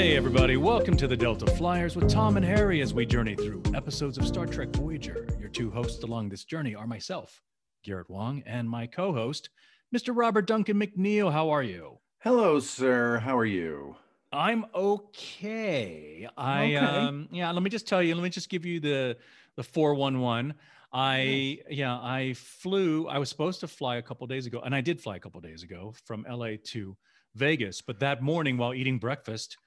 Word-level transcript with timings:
Hey, 0.00 0.16
everybody, 0.16 0.56
welcome 0.56 0.96
to 0.96 1.06
the 1.06 1.14
Delta 1.14 1.44
Flyers 1.44 1.94
with 1.94 2.08
Tom 2.08 2.38
and 2.38 2.46
Harry 2.46 2.80
as 2.80 2.94
we 2.94 3.04
journey 3.04 3.34
through 3.34 3.62
episodes 3.74 4.16
of 4.16 4.26
Star 4.26 4.46
Trek 4.46 4.70
Voyager. 4.70 5.26
Your 5.38 5.50
two 5.50 5.70
hosts 5.70 6.02
along 6.02 6.30
this 6.30 6.44
journey 6.44 6.74
are 6.74 6.86
myself, 6.86 7.42
Garrett 7.84 8.08
Wang, 8.08 8.42
and 8.46 8.66
my 8.66 8.86
co 8.86 9.12
host, 9.12 9.50
Mr. 9.94 10.16
Robert 10.16 10.46
Duncan 10.46 10.80
McNeill. 10.80 11.30
How 11.30 11.50
are 11.50 11.62
you? 11.62 11.98
Hello, 12.20 12.60
sir. 12.60 13.18
How 13.18 13.36
are 13.36 13.44
you? 13.44 13.94
I'm 14.32 14.64
okay. 14.74 16.26
I 16.34 16.64
Okay. 16.64 16.76
um 16.78 17.28
yeah, 17.30 17.50
let 17.50 17.62
me 17.62 17.68
just 17.68 17.86
tell 17.86 18.02
you, 18.02 18.14
let 18.14 18.24
me 18.24 18.30
just 18.30 18.48
give 18.48 18.64
you 18.64 18.80
the 18.80 19.18
the 19.56 19.62
411. 19.62 20.54
I 20.94 21.58
yeah, 21.68 21.92
I 22.00 22.32
flew, 22.38 23.06
I 23.06 23.18
was 23.18 23.28
supposed 23.28 23.60
to 23.60 23.68
fly 23.68 23.96
a 23.96 24.02
couple 24.02 24.26
days 24.26 24.46
ago, 24.46 24.62
and 24.64 24.74
I 24.74 24.80
did 24.80 24.98
fly 24.98 25.16
a 25.16 25.20
couple 25.20 25.42
days 25.42 25.62
ago 25.62 25.92
from 26.06 26.24
LA 26.26 26.52
to 26.68 26.96
Vegas, 27.34 27.82
but 27.82 28.00
that 28.00 28.22
morning 28.22 28.56
while 28.56 28.72
eating 28.72 28.96
breakfast, 28.98 29.58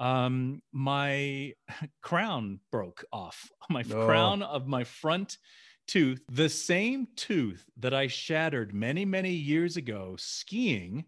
um 0.00 0.62
my 0.72 1.54
crown 2.02 2.60
broke 2.72 3.04
off. 3.12 3.50
My 3.70 3.84
Oh. 3.84 4.04
crown 4.06 4.42
of 4.42 4.66
my 4.66 4.82
front 4.84 5.38
tooth, 5.86 6.22
the 6.28 6.48
same 6.48 7.06
tooth 7.16 7.64
that 7.78 7.94
I 7.94 8.08
shattered 8.08 8.74
many, 8.74 9.04
many 9.04 9.32
years 9.32 9.76
ago 9.76 10.16
skiing 10.18 11.04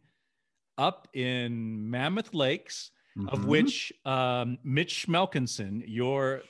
up 0.79 1.09
in 1.15 1.91
Mammoth 1.91 2.35
Lakes 2.35 2.91
of 3.27 3.41
Mhm. 3.41 3.49
which 3.49 3.93
um, 4.05 4.59
Mitch 4.65 5.07
Schmelkinson, 5.07 5.83
your 5.87 6.43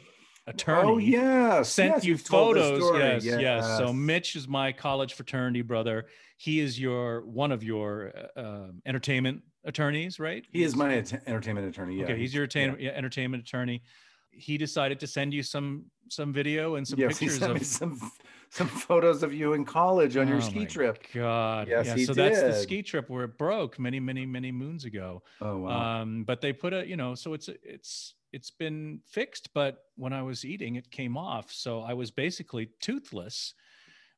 attorney, 0.46 0.92
Oh 0.92 0.98
yes, 0.98 1.70
sent 1.70 1.94
yes, 1.96 2.04
you 2.04 2.18
photos. 2.18 2.78
story. 2.78 2.98
Yes, 3.00 3.24
yes, 3.24 3.76
So 3.78 3.92
Mitch 3.92 4.36
is 4.36 4.48
my 4.48 4.72
college 4.72 5.14
fraternity 5.14 5.62
brother. 5.62 6.08
He 6.36 6.60
is 6.60 6.78
your 6.78 7.24
one 7.26 7.52
of 7.52 7.62
your 7.62 8.12
uh, 8.36 8.40
um, 8.40 8.82
entertainment 8.86 9.42
attorneys, 9.64 10.18
right? 10.18 10.44
he 10.52 10.62
is 10.62 10.74
my 10.76 10.94
ent- 10.94 11.14
entertainment 11.26 11.68
attorney. 11.68 11.96
Yeah. 11.96 12.04
okay. 12.04 12.18
He's 12.18 12.34
your 12.34 12.44
entertainment, 12.44 12.80
yeah, 12.80 12.90
entertainment 12.90 13.42
attorney. 13.42 13.82
He 14.30 14.56
decided 14.58 14.98
to 15.00 15.06
send 15.06 15.34
you 15.34 15.42
some 15.42 15.84
some 16.08 16.32
video 16.32 16.74
and 16.76 16.86
some 16.86 16.98
yes, 16.98 17.18
he 17.18 17.26
pictures 17.26 17.38
sent 17.40 17.52
of 17.52 17.58
me 17.58 17.64
some 17.64 18.10
some 18.50 18.66
photos 18.68 19.22
of 19.22 19.32
you 19.32 19.52
in 19.54 19.64
college 19.64 20.16
on 20.16 20.26
your 20.28 20.38
Oh 20.38 20.40
ski 20.40 20.58
my 20.60 20.64
trip. 20.64 21.06
God, 21.14 21.68
Yes, 21.68 21.86
yeah. 21.86 21.94
he 21.94 22.04
so 22.04 22.12
that's 22.14 22.40
the 22.40 22.52
ski 22.54 22.82
trip 22.82 23.08
where 23.08 23.24
it 23.24 23.38
broke 23.38 23.78
many, 23.78 24.00
many, 24.00 24.26
many 24.26 24.50
moons 24.52 24.84
ago. 24.84 25.22
Oh 25.40 25.58
wow. 25.58 26.00
um 26.02 26.24
but 26.24 26.40
they 26.40 26.52
put 26.52 26.72
a 26.72 26.86
you 26.86 26.96
know 26.96 27.14
so 27.14 27.34
it's 27.34 27.48
it's 27.62 28.14
it's 28.32 28.50
been 28.50 29.00
fixed 29.06 29.50
but 29.52 29.84
when 29.96 30.14
i 30.14 30.22
was 30.22 30.42
eating 30.46 30.76
it 30.76 30.90
came 30.90 31.18
off 31.18 31.52
so 31.52 31.82
i 31.82 31.92
was 31.92 32.10
basically 32.10 32.70
toothless 32.80 33.52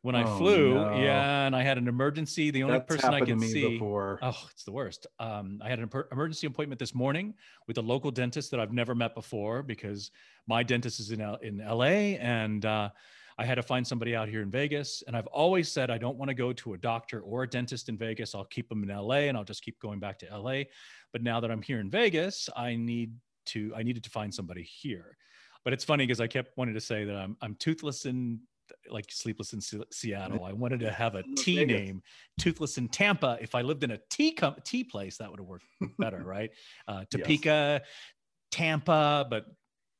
when 0.05 0.15
i 0.15 0.23
Oh, 0.23 0.37
flew 0.39 0.75
no. 0.75 1.01
yeah 1.01 1.47
and 1.47 1.57
i 1.57 1.63
had 1.63 1.79
an 1.79 1.89
emergency 1.89 2.51
the 2.51 2.63
only 2.63 2.77
That's 2.79 2.95
person 2.97 3.15
i 3.15 3.21
could 3.21 3.39
me 3.39 3.49
see 3.49 3.71
before. 3.71 4.19
oh 4.21 4.39
it's 4.51 4.65
the 4.65 4.71
worst 4.73 5.07
um 5.19 5.61
i 5.65 5.69
had 5.71 5.79
an 5.79 5.89
emergency 6.13 6.47
appointment 6.47 6.79
this 6.79 6.95
morning 6.95 7.33
with 7.67 7.79
a 7.79 7.81
local 7.81 8.11
dentist 8.11 8.51
that 8.51 8.61
i've 8.61 8.73
never 8.73 8.95
met 8.95 9.15
before 9.15 9.63
because 9.63 10.11
my 10.47 10.63
dentist 10.63 11.01
is 11.01 11.11
in, 11.11 11.23
L- 11.23 11.39
in 11.43 11.57
la 11.67 11.85
and 11.85 12.65
uh 12.67 12.91
I 13.37 13.45
had 13.45 13.57
to 13.57 13.65
find 13.65 13.85
somebody 13.85 14.15
out 14.15 14.29
here 14.29 14.43
in 14.43 14.49
Vegas. 14.53 15.03
And 15.09 15.17
I've 15.17 15.27
always 15.27 15.69
said 15.69 15.91
I 15.91 15.99
don't 15.99 16.17
want 16.17 16.29
to 16.29 16.37
go 16.37 16.53
to 16.53 16.75
a 16.75 16.79
doctor 16.79 17.19
or 17.21 17.43
a 17.43 17.49
dentist 17.49 17.89
in 17.89 17.97
Vegas. 17.99 18.33
I'll 18.33 18.45
keep 18.45 18.69
them 18.69 18.85
in 18.89 18.97
LA 18.97 19.23
and 19.27 19.37
I'll 19.37 19.43
just 19.43 19.65
keep 19.65 19.77
going 19.81 19.99
back 19.99 20.21
to 20.21 20.27
LA. 20.39 20.63
But 21.13 21.21
now 21.25 21.41
that 21.41 21.51
I'm 21.51 21.61
here 21.61 21.81
in 21.81 21.91
Vegas, 21.91 22.49
I 22.57 22.77
need 22.77 23.11
to 23.47 23.73
I 23.75 23.83
needed 23.83 24.05
to 24.05 24.11
find 24.11 24.33
somebody 24.33 24.63
here. 24.63 25.17
But 25.65 25.73
it's 25.73 25.83
funny 25.83 26.05
because 26.07 26.21
I 26.21 26.29
kept 26.29 26.57
wanting 26.57 26.75
to 26.75 26.81
say 26.81 27.03
that 27.07 27.17
I'm 27.17 27.37
I'm 27.43 27.57
toothless 27.57 28.05
in 28.07 28.39
like 28.91 29.11
sleepless 29.11 29.53
in 29.53 29.61
Se- 29.61 29.85
Seattle. 29.93 30.45
I 30.45 30.53
wanted 30.53 30.81
to 30.81 30.91
have 30.91 31.15
a 31.15 31.19
Las 31.27 31.45
T 31.45 31.57
Vegas. 31.57 31.81
name, 31.81 32.03
toothless 32.39 32.79
in 32.79 32.89
Tampa. 32.89 33.39
If 33.41 33.55
I 33.55 33.63
lived 33.63 33.85
in 33.85 33.91
a 33.93 33.99
tea 34.11 34.33
com- 34.33 34.57
tea 34.65 34.85
place, 34.85 35.19
that 35.19 35.31
would 35.31 35.41
have 35.41 35.47
worked 35.49 35.65
better, 35.99 36.23
right? 36.25 36.51
Uh, 36.89 36.99
Yes. 37.01 37.07
Topeka, 37.11 37.83
Tampa, 38.51 39.27
but 39.29 39.47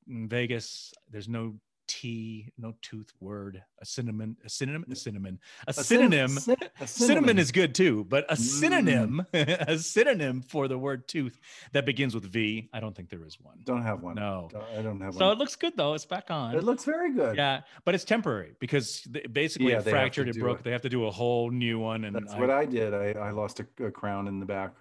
in 0.09 0.29
Vegas, 0.29 0.93
there's 1.11 1.29
no 1.29 1.57
T, 1.87 2.53
no 2.59 2.75
tooth 2.83 3.13
word. 3.21 3.63
A 3.81 3.85
cinnamon, 3.87 4.37
a 4.45 4.49
synonym, 4.49 4.85
a 4.91 4.95
cinnamon, 4.95 5.39
a, 5.67 5.71
A 5.71 5.73
synonym. 5.75 6.29
cin- 6.31 6.57
a 6.81 6.87
Cinnamon 6.87 7.39
is 7.39 7.53
good 7.53 7.75
too, 7.75 8.05
but 8.05 8.25
a 8.31 8.35
Mm. 8.35 8.39
synonym, 8.39 9.27
a 9.35 9.79
synonym 9.79 10.43
for 10.43 10.69
the 10.69 10.79
word 10.79 11.07
tooth 11.09 11.39
that 11.73 11.85
begins 11.87 12.15
with 12.15 12.25
V. 12.25 12.69
I 12.73 12.81
don't 12.81 12.95
think 12.97 13.11
there 13.11 13.25
is 13.25 13.39
one. 13.41 13.59
Don't 13.65 13.83
have 13.83 14.03
one. 14.03 14.15
No. 14.17 14.49
I 14.77 14.83
don't 14.83 15.01
have 15.01 15.15
one. 15.15 15.19
So 15.19 15.31
it 15.31 15.39
looks 15.39 15.57
good 15.57 15.75
though. 15.77 15.95
It's 15.95 16.07
back 16.07 16.31
on. 16.31 16.55
It 16.55 16.65
looks 16.65 16.85
very 16.85 17.13
good. 17.13 17.37
yeah, 17.37 17.61
but 17.85 17.95
it's 17.95 18.05
temporary 18.05 18.55
because 18.61 19.03
they, 19.11 19.21
basically 19.23 19.73
Yeah, 19.73 19.79
it 19.79 19.85
fractured, 19.85 20.29
it 20.29 20.39
broke. 20.39 20.61
it. 20.61 20.65
They 20.65 20.73
have 20.73 20.83
to 20.83 20.89
do 20.89 21.07
a 21.07 21.11
whole 21.11 21.51
new 21.51 21.79
one. 21.79 22.05
And 22.05 22.15
That's 22.17 22.33
I, 22.33 22.41
what 22.41 22.51
I 22.51 22.65
did. 22.65 22.95
I, 22.95 23.13
I 23.19 23.31
lost 23.31 23.61
a, 23.61 23.67
a 23.85 23.91
crown 23.91 24.29
in 24.29 24.41
the 24.41 24.47
back. 24.47 24.73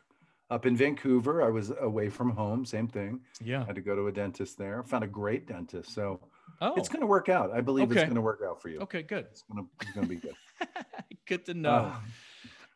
Up 0.49 0.65
in 0.67 0.75
Vancouver, 0.77 1.41
I 1.41 1.49
was 1.49 1.71
away 1.81 2.09
from 2.09 2.29
home. 2.29 2.63
Same 2.65 2.87
thing. 2.87 3.21
yeah. 3.43 3.65
had 3.65 3.75
to 3.75 3.81
go 3.81 3.95
to 3.95 4.07
a 4.07 4.11
dentist 4.11 4.57
there. 4.57 4.83
Found 4.83 5.03
a 5.03 5.07
great 5.07 5.47
dentist. 5.47 5.93
So 5.93 6.19
Oh, 6.61 6.73
it's 6.75 6.87
going 6.89 7.01
to 7.01 7.07
work 7.07 7.29
out. 7.29 7.51
I 7.51 7.61
believe 7.61 7.91
it's 7.91 8.01
going 8.01 8.15
to 8.15 8.21
work 8.21 8.41
out 8.45 8.61
for 8.61 8.69
you. 8.69 8.79
okay, 8.81 9.01
good. 9.03 9.25
It's 9.31 9.43
going 9.43 9.63
to 9.65 9.69
it's 9.81 9.91
going 9.91 10.07
to 10.07 10.09
be 10.09 10.15
good. 10.19 10.35
good 11.27 11.45
to 11.47 11.53
know. 11.53 11.93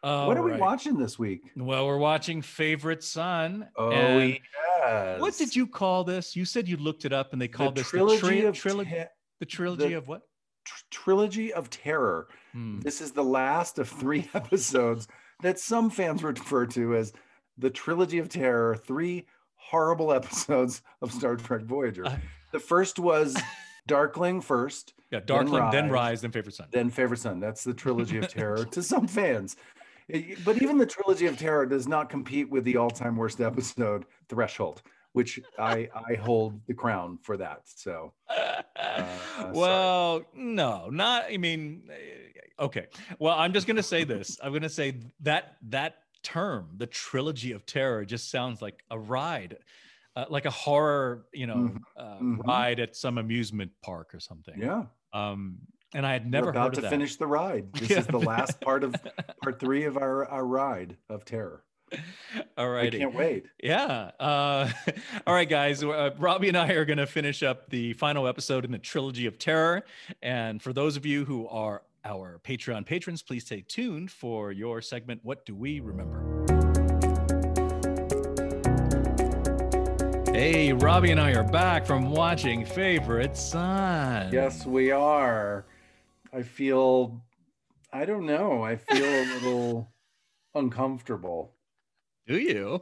Uh, 0.03 0.25
what 0.25 0.37
are 0.37 0.43
we 0.43 0.53
watching 0.53 0.97
this 0.97 1.17
week? 1.17 1.41
Well, 1.55 1.87
we're 1.87 1.97
watching 1.97 2.41
Favorite 2.41 3.03
Son. 3.03 3.67
Oh, 3.75 3.91
and 3.91 4.37
yes. 4.79 5.19
What 5.19 5.35
did 5.37 5.55
you 5.55 5.65
call 5.67 6.03
this? 6.03 6.35
You 6.35 6.45
said 6.45 6.67
you 6.67 6.77
looked 6.77 7.03
it 7.05 7.13
up 7.13 7.33
and 7.33 7.41
they 7.41 7.47
The 7.47 7.53
called 7.53 7.75
this 7.75 7.87
trilogy 7.89 8.21
the, 8.21 8.27
tri- 8.41 8.47
of 8.49 8.55
trilogy, 8.55 8.89
te- 8.91 9.03
the 9.39 9.45
trilogy 9.45 9.87
the- 9.89 9.93
of 9.95 10.07
what? 10.07 10.21
tr- 10.65 10.83
trilogy 10.91 11.51
of 11.53 11.69
terror. 11.69 12.27
Hmm. 12.53 12.79
This 12.81 13.01
is 13.01 13.11
the 13.11 13.23
last 13.23 13.79
of 13.79 13.89
three 13.89 14.29
episodes 14.33 15.07
that 15.41 15.59
some 15.59 15.89
fans 15.89 16.23
refer 16.23 16.65
to 16.67 16.95
as 16.95 17.11
the 17.57 17.69
trilogy 17.69 18.19
of 18.19 18.29
terror. 18.29 18.75
Three 18.75 19.25
horrible 19.55 20.13
episodes 20.13 20.81
of 21.01 21.11
Star 21.11 21.35
Trek 21.37 21.63
Voyager. 21.63 22.05
Uh, 22.05 22.17
the 22.51 22.59
first 22.59 22.99
was 22.99 23.35
Darkling 23.87 24.41
first, 24.41 24.93
Yeah, 25.11 25.21
Darkling, 25.25 25.69
then 25.71 25.85
Rise. 25.89 25.91
Rise, 25.91 26.21
then 26.21 26.31
Favorite 26.31 26.55
Son. 26.55 26.67
then 26.71 26.89
Favorite 26.89 27.19
Son. 27.19 27.39
That's 27.39 27.63
the 27.63 27.73
trilogy 27.73 28.17
of 28.17 28.27
terror 28.27 28.65
to 28.71 28.83
some 28.83 29.07
fans. 29.07 29.55
But 30.45 30.61
even 30.61 30.77
the 30.77 30.85
trilogy 30.85 31.25
of 31.25 31.37
terror 31.37 31.65
does 31.65 31.87
not 31.87 32.09
compete 32.09 32.49
with 32.49 32.63
the 32.63 32.77
all-time 32.77 33.15
worst 33.17 33.41
episode, 33.41 34.05
Threshold, 34.29 34.81
which 35.11 35.39
I 35.59 35.89
I 35.93 36.15
hold 36.15 36.61
the 36.67 36.73
crown 36.73 37.19
for 37.21 37.35
that. 37.37 37.61
So 37.65 38.13
sorry. 38.29 39.51
well, 39.53 40.23
no, 40.33 40.89
not. 40.89 41.25
I 41.29 41.37
mean, 41.37 41.89
eh, 41.91 42.63
okay. 42.63 42.87
Well, 43.19 43.35
I'm 43.37 43.51
just 43.51 43.67
gonna 43.67 43.83
say 43.83 44.05
this. 44.05 44.37
I'm 44.41 44.53
gonna 44.53 44.69
say 44.69 44.99
that 45.21 45.57
that 45.69 45.95
term, 46.23 46.69
the 46.77 46.87
trilogy 46.87 47.51
of 47.51 47.65
terror, 47.65 48.05
just 48.05 48.29
sounds 48.31 48.61
like 48.61 48.83
a 48.89 48.97
ride, 48.97 49.57
uh, 50.17 50.25
like 50.29 50.45
a 50.45 50.49
horror, 50.51 51.25
you 51.33 51.45
know, 51.47 51.55
Mhm, 51.55 51.77
uh, 51.95 52.17
mhm. 52.19 52.37
ride 52.47 52.79
at 52.79 52.95
some 52.95 53.17
amusement 53.17 53.71
park 53.83 54.13
or 54.15 54.19
something. 54.19 54.59
yeah, 54.59 54.85
Um, 55.13 55.59
and 55.93 56.05
I 56.05 56.13
had 56.13 56.23
we're 56.25 56.29
never 56.31 56.49
about 56.49 56.63
heard 56.69 56.73
to 56.75 56.81
that. 56.81 56.89
finish 56.89 57.15
the 57.17 57.27
ride. 57.27 57.71
This 57.79 57.89
Yeah. 57.91 57.99
is 57.99 58.07
the 58.07 58.19
last 58.19 58.59
part 58.61 58.83
of 58.83 58.93
part 59.43 59.59
three 59.59 59.83
of 59.85 59.95
our, 59.97 60.25
our 60.25 60.45
ride 60.45 60.97
of 61.09 61.23
terror. 61.23 61.63
All 62.57 62.75
I 62.75 62.89
can't 62.89 63.13
wait. 63.13 63.45
Yeah. 63.63 64.11
Uh, 64.19 64.69
all 65.27 65.33
right, 65.33 65.47
guys. 65.47 65.83
Uh, 65.83 66.09
Robbie 66.17 66.49
and 66.49 66.57
I 66.57 66.71
are 66.73 66.83
going 66.83 66.97
to 66.97 67.05
finish 67.07 67.43
up 67.43 67.69
the 67.69 67.93
final 67.93 68.27
episode 68.27 68.65
in 68.65 68.71
the 68.71 68.77
trilogy 68.79 69.25
of 69.25 69.37
terror. 69.39 69.83
And 70.21 70.61
for 70.61 70.73
those 70.73 70.97
of 70.97 71.05
you 71.05 71.23
who 71.23 71.47
are 71.47 71.83
our 72.03 72.39
Patreon 72.43 72.85
patrons, 72.85 73.21
please 73.21 73.45
stay 73.45 73.61
tuned 73.61 74.11
for 74.11 74.51
your 74.51 74.81
segment. 74.81 75.21
What 75.23 75.45
do 75.45 75.55
we 75.55 75.79
remember? 75.79 76.56
Hey, 80.37 80.71
Robbie 80.71 81.09
and 81.09 81.19
I 81.19 81.33
are 81.33 81.43
back 81.43 81.83
from 81.83 82.11
watching 82.11 82.63
Favorite 82.63 83.35
Son. 83.35 84.31
Yes, 84.31 84.67
we 84.67 84.91
are. 84.91 85.65
I 86.31 86.43
feel, 86.43 87.19
I 87.91 88.05
don't 88.05 88.27
know. 88.27 88.61
I 88.61 88.75
feel 88.75 89.03
a 89.03 89.25
little 89.33 89.91
uncomfortable. 90.53 91.55
Do 92.27 92.37
you? 92.37 92.81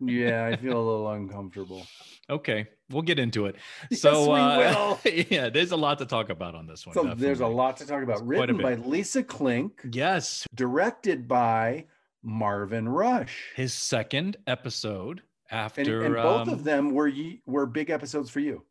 Yeah, 0.00 0.46
I 0.46 0.56
feel 0.56 0.72
a 0.72 0.84
little 0.90 1.12
uncomfortable. 1.12 1.86
Okay, 2.30 2.68
we'll 2.88 3.02
get 3.02 3.18
into 3.18 3.44
it. 3.44 3.56
Yes, 3.90 4.00
So, 4.00 4.32
we 4.32 4.40
uh, 4.40 4.96
yeah, 5.28 5.50
there's 5.50 5.72
a 5.72 5.76
lot 5.76 5.98
to 5.98 6.06
talk 6.06 6.30
about 6.30 6.54
on 6.54 6.66
this 6.66 6.86
one. 6.86 6.94
So 6.94 7.12
there's 7.14 7.40
a 7.40 7.46
lot 7.46 7.76
to 7.76 7.86
talk 7.86 8.02
about. 8.02 8.20
It's 8.20 8.24
Written 8.24 8.56
by. 8.56 8.76
Lisa 8.76 9.22
Klink, 9.22 9.82
Yes, 9.92 10.46
directed 10.54 11.28
by 11.28 11.84
Marvin 12.22 12.88
Rush. 12.88 13.52
his 13.56 13.74
second 13.74 14.38
episode 14.46 15.20
after 15.50 16.04
And, 16.04 16.14
and 16.14 16.14
both 16.22 16.48
um, 16.48 16.54
of 16.54 16.64
them 16.64 16.90
were 16.90 17.08
ye, 17.08 17.42
were 17.46 17.66
big 17.66 17.90
episodes 17.90 18.30
for 18.30 18.40
you. 18.40 18.64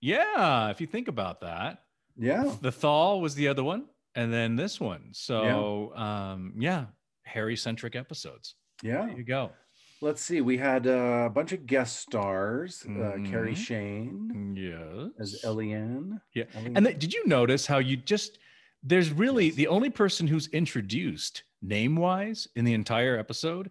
yeah 0.00 0.70
if 0.70 0.80
you 0.80 0.86
think 0.86 1.08
about 1.08 1.40
that 1.40 1.82
Yeah. 2.16 2.52
the 2.60 2.72
thaw 2.72 3.16
was 3.18 3.34
the 3.34 3.48
other 3.48 3.64
one 3.64 3.86
and 4.14 4.32
then 4.32 4.56
this 4.56 4.80
one 4.80 5.08
so 5.12 5.94
um 5.96 6.54
yeah 6.58 6.86
harry 7.24 7.56
centric 7.56 7.96
episodes 7.96 8.54
Yeah. 8.82 9.06
there 9.06 9.16
you 9.16 9.24
go 9.24 9.50
Let's 10.02 10.20
see. 10.20 10.42
We 10.42 10.58
had 10.58 10.86
uh, 10.86 11.24
a 11.26 11.30
bunch 11.30 11.52
of 11.52 11.64
guest 11.64 11.96
stars. 12.00 12.84
Uh, 12.84 13.16
Carrie 13.24 13.54
Mhm. 13.54 13.56
Shane 13.56 14.54
yes 14.54 15.10
as 15.18 15.42
Eliane. 15.42 16.20
Yeah. 16.34 16.44
Eliane. 16.54 16.76
and 16.76 16.84
th- 16.84 16.98
did 16.98 17.14
you 17.14 17.26
notice 17.26 17.66
how 17.66 17.78
you 17.78 17.96
just 17.96 18.38
there's 18.82 19.10
really 19.10 19.46
Yes. 19.46 19.54
the 19.54 19.68
only 19.68 19.88
person 19.88 20.26
who's 20.26 20.48
introduced 20.48 21.44
name 21.62 21.96
wise 21.96 22.46
in 22.56 22.66
the 22.66 22.74
entire 22.74 23.16
episode 23.18 23.70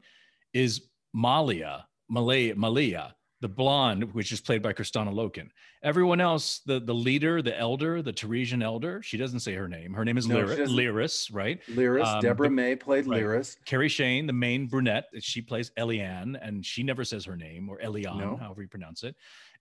is 0.51 0.87
malia 1.13 1.85
malia 2.09 2.55
malia 2.55 3.15
the 3.41 3.49
blonde, 3.49 4.13
which 4.13 4.31
is 4.31 4.39
played 4.39 4.61
by 4.63 4.71
Kristanna 4.71 5.13
Loken. 5.13 5.49
Everyone 5.83 6.21
else, 6.21 6.61
the 6.65 6.79
the 6.79 6.95
leader, 6.95 7.41
the 7.41 7.55
elder, 7.55 8.01
the 8.01 8.13
Teresian 8.13 8.63
elder, 8.63 9.01
she 9.03 9.17
doesn't 9.17 9.41
say 9.41 9.53
her 9.53 9.67
name. 9.67 9.93
Her 9.93 10.05
name 10.05 10.17
is 10.17 10.25
No, 10.25 10.47
she 10.47 10.61
Lyris, 10.63 11.29
right? 11.33 11.59
Lyris, 11.69 12.05
Um, 12.05 12.21
Deborah 12.21 12.47
but- 12.47 12.53
May 12.53 12.75
played 12.75 13.05
right. 13.05 13.21
Lyris. 13.21 13.57
Cari 13.65 13.89
Shayne, 13.89 14.25
the 14.25 14.33
main 14.33 14.67
brunette, 14.67 15.05
she 15.19 15.41
plays 15.41 15.69
Eliane, 15.77 16.39
and 16.41 16.65
she 16.65 16.81
never 16.81 17.03
says 17.03 17.25
her 17.25 17.35
name 17.35 17.69
or 17.69 17.77
Eliane, 17.81 18.17
No. 18.19 18.37
however 18.37 18.61
you 18.61 18.67
pronounce 18.69 19.03
it. 19.03 19.15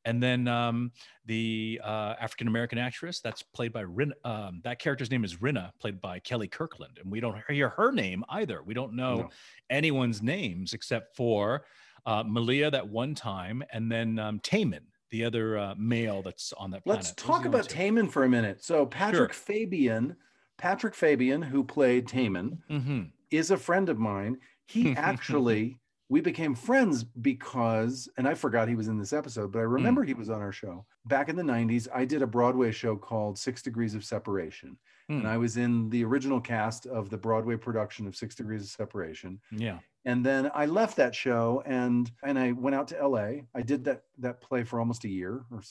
And 0.06 0.22
then 0.22 0.46
um, 0.48 0.92
the 1.26 1.80
uh, 1.82 2.14
African 2.20 2.46
American 2.46 2.78
actress 2.78 3.20
that's 3.20 3.42
played 3.42 3.72
by 3.72 3.80
Rin, 3.80 4.14
um, 4.24 4.60
that 4.62 4.78
character's 4.78 5.10
name 5.10 5.24
is 5.24 5.36
Rinna, 5.38 5.72
played 5.80 6.00
by 6.00 6.20
Kelli 6.20 6.50
Kirkland, 6.50 6.98
and 7.02 7.10
we 7.10 7.20
don't 7.20 7.36
hear 7.50 7.70
her 7.70 7.90
name 7.90 8.24
either. 8.28 8.62
We 8.62 8.72
don't 8.72 8.94
know 8.94 9.14
No. 9.16 9.30
anyone's 9.68 10.22
names 10.22 10.74
except 10.74 11.16
for 11.16 11.64
uh, 12.06 12.22
Malia 12.26 12.70
that 12.70 12.88
one 12.88 13.14
time, 13.14 13.62
and 13.72 13.90
then 13.90 14.18
um, 14.18 14.40
Taman, 14.40 14.86
the 15.10 15.24
other 15.24 15.58
uh, 15.58 15.74
male 15.76 16.22
that's 16.22 16.52
on 16.54 16.70
that 16.72 16.84
planet. 16.84 17.04
Let's 17.04 17.14
talk 17.14 17.44
about. 17.44 17.68
Taman 17.68 18.08
for 18.08 18.24
a 18.24 18.28
minute. 18.28 18.64
So 18.64 18.86
Patrick 18.86 19.32
Fabian, 19.32 20.16
Patrick 20.58 20.94
Fabian, 20.94 21.42
who 21.42 21.64
played 21.64 22.06
Taman, 22.08 22.62
Mhm. 22.70 23.10
is 23.30 23.50
a 23.50 23.56
friend 23.56 23.88
of 23.88 23.98
mine. 23.98 24.38
He 24.66 24.94
actually, 24.96 25.78
we 26.08 26.20
became 26.20 26.54
friends 26.54 27.02
because, 27.04 28.08
and 28.18 28.28
I 28.28 28.34
forgot 28.34 28.68
he 28.68 28.74
was 28.74 28.88
in 28.88 28.98
this 28.98 29.12
episode, 29.12 29.50
but 29.52 29.60
I 29.60 29.62
remember 29.62 30.04
he 30.04 30.14
was 30.14 30.28
on 30.30 30.40
our 30.42 30.52
show. 30.52 30.84
Back 31.06 31.28
in 31.28 31.36
the 31.36 31.42
90s, 31.42 31.88
I 31.94 32.04
did 32.04 32.22
a 32.22 32.26
Broadway 32.26 32.72
show 32.72 32.96
called 32.96 33.38
Six 33.38 33.62
Degrees 33.62 33.94
of 33.94 34.04
Separation. 34.04 34.76
And 35.08 35.22
Hmm. 35.22 35.26
I 35.26 35.36
was 35.38 35.56
in 35.56 35.90
the 35.90 36.04
original 36.04 36.40
cast 36.40 36.86
of 36.86 37.10
the 37.10 37.18
Broadway 37.18 37.56
production 37.56 38.06
of 38.06 38.16
Six 38.16 38.34
Degrees 38.34 38.62
of 38.62 38.68
Separation. 38.68 39.40
Yeah. 39.50 39.78
And 40.06 40.24
then 40.24 40.50
I 40.54 40.66
left 40.66 40.96
that 40.96 41.14
show 41.14 41.62
and 41.66 42.10
and 42.22 42.38
I 42.38 42.52
went 42.52 42.74
out 42.76 42.88
to 42.88 43.06
LA. 43.06 43.42
I 43.54 43.62
did 43.62 43.84
that 43.84 44.02
that 44.18 44.40
play 44.42 44.62
for 44.64 44.78
almost 44.80 45.04
a 45.04 45.08
year 45.08 45.44
or 45.50 45.62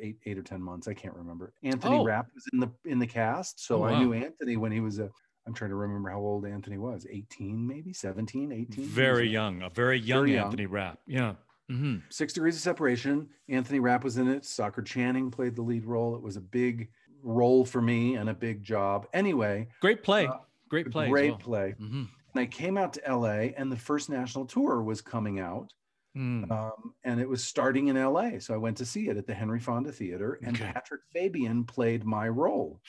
eight 0.00 0.18
eight 0.26 0.38
or 0.38 0.42
ten 0.42 0.62
months. 0.62 0.86
I 0.88 0.94
can't 0.94 1.14
remember. 1.14 1.52
Anthony 1.62 1.96
Oh. 1.96 2.04
Rapp 2.04 2.26
was 2.34 2.44
in 2.52 2.60
the 2.60 2.70
in 2.84 2.98
the 2.98 3.06
cast, 3.06 3.60
so 3.64 3.82
Oh, 3.82 3.86
I 3.86 3.98
knew 3.98 4.12
Anthony 4.12 4.56
when 4.56 4.72
he 4.72 4.80
was 4.80 4.98
a. 4.98 5.10
I'm 5.48 5.54
trying 5.54 5.70
to 5.70 5.76
remember 5.76 6.10
how 6.10 6.18
old 6.18 6.44
Anthony 6.44 6.76
was. 6.76 7.06
18, 7.10 7.66
maybe 7.66 7.92
17, 7.94 8.52
18. 8.52 8.84
Very 8.84 9.28
young, 9.28 9.62
a 9.62 9.70
very 9.70 9.98
young 9.98 10.20
Very 10.26 10.34
young. 10.34 10.44
Anthony 10.44 10.66
Rapp. 10.66 10.98
Yeah. 11.06 11.34
hmm 11.70 11.96
Six 12.10 12.34
Degrees 12.34 12.54
of 12.56 12.60
Separation. 12.60 13.28
Anthony 13.48 13.80
Rapp 13.80 14.04
was 14.04 14.18
in 14.18 14.28
it. 14.28 14.44
Stockard 14.44 14.84
Channing 14.86 15.30
played 15.30 15.56
the 15.56 15.62
lead 15.62 15.86
role. 15.86 16.14
It 16.14 16.20
was 16.22 16.36
a 16.36 16.40
big 16.42 16.90
role 17.22 17.64
for 17.64 17.80
me 17.80 18.16
and 18.16 18.28
a 18.28 18.34
big 18.34 18.62
job. 18.62 19.06
Anyway, 19.14 19.68
Great 19.80 20.02
play. 20.02 20.26
Uh, 20.26 20.34
Great 20.68 20.90
play. 20.90 21.08
great 21.08 21.30
well. 21.30 21.38
play. 21.38 21.74
Mhm. 21.80 22.08
And 22.34 22.40
I 22.42 22.44
came 22.44 22.76
out 22.76 22.92
to 22.92 23.00
LA, 23.10 23.54
and 23.56 23.72
the 23.72 23.76
first 23.76 24.10
national 24.10 24.44
tour 24.44 24.82
was 24.82 25.00
coming 25.00 25.40
out. 25.40 25.72
Mm. 26.16 26.50
um, 26.50 26.94
and 27.04 27.20
it 27.20 27.28
was 27.28 27.44
starting 27.44 27.88
in 27.88 27.96
LA. 27.96 28.38
So 28.40 28.52
I 28.52 28.56
went 28.56 28.76
to 28.78 28.84
see 28.84 29.08
it 29.08 29.16
at 29.16 29.26
the 29.26 29.34
Henry 29.34 29.60
Fonda 29.60 29.92
Theater, 29.92 30.38
and 30.42 30.56
Okay. 30.56 30.70
Patrick 30.72 31.02
Fabian 31.12 31.64
played 31.64 32.04
my 32.04 32.28
role 32.28 32.80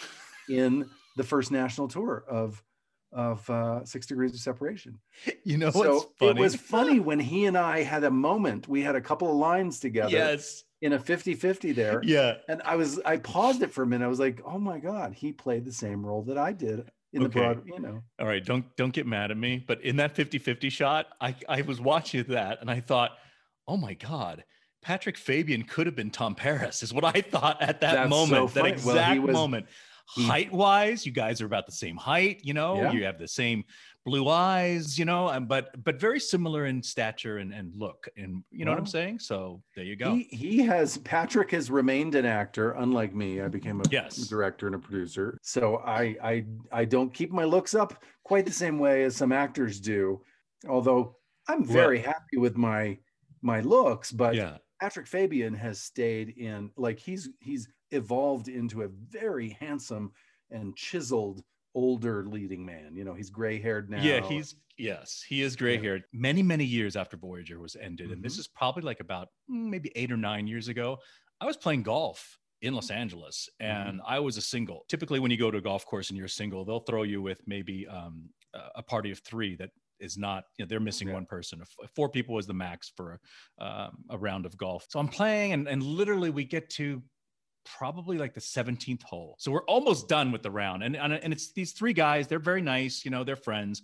in 0.50 0.90
the 1.20 1.24
first 1.26 1.52
national 1.52 1.88
tour 1.90 2.24
of 2.30 2.64
of 3.12 3.50
uh, 3.50 3.84
Six 3.86 4.06
Degrees 4.06 4.34
of 4.36 4.40
Separation. 4.40 5.00
You 5.44 5.58
know 5.58 5.72
so 5.72 6.12
it 6.22 6.38
was 6.38 6.56
funny 6.56 7.00
when 7.00 7.20
he 7.20 7.46
and 7.46 7.58
I 7.58 7.82
had 7.84 8.04
a 8.04 8.12
moment. 8.12 8.68
We 8.68 8.82
had 8.84 8.96
a 8.96 9.02
couple 9.02 9.30
of 9.30 9.36
lines 9.36 9.80
together 9.80 10.12
Yes. 10.12 10.64
in 10.82 10.94
a 10.94 11.00
50-50 11.00 11.74
there. 11.74 12.02
Yeah. 12.04 12.36
And 12.48 12.62
I 12.64 12.76
was 12.76 13.00
I 13.04 13.18
paused 13.18 13.64
it 13.64 13.72
for 13.74 13.82
a 13.84 13.88
minute. 13.88 14.06
I 14.06 14.08
was 14.08 14.20
like, 14.20 14.42
oh 14.46 14.60
my 14.60 14.78
God, 14.80 15.14
he 15.14 15.34
played 15.34 15.66
the 15.66 15.74
same 15.74 16.06
role 16.06 16.22
that 16.30 16.38
I 16.38 16.54
did 16.54 16.90
in 17.12 17.24
the 17.24 17.30
Okay. 17.30 17.40
broad, 17.40 17.64
you 17.66 17.80
know. 17.80 18.04
All 18.20 18.28
right. 18.28 18.46
Don't 18.46 18.64
don't 18.78 18.94
get 18.94 19.08
mad 19.08 19.32
at 19.32 19.38
me. 19.38 19.64
But 19.68 19.82
in 19.82 19.96
that 19.98 20.16
50-50 20.16 20.72
shot, 20.72 21.08
I, 21.20 21.36
I 21.50 21.64
was 21.64 21.82
watching 21.82 22.24
that 22.30 22.62
and 22.62 22.70
I 22.70 22.80
thought, 22.80 23.12
oh 23.68 23.76
my 23.78 23.96
God, 23.96 24.44
Patrick 24.84 25.18
Fabian 25.18 25.64
could 25.64 25.88
have 25.88 25.96
been 25.96 26.12
Tom 26.12 26.36
Paris, 26.36 26.84
is 26.84 26.94
what 26.94 27.04
I 27.04 27.22
thought 27.22 27.60
at 27.62 27.82
that 27.82 27.94
That's 27.96 28.04
so 28.04 28.10
moment. 28.28 28.54
that 28.54 28.62
funny. 28.62 28.72
Well, 28.86 28.96
exact 28.96 29.22
was- 29.24 29.34
moment. 29.34 29.66
Mm. 30.18 30.22
he- 30.22 30.28
Height 30.28 30.52
wise, 30.52 31.06
you 31.06 31.12
guys 31.12 31.42
are 31.42 31.46
about 31.46 31.66
the 31.66 31.72
same 31.72 31.96
height, 31.98 32.42
you 32.44 32.54
know, 32.54 32.76
Yeah. 32.82 32.92
you 32.92 33.04
have 33.06 33.20
the 33.20 33.28
same 33.28 33.64
blue 34.06 34.28
eyes, 34.30 34.98
you 34.98 35.06
know, 35.06 35.28
and 35.28 35.48
but 35.48 35.84
but 35.84 36.00
very 36.00 36.20
similar 36.20 36.66
in 36.66 36.82
stature 36.82 37.38
and, 37.38 37.54
and 37.54 37.72
look. 37.76 38.08
And 38.18 38.44
you 38.50 38.66
know 38.66 38.72
what 38.72 38.80
I'm 38.80 38.86
saying? 38.88 39.20
So 39.20 39.62
there 39.76 39.86
you 39.86 39.96
go. 39.96 40.16
He 40.16 40.24
he 40.32 40.58
has 40.64 40.98
Patrick 41.00 41.52
has 41.52 41.70
remained 41.70 42.16
an 42.16 42.26
actor, 42.26 42.72
unlike 42.72 43.14
me. 43.14 43.42
I 43.42 43.48
became 43.50 43.80
a 43.82 43.84
Yes. 43.92 44.16
director 44.28 44.66
and 44.66 44.76
a 44.76 44.80
producer. 44.80 45.38
So 45.44 45.78
I 45.86 46.16
I 46.24 46.46
I 46.72 46.86
don't 46.86 47.14
keep 47.14 47.32
my 47.32 47.44
looks 47.44 47.76
up 47.76 48.04
quite 48.24 48.46
the 48.46 48.52
same 48.52 48.80
way 48.80 49.04
as 49.04 49.16
some 49.16 49.32
actors 49.32 49.80
do. 49.80 50.22
Although 50.68 51.18
I'm 51.48 51.64
very 51.64 52.00
happy 52.00 52.38
with 52.38 52.58
my 52.58 52.98
my 53.42 53.60
looks, 53.62 54.12
but 54.12 54.34
yeah. 54.36 54.58
Patrick 54.82 55.08
Fabian 55.08 55.54
has 55.54 55.82
stayed 55.82 56.30
in 56.38 56.72
like 56.78 57.00
he's 57.00 57.30
he's 57.42 57.68
evolved 57.92 58.48
into 58.48 58.84
a 58.84 58.88
very 58.88 59.50
handsome 59.50 60.14
and 60.50 60.76
chiseled 60.76 61.44
older 61.76 62.26
leading 62.26 62.66
man. 62.66 62.96
You 62.96 63.04
know, 63.04 63.14
he's 63.14 63.30
gray 63.30 63.60
haired 63.60 63.90
now. 63.90 64.04
Yeah, 64.04 64.22
he's 64.22 64.56
yes, 64.78 65.22
he 65.28 65.42
is 65.42 65.56
gray 65.56 65.78
haired. 65.78 66.04
Many, 66.14 66.42
many 66.44 66.66
years 66.66 66.96
after 66.96 67.18
Voyager 67.18 67.60
was 67.60 67.76
ended, 67.76 68.12
and 68.12 68.24
this 68.24 68.36
Mhm. 68.36 68.40
is 68.40 68.48
probably 68.48 68.84
like 68.84 69.00
about 69.00 69.30
mm, 69.50 69.70
maybe 69.70 69.92
eight 69.96 70.12
or 70.12 70.18
nine 70.18 70.48
years 70.48 70.68
ago. 70.68 71.00
I 71.42 71.46
was 71.46 71.58
playing 71.58 71.84
golf 71.84 72.38
in 72.62 72.74
Los 72.74 72.90
Angeles, 72.92 73.48
and 73.60 74.02
I 74.06 74.20
was 74.20 74.36
a 74.38 74.42
single. 74.42 74.84
Typically, 74.90 75.20
when 75.20 75.32
you 75.32 75.38
go 75.38 75.52
to 75.52 75.58
a 75.58 75.62
golf 75.62 75.86
course 75.86 76.10
and 76.10 76.18
you're 76.18 76.28
single, 76.28 76.66
they'll 76.66 76.82
throw 76.82 77.04
you 77.04 77.22
with 77.22 77.42
maybe 77.48 77.88
um, 77.88 78.34
a 78.54 78.70
a 78.76 78.84
party 78.84 79.12
of 79.12 79.20
three 79.20 79.56
that 79.58 79.70
is 80.00 80.18
not. 80.18 80.46
You 80.58 80.66
know, 80.66 80.70
they're 80.70 80.80
missing 80.80 81.08
Yeah. 81.08 81.14
one 81.14 81.26
person. 81.26 81.62
Four 81.96 82.10
people 82.10 82.36
was 82.36 82.48
the 82.48 82.54
max 82.54 82.90
for 82.90 83.20
a, 83.60 83.64
um, 83.64 84.06
a 84.10 84.18
round 84.18 84.46
of 84.46 84.58
golf. 84.58 84.88
So 84.90 85.00
I'm 85.00 85.08
playing, 85.08 85.54
and, 85.54 85.68
and 85.68 85.84
literally 85.84 86.30
we 86.30 86.46
get 86.46 86.70
to 86.72 87.04
probably 87.78 88.18
like 88.18 88.34
the 88.34 88.40
17th 88.42 89.04
hole. 89.04 89.36
So 89.38 89.52
we're 89.52 89.64
almost 89.66 90.08
done 90.08 90.32
with 90.32 90.44
the 90.44 90.52
round. 90.52 90.84
And, 90.84 90.96
and, 90.96 91.14
and 91.14 91.32
it's 91.34 91.52
these 91.52 91.72
three 91.72 91.94
guys, 91.94 92.28
they're 92.28 92.40
very 92.40 92.62
nice, 92.62 93.06
you 93.06 93.12
know, 93.12 93.24
they're 93.24 93.36
friends 93.36 93.82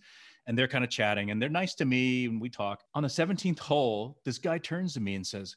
and 0.47 0.57
they're 0.57 0.67
kind 0.67 0.83
of 0.83 0.89
chatting 0.89 1.31
and 1.31 1.41
they're 1.41 1.49
nice 1.49 1.75
to 1.75 1.85
me 1.85 2.25
and 2.25 2.41
we 2.41 2.49
talk. 2.49 2.83
On 2.93 3.03
the 3.03 3.09
17th 3.09 3.59
hole, 3.59 4.19
this 4.25 4.37
guy 4.37 4.57
turns 4.57 4.93
to 4.93 4.99
me 4.99 5.15
and 5.15 5.25
says, 5.25 5.55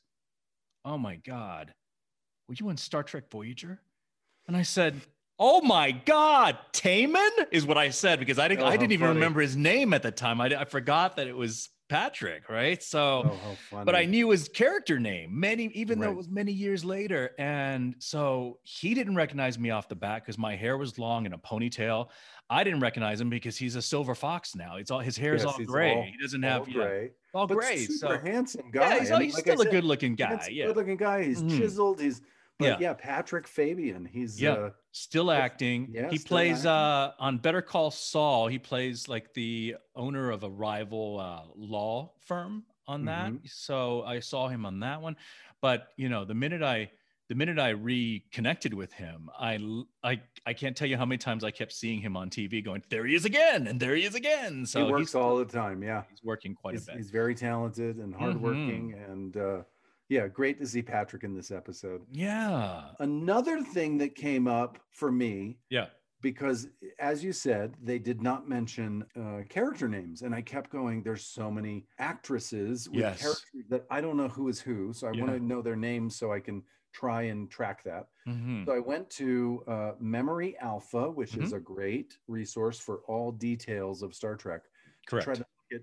Oh 0.85 0.99
my 0.99 1.17
God, 1.17 1.75
were 2.49 2.55
you 2.59 2.69
in 2.71 2.77
Star 2.77 3.03
Trek 3.03 3.25
Voyager? 3.31 3.81
And 4.47 4.57
I 4.57 4.63
said, 4.63 5.01
Oh 5.39 5.61
my 5.61 5.93
God, 5.93 6.59
Taman 6.73 7.31
is 7.53 7.65
what 7.65 7.79
I 7.79 7.91
said 7.91 8.19
because 8.19 8.39
I 8.39 8.49
didn't, 8.49 8.63
Oh, 8.63 8.67
I 8.67 8.77
didn't 8.77 8.93
even 8.93 9.09
funny. 9.09 9.19
remember 9.19 9.41
his 9.41 9.57
name 9.57 9.93
at 9.93 10.03
the 10.03 10.11
time. 10.11 10.41
I, 10.41 10.47
I 10.61 10.65
forgot 10.65 11.17
that 11.17 11.27
it 11.27 11.37
was 11.37 11.71
Patrick, 11.89 12.49
right? 12.51 12.83
So, 12.83 13.39
Oh, 13.73 13.83
but 13.85 13.95
I 13.97 14.05
knew 14.05 14.31
his 14.31 14.49
character 14.49 14.99
name 15.01 15.39
many, 15.39 15.65
even 15.75 15.99
though 15.99 16.11
it 16.11 16.17
was 16.17 16.29
many 16.29 16.53
years 16.53 16.85
later. 16.85 17.31
And 17.39 17.95
so 17.99 18.59
he 18.63 18.95
didn't 18.95 19.17
recognize 19.17 19.59
me 19.59 19.71
off 19.71 19.89
the 19.89 19.95
bat 19.97 20.23
because 20.23 20.37
my 20.39 20.55
hair 20.55 20.77
was 20.77 20.99
long 20.99 21.25
and 21.25 21.35
a 21.35 21.39
ponytail. 21.39 22.09
I 22.51 22.65
didn't 22.65 22.81
recognize 22.81 23.21
him 23.21 23.31
because 23.31 23.57
he's 23.57 23.75
a 23.77 23.83
silver 23.83 24.15
fox 24.15 24.55
now. 24.55 24.77
It's 24.77 24.91
all 24.91 25.01
his 25.01 25.17
hair 25.17 25.35
is 25.35 25.45
Yes, 25.45 25.55
all 25.59 25.65
gray. 25.65 25.95
all- 25.95 26.03
he 26.03 26.15
doesn't 26.21 26.45
all 26.45 26.51
have 26.51 26.69
yeah, 26.69 26.75
gray, 26.75 27.11
all 27.35 27.47
but 27.47 27.57
gray. 27.59 27.79
super 27.79 28.19
So 28.19 28.19
handsome 28.19 28.71
guy. 28.71 28.95
yeah, 28.95 29.01
he's, 29.01 29.11
I 29.11 29.15
mean, 29.19 29.25
he's 29.27 29.35
like 29.35 29.49
I 29.49 29.55
still 29.55 29.67
a 29.67 29.71
good 29.71 29.85
looking 29.85 30.15
guy. 30.15 30.49
Yeah, 30.51 30.67
good-looking 30.67 30.97
guy. 30.97 31.25
He's 31.25 31.43
Mhm. 31.43 31.59
chiseled. 31.59 32.01
He's 32.01 32.21
but 32.59 32.65
Yeah. 32.67 32.77
yeah. 32.81 32.95
Patrick 32.95 33.47
Fabian. 33.47 34.05
He's 34.05 34.41
Yeah. 34.41 34.53
uh, 34.53 34.71
still 34.93 35.31
acting. 35.31 35.89
yeah, 35.93 36.11
he 36.11 36.19
still 36.19 36.29
plays 36.29 36.67
acting. 36.67 36.71
uh 36.71 37.13
on 37.19 37.39
Better 37.39 37.63
Call 37.63 37.91
Saul. 37.91 38.49
He 38.49 38.59
plays 38.59 39.09
like 39.09 39.33
the 39.35 39.77
owner 39.95 40.31
of 40.31 40.43
a 40.43 40.51
rival 40.51 41.21
uh, 41.21 41.43
law 41.55 42.13
firm 42.21 42.65
on 42.87 43.05
that. 43.05 43.31
Mm-hmm. 43.31 43.47
So 43.47 44.03
I 44.03 44.21
saw 44.21 44.49
him 44.49 44.67
on 44.67 44.81
that 44.81 45.01
one. 45.01 45.17
But 45.61 45.89
you 45.97 46.09
know, 46.09 46.25
the 46.25 46.35
minute 46.35 46.63
I 46.63 46.91
the 47.29 47.35
minute 47.35 47.59
I 47.59 47.71
reconnected 47.71 48.73
with 48.73 48.93
him, 48.93 49.29
I 49.39 49.59
I 50.03 50.21
I 50.47 50.53
can't 50.55 50.77
tell 50.77 50.89
you 50.89 50.97
how 50.97 51.05
many 51.05 51.19
times 51.19 51.45
I 51.45 51.51
kept 51.51 51.73
seeing 51.73 52.01
him 52.01 52.17
on 52.17 52.31
TV, 52.31 52.65
going 52.65 52.83
there 52.89 53.05
he 53.07 53.15
is 53.15 53.25
again, 53.25 53.67
and 53.67 53.79
there 53.79 53.95
he 53.95 54.05
is 54.05 54.15
again. 54.15 54.65
So 54.67 54.87
he 54.87 54.93
works 54.93 55.15
all 55.15 55.37
the 55.37 55.45
time. 55.45 55.83
Yeah, 55.83 56.05
he's 56.09 56.25
working 56.25 56.55
quite 56.55 56.75
he's, 56.75 56.85
a 56.85 56.93
bit. 56.93 56.97
he's 56.97 57.11
very 57.11 57.35
talented 57.35 57.99
and 57.99 58.15
hardworking, 58.15 58.95
and 59.09 59.37
uh, 59.37 59.63
yeah, 60.09 60.27
great 60.29 60.59
to 60.59 60.67
see 60.67 60.83
Patrick 60.83 61.25
in 61.25 61.35
this 61.35 61.51
episode. 61.51 62.07
Yeah, 62.11 62.93
Another 62.99 63.63
thing 63.63 63.99
that 63.99 64.15
came 64.15 64.47
up 64.49 64.79
for 64.91 65.13
me 65.13 65.59
yeah, 65.71 65.89
because 66.21 66.69
as 66.99 67.23
you 67.23 67.33
said 67.33 67.77
they 67.81 67.99
did 67.99 68.21
not 68.23 68.49
mention 68.49 69.05
uh, 69.17 69.43
character 69.49 69.89
names 69.89 70.23
and 70.23 70.35
i 70.35 70.43
kept 70.43 70.69
going 70.71 71.03
there's 71.03 71.25
so 71.25 71.49
many 71.51 71.87
actresses 71.99 72.89
with 72.89 72.97
Yes. 73.05 73.21
characters 73.21 73.65
that 73.69 73.87
i 73.91 74.01
don't 74.01 74.17
know 74.17 74.27
who 74.29 74.49
is 74.49 74.61
who 74.61 74.93
so 74.93 75.07
i 75.07 75.13
want 75.13 75.31
to 75.33 75.39
know 75.39 75.63
their 75.63 75.77
names 75.77 76.17
so 76.17 76.33
i 76.33 76.41
can 76.41 76.65
try 76.93 77.23
and 77.23 77.51
track 77.51 77.85
that 77.85 78.09
Mhm. 78.27 78.67
so 78.67 78.73
i 78.75 78.81
went 78.81 79.09
to 79.11 79.63
uh, 79.69 79.93
memory 80.01 80.57
alpha 80.59 81.09
which 81.11 81.33
Mm-hmm. 81.33 81.45
is 81.45 81.53
a 81.53 81.61
great 81.61 82.19
resource 82.27 82.81
for 82.81 82.99
all 83.07 83.31
details 83.31 84.03
of 84.03 84.13
star 84.15 84.35
trek 84.37 84.63
Correct. 85.07 85.25
to 85.25 85.25
try 85.25 85.35
to 85.37 85.47
look 85.71 85.83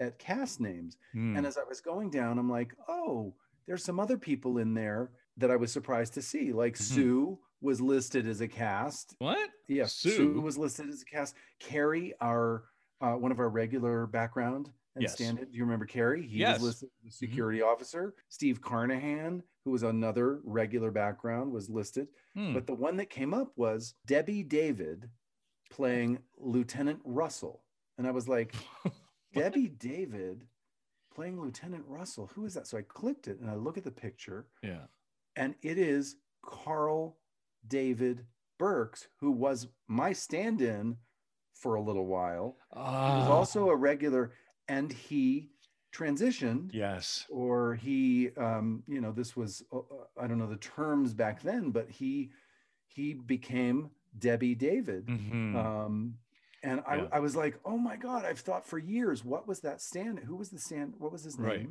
at, 0.00 0.06
at 0.06 0.18
cast 0.18 0.60
names 0.60 0.96
Mm. 1.14 1.36
and 1.38 1.46
as 1.46 1.56
I 1.56 1.62
was 1.64 1.80
going 1.80 2.10
down, 2.10 2.38
I'm 2.38 2.50
like, 2.50 2.74
oh, 2.88 3.34
there's 3.66 3.84
some 3.84 3.98
other 4.00 4.16
people 4.18 4.58
in 4.58 4.74
there 4.74 5.10
that 5.36 5.50
I 5.50 5.56
was 5.56 5.72
surprised 5.72 6.14
to 6.14 6.22
see. 6.22 6.52
Like 6.52 6.74
Mhm. 6.74 6.82
Sue 6.82 7.38
was 7.60 7.80
listed 7.80 8.26
as 8.26 8.40
a 8.40 8.48
cast. 8.48 9.14
what? 9.18 9.50
Yeah, 9.68 9.86
Sue, 9.86 10.10
Sue? 10.10 10.40
was 10.40 10.56
listed 10.58 10.88
as 10.88 11.02
a 11.02 11.04
cast. 11.04 11.34
Carrie, 11.58 12.14
our 12.20 12.64
uh, 13.02 13.12
one 13.12 13.30
of 13.30 13.38
our 13.40 13.50
regular 13.50 14.06
background 14.06 14.70
and 14.94 15.02
Yes. 15.02 15.16
Do 15.16 15.24
you 15.50 15.62
remember 15.64 15.84
Carrie? 15.84 16.26
He 16.26 16.38
Yes. 16.38 16.54
was 16.60 16.68
listed 16.82 16.88
as 17.06 17.12
a 17.12 17.16
security 17.16 17.60
officer. 17.60 18.14
Steve 18.30 18.62
Carnahan, 18.62 19.42
who 19.66 19.70
was 19.70 19.82
another 19.82 20.40
regular 20.44 20.90
background, 20.90 21.52
was 21.52 21.68
listed. 21.68 22.08
Hmm. 22.34 22.54
But 22.54 22.66
the 22.66 22.74
one 22.74 22.96
that 22.96 23.10
came 23.10 23.34
up 23.34 23.52
was 23.56 23.94
Debbie 24.06 24.42
David 24.42 25.10
playing 25.70 26.20
Lieutenant 26.38 27.00
Russell. 27.04 27.62
And 27.98 28.06
I 28.06 28.12
was 28.12 28.26
like, 28.28 28.54
Debbie 29.34 29.68
David 29.68 30.46
playing 31.16 31.40
Lieutenant 31.40 31.84
Russell. 31.88 32.30
Who 32.34 32.44
is 32.44 32.54
that? 32.54 32.66
So 32.66 32.76
I 32.78 32.82
clicked 32.82 33.26
it 33.26 33.40
and 33.40 33.48
I 33.50 33.54
look 33.54 33.76
at 33.78 33.84
the 33.84 33.90
picture 33.90 34.46
yeah. 34.62 34.84
and 35.34 35.54
it 35.62 35.78
is 35.78 36.16
Carl 36.44 37.16
David 37.66 38.26
Burks, 38.58 39.08
who 39.20 39.30
was 39.32 39.68
my 39.88 40.12
stand 40.12 40.60
in 40.60 40.96
for 41.54 41.74
a 41.76 41.80
little 41.80 42.06
while. 42.06 42.56
He 42.74 42.78
was 42.80 43.28
Ah, 43.28 43.32
also 43.32 43.70
a 43.70 43.76
regular 43.76 44.32
and 44.68 44.92
he 44.92 45.48
transitioned 45.94 46.70
yes. 46.74 47.24
or 47.30 47.74
he 47.76 48.28
um 48.36 48.82
you 48.86 49.00
know 49.00 49.12
this 49.12 49.34
was 49.34 49.62
uh, 49.72 49.78
i 50.20 50.26
don't 50.26 50.36
know 50.38 50.46
the 50.46 50.56
terms 50.58 51.14
back 51.14 51.40
then 51.40 51.70
but 51.70 51.88
he 51.88 52.30
he 52.86 53.14
became 53.14 53.88
debbie 54.18 54.54
david 54.54 55.06
Mhm. 55.06 55.56
um 55.56 56.14
and 56.62 56.80
I, 56.86 56.96
Yeah. 56.96 57.06
I 57.12 57.20
was 57.20 57.36
like 57.36 57.58
oh 57.64 57.76
my 57.78 57.96
god 57.96 58.24
i've 58.24 58.40
thought 58.40 58.66
for 58.66 58.78
years 58.78 59.24
what 59.24 59.46
was 59.46 59.60
that 59.60 59.80
stand 59.80 60.20
who 60.20 60.36
was 60.36 60.50
the 60.50 60.58
stand 60.58 60.94
what 60.98 61.12
was 61.12 61.22
his 61.24 61.38
name 61.38 61.48
Right. 61.48 61.68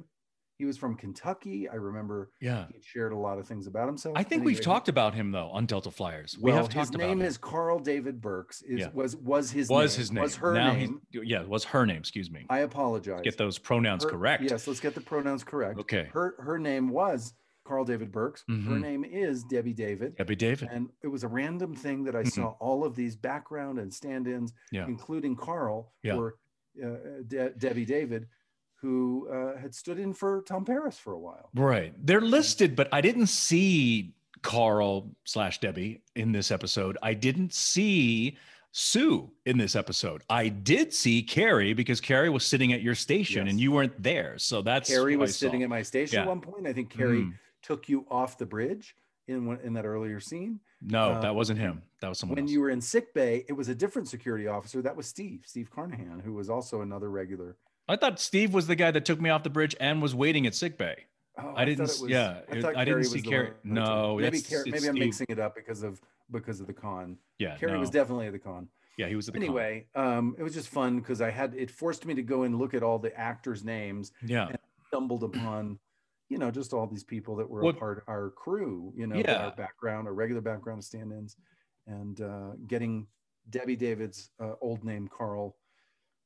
he 0.58 0.65
was 0.65 0.77
from 0.77 0.96
kentucky 0.96 1.68
i 1.68 1.75
remember 1.75 2.30
yeah. 2.39 2.65
he 2.74 2.82
shared 2.82 3.12
a 3.12 3.18
lot 3.18 3.39
of 3.39 3.48
things 3.48 3.68
about 3.68 3.88
himself 3.88 4.15
I 4.18 4.24
think 4.24 4.42
Anyway, 4.42 4.54
we've 4.54 4.62
talked 4.62 4.88
about 4.89 5.13
him 5.13 5.32
though 5.32 5.50
on 5.50 5.65
Delta 5.65 5.92
Flyers. 5.92 6.38
We 6.39 6.51
well, 6.51 6.63
have 6.63 6.72
his 6.74 6.92
name 6.94 7.22
is 7.22 7.38
carl 7.38 7.80
david 7.80 8.22
burks 8.22 8.62
is 8.62 8.80
Yeah. 8.82 8.89
was 8.94 9.15
was 9.18 9.51
his 9.51 9.68
was 9.70 9.94
name, 9.94 10.00
his 10.00 10.12
name. 10.12 10.24
was 10.24 10.36
her 10.38 10.54
now 10.54 10.74
name 10.74 11.01
Yeah, 11.12 11.44
was 11.44 11.63
her 11.65 11.86
name. 11.86 11.98
Excuse 11.98 12.30
me. 12.32 12.46
i 12.50 12.60
apologize 12.60 13.22
Get 13.24 13.38
those 13.38 13.58
pronouns 13.58 14.04
Her- 14.04 14.12
correct. 14.12 14.44
Yes, 14.44 14.68
let's 14.68 14.80
get 14.80 14.94
the 14.96 15.01
pronouns 15.01 15.44
correct. 15.44 15.80
Okay. 15.80 16.10
Her 16.13 16.36
her 16.39 16.58
name 16.60 16.89
was 16.89 17.34
Carl 17.65 17.84
David 17.84 18.12
Burks. 18.12 18.43
Her 18.48 18.53
Mhm. 18.53 18.81
name 18.81 19.03
is 19.03 19.43
Debbie 19.43 19.74
David. 19.74 20.15
Debbie 20.15 20.36
David. 20.36 20.69
And 20.72 20.89
it 21.03 21.07
was 21.07 21.24
a 21.24 21.27
random 21.27 21.74
thing 21.75 22.03
that 22.03 22.15
I 22.15 22.24
Mhm. 22.24 22.31
saw 22.31 22.48
all 22.60 22.86
of 22.86 22.95
these 22.95 23.15
background 23.15 23.79
and 23.79 23.93
stand-ins, 23.93 24.53
Yeah. 24.72 24.86
including 24.88 25.36
Carl, 25.36 25.91
Yeah. 26.03 26.15
for 26.15 26.36
uh, 26.84 27.22
De- 27.27 27.51
Debbie 27.57 27.86
David, 27.86 28.27
who 28.75 29.27
uh, 29.29 29.57
had 29.57 29.74
stood 29.74 29.98
in 29.98 30.13
for 30.13 30.41
Tom 30.43 30.63
Paris 30.65 31.00
for 31.00 31.13
a 31.13 31.19
while. 31.19 31.50
Right. 31.55 31.93
They're 32.05 32.22
listed, 32.22 32.75
but 32.75 32.88
I 32.93 33.01
didn't 33.01 33.27
see 33.27 34.13
Carl 34.41 35.15
slash 35.24 35.60
Debbie 35.60 36.03
in 36.15 36.31
this 36.34 36.51
episode. 36.51 36.98
I 37.01 37.13
didn't 37.15 37.53
see 37.53 38.38
Sue 38.72 39.31
in 39.45 39.57
this 39.57 39.74
episode. 39.75 40.22
I 40.29 40.50
did 40.50 40.93
see 40.93 41.24
Carrie 41.24 41.74
because 41.74 42.01
Carrie 42.01 42.29
was 42.29 42.45
sitting 42.45 42.74
at 42.74 42.81
your 42.81 42.93
station 42.93 43.45
Yes. 43.45 43.51
and 43.53 43.60
you 43.60 43.72
weren't 43.72 44.03
there. 44.03 44.38
So 44.38 44.62
that's 44.62 44.89
Carrie 44.89 45.15
was 45.15 45.36
sitting 45.36 45.63
at 45.63 45.69
my 45.69 45.81
station 45.81 46.19
at 46.19 46.27
one 46.27 46.41
point. 46.41 46.67
I 46.67 46.74
think 46.74 46.89
Carrie 46.89 47.22
Mhm. 47.24 47.34
Took 47.65 47.89
you 47.89 48.05
off 48.10 48.38
the 48.38 48.45
bridge 48.45 48.95
in 49.27 49.57
in 49.63 49.74
that 49.74 49.86
earlier 49.86 50.19
scene. 50.19 50.60
No, 50.81 51.12
uh, 51.12 51.22
that 51.22 51.34
wasn't 51.36 51.60
him. 51.60 51.81
That 52.01 52.10
was 52.10 52.19
someone 52.19 52.36
when 52.36 52.43
else. 52.45 52.51
you 52.51 52.62
were 52.62 52.69
in 52.69 52.81
sick 52.81 53.13
bay, 53.13 53.43
it 53.48 53.53
was 53.53 53.69
a 53.69 53.75
different 53.75 54.07
security 54.07 54.48
officer. 54.48 54.81
That 54.81 54.95
was 54.95 55.07
Steve, 55.07 55.41
Steve 55.45 55.69
Carnahan, 55.72 56.19
who 56.24 56.34
was 56.34 56.50
also 56.50 56.81
another 56.81 57.10
regular. 57.10 57.57
I 57.88 57.95
thought 57.95 58.19
Steve 58.19 58.53
was 58.53 58.67
the 58.67 58.75
guy 58.75 58.91
that 58.91 59.05
took 59.05 59.19
me 59.22 59.29
off 59.29 59.43
the 59.43 59.50
bridge 59.50 59.75
and 59.79 60.01
was 60.01 60.13
waiting 60.15 60.45
at 60.48 60.53
sick 60.55 60.77
bay. 60.77 61.05
Oh, 61.38 61.53
I 61.55 61.65
didn't 61.65 61.88
thought 61.88 62.05
s- 62.05 62.10
yeah, 62.10 62.39
I, 62.51 62.55
it- 62.57 62.65
I 62.77 62.86
didn't 62.86 63.03
see 63.05 63.17
was 63.17 63.24
Carrie- 63.24 63.51
no, 63.63 64.17
maybe 64.17 64.38
it's 64.38 64.65
maybe 64.65 64.88
I'm 64.88 64.93
mixing 64.95 65.27
it 65.29 65.39
up 65.39 65.55
because 65.55 65.84
of 65.84 66.00
because 66.31 66.60
of 66.62 66.67
the 66.67 66.74
con. 66.74 67.17
Yeah. 67.39 67.57
Carrie 67.57 67.77
was 67.77 67.89
definitely 67.89 68.27
at 68.27 68.34
the 68.34 68.39
con. 68.39 68.67
yeah, 68.98 69.07
he 69.07 69.15
was 69.15 69.27
at 69.27 69.34
the 69.34 69.39
con. 69.41 69.48
Anyway, 69.50 69.86
um, 69.95 70.36
it 70.39 70.43
was 70.43 70.53
just 70.53 70.69
fun 70.69 71.00
because 71.00 71.19
I 71.22 71.29
had 71.31 71.53
it 71.55 71.69
forced 71.69 72.05
me 72.05 72.13
to 72.15 72.22
go 72.24 72.43
and 72.43 72.57
look 72.57 72.74
at 72.74 72.84
all 72.84 73.00
the 73.00 73.15
actors' 73.19 73.63
names. 73.63 74.12
Yeah. 74.25 74.48
and 74.48 74.57
stumbled 74.88 75.24
upon, 75.24 75.77
you 76.29 76.38
know, 76.38 76.50
just 76.51 76.74
all 76.74 76.88
these 76.88 77.03
people 77.03 77.36
that 77.36 77.50
were 77.50 77.70
a 77.70 77.74
part 77.74 78.00
of 78.00 78.03
our 78.08 78.32
crew. 78.32 78.94
You 78.96 79.08
know, 79.08 79.17
Yeah. 79.17 79.46
our 79.46 79.51
background, 79.55 80.08
our 80.08 80.13
regular 80.13 80.41
background 80.41 80.79
of 80.79 80.86
stand-ins, 80.86 81.38
and 81.88 82.20
uh, 82.22 82.51
getting 82.67 83.08
Debbie 83.50 83.75
David's 83.75 84.32
uh, 84.39 84.53
old 84.62 84.84
name 84.84 85.08
Carl. 85.08 85.55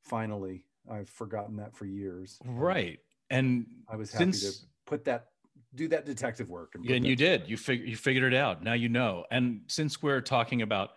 Finally, 0.02 0.64
I've 0.90 1.08
forgotten 1.10 1.56
that 1.56 1.76
for 1.76 1.84
years. 1.84 2.38
Right. 2.44 2.98
And 3.28 3.66
I 3.88 3.96
was 3.96 4.10
happy 4.12 4.32
since 4.32 4.60
to 4.60 4.66
put 4.86 5.04
that, 5.04 5.26
do 5.74 5.86
that 5.88 6.06
detective 6.06 6.48
work. 6.48 6.72
Yeah, 6.82 6.96
and 6.96 7.06
you 7.06 7.14
did. 7.14 7.46
You 7.48 7.56
fig- 7.58 7.86
you 7.86 7.96
figured 7.96 8.32
it 8.32 8.36
out. 8.36 8.62
Now 8.64 8.72
you 8.72 8.88
know. 8.88 9.24
And 9.30 9.60
since 9.66 10.02
we're 10.02 10.22
talking 10.22 10.62
about 10.62 10.92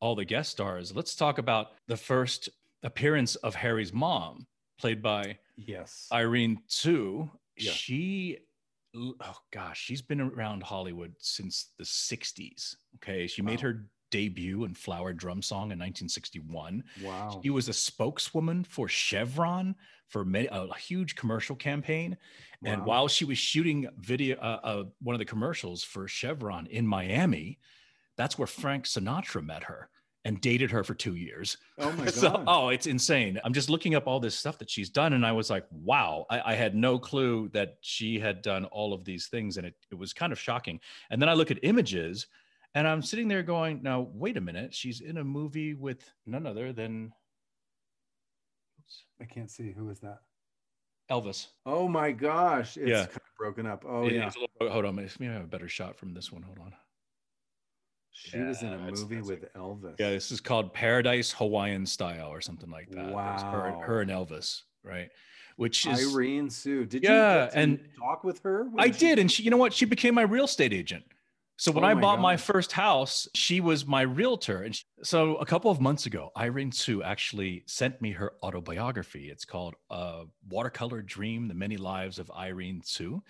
all 0.00 0.14
the 0.14 0.24
guest 0.24 0.52
stars, 0.52 0.94
let's 0.94 1.14
talk 1.16 1.38
about 1.38 1.72
the 1.88 1.96
first 1.96 2.48
appearance 2.84 3.34
of 3.36 3.54
Harry's 3.56 3.92
mom, 3.92 4.46
played 4.78 5.02
by 5.02 5.38
Yes. 5.56 6.08
Irene 6.12 6.60
Tsu. 6.68 7.28
Yeah. 7.56 7.72
She, 7.72 8.38
oh 8.94 9.36
gosh, 9.52 9.80
she's 9.80 10.02
been 10.02 10.20
around 10.20 10.62
Hollywood 10.62 11.14
since 11.18 11.72
the 11.78 11.84
'60s. 11.84 12.74
Okay, 12.96 13.26
she 13.26 13.42
made 13.42 13.60
her 13.60 13.86
debut 14.10 14.64
in 14.64 14.74
Flower 14.74 15.12
Drum 15.12 15.42
Song 15.42 15.72
in 15.72 15.78
1961. 15.78 16.84
wow. 17.02 17.40
She 17.42 17.50
was 17.50 17.68
a 17.68 17.72
spokeswoman 17.72 18.64
for 18.64 18.88
Chevron 18.88 19.74
for 20.08 20.24
many, 20.24 20.48
a 20.50 20.68
huge 20.78 21.16
commercial 21.16 21.56
campaign. 21.56 22.16
And 22.64 22.84
while 22.84 23.08
she 23.08 23.24
was 23.24 23.38
shooting 23.38 23.88
video, 23.98 24.36
uh, 24.38 24.60
uh, 24.62 24.84
one 25.02 25.14
of 25.14 25.18
the 25.18 25.24
commercials 25.24 25.82
for 25.82 26.08
Chevron 26.08 26.66
in 26.66 26.86
Miami, 26.86 27.58
that's 28.16 28.38
where 28.38 28.46
Frank 28.46 28.86
Sinatra 28.86 29.44
met 29.44 29.64
her 29.64 29.90
and 30.26 30.40
dated 30.40 30.70
her 30.72 30.82
for 30.82 30.92
two 30.94 31.14
years. 31.14 31.56
oh 31.78 31.92
my 31.92 32.06
So, 32.10 32.30
god. 32.32 32.44
oh, 32.48 32.68
it's 32.70 32.86
insane. 32.86 33.40
I'm 33.44 33.52
just 33.52 33.70
looking 33.70 33.94
up 33.94 34.06
all 34.08 34.18
this 34.18 34.36
stuff 34.36 34.58
that 34.58 34.68
she's 34.68 34.90
done, 34.90 35.12
and 35.12 35.24
I 35.24 35.30
was 35.32 35.48
like, 35.50 35.64
wow, 35.70 36.26
I, 36.28 36.52
I 36.52 36.54
had 36.54 36.74
no 36.74 36.98
clue 36.98 37.48
that 37.52 37.76
she 37.80 38.18
had 38.18 38.42
done 38.42 38.64
all 38.66 38.92
of 38.92 39.04
these 39.04 39.28
things, 39.28 39.56
and 39.56 39.66
it, 39.66 39.74
it 39.90 39.94
was 39.94 40.12
kind 40.12 40.32
of 40.32 40.38
shocking. 40.38 40.80
And 41.10 41.22
then 41.22 41.28
I 41.28 41.34
look 41.34 41.50
at 41.52 41.60
images, 41.62 42.26
and 42.74 42.88
I'm 42.88 43.02
sitting 43.02 43.28
there 43.28 43.44
going, 43.44 43.82
now, 43.82 44.08
wait 44.12 44.36
a 44.36 44.40
minute, 44.40 44.74
she's 44.74 45.00
in 45.00 45.18
a 45.18 45.24
movie 45.24 45.74
with 45.74 46.12
none 46.26 46.44
other 46.46 46.72
than 46.72 47.12
oops, 48.80 49.04
I 49.20 49.24
can't 49.24 49.50
see 49.50 49.70
who 49.72 49.88
is 49.90 50.00
that. 50.00 50.18
Elvis. 51.10 51.46
Oh 51.64 51.86
my 51.86 52.10
gosh. 52.10 52.76
It's 52.76 52.88
Yeah. 52.90 53.04
kind 53.06 53.16
of 53.16 53.36
broken 53.38 53.64
up. 53.64 53.84
Oh 53.86 54.06
It- 54.06 54.14
yeah. 54.14 54.26
it's 54.26 54.34
a 54.34 54.40
little- 54.40 54.70
hold 54.72 54.84
on, 54.86 54.96
let 54.96 55.20
me 55.20 55.26
have 55.28 55.44
a 55.44 55.46
better 55.46 55.68
shot 55.68 55.96
from 55.96 56.14
this 56.14 56.32
one. 56.32 56.42
Hold 56.42 56.58
on. 56.58 56.74
She 58.16 58.38
was 58.38 58.62
in 58.62 58.72
a 58.72 58.78
movie 58.78 59.20
with 59.20 59.52
Elvis. 59.54 59.94
Yeah, 59.98 60.10
this 60.10 60.32
is 60.32 60.40
called 60.40 60.72
Paradise 60.72 61.32
Hawaiian 61.32 61.84
Style 61.84 62.28
or 62.28 62.40
something 62.40 62.70
like 62.70 62.90
that. 62.90 63.12
Was 63.12 63.42
her, 63.42 63.72
Wow. 63.72 63.80
her 63.84 64.00
and 64.00 64.10
Elvis, 64.10 64.62
right? 64.82 65.10
Which 65.56 65.86
is 65.86 66.14
Irene 66.14 66.48
Tsu. 66.48 66.86
Did 66.86 67.02
Yeah, 67.04 67.44
you 67.44 67.50
and- 67.54 67.88
talk 67.98 68.24
with 68.24 68.42
her? 68.42 68.68
I 68.78 68.90
she- 68.90 68.98
did, 68.98 69.18
and 69.18 69.30
she, 69.30 69.42
you 69.42 69.50
know 69.50 69.56
what? 69.58 69.72
She 69.74 69.84
became 69.84 70.14
my 70.14 70.22
real 70.22 70.44
estate 70.46 70.72
agent. 70.72 71.04
So 71.58 71.72
when 71.72 71.84
Oh 71.84 71.88
I 71.88 71.94
my 71.94 72.00
bought 72.02 72.20
my 72.20 72.36
first 72.36 72.72
house, 72.72 73.26
she 73.34 73.60
was 73.62 73.86
my 73.86 74.02
realtor. 74.02 74.62
And 74.62 74.74
she- 74.76 74.84
so 75.02 75.36
a 75.36 75.46
couple 75.46 75.70
of 75.70 75.80
months 75.80 76.04
ago, 76.04 76.30
Irene 76.36 76.70
Tsu 76.70 77.02
actually 77.02 77.64
sent 77.66 78.00
me 78.02 78.12
her 78.12 78.34
autobiography. 78.42 79.30
It's 79.30 79.46
called 79.46 79.74
uh, 79.90 80.24
"Watercolor 80.48 81.00
Dream: 81.00 81.48
The 81.48 81.54
Many 81.54 81.76
Lives 81.78 82.18
of 82.18 82.30
Irene 82.30 82.80
Tsu." 82.82 83.22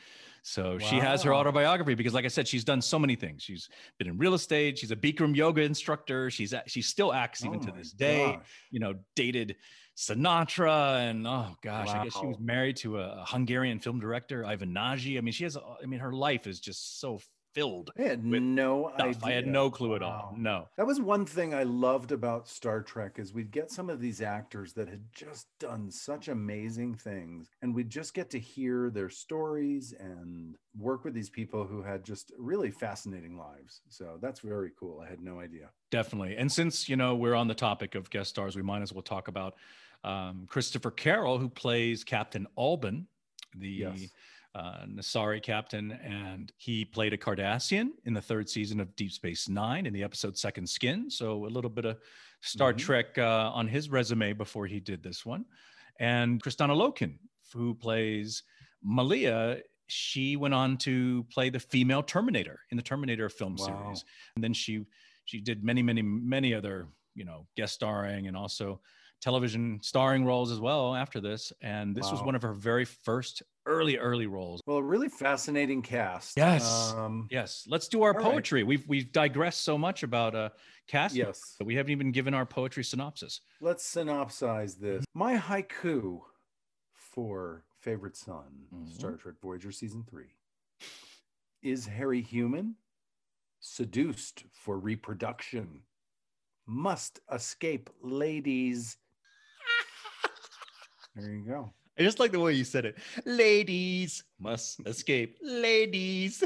So 0.49 0.79
she 0.79 1.01
has 1.01 1.25
her 1.25 1.35
autobiography 1.35 1.97
because, 1.97 2.15
like 2.15 2.25
I 2.25 2.29
said, 2.29 2.47
she's 2.47 2.63
done 2.63 2.81
so 2.81 3.01
many 3.01 3.17
things. 3.17 3.43
She's 3.43 3.69
been 3.99 4.07
in 4.07 4.17
real 4.17 4.33
estate. 4.33 4.79
She's 4.79 4.93
a 4.93 4.97
Bikram 4.97 5.35
yoga 5.35 5.63
instructor. 5.63 6.31
She's 6.31 6.55
she 6.69 6.83
still 6.83 7.13
acts 7.13 7.45
even 7.45 7.59
Oh 7.59 7.67
to 7.67 7.73
this 7.73 7.91
day 7.91 8.27
gosh. 8.27 8.47
you 8.71 8.79
know, 8.79 8.95
dated 9.17 9.57
Sinatra 9.97 11.11
and 11.11 11.27
oh 11.27 11.49
gosh, 11.65 11.89
I 11.89 12.05
guess 12.05 12.17
she 12.17 12.27
was 12.27 12.39
married 12.39 12.77
to 12.79 13.01
a 13.01 13.25
Hungarian 13.27 13.81
film 13.81 13.99
director, 13.99 14.47
Ivan 14.47 14.73
Nagy. 14.73 15.19
I 15.19 15.21
mean, 15.21 15.33
she 15.33 15.43
has, 15.43 15.57
I 15.57 15.85
mean, 15.85 15.99
her 15.99 16.13
life 16.13 16.47
is 16.47 16.61
just 16.61 17.01
so 17.01 17.19
filled. 17.57 17.91
I 17.99 18.03
had 18.03 18.23
no 18.23 18.91
Stuff. 18.95 19.07
idea. 19.09 19.21
I 19.25 19.33
had 19.33 19.47
no 19.47 19.71
clue 19.71 19.95
at 19.97 20.03
all. 20.03 20.35
No. 20.37 20.69
That 20.77 20.87
was 20.87 21.01
one 21.01 21.25
thing 21.25 21.55
I 21.55 21.63
loved 21.63 22.13
about 22.13 22.47
Star 22.47 22.83
Trek 22.83 23.19
is 23.19 23.33
we'd 23.33 23.51
get 23.51 23.71
some 23.71 23.89
of 23.89 23.99
these 23.99 24.21
actors 24.21 24.75
that 24.75 24.89
had 24.89 25.03
just 25.15 25.47
done 25.59 25.91
such 25.91 26.29
amazing 26.29 26.97
things 26.97 27.49
and 27.63 27.75
we'd 27.75 27.89
just 27.89 28.13
get 28.13 28.29
to 28.31 28.39
hear 28.39 28.91
their 28.91 29.09
stories 29.09 29.95
and 29.99 30.57
work 30.79 31.03
with 31.05 31.15
these 31.15 31.31
people 31.31 31.65
who 31.65 31.83
had 31.83 32.05
just 32.05 32.31
really 32.39 32.71
fascinating 32.71 33.39
lives. 33.39 33.81
So 33.89 34.19
that's 34.21 34.41
very 34.41 34.73
cool. 34.79 35.03
I 35.03 35.09
had 35.09 35.21
no 35.23 35.41
idea. 35.41 35.71
Definitely. 35.91 36.37
And 36.37 36.53
since, 36.53 36.91
you 36.91 36.97
know, 36.97 37.15
we're 37.15 37.35
on 37.35 37.49
the 37.49 37.55
topic 37.55 37.95
of 37.95 38.11
guest 38.11 38.29
stars, 38.31 38.55
we 38.55 38.63
might 38.63 38.83
as 38.83 38.93
well 38.93 39.03
talk 39.03 39.29
about 39.29 39.55
um, 40.05 40.45
Christopher 40.47 40.91
Carroll, 40.91 41.39
who 41.39 41.49
plays 41.49 42.05
Captain 42.05 42.47
Albin, 42.59 43.07
the 43.57 43.69
Yes. 43.69 44.11
Uh, 44.57 44.87
Nasari 44.87 45.43
captain. 45.43 45.93
And 45.93 46.51
he 46.57 46.83
played 46.87 47.13
a 47.13 47.19
Cardassian 47.19 47.89
in 48.07 48.15
the 48.15 48.23
third 48.23 48.49
season 48.49 48.81
of 48.81 48.97
Deep 48.97 49.13
Space 49.13 49.51
Nine 49.51 49.85
in 49.85 49.93
the 49.93 50.03
episode 50.03 50.39
Second 50.39 50.67
Skin. 50.67 51.11
So 51.11 51.45
a 51.45 51.53
little 51.57 51.69
bit 51.69 51.85
of 51.85 51.99
Star 52.41 52.73
Mhm. 52.73 52.79
Trek 52.79 53.19
uh, 53.19 53.51
on 53.53 53.69
his 53.69 53.91
resume 53.91 54.33
before 54.33 54.67
he 54.67 54.81
did 54.81 55.03
this 55.03 55.27
one. 55.27 55.45
And 56.01 56.43
Kristanna 56.43 56.75
Loken, 56.75 57.19
who 57.53 57.75
plays 57.75 58.45
Malia, 58.83 59.61
she 59.89 60.37
went 60.37 60.55
on 60.55 60.79
to 60.79 61.25
play 61.25 61.51
the 61.51 61.61
female 61.61 62.03
Terminator 62.03 62.61
in 62.71 62.79
the 62.79 62.83
Terminator 62.83 63.29
film 63.29 63.57
Wow. 63.57 63.67
series. 63.67 64.05
And 64.37 64.43
then 64.45 64.55
she 64.55 64.87
she 65.27 65.41
did 65.41 65.65
many, 65.65 65.83
many, 65.83 66.03
many 66.03 66.55
other, 66.55 66.89
you 67.15 67.25
know, 67.25 67.47
guest 67.57 67.75
starring 67.75 68.27
and 68.29 68.37
also 68.37 68.81
television 69.21 69.81
starring 69.83 70.25
roles 70.25 70.51
as 70.53 70.61
well 70.61 70.95
after 70.95 71.21
this. 71.21 71.53
And 71.61 71.95
this 71.97 72.11
was 72.13 72.23
one 72.23 72.35
of 72.37 72.43
her 72.43 72.55
very 72.55 72.85
first 72.87 73.43
early, 73.67 73.99
early 73.99 74.27
roles. 74.27 74.61
Well, 74.67 74.79
a 74.79 74.83
really 74.83 75.09
fascinating 75.09 75.83
cast. 75.83 76.35
Yes. 76.37 76.93
Um, 76.97 77.29
Yes, 77.31 77.65
let's 77.69 77.89
do 77.89 78.03
our 78.03 78.11
All 78.17 78.21
right. 78.23 78.33
poetry. 78.33 78.63
We've 78.63 78.87
we've 78.89 79.13
digressed 79.13 79.63
so 79.63 79.77
much 79.77 80.03
about 80.03 80.35
uh 80.35 80.51
cast, 80.89 81.15
yes. 81.15 81.57
we 81.65 81.75
haven't 81.75 81.93
even 81.93 82.13
given 82.13 82.33
our 82.33 82.47
poetry 82.47 82.85
synopsis. 82.85 83.41
Let's 83.61 83.85
synopsize 83.93 84.79
this. 84.79 85.05
My 85.15 85.37
haiku 85.37 86.21
for 86.95 87.65
favorite 87.81 88.17
son, 88.17 88.67
Mhm. 88.75 88.93
Star 88.93 89.13
Trek 89.17 89.35
Voyager 89.43 89.73
season 89.73 90.05
three. 90.09 90.35
Is 91.63 91.87
Harry 91.87 92.23
human? 92.23 92.77
Seduced 93.61 94.45
for 94.53 94.79
reproduction. 94.79 95.83
Must 96.67 97.19
escape 97.33 97.91
ladies. 98.03 98.97
There 101.17 101.33
you 101.33 101.45
go. 101.47 101.73
I 101.99 102.03
just 102.03 102.19
like 102.19 102.33
the 102.33 102.41
way 102.41 102.53
you 102.53 102.65
said 102.65 102.85
it. 102.85 102.97
Ladies 103.25 104.23
must 104.39 104.81
escape. 104.87 105.39
Ladies. 105.43 106.45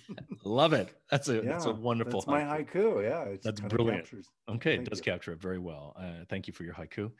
Love 0.44 0.72
it. 0.72 0.94
That's 1.10 1.28
a 1.28 1.40
that's 1.40 1.64
a 1.66 1.72
wonderful. 1.72 2.20
That's 2.20 2.26
my 2.28 2.40
haiku. 2.42 2.72
haiku. 2.74 3.02
Yeah, 3.02 3.22
it's 3.24 3.44
That's 3.44 3.60
brilliant. 3.60 4.04
captures- 4.04 4.28
Okay, 4.48 4.74
it 4.74 4.88
does 4.88 4.98
you. 4.98 5.04
capture 5.04 5.32
it 5.32 5.40
very 5.40 5.58
well. 5.58 5.94
Uh, 5.98 6.24
thank 6.28 6.46
you 6.46 6.52
for 6.52 6.64
your 6.64 6.74
haiku. 6.74 7.10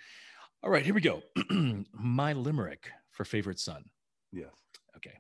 All 0.62 0.70
right, 0.70 0.84
here 0.84 0.94
we 0.94 1.00
go. 1.00 1.22
my 1.92 2.32
limerick 2.32 2.88
for 3.10 3.24
favorite 3.24 3.58
son. 3.58 3.84
Yes. 4.32 4.50
Okay. 4.96 5.18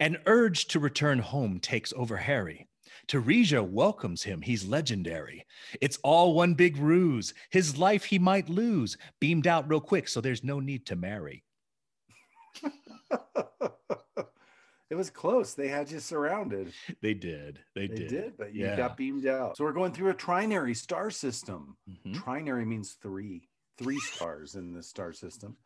An 0.00 0.18
urge 0.26 0.66
to 0.68 0.78
return 0.80 1.18
home 1.18 1.58
takes 1.60 1.92
over 1.96 2.16
Harry. 2.16 2.68
Teresia 3.08 3.62
welcomes 3.68 4.22
him. 4.22 4.40
He's 4.42 4.64
legendary. 4.66 5.44
It's 5.80 5.98
all 6.02 6.34
one 6.34 6.54
big 6.54 6.76
ruse. 6.76 7.34
His 7.50 7.76
life 7.78 8.04
he 8.04 8.18
might 8.18 8.48
lose. 8.48 8.96
Beamed 9.20 9.46
out 9.46 9.68
real 9.68 9.80
quick, 9.80 10.08
so 10.08 10.20
there's 10.20 10.44
no 10.44 10.58
need 10.60 10.86
to 10.86 10.96
marry. 10.96 11.44
it 14.90 14.94
was 14.94 15.10
close. 15.10 15.54
They 15.54 15.68
had 15.68 15.90
you 15.90 15.98
surrounded. 16.00 16.72
They 17.00 17.14
did. 17.14 17.60
They, 17.74 17.86
They 17.86 17.94
did. 17.96 18.08
did, 18.08 18.36
but 18.36 18.54
you 18.54 18.64
Yeah. 18.66 18.76
got 18.76 18.96
beamed 18.96 19.26
out. 19.26 19.56
So 19.56 19.64
we're 19.64 19.72
going 19.72 19.92
through 19.92 20.10
a 20.10 20.14
trinary 20.14 20.76
star 20.76 21.10
system. 21.10 21.76
Mhm. 21.88 22.14
Trinary 22.16 22.66
means 22.66 22.92
three, 22.94 23.48
three 23.78 23.98
stars 23.98 24.54
in 24.54 24.72
the 24.72 24.82
star 24.82 25.12
system. 25.12 25.56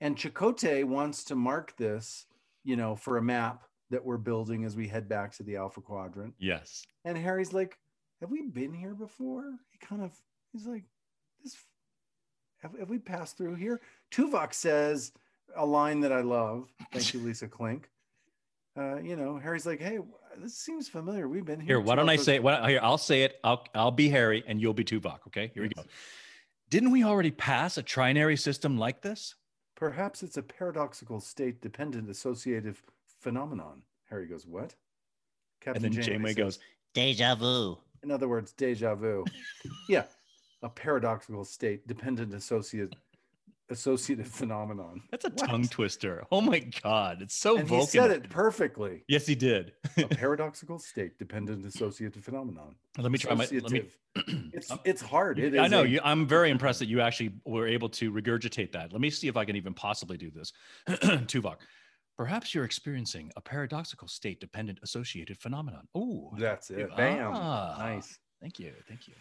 And 0.00 0.16
Chakotay 0.16 0.84
wants 0.84 1.24
to 1.24 1.34
mark 1.36 1.76
this, 1.76 2.26
you 2.64 2.76
know, 2.76 2.96
for 2.96 3.16
a 3.16 3.22
map 3.22 3.64
that 3.90 4.04
we're 4.04 4.18
building 4.18 4.64
as 4.64 4.76
we 4.76 4.88
head 4.88 5.08
back 5.08 5.32
to 5.36 5.42
the 5.42 5.56
Alpha 5.56 5.80
Quadrant. 5.80 6.34
Yes. 6.38 6.84
And 7.04 7.16
Harry's 7.16 7.52
like, 7.52 7.78
"Have 8.20 8.30
we 8.30 8.42
been 8.42 8.74
here 8.74 8.94
before?" 8.94 9.58
He 9.70 9.78
kind 9.78 10.02
of, 10.02 10.12
he's 10.52 10.66
like, 10.66 10.84
"This, 11.42 11.56
have, 12.58 12.76
have 12.78 12.90
we 12.90 12.98
passed 12.98 13.38
through 13.38 13.54
here?" 13.54 13.80
Tuvok 14.10 14.52
says 14.52 15.12
a 15.54 15.64
line 15.64 16.00
that 16.00 16.12
I 16.12 16.20
love. 16.20 16.68
Thank 16.92 17.14
you, 17.14 17.20
Lisa 17.24 17.48
Klink. 17.48 17.88
Uh, 18.76 18.96
you 18.96 19.16
know, 19.16 19.38
Harry's 19.38 19.66
like, 19.66 19.80
"Hey, 19.80 19.98
this 20.38 20.54
seems 20.54 20.88
familiar. 20.88 21.28
We've 21.28 21.44
been 21.44 21.60
here." 21.60 21.76
Here, 21.76 21.80
why 21.80 21.94
don't 21.94 22.08
I 22.08 22.16
say 22.16 22.40
here, 22.40 22.80
I'll 22.82 22.98
say 22.98 23.22
it. 23.22 23.38
I'll 23.44 23.64
I'll 23.74 23.90
be 23.90 24.08
Harry 24.08 24.44
and 24.46 24.60
you'll 24.60 24.74
be 24.74 24.84
Tuvok. 24.84 25.20
Okay, 25.28 25.50
here 25.54 25.62
we 25.62 25.68
go. 25.70 25.82
Didn't 26.68 26.90
we 26.90 27.04
already 27.04 27.30
pass 27.30 27.78
a 27.78 27.82
trinary 27.82 28.38
system 28.38 28.76
like 28.76 29.00
this? 29.00 29.34
Perhaps 29.76 30.22
it's 30.22 30.36
a 30.36 30.42
paradoxical 30.42 31.20
state 31.20 31.60
dependent 31.60 32.10
associative 32.10 32.82
phenomenon. 33.20 33.82
Harry 34.08 34.26
goes, 34.26 34.46
What? 34.46 34.74
And 35.64 35.76
then 35.76 35.92
Janeway 35.92 36.30
says, 36.30 36.36
goes, 36.36 36.58
Deja 36.94 37.34
vu. 37.34 37.78
In 38.02 38.10
other 38.10 38.28
words, 38.28 38.52
deja 38.52 38.94
vu. 38.94 39.24
yeah, 39.88 40.04
a 40.62 40.68
paradoxical 40.68 41.44
state 41.44 41.86
dependent 41.86 42.32
associate 42.34 42.94
associative 43.70 44.26
phenomenon. 44.40 45.02
"That's 45.10 45.24
a 45.24 45.28
What? 45.30 45.38
tongue 45.48 45.68
twister." 45.68 46.24
Oh 46.30 46.40
my 46.40 46.60
god, 46.82 47.22
it's 47.22 47.36
so 47.36 47.56
and 47.58 47.66
Vulcan. 47.68 47.86
he 47.86 47.90
said 47.90 48.10
it 48.10 48.28
perfectly. 48.30 49.04
Yes, 49.08 49.26
he 49.26 49.34
did. 49.34 49.72
a 49.96 50.06
paradoxical 50.08 50.78
state 50.78 51.18
dependent 51.18 51.64
associative 51.66 52.24
phenomenon. 52.24 52.76
let 52.98 53.10
me 53.12 53.18
try 53.18 53.34
my. 53.34 53.46
Let 53.50 53.70
me. 53.70 53.82
It's 54.54 54.72
it's 54.86 55.02
hard. 55.02 55.38
It. 55.38 55.58
I 55.58 55.66
know. 55.68 55.82
a- 55.82 55.86
You, 55.86 56.00
I'm 56.02 56.26
very 56.26 56.50
impressed 56.50 56.78
that 56.78 56.88
you 56.88 57.02
actually 57.02 57.32
were 57.44 57.66
able 57.66 57.90
to 57.90 58.10
regurgitate 58.10 58.72
that. 58.72 58.90
Let 58.92 59.02
me 59.02 59.10
see 59.10 59.28
if 59.28 59.36
I 59.36 59.44
can 59.44 59.56
even 59.56 59.74
possibly 59.74 60.16
do 60.16 60.30
this. 60.30 60.52
Tuvok, 60.88 61.56
perhaps 62.16 62.54
you're 62.54 62.64
experiencing 62.64 63.30
a 63.36 63.42
paradoxical 63.42 64.08
state 64.08 64.40
dependent 64.40 64.78
associated 64.82 65.36
phenomenon. 65.38 65.86
Oh, 65.94 66.32
That's 66.38 66.70
it. 66.70 66.88
Bam. 66.96 67.32
Ah. 67.34 67.76
Nice. 67.78 68.18
thank 68.40 68.58
you. 68.58 68.72
Thank 68.88 69.06
you. 69.06 69.12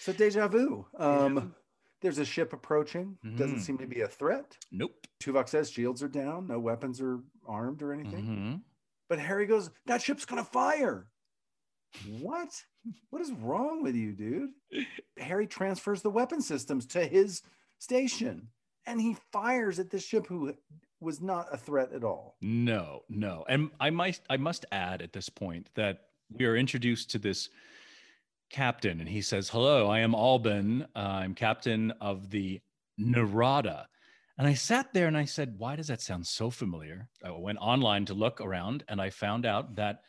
So 0.00 0.12
deja 0.12 0.46
vu. 0.48 0.84
Um, 0.98 1.34
vu. 1.34 1.54
There's 2.02 2.18
a 2.18 2.24
ship 2.24 2.52
approaching. 2.52 3.16
Doesn't 3.36 3.58
Mhm. 3.58 3.60
seem 3.62 3.78
to 3.78 3.86
be 3.86 4.00
a 4.02 4.08
threat. 4.08 4.58
Nope. 4.70 5.06
Tuvok 5.20 5.48
says 5.48 5.70
shields 5.70 6.02
are 6.02 6.08
down, 6.08 6.46
no 6.48 6.58
weapons 6.60 7.00
are 7.00 7.20
armed 7.46 7.80
or 7.82 7.92
anything. 7.92 8.26
Mhm. 8.26 8.62
But 9.08 9.18
Harry 9.20 9.46
goes, 9.46 9.70
"That 9.86 10.02
ship's 10.02 10.24
gonna 10.26 10.44
fire." 10.44 11.08
What? 12.20 12.64
What 13.10 13.22
is 13.22 13.32
wrong 13.32 13.82
with 13.82 13.94
you, 13.94 14.12
dude? 14.12 14.52
Harry 15.18 15.46
transfers 15.46 16.02
the 16.02 16.10
weapon 16.10 16.40
systems 16.42 16.86
to 16.86 17.06
his 17.06 17.42
station, 17.78 18.50
and 18.86 19.00
he 19.00 19.14
fires 19.30 19.78
at 19.78 19.90
this 19.90 20.04
ship 20.04 20.26
who 20.26 20.56
was 21.00 21.20
not 21.20 21.52
a 21.52 21.56
threat 21.56 21.92
at 21.92 22.02
all. 22.04 22.36
No, 22.40 23.04
no. 23.08 23.44
And 23.48 23.70
I 23.78 23.90
might 23.90 24.20
I 24.30 24.36
must 24.36 24.64
add 24.72 25.02
at 25.02 25.12
this 25.12 25.28
point 25.28 25.68
that 25.74 26.08
we 26.30 26.44
are 26.46 26.56
introduced 26.56 27.10
to 27.10 27.18
this 27.18 27.50
captain 28.52 29.00
and 29.00 29.08
he 29.08 29.22
says, 29.22 29.48
"Hello, 29.48 29.88
I 29.88 30.00
am 30.00 30.14
Alban. 30.14 30.86
Uh, 30.94 30.98
I'm 30.98 31.34
captain 31.34 31.90
of 32.00 32.30
the 32.30 32.60
Narada." 32.96 33.88
And 34.38 34.46
I 34.46 34.54
sat 34.54 34.92
there 34.92 35.08
and 35.08 35.16
I 35.16 35.24
said, 35.24 35.58
"Why 35.58 35.74
does 35.74 35.88
that 35.88 36.00
sound 36.00 36.26
so 36.26 36.50
familiar?" 36.50 37.08
I 37.24 37.30
went 37.30 37.58
online 37.58 38.04
to 38.06 38.14
look 38.14 38.40
around 38.40 38.84
and 38.88 39.00
I 39.00 39.10
found 39.10 39.46
out 39.46 39.74
that 39.76 40.02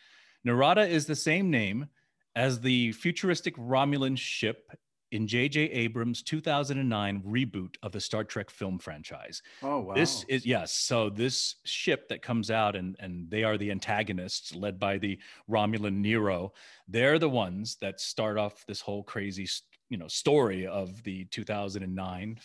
Narada 0.44 0.86
is 0.86 1.06
the 1.06 1.16
same 1.16 1.50
name 1.50 1.88
as 2.36 2.60
the 2.60 2.92
futuristic 2.94 3.56
Romulan 3.58 4.18
ship 4.18 4.70
in 5.13 5.28
J.J. 5.28 5.62
Abrams' 5.62 6.23
2009 6.23 7.21
reboot 7.21 7.76
of 7.84 7.91
the 7.91 8.02
Star 8.02 8.23
Trek 8.23 8.49
film 8.49 8.80
franchise. 8.80 9.43
Oh 9.62 9.80
wow! 9.80 9.93
This 9.93 10.26
is 10.28 10.43
yes. 10.45 10.73
So 10.73 11.10
this 11.10 11.56
ship 11.63 12.10
that 12.10 12.23
comes 12.23 12.49
out 12.49 12.76
and 12.76 12.95
and 12.99 13.30
they 13.30 13.43
are 13.43 13.58
the 13.58 13.69
antagonists, 13.69 14.56
led 14.56 14.80
by 14.80 14.97
the 14.97 15.19
Romulan 15.49 15.97
Nero. 15.97 16.54
They're 16.88 17.19
the 17.19 17.30
ones 17.30 17.78
that 17.80 18.02
start 18.02 18.38
off 18.39 18.65
this 18.65 18.82
whole 18.82 19.04
crazy, 19.04 19.47
you 19.89 19.97
know, 19.97 20.08
story 20.08 20.65
of 20.65 21.04
the 21.04 21.26
2009 21.26 22.39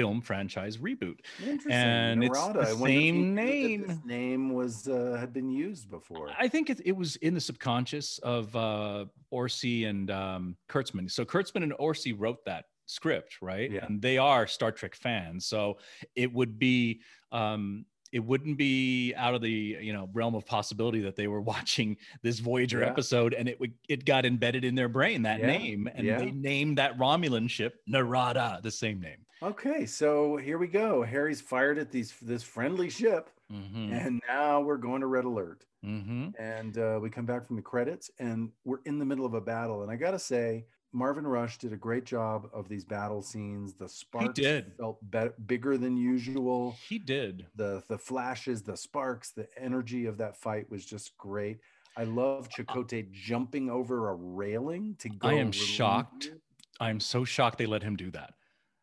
film 0.00 0.20
franchise 0.20 0.78
reboot. 0.78 1.18
Interesting. 1.40 1.72
and 1.72 2.24
it's 2.24 2.38
the 2.48 2.64
same 2.76 3.34
knew 3.34 3.78
this 3.86 3.88
name. 3.88 4.02
name 4.04 4.52
was 4.54 4.88
uh, 4.88 5.16
had 5.20 5.32
been 5.32 5.50
used 5.50 5.90
before. 5.90 6.30
I 6.38 6.48
think 6.48 6.70
it, 6.70 6.80
it 6.84 6.96
was 6.96 7.16
in 7.16 7.34
the 7.34 7.40
subconscious 7.40 8.18
of 8.20 8.54
uh, 8.56 9.04
Orci 9.32 9.86
and 9.86 10.10
um, 10.10 10.56
Kurtzman. 10.68 11.10
So 11.10 11.24
Kurtzman 11.24 11.62
and 11.62 11.72
Orci 11.74 12.14
wrote 12.16 12.44
that 12.46 12.64
script, 12.86 13.36
right? 13.42 13.70
Yeah. 13.70 13.84
And 13.84 14.00
they 14.00 14.16
are 14.18 14.46
Star 14.46 14.72
Trek 14.72 14.94
fans, 14.94 15.46
so 15.46 15.78
it 16.16 16.32
would 16.32 16.58
be 16.58 17.00
um, 17.30 17.84
it 18.12 18.18
wouldn't 18.24 18.58
be 18.58 19.14
out 19.16 19.34
of 19.34 19.40
the 19.42 19.76
you 19.80 19.92
know 19.92 20.08
realm 20.12 20.34
of 20.34 20.44
possibility 20.44 21.00
that 21.02 21.14
they 21.14 21.28
were 21.28 21.40
watching 21.54 21.96
this 22.22 22.40
Voyager 22.40 22.80
Yeah. 22.80 22.86
episode 22.88 23.34
and 23.34 23.48
it 23.48 23.60
would 23.60 23.72
it 23.88 24.04
got 24.04 24.24
embedded 24.26 24.64
in 24.64 24.74
their 24.74 24.88
brain 24.88 25.22
that 25.22 25.38
Yeah, 25.40 25.46
name, 25.46 25.88
and 25.94 26.06
yeah. 26.06 26.18
they 26.18 26.30
named 26.32 26.78
that 26.78 26.98
Romulan 26.98 27.48
ship 27.48 27.74
Narada, 27.86 28.60
the 28.62 28.70
same 28.72 29.00
name. 29.00 29.24
Okay, 29.42 29.86
so 29.86 30.36
here 30.36 30.58
we 30.58 30.66
go. 30.66 31.02
Harry's 31.02 31.40
fired 31.40 31.78
at 31.78 31.90
these 31.90 32.14
this 32.22 32.42
friendly 32.42 32.90
ship, 32.90 33.30
Mm-hmm. 33.52 33.92
and 33.92 34.22
now 34.28 34.60
we're 34.60 34.76
going 34.76 35.00
to 35.00 35.08
red 35.08 35.24
alert. 35.24 35.64
Mm-hmm. 35.84 36.28
And 36.38 36.78
uh, 36.78 37.00
we 37.02 37.10
come 37.10 37.26
back 37.26 37.46
from 37.48 37.56
the 37.56 37.62
credits, 37.62 38.08
and 38.20 38.50
we're 38.64 38.78
in 38.84 38.98
the 39.00 39.04
middle 39.04 39.26
of 39.26 39.34
a 39.34 39.40
battle. 39.40 39.82
And 39.82 39.90
I 39.90 39.96
gotta 39.96 40.18
say, 40.20 40.66
Marvin 40.92 41.26
Rush 41.26 41.58
did 41.58 41.72
a 41.72 41.76
great 41.76 42.04
job 42.04 42.48
of 42.52 42.68
these 42.68 42.84
battle 42.84 43.22
scenes. 43.22 43.74
The 43.74 43.88
sparks 43.88 44.34
did. 44.34 44.72
felt 44.78 44.98
be- 45.10 45.30
bigger 45.46 45.76
than 45.78 45.96
usual. 45.96 46.76
He 46.88 46.98
did. 46.98 47.46
The 47.56 47.82
the 47.88 47.98
flashes, 47.98 48.62
the 48.62 48.76
sparks, 48.76 49.30
the 49.32 49.48
energy 49.58 50.06
of 50.06 50.18
that 50.18 50.36
fight 50.36 50.70
was 50.70 50.84
just 50.84 51.16
great. 51.18 51.58
I 51.96 52.04
love 52.04 52.48
Chakotay 52.50 53.10
jumping 53.10 53.68
over 53.68 54.10
a 54.10 54.14
railing 54.14 54.94
to 55.00 55.08
go. 55.08 55.26
I 55.28 55.32
am 55.34 55.50
shocked. 55.50 56.30
I'm 56.78 57.00
so 57.00 57.24
shocked 57.24 57.58
they 57.58 57.66
let 57.66 57.82
him 57.82 57.96
do 57.96 58.10
that. 58.12 58.34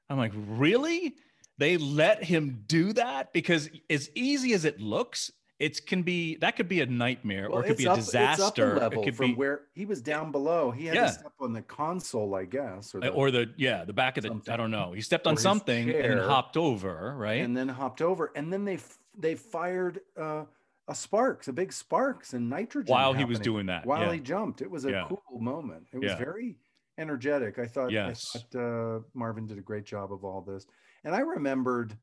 I'm 0.09 0.17
like, 0.17 0.33
really? 0.35 1.15
They 1.57 1.77
let 1.77 2.23
him 2.23 2.63
do 2.67 2.93
that? 2.93 3.33
Because 3.33 3.69
as 3.89 4.09
easy 4.15 4.53
as 4.53 4.63
it 4.65 4.79
looks, 4.79 5.31
it 5.59 5.87
can 5.87 6.03
be 6.03 6.35
that 6.37 6.55
could 6.55 6.69
be 6.69 6.81
a 6.81 6.85
nightmare 6.85 7.49
Well, 7.49 7.59
or 7.59 7.63
it 7.65 7.67
could 7.69 7.77
be 7.77 7.85
a 7.85 7.91
up- 7.93 7.97
it's 7.97 8.13
up 8.13 8.35
disaster. 8.55 8.77
level 8.77 9.01
it 9.01 9.05
could 9.05 9.15
from 9.17 9.31
be 9.31 9.33
where 9.33 9.61
he 9.73 9.87
was 9.87 10.01
down 10.03 10.31
below. 10.31 10.69
He 10.69 10.85
had 10.85 10.95
Yeah. 10.95 11.05
to 11.07 11.11
step 11.13 11.33
on 11.39 11.53
the 11.53 11.63
console, 11.63 12.35
I 12.35 12.45
guess, 12.45 12.93
or, 12.93 12.99
the, 12.99 13.09
or 13.09 13.31
the 13.31 13.51
yeah, 13.57 13.83
the 13.83 13.91
back 13.93 14.17
of 14.17 14.21
the 14.21 14.27
Something. 14.29 14.53
I 14.53 14.57
don't 14.57 14.69
know. 14.69 14.91
He 14.91 15.01
stepped 15.01 15.25
on 15.25 15.35
something 15.35 15.89
and 15.89 16.19
hopped 16.19 16.57
over, 16.57 17.15
right? 17.17 17.41
and 17.41 17.57
then 17.57 17.67
hopped 17.69 18.01
over, 18.03 18.31
and 18.35 18.53
then 18.53 18.65
they 18.65 18.77
they 19.17 19.33
fired 19.33 20.01
uh, 20.15 20.43
a 20.87 20.93
sparks, 20.93 21.47
a 21.47 21.53
big 21.53 21.73
sparks 21.73 22.33
and 22.33 22.47
nitrogen 22.51 22.93
While 22.93 23.13
he 23.13 23.25
was 23.25 23.39
doing 23.39 23.65
that. 23.65 23.83
while 23.87 24.03
yeah. 24.05 24.13
he 24.13 24.19
jumped. 24.19 24.61
It 24.61 24.69
was 24.69 24.85
a 24.85 24.91
Yeah. 24.91 25.07
cool 25.09 25.39
moment. 25.41 25.87
It 25.91 25.97
was 25.97 26.13
very 26.13 26.55
energetic. 26.97 27.59
I 27.59 27.65
thought, 27.67 27.91
Yes. 27.91 28.35
I 28.35 28.39
thought 28.39 28.59
uh, 28.59 28.99
Marvin 29.13 29.45
did 29.45 29.57
a 29.57 29.61
great 29.61 29.85
job 29.85 30.11
of 30.11 30.23
all 30.23 30.41
this. 30.41 30.65
And 31.03 31.15
I 31.15 31.19
remembered 31.19 31.97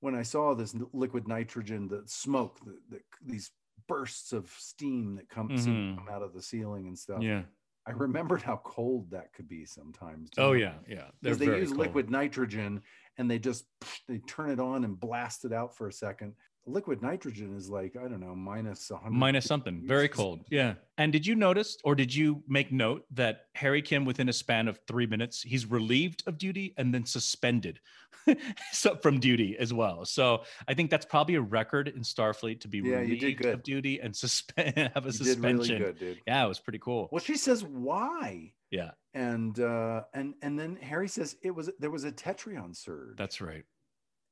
when 0.00 0.14
I 0.14 0.22
saw 0.22 0.54
this 0.54 0.74
liquid 0.92 1.26
nitrogen, 1.28 1.88
the 1.88 2.02
smoke, 2.06 2.58
the, 2.64 2.78
the, 2.90 3.00
these 3.24 3.50
bursts 3.88 4.32
of 4.32 4.52
steam 4.58 5.14
that 5.16 5.28
come, 5.28 5.56
seem 5.56 5.74
to 5.74 5.80
Mhm. 5.80 5.96
come 6.06 6.08
out 6.14 6.22
of 6.22 6.32
the 6.34 6.42
ceiling 6.42 6.86
and 6.88 6.98
stuff. 6.98 7.22
Yeah. 7.22 7.42
I 7.88 7.92
remembered 7.92 8.42
how 8.42 8.56
cold 8.64 9.12
that 9.12 9.32
could 9.32 9.48
be 9.48 9.64
sometimes. 9.64 10.30
Oh 10.38 10.52
yeah, 10.52 10.74
yeah. 10.88 11.04
Because 11.22 11.38
they 11.38 11.46
use 11.46 11.68
cold. 11.68 11.78
liquid 11.78 12.10
nitrogen 12.10 12.82
and 13.16 13.30
they 13.30 13.38
just 13.38 13.64
they 14.08 14.18
turn 14.18 14.50
it 14.50 14.58
on 14.58 14.82
and 14.82 14.98
blast 14.98 15.44
it 15.44 15.52
out 15.52 15.76
for 15.76 15.86
a 15.86 15.92
second. 15.92 16.34
Liquid 16.68 17.00
nitrogen 17.00 17.56
is 17.56 17.70
like 17.70 17.94
I 17.96 18.08
don't 18.08 18.20
know 18.20 18.34
minus 18.34 18.90
100 18.90 19.10
minus 19.16 19.44
something. 19.44 19.82
very 19.86 20.08
cold. 20.08 20.40
Yeah. 20.50 20.74
And 20.98 21.12
did 21.12 21.26
you 21.26 21.34
notice 21.36 21.76
or 21.84 21.94
did 21.94 22.12
you 22.14 22.42
make 22.48 22.72
note 22.72 23.04
that 23.12 23.42
harry 23.54 23.82
kim 23.82 24.04
within 24.04 24.28
a 24.28 24.32
span 24.32 24.66
of 24.66 24.78
three 24.88 25.06
minutes 25.06 25.42
he's 25.42 25.64
relieved 25.66 26.22
of 26.26 26.38
duty 26.38 26.74
and 26.76 26.92
then 26.92 27.04
suspended 27.06 27.78
from 29.02 29.20
duty 29.20 29.56
as 29.58 29.72
well? 29.72 30.04
So 30.04 30.42
i 30.68 30.74
think 30.74 30.90
that's 30.90 31.06
probably 31.06 31.36
a 31.36 31.40
record 31.40 31.88
in 31.88 32.00
starfleet 32.02 32.60
to 32.62 32.68
be 32.68 32.78
Yeah, 32.78 33.00
you 33.00 33.14
did 33.16 33.22
relieved 33.22 33.42
good. 33.42 33.54
of 33.54 33.62
duty 33.62 34.00
and 34.00 34.14
suspend 34.16 34.76
have 34.94 35.04
a 35.06 35.10
You 35.10 35.18
did 35.18 35.24
suspension. 35.26 35.74
really 35.74 35.84
good, 35.92 35.98
dude. 35.98 36.20
yeah 36.26 36.44
it 36.44 36.48
was 36.48 36.58
pretty 36.58 36.78
cool. 36.80 37.08
Well, 37.12 37.22
she 37.22 37.36
says 37.36 37.62
why, 37.64 38.52
yeah. 38.70 38.90
And 39.14 39.58
uh, 39.60 40.02
and 40.12 40.34
and 40.42 40.58
then 40.58 40.76
Harry 40.82 41.08
says 41.08 41.36
it 41.42 41.52
was 41.52 41.70
there 41.78 41.90
was 41.90 42.04
a 42.04 42.12
Tetryon 42.12 42.74
surge. 42.76 43.16
that's 43.16 43.40
right 43.40 43.64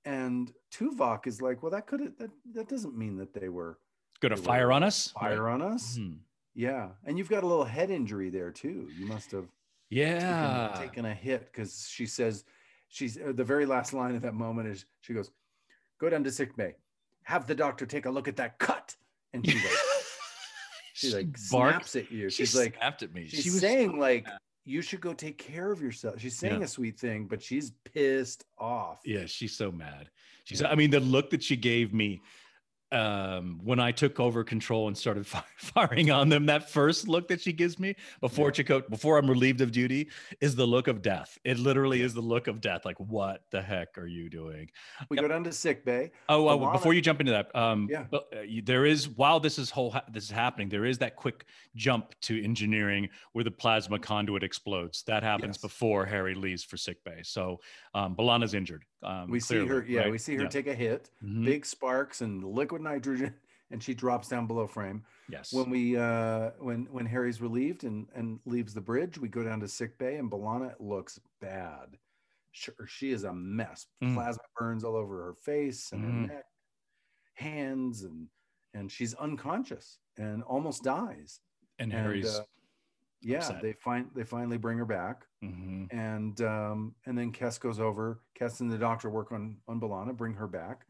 and 0.05 0.53
Tuvok 0.73 1.27
is 1.27 1.41
like, 1.41 1.63
well, 1.63 1.71
that 1.73 1.87
could 1.87 2.13
that 2.19 2.31
that 2.55 2.69
doesn't 2.69 2.97
mean 2.97 3.17
that 3.17 3.33
they 3.35 3.49
were 3.49 3.79
gonna 4.21 4.37
fire 4.37 4.71
on 4.73 4.83
us 4.83 5.09
fire 5.13 5.49
on 5.49 5.63
us. 5.63 5.99
Mhm. 5.99 6.19
Yeah, 6.55 6.91
and 7.05 7.19
you've 7.19 7.29
got 7.29 7.43
a 7.43 7.47
little 7.47 7.65
head 7.65 7.91
injury 7.91 8.31
there 8.31 8.51
too. 8.51 8.89
You 8.97 9.07
must 9.07 9.31
have 9.33 9.49
yeah 9.91 10.69
taken, 10.75 10.89
taken 10.89 11.05
a 11.07 11.15
hit 11.15 11.47
because 11.53 11.89
she 11.89 12.07
says 12.07 12.45
she's 12.89 13.19
uh, 13.19 13.33
the 13.35 13.45
very 13.45 13.67
last 13.67 13.93
line 13.93 14.15
of 14.15 14.23
that 14.23 14.35
moment 14.35 14.69
is 14.69 14.85
she 15.01 15.15
goes, 15.15 15.31
"Go 15.99 16.09
down 16.09 16.23
to 16.25 16.31
sick 16.31 16.57
bay, 16.57 16.75
have 17.25 17.47
the 17.47 17.55
doctor 17.55 17.87
take 17.87 18.07
a 18.07 18.11
look 18.11 18.29
at 18.29 18.37
that 18.37 18.59
cut," 18.59 18.95
and 19.33 19.45
she 19.45 19.55
like 19.57 19.65
she 20.95 21.13
like 21.15 21.27
barked. 21.51 21.89
snaps 21.89 21.97
at 21.97 22.11
you. 22.13 22.31
she 22.31 22.45
She's 22.45 22.57
like 22.57 22.77
snapped 22.77 23.03
at 23.03 23.13
me 23.13 23.27
she's 23.27 23.43
she 23.45 23.51
was 23.51 23.61
saying 23.61 23.99
like 23.99 24.27
you 24.65 24.81
should 24.83 25.01
go 25.01 25.13
take 25.13 25.39
care 25.39 25.71
of 25.71 25.81
yourself. 25.83 26.21
She's 26.21 26.39
saying 26.39 26.61
Yeah. 26.61 26.65
a 26.65 26.69
sweet 26.69 26.99
thing, 26.99 27.27
but 27.27 27.43
she's 27.43 27.73
pissed 27.85 28.45
off. 28.59 29.01
Yeah, 29.05 29.27
she's 29.27 29.57
so 29.57 29.71
mad. 29.71 30.11
She's 30.45 30.61
Yeah. 30.61 30.69
I 30.71 30.75
mean, 30.75 30.91
the 30.91 31.01
look 31.01 31.31
that 31.31 31.43
she 31.43 31.57
gave 31.57 31.93
me 31.93 32.23
um 32.95 33.61
when 33.63 33.81
I 33.81 33.91
took 33.93 34.21
over 34.21 34.45
control 34.45 34.89
and 34.89 34.97
started 34.97 35.27
fi- 35.35 35.43
firing 35.57 36.11
on 36.11 36.29
them, 36.29 36.47
that 36.47 36.71
first 36.71 37.09
look 37.09 37.29
that 37.29 37.41
she 37.41 37.53
gives 37.53 37.79
me 37.79 37.97
before 38.21 38.49
Yeah. 38.49 38.65
Chakotay, 38.65 38.89
before 38.91 39.19
I'm 39.19 39.29
relieved 39.29 39.61
of 39.61 39.73
duty, 39.73 40.09
is 40.41 40.55
the 40.55 40.67
look 40.67 40.87
of 40.89 41.03
death. 41.03 41.39
It 41.45 41.59
literally 41.59 42.01
is 42.03 42.15
the 42.15 42.21
look 42.21 42.47
of 42.47 42.61
death. 42.61 42.85
Like, 42.85 42.99
what 43.01 43.43
the 43.51 43.61
heck 43.61 43.99
are 43.99 44.07
you 44.07 44.31
doing? 44.31 44.71
We 45.09 45.17
go 45.17 45.29
down 45.29 45.45
to 45.45 45.53
sick 45.53 45.85
bay. 45.85 46.13
Oh, 46.29 46.47
uh, 46.49 46.57
Alana- 46.57 46.73
before 46.73 46.95
you 46.95 47.01
jump 47.01 47.21
into 47.21 47.33
that, 47.33 47.55
um, 47.55 47.89
Yeah. 47.91 48.05
but, 48.11 48.29
uh, 48.35 48.41
you- 48.43 48.63
there 48.63 48.87
is 48.87 49.09
while 49.09 49.41
this 49.41 49.59
is 49.59 49.71
whole 49.71 49.91
ha- 49.91 50.05
this 50.11 50.25
is 50.25 50.31
happening, 50.31 50.69
there 50.69 50.85
is 50.85 50.99
that 50.99 51.17
quick 51.17 51.45
jump 51.75 52.15
to 52.23 52.43
engineering 52.43 53.09
where 53.33 53.45
the 53.45 53.51
plasma 53.51 53.99
conduit 53.99 54.43
explodes. 54.43 55.03
That 55.05 55.23
happens 55.23 55.57
Yes. 55.57 55.63
before 55.63 56.07
Harry 56.07 56.35
leaves 56.35 56.63
for 56.65 56.77
sick 56.77 57.03
bay. 57.05 57.21
So 57.23 57.61
um, 57.95 58.15
B'Elanna's 58.17 58.55
injured. 58.55 58.85
Um, 59.05 59.31
we 59.31 59.41
see 59.41 59.67
her, 59.67 59.85
yeah, 59.87 60.01
right? 60.03 60.11
we 60.11 60.19
see 60.19 60.35
her 60.37 60.43
Yeah. 60.45 60.49
take 60.49 60.67
a 60.67 60.75
hit, 60.75 61.11
Mhm. 61.23 61.45
big 61.45 61.67
sparks 61.67 62.21
and 62.23 62.43
liquid 62.45 62.83
nitrogen, 62.83 63.35
and 63.71 63.83
she 63.83 63.95
drops 63.95 64.29
down 64.29 64.47
below 64.47 64.67
frame. 64.67 65.05
Yes. 65.29 65.53
When 65.53 65.71
we 65.71 65.97
uh 65.97 66.51
when 66.59 66.87
when 66.87 67.07
Harry's 67.07 67.41
relieved 67.41 67.85
and 67.85 68.09
and 68.15 68.41
leaves 68.45 68.75
the 68.75 68.81
bridge, 68.81 69.19
we 69.19 69.29
go 69.29 69.43
down 69.45 69.61
to 69.61 69.69
sick 69.69 69.99
bay 69.99 70.17
and 70.17 70.31
B'Elanna 70.31 70.75
looks 70.81 71.19
bad. 71.41 71.99
Sure, 72.53 72.87
she 72.87 73.11
is 73.11 73.25
a 73.25 73.33
mess. 73.33 73.87
Mm. 74.03 74.15
Plasma 74.15 74.43
burns 74.57 74.85
all 74.85 74.95
over 74.97 75.25
her 75.25 75.35
face 75.35 75.91
and 75.93 76.03
Mhm. 76.05 76.21
her 76.29 76.35
neck, 76.35 76.45
hands, 77.35 78.03
and 78.03 78.29
and 78.75 78.91
she's 78.91 79.15
unconscious 79.15 79.99
and 80.17 80.43
almost 80.43 80.83
dies. 80.83 81.41
and 81.81 81.93
and, 81.93 82.01
Harry's. 82.03 82.39
uh, 82.39 82.45
Yeah, 83.25 83.39
upset. 83.39 83.63
they 83.63 83.73
find 83.73 84.11
they 84.15 84.25
finally 84.25 84.59
bring 84.59 84.79
her 84.79 84.85
back. 84.85 85.27
Mhm. 85.43 85.93
and 85.93 86.41
um, 86.41 86.95
and 87.07 87.17
then 87.19 87.33
Kes 87.33 87.59
goes 87.61 87.79
over. 87.81 88.21
Kes 88.39 88.61
and 88.61 88.71
the 88.71 88.79
doctor 88.79 89.11
work 89.11 89.33
on 89.33 89.59
on 89.69 89.81
B'Elanna, 89.81 90.17
bring 90.17 90.35
her 90.35 90.47
back. 90.49 90.87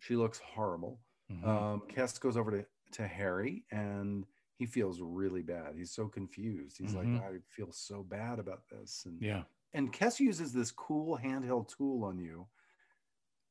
She 0.00 0.14
looks 0.16 0.38
horrible. 0.38 1.00
Mhm. 1.30 1.44
Um, 1.44 1.80
Kes 1.88 2.18
goes 2.20 2.36
over 2.36 2.50
to 2.50 2.66
to 2.92 3.06
Harry, 3.06 3.64
and 3.70 4.24
he 4.58 4.64
feels 4.66 5.00
really 5.00 5.42
bad. 5.42 5.74
He's 5.76 5.90
so 5.90 6.08
confused. 6.08 6.78
He's 6.78 6.94
Mhm. 6.94 7.20
like, 7.20 7.22
I 7.34 7.38
feel 7.48 7.72
so 7.72 8.02
bad 8.02 8.38
about 8.38 8.68
this. 8.68 9.04
And 9.06 9.20
yeah. 9.20 9.44
and 9.74 9.92
Kes 9.92 10.18
uses 10.20 10.52
this 10.52 10.70
cool 10.70 11.18
handheld 11.18 11.68
tool 11.68 12.04
on 12.04 12.18
you 12.18 12.46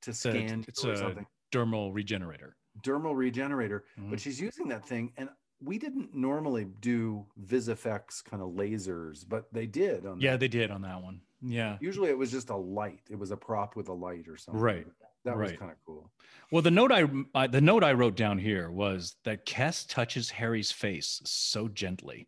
to 0.02 0.12
a- 0.12 0.14
scan 0.14 0.64
it's 0.68 0.84
or 0.86 0.94
a- 0.94 0.98
something. 0.98 1.28
Dermal 1.52 1.94
regenerator. 1.94 2.56
Dermal 2.82 3.16
regenerator, 3.16 3.86
but 4.10 4.20
she's 4.20 4.40
using 4.42 4.68
that 4.70 4.86
thing, 4.86 5.14
and 5.18 5.30
we 5.66 5.78
didn't 5.78 6.14
normally 6.16 6.66
do 6.80 7.26
VisFX 7.46 8.24
kind 8.24 8.42
of 8.42 8.50
lasers, 8.50 9.26
but 9.28 9.52
they 9.52 9.66
did 9.66 10.06
on 10.06 10.20
Yeah, 10.22 10.32
that. 10.32 10.40
they 10.42 10.48
did 10.48 10.72
on 10.72 10.82
that 10.84 11.02
one. 11.02 11.22
Yeah. 11.42 11.78
Usually 11.82 12.10
it 12.10 12.18
was 12.18 12.32
just 12.32 12.50
a 12.50 12.56
light. 12.56 13.02
It 13.10 13.18
was 13.20 13.32
a 13.32 13.38
prop 13.38 13.76
with 13.76 13.90
a 13.90 13.94
light 13.94 14.28
or 14.28 14.38
something. 14.38 14.62
Right, 14.62 14.88
That 15.26 15.38
was 15.38 15.52
kind 15.54 15.72
of 15.72 15.78
cool. 15.86 16.12
Well, 16.52 16.62
the 16.62 16.72
note 16.72 16.92
I, 16.92 17.06
I 17.34 17.48
the 17.48 17.62
note 17.62 17.84
I 17.84 17.94
wrote 17.94 18.16
down 18.16 18.38
here 18.38 18.70
was 18.72 19.16
that 19.24 19.46
Kes 19.46 19.88
touches 19.88 20.30
Harry's 20.30 20.72
face 20.72 21.22
so 21.26 21.68
gently, 21.68 22.28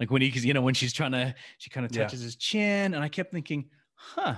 like 0.00 0.10
when 0.10 0.22
he, 0.22 0.28
you 0.28 0.54
know, 0.54 0.62
when 0.62 0.74
she's 0.74 0.92
trying 0.92 1.12
to, 1.12 1.34
she 1.58 1.70
kind 1.70 1.84
of 1.84 1.94
Yeah. 1.94 2.04
touches 2.04 2.20
his 2.20 2.36
chin, 2.36 2.94
and 2.94 3.02
I 3.02 3.08
kept 3.08 3.32
thinking, 3.32 3.68
huh. 3.94 4.36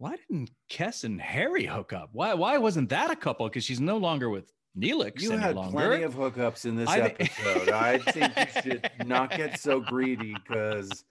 Why 0.00 0.14
didn't 0.14 0.52
Kes 0.70 1.02
and 1.02 1.20
Harry 1.20 1.64
hook 1.66 1.92
up? 1.92 2.10
Why 2.12 2.32
why 2.34 2.56
wasn't 2.58 2.88
that 2.90 3.10
a 3.10 3.16
couple? 3.16 3.48
Because 3.48 3.64
she's 3.64 3.80
no 3.80 3.96
longer 3.96 4.30
with 4.30 4.52
Neelix 4.78 5.20
You 5.20 5.32
had 5.32 5.56
longer. 5.56 5.72
plenty 5.72 6.02
of 6.04 6.14
hookups 6.14 6.64
in 6.64 6.76
this 6.76 6.88
I 6.88 6.98
episode. 7.18 7.68
I 7.70 7.98
think 7.98 8.32
you 8.36 8.62
should 8.62 8.90
not 9.06 9.30
get 9.30 9.58
so 9.58 9.80
greedy 9.80 10.34
because 10.34 11.04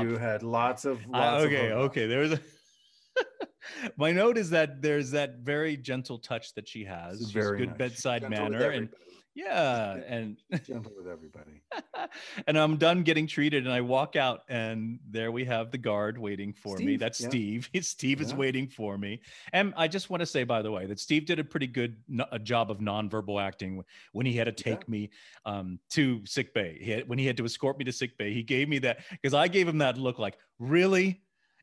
you 0.00 0.16
had 0.16 0.42
lots 0.42 0.84
of 0.84 1.00
Uh, 1.12 1.38
okay, 1.46 1.70
of 1.70 1.78
okay. 1.90 2.06
There's 2.06 2.32
a 2.32 2.40
my 3.96 4.12
note 4.12 4.38
is 4.38 4.50
that 4.50 4.82
there's 4.82 5.10
that 5.12 5.38
very 5.38 5.76
gentle 5.76 6.18
touch 6.18 6.54
that 6.54 6.68
she 6.68 6.84
has. 6.84 7.18
She's 7.18 7.30
very 7.30 7.58
good 7.58 7.68
nice. 7.70 7.78
bedside 7.78 8.28
manner, 8.28 8.70
and. 8.70 8.88
Yeah, 9.34 9.94
and 10.06 10.36
gentle 10.64 10.92
with 10.96 11.08
everybody. 11.08 11.62
and 12.46 12.56
I'm 12.56 12.76
done 12.76 13.02
getting 13.02 13.26
treated, 13.26 13.64
and 13.64 13.72
I 13.72 13.80
walk 13.80 14.16
out, 14.16 14.42
and 14.48 15.00
there 15.10 15.32
we 15.32 15.44
have 15.44 15.70
the 15.70 15.78
guard 15.78 16.16
waiting 16.18 16.52
for 16.52 16.78
me. 16.78 16.96
That's 16.96 17.20
yeah. 17.20 17.28
Steve. 17.28 17.70
Steve 17.82 18.20
is 18.20 18.34
waiting 18.34 18.68
for 18.68 18.96
me, 18.96 19.20
and 19.52 19.74
I 19.76 19.88
just 19.88 20.10
want 20.10 20.20
to 20.20 20.26
say, 20.26 20.44
by 20.44 20.62
the 20.62 20.70
way, 20.70 20.86
that 20.86 21.00
Steve 21.00 21.26
did 21.26 21.38
a 21.38 21.44
pretty 21.44 21.66
good 21.66 21.96
no- 22.08 22.26
a 22.32 22.38
job 22.38 22.70
of 22.70 22.78
nonverbal 22.78 23.42
acting 23.42 23.82
when 24.12 24.26
he 24.26 24.32
had 24.34 24.44
to 24.44 24.64
Yeah. 24.68 24.76
take 24.76 24.88
me 24.88 25.10
um, 25.44 25.78
to 25.90 26.24
sick 26.26 26.54
bay. 26.54 26.78
He 26.80 26.90
had, 26.90 27.08
when 27.08 27.18
he 27.18 27.26
had 27.26 27.36
to 27.38 27.44
escort 27.44 27.78
me 27.78 27.84
to 27.84 27.92
sick 27.92 28.16
bay, 28.16 28.32
he 28.32 28.42
gave 28.42 28.68
me 28.68 28.78
that 28.80 28.98
because 29.10 29.34
I 29.34 29.48
gave 29.48 29.66
him 29.66 29.78
that 29.78 29.98
look, 29.98 30.18
like 30.18 30.38
really. 30.58 31.20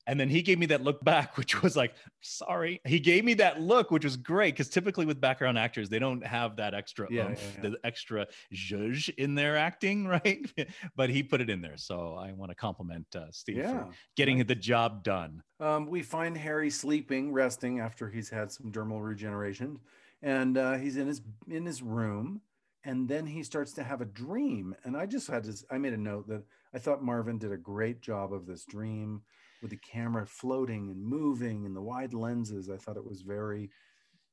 And 0.07 0.19
then 0.19 0.29
he 0.29 0.41
gave 0.41 0.57
me 0.57 0.65
that 0.67 0.81
look 0.83 1.03
back, 1.03 1.37
which 1.37 1.61
was 1.61 1.75
like, 1.75 1.93
sorry. 2.21 2.81
He 2.85 2.99
gave 2.99 3.23
me 3.23 3.33
that 3.35 3.61
look, 3.61 3.91
which 3.91 4.03
was 4.03 4.17
great 4.17 4.55
because 4.55 4.69
typically 4.69 5.05
with 5.05 5.21
background 5.21 5.57
actors, 5.57 5.89
they 5.89 5.99
don't 5.99 6.25
have 6.25 6.55
that 6.57 6.73
extra 6.73 7.07
Yeah, 7.09 7.29
oomph, 7.29 7.41
yeah, 7.41 7.63
yeah. 7.63 7.69
the 7.69 7.77
extra 7.83 8.27
zhuzh 8.53 9.09
in 9.15 9.35
their 9.35 9.57
acting, 9.57 10.07
right? 10.07 10.51
but 10.95 11.09
he 11.09 11.23
put 11.23 11.41
it 11.41 11.49
in 11.49 11.61
there. 11.61 11.77
So 11.77 12.15
I 12.15 12.31
want 12.33 12.51
to 12.51 12.55
compliment 12.55 13.07
uh, 13.15 13.25
Steve 13.31 13.63
for 13.65 13.89
getting 14.15 14.43
the 14.45 14.55
job 14.55 15.03
done. 15.03 15.43
Um, 15.59 15.87
we 15.87 16.01
find 16.01 16.35
Harry 16.37 16.69
sleeping, 16.69 17.31
resting 17.31 17.79
after 17.79 18.09
he's 18.09 18.29
had 18.29 18.51
some 18.51 18.71
dermal 18.71 19.03
regeneration, 19.03 19.79
and 20.21 20.57
uh, 20.57 20.73
he's 20.73 20.97
in 20.97 21.07
his 21.07 21.21
in 21.47 21.65
his 21.65 21.83
room, 21.83 22.41
and 22.83 23.07
then 23.07 23.27
he 23.27 23.43
starts 23.43 23.73
to 23.73 23.83
have 23.83 24.01
a 24.01 24.05
dream. 24.05 24.75
And 24.83 24.97
I 24.97 25.05
just 25.05 25.27
had 25.27 25.43
to, 25.43 25.53
I 25.69 25.77
made 25.77 25.93
a 25.93 25.97
note 25.97 26.27
that 26.29 26.43
I 26.73 26.79
thought 26.79 27.03
Marvin 27.03 27.37
did 27.37 27.51
a 27.51 27.57
great 27.57 28.01
job 28.01 28.33
of 28.33 28.47
this 28.47 28.65
dream 28.65 29.21
with 29.61 29.71
the 29.71 29.77
camera 29.77 30.25
floating 30.25 30.89
and 30.89 31.03
moving 31.03 31.65
and 31.65 31.75
the 31.75 31.81
wide 31.81 32.13
lenses. 32.13 32.69
I 32.69 32.77
thought 32.77 32.97
it 32.97 33.05
was 33.05 33.21
very, 33.21 33.69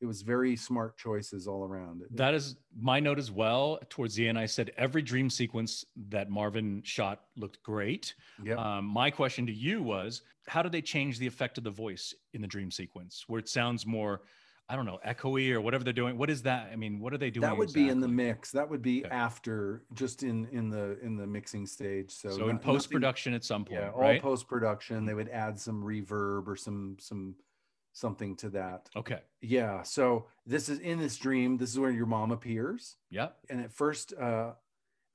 it 0.00 0.06
was 0.06 0.22
very 0.22 0.56
smart 0.56 0.96
choices 0.96 1.46
all 1.46 1.64
around. 1.64 2.02
That 2.10 2.34
is 2.34 2.56
my 2.78 3.00
note 3.00 3.18
as 3.18 3.30
well. 3.30 3.78
Towards 3.90 4.14
the 4.14 4.28
end, 4.28 4.38
I 4.38 4.46
said 4.46 4.72
every 4.76 5.02
dream 5.02 5.28
sequence 5.28 5.84
that 6.08 6.30
Marvin 6.30 6.82
shot 6.84 7.22
looked 7.36 7.62
great. 7.62 8.14
Yep. 8.44 8.58
Um, 8.58 8.84
my 8.86 9.10
question 9.10 9.46
to 9.46 9.52
you 9.52 9.82
was 9.82 10.22
how 10.46 10.62
do 10.62 10.68
they 10.68 10.82
change 10.82 11.18
the 11.18 11.26
effect 11.26 11.58
of 11.58 11.64
the 11.64 11.70
voice 11.70 12.14
in 12.32 12.40
the 12.40 12.48
dream 12.48 12.70
sequence 12.70 13.24
where 13.26 13.38
it 13.38 13.48
sounds 13.48 13.86
more, 13.86 14.22
I 14.70 14.76
don't 14.76 14.85
know, 14.85 14.98
echoey 15.07 15.50
or 15.52 15.61
whatever 15.62 15.83
they're 15.83 15.94
doing? 15.94 16.18
What 16.18 16.28
is 16.28 16.42
that? 16.42 16.68
I 16.70 16.76
mean, 16.76 17.00
what 17.00 17.14
are 17.14 17.18
they 17.18 17.31
doing? 17.31 17.42
that 17.42 17.57
would 17.57 17.72
be 17.72 17.88
in 17.88 18.00
the 18.00 18.09
mix. 18.09 18.50
That 18.52 18.68
would 18.68 18.83
be 18.83 19.04
Okay. 19.04 19.14
after, 19.14 19.85
just 19.94 20.22
in 20.22 20.46
in 20.48 20.68
the 20.68 20.98
in 21.00 21.16
the 21.16 21.26
mixing 21.26 21.66
stage. 21.66 22.11
So, 22.11 22.31
So, 22.31 22.37
not- 22.40 22.48
in 22.50 22.59
post 22.59 22.90
production 22.90 23.33
at 23.33 23.44
some 23.44 23.64
point, 23.64 23.81
yeah 23.81 23.90
all 23.90 24.00
right? 24.00 24.20
post 24.20 24.46
production 24.46 25.07
they 25.07 25.14
would 25.14 25.31
add 25.31 25.59
some 25.59 25.83
reverb 25.83 26.46
or 26.48 26.57
some 26.57 26.96
some 27.00 27.35
something 27.92 28.37
to 28.37 28.48
that 28.50 28.88
okay. 28.94 29.20
yeah 29.40 29.83
so 29.83 30.26
this 30.46 30.68
is 30.68 30.78
in 30.78 30.98
this 31.00 31.16
dream 31.16 31.57
this 31.57 31.70
is 31.70 31.78
where 31.81 31.90
your 31.90 32.07
mom 32.07 32.31
appears 32.31 32.96
Yeah. 33.11 33.31
and 33.50 33.61
at 33.61 33.72
first 33.72 34.12
uh 34.12 34.52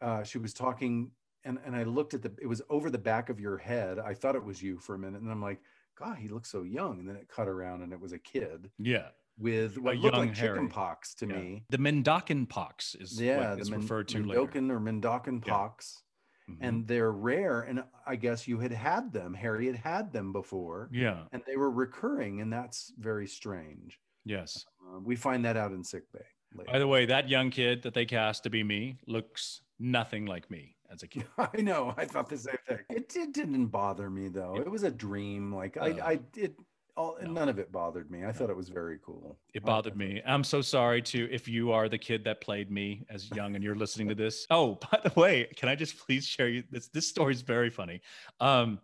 uh 0.02 0.24
she 0.24 0.38
was 0.38 0.54
talking 0.54 1.12
and 1.46 1.60
and 1.66 1.76
I 1.78 1.84
looked 1.84 2.14
at 2.14 2.24
the 2.24 2.34
it 2.42 2.48
was 2.48 2.62
over 2.70 2.90
the 2.90 2.98
back 2.98 3.30
of 3.30 3.40
your 3.40 3.58
head. 3.58 4.00
I 4.00 4.14
thought 4.16 4.36
it 4.36 4.44
was 4.44 4.62
you 4.62 4.80
for 4.80 4.96
a 4.96 5.00
minute, 5.00 5.22
and 5.22 5.30
I'm 5.32 5.42
like, 5.42 5.60
God, 5.96 6.18
he 6.18 6.28
looks 6.30 6.50
so 6.50 6.64
young. 6.64 7.00
And 7.00 7.08
then 7.08 7.16
it 7.18 7.28
cut 7.30 7.48
around, 7.50 7.84
and 7.84 7.92
it 7.94 8.00
was 8.00 8.12
a 8.14 8.20
kid 8.20 8.70
Yeah. 8.80 9.10
With 9.38 9.78
what 9.80 9.98
looked 9.98 10.16
like 10.18 10.36
Harry. 10.36 10.56
chicken 10.58 10.70
pox 10.70 11.16
to 11.16 11.28
Yeah. 11.28 11.34
me. 11.38 11.64
The 11.70 11.78
Mendakan 11.78 12.48
pox 12.48 12.96
is 12.96 13.20
Yeah, 13.20 13.56
the 13.56 13.62
is 13.62 13.72
Men- 13.72 13.82
referred 13.82 14.08
to 14.10 14.24
later. 14.24 14.42
Or 14.42 14.80
Mendakan 14.80 15.46
Yeah. 15.46 15.54
pox, 15.54 16.04
Mhm. 16.50 16.58
and 16.62 16.88
they're 16.88 17.12
rare. 17.12 17.62
And 17.62 17.84
I 18.06 18.16
guess 18.16 18.48
you 18.48 18.60
had 18.60 18.72
had 18.72 19.12
them. 19.12 19.34
Harry 19.34 19.66
had 19.66 19.78
had 19.78 20.12
them 20.14 20.32
before, 20.34 20.90
yeah. 20.92 21.26
and 21.32 21.42
they 21.48 21.58
were 21.58 21.72
recurring, 21.72 22.42
and 22.42 22.54
that's 22.54 22.94
very 22.98 23.28
strange. 23.28 24.00
Yes. 24.24 24.66
Uh, 24.82 25.00
we 25.00 25.16
find 25.16 25.44
that 25.46 25.58
out 25.58 25.72
in 25.72 25.84
sick 25.84 26.12
bay. 26.12 26.26
later. 26.56 26.72
By 26.72 26.78
the 26.78 26.88
way, 26.88 27.08
that 27.08 27.28
young 27.30 27.50
kid 27.50 27.82
that 27.82 27.96
they 27.96 28.06
cast 28.06 28.44
to 28.44 28.50
be 28.52 28.62
me 28.62 29.00
looks 29.08 29.62
nothing 29.80 30.28
like 30.28 30.52
me 30.52 30.76
as 30.92 31.02
a 31.02 31.08
kid. 31.08 31.26
I 31.40 31.62
know. 31.62 31.96
I 31.98 32.06
thought 32.06 32.30
the 32.30 32.38
same 32.38 32.58
thing. 32.68 32.78
It, 32.92 33.16
it 33.16 33.34
didn't 33.34 33.68
bother 33.70 34.08
me 34.12 34.28
though. 34.28 34.58
It 34.58 34.70
was 34.70 34.84
a 34.84 34.92
dream. 34.92 35.52
Like 35.52 35.78
I, 35.78 35.92
Uh, 36.00 36.06
I 36.06 36.20
it 36.38 36.56
all 36.96 37.18
no. 37.22 37.32
none 37.32 37.50
of 37.50 37.60
it 37.60 37.72
bothered 37.72 38.12
me. 38.12 38.26
I 38.26 38.32
thought 38.32 38.50
it 38.50 38.56
was 38.56 38.70
very 38.70 39.00
cool. 39.04 39.38
It 39.54 39.64
bothered 39.64 39.98
me. 39.98 40.22
I'm 40.26 40.44
so 40.44 40.62
sorry 40.62 41.02
to 41.04 41.32
if 41.32 41.48
you 41.48 41.72
are 41.72 41.90
the 41.90 41.98
kid 41.98 42.24
that 42.26 42.42
played 42.42 42.72
me 42.72 43.06
as 43.10 43.30
young 43.32 43.56
and 43.56 43.64
you're 43.64 43.76
listening 43.76 44.10
to 44.10 44.16
this. 44.16 44.46
Oh, 44.50 44.78
by 44.92 45.00
the 45.04 45.20
way, 45.20 45.50
can 45.56 45.70
I 45.70 45.76
just 45.76 45.98
please 45.98 46.26
share 46.26 46.50
you 46.50 46.64
this? 46.70 46.90
This 46.90 47.08
story 47.08 47.34
is 47.34 47.42
very 47.42 47.70
funny. 47.70 48.02
Um, 48.40 48.80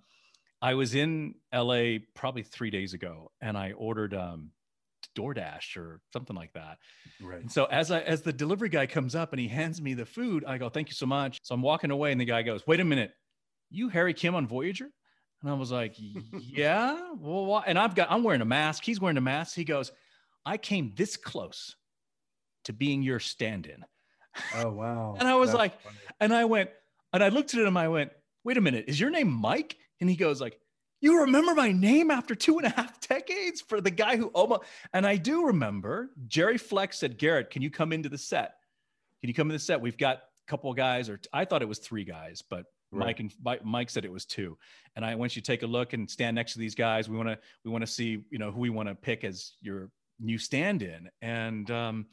I 0.62 0.74
was 0.74 0.96
in 0.96 1.36
LA 1.54 2.00
probably 2.16 2.44
three 2.44 2.70
days 2.70 2.94
ago, 2.94 3.32
and 3.40 3.58
I 3.58 3.72
ordered 3.74 4.14
um, 4.14 4.52
DoorDash 5.16 5.78
or 5.78 6.02
something 6.12 6.36
like 6.36 6.54
that. 6.54 6.80
Right. 7.22 7.42
And 7.42 7.52
so 7.52 7.66
as 7.66 7.92
I 7.92 8.02
as 8.02 8.22
the 8.22 8.34
delivery 8.34 8.70
guy 8.70 8.86
comes 8.86 9.16
up 9.16 9.34
and 9.34 9.40
he 9.40 9.48
hands 9.48 9.82
me 9.82 9.94
the 9.94 10.06
food, 10.06 10.44
I 10.46 10.58
go, 10.58 10.70
"Thank 10.70 10.90
you 10.90 10.96
so 10.96 11.06
much." 11.06 11.40
So 11.44 11.56
I'm 11.56 11.62
walking 11.62 11.92
away, 11.92 12.12
and 12.12 12.20
the 12.20 12.26
guy 12.26 12.42
goes, 12.42 12.66
"Wait 12.66 12.80
a 12.80 12.86
minute, 12.86 13.12
you 13.70 13.90
Harry 13.90 14.14
Kim 14.14 14.36
on 14.36 14.48
Voyager?" 14.48 14.90
And 15.42 15.50
I 15.50 15.54
was 15.54 15.72
like, 15.72 15.96
"Yeah." 15.98 17.12
Well, 17.18 17.46
why? 17.46 17.64
and 17.68 17.80
I've 17.80 17.96
got 17.96 18.12
I'm 18.12 18.24
wearing 18.24 18.42
a 18.42 18.46
mask. 18.46 18.84
He's 18.84 19.00
wearing 19.00 19.18
a 19.18 19.22
mask. 19.22 19.56
He 19.56 19.64
goes, 19.64 19.92
"I 20.46 20.58
came 20.58 20.94
this 20.96 21.16
close 21.18 21.76
to 22.66 22.74
being 22.74 23.02
your 23.04 23.20
stand-in," 23.20 23.86
Oh 24.56 24.70
wow. 24.72 25.16
And 25.20 25.28
I 25.28 25.36
was 25.36 25.52
That's 25.52 25.60
like- 25.60 25.82
funny. 25.82 25.96
and 26.20 26.34
I 26.34 26.46
went, 26.46 26.70
and 27.14 27.24
I 27.24 27.30
looked 27.30 27.54
at 27.54 27.62
him. 27.66 27.78
I 27.78 27.88
went, 27.88 28.12
"Wait 28.44 28.58
a 28.58 28.62
minute, 28.62 28.86
is 28.88 29.00
your 29.00 29.10
name 29.12 29.32
Mike?" 29.32 29.78
And 30.02 30.10
he 30.10 30.16
goes, 30.16 30.42
"Like." 30.42 30.60
You 31.02 31.22
remember 31.22 31.56
my 31.56 31.72
name 31.72 32.12
after 32.12 32.36
two 32.36 32.58
and 32.58 32.68
a 32.68 32.72
half 32.72 33.00
decades 33.08 33.62
for 33.62 33.80
the 33.80 33.90
guy 33.90 34.18
who 34.18 34.26
almost, 34.34 34.64
and 34.92 35.08
I 35.08 35.16
do 35.16 35.46
remember 35.46 36.10
Jerry 36.28 36.58
Fleck 36.58 36.92
said, 36.92 37.18
Garrett, 37.18 37.52
can 37.52 37.62
you 37.62 37.70
come 37.72 37.94
into 37.94 38.10
the 38.10 38.18
set? 38.18 38.56
Can 39.22 39.30
you 39.30 39.34
come 39.34 39.50
in 39.50 39.54
the 39.56 39.60
set? 39.60 39.80
We've 39.80 39.98
got 39.98 40.18
a 40.18 40.22
couple 40.52 40.70
of 40.70 40.76
guys, 40.76 41.08
or 41.10 41.18
I 41.32 41.46
thought 41.46 41.62
it 41.62 41.70
was 41.70 41.80
three 41.80 42.04
guys, 42.04 42.42
but 42.50 42.66
Right. 42.92 43.06
Mike 43.08 43.20
and 43.20 43.34
Mike, 43.44 43.66
Mike 43.66 43.90
said 43.90 44.06
it 44.06 44.12
was 44.12 44.26
two. 44.26 44.58
And 44.96 45.06
I 45.06 45.16
want 45.16 45.36
you 45.36 45.42
to 45.42 45.46
take 45.46 45.64
a 45.64 45.68
look 45.68 45.94
and 45.94 46.10
stand 46.10 46.36
next 46.36 46.54
to 46.54 46.60
these 46.60 46.76
guys. 46.76 47.08
We 47.10 47.18
want 47.18 47.30
to 47.30 47.38
we 47.64 47.72
want 47.72 47.84
to 47.84 47.88
see 47.88 48.24
you 48.30 48.40
know 48.40 48.52
who 48.52 48.60
we 48.60 48.70
want 48.70 48.90
to 48.90 48.96
pick 48.96 49.24
as 49.24 49.54
your 49.62 49.90
new 50.20 50.38
stand-in. 50.38 51.10
And 51.22 51.70
um, 51.72 52.06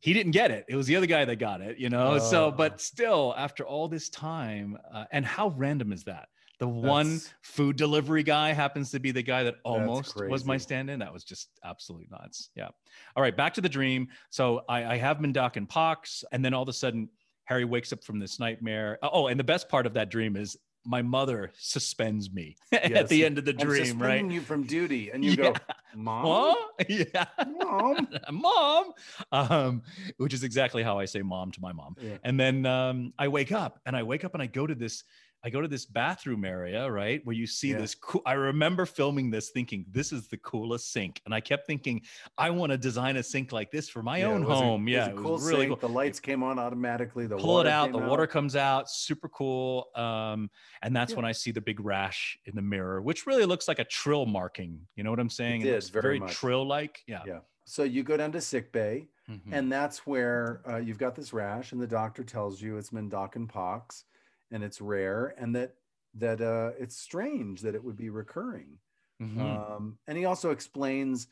he 0.00 0.12
didn't 0.14 0.32
get 0.32 0.50
it. 0.50 0.64
It 0.68 0.76
was 0.76 0.86
the 0.86 0.96
other 0.96 1.06
guy 1.06 1.24
that 1.26 1.36
got 1.36 1.60
it. 1.60 1.78
You 1.78 1.90
know. 1.90 2.18
so, 2.18 2.46
Oh. 2.46 2.50
but 2.50 2.80
still, 2.80 3.34
after 3.36 3.64
all 3.66 3.86
this 3.88 4.08
time, 4.08 4.78
uh, 4.92 5.04
and 5.12 5.24
how 5.26 5.48
random 5.56 5.92
is 5.92 6.04
that? 6.04 6.28
The 6.58 6.68
one 6.68 7.20
food 7.42 7.76
delivery 7.76 8.22
guy 8.22 8.52
happens 8.52 8.90
to 8.90 9.00
be 9.00 9.12
the 9.12 9.22
guy 9.22 9.44
that 9.44 9.54
almost 9.64 10.14
was 10.28 10.44
my 10.44 10.58
stand-in. 10.58 10.98
That 10.98 11.10
was 11.12 11.24
just 11.24 11.48
absolutely 11.64 12.08
nuts. 12.10 12.50
Yeah. 12.54 12.68
All 13.16 13.22
right, 13.22 13.34
back 13.34 13.54
to 13.54 13.62
the 13.62 13.68
dream. 13.68 14.08
So 14.28 14.62
I, 14.68 14.84
I 14.84 14.96
have 14.98 15.18
Mendakan 15.18 15.68
pox, 15.68 16.22
and 16.32 16.44
then 16.44 16.52
all 16.52 16.62
of 16.62 16.68
a 16.68 16.72
sudden, 16.74 17.08
Harry 17.50 17.64
wakes 17.64 17.92
up 17.92 18.02
from 18.04 18.20
this 18.20 18.38
nightmare. 18.38 18.96
Oh, 19.02 19.26
and 19.26 19.38
the 19.38 19.42
best 19.44 19.68
part 19.68 19.84
of 19.84 19.94
that 19.94 20.08
dream 20.08 20.36
is 20.36 20.56
my 20.86 21.02
mother 21.02 21.50
suspends 21.58 22.32
me 22.32 22.56
at 22.72 23.08
the 23.08 23.24
end 23.26 23.38
of 23.38 23.44
the 23.44 23.52
dream, 23.52 23.60
I'm 23.60 23.66
dream, 23.68 23.78
right? 23.80 23.86
suspending 23.88 24.30
you 24.30 24.40
from 24.40 24.62
duty, 24.62 25.10
and 25.10 25.24
you 25.24 25.32
Yeah. 25.32 25.36
go, 25.36 25.56
mom, 25.96 26.54
Huh? 26.78 26.84
Yeah. 26.88 27.24
mom. 27.60 28.08
mom. 28.30 28.92
Um, 29.32 29.82
which 30.18 30.32
is 30.32 30.44
exactly 30.44 30.84
how 30.84 31.00
I 31.00 31.06
say 31.06 31.22
mom 31.22 31.50
to 31.50 31.60
my 31.60 31.72
mom. 31.72 31.96
Yeah. 32.00 32.18
And 32.22 32.38
then 32.38 32.64
um, 32.66 33.12
I 33.18 33.26
wake 33.26 33.50
up 33.50 33.80
and 33.84 33.96
I 33.96 34.04
wake 34.04 34.24
up 34.24 34.32
and 34.34 34.42
I 34.42 34.46
go 34.46 34.64
to 34.68 34.74
this, 34.76 35.02
I 35.42 35.48
go 35.48 35.62
to 35.62 35.68
this 35.68 35.86
bathroom 35.86 36.44
area, 36.44 36.90
right? 36.90 37.24
Where 37.24 37.34
you 37.34 37.46
see 37.46 37.70
Yeah. 37.70 37.78
this 37.78 37.94
cool. 37.94 38.20
I 38.26 38.34
remember 38.34 38.84
filming 38.84 39.30
this 39.30 39.50
thinking, 39.50 39.86
this 39.90 40.12
is 40.12 40.28
the 40.28 40.36
coolest 40.38 40.92
sink. 40.92 41.22
And 41.24 41.34
I 41.34 41.40
kept 41.40 41.66
thinking, 41.66 42.02
I 42.36 42.50
want 42.50 42.72
to 42.72 42.78
design 42.78 43.16
a 43.16 43.22
sink 43.22 43.50
like 43.50 43.70
this 43.70 43.88
for 43.88 44.02
my 44.02 44.18
Yeah, 44.18 44.26
own 44.26 44.42
it 44.42 44.48
was 44.48 44.60
a- 44.60 44.62
home. 44.62 44.82
it 44.86 44.90
was 44.90 44.92
yeah, 44.92 45.06
a 45.06 45.08
it 45.10 45.14
was 45.14 45.22
cool 45.22 45.38
really 45.48 45.66
sink. 45.66 45.80
cool. 45.80 45.88
The 45.88 45.94
lights 45.94 46.20
came 46.20 46.42
on 46.42 46.58
automatically. 46.58 47.26
The 47.26 47.38
Pull 47.38 47.60
it 47.60 47.66
out, 47.66 47.90
the 47.92 47.98
water 47.98 48.26
comes 48.26 48.54
out, 48.54 48.90
super 48.90 49.28
cool. 49.30 49.88
Um, 49.94 50.50
and 50.82 50.94
that's 50.94 51.12
Yeah. 51.12 51.16
when 51.16 51.24
I 51.24 51.32
see 51.32 51.52
the 51.52 51.62
big 51.62 51.80
rash 51.80 52.38
in 52.44 52.54
the 52.54 52.62
mirror, 52.62 53.00
which 53.00 53.26
really 53.26 53.46
looks 53.46 53.66
like 53.66 53.78
a 53.78 53.84
trill 53.84 54.26
marking. 54.26 54.86
You 54.94 55.04
know 55.04 55.10
what 55.10 55.20
I'm 55.20 55.30
saying? 55.30 55.62
did, 55.62 55.72
looks 55.72 55.88
very 55.88 56.18
very 56.18 56.30
trill 56.30 56.66
like. 56.66 57.02
Yeah. 57.06 57.22
Yeah. 57.26 57.40
So 57.64 57.82
you 57.84 58.02
go 58.02 58.16
down 58.16 58.32
to 58.32 58.40
sick 58.40 58.72
bay, 58.72 59.08
Mhm. 59.30 59.40
and 59.52 59.72
that's 59.72 60.06
where 60.06 60.60
uh, 60.68 60.76
you've 60.78 60.98
got 60.98 61.14
this 61.14 61.32
rash, 61.32 61.72
and 61.72 61.80
the 61.80 61.86
doctor 61.86 62.24
tells 62.24 62.60
you 62.60 62.76
it's 62.76 62.90
Mendakan 62.90 63.48
pox, 63.48 64.04
and 64.50 64.62
it's 64.62 64.80
rare, 64.80 65.34
and 65.38 65.54
that 65.56 65.74
that 66.14 66.40
uh, 66.40 66.72
it's 66.78 66.96
strange 66.96 67.60
that 67.62 67.74
it 67.74 67.82
would 67.82 67.96
be 67.96 68.10
recurring. 68.10 68.78
Mhm. 69.22 69.38
Um, 69.40 69.98
and 70.08 70.18
he 70.18 70.24
also 70.24 70.50
explains, 70.50 71.28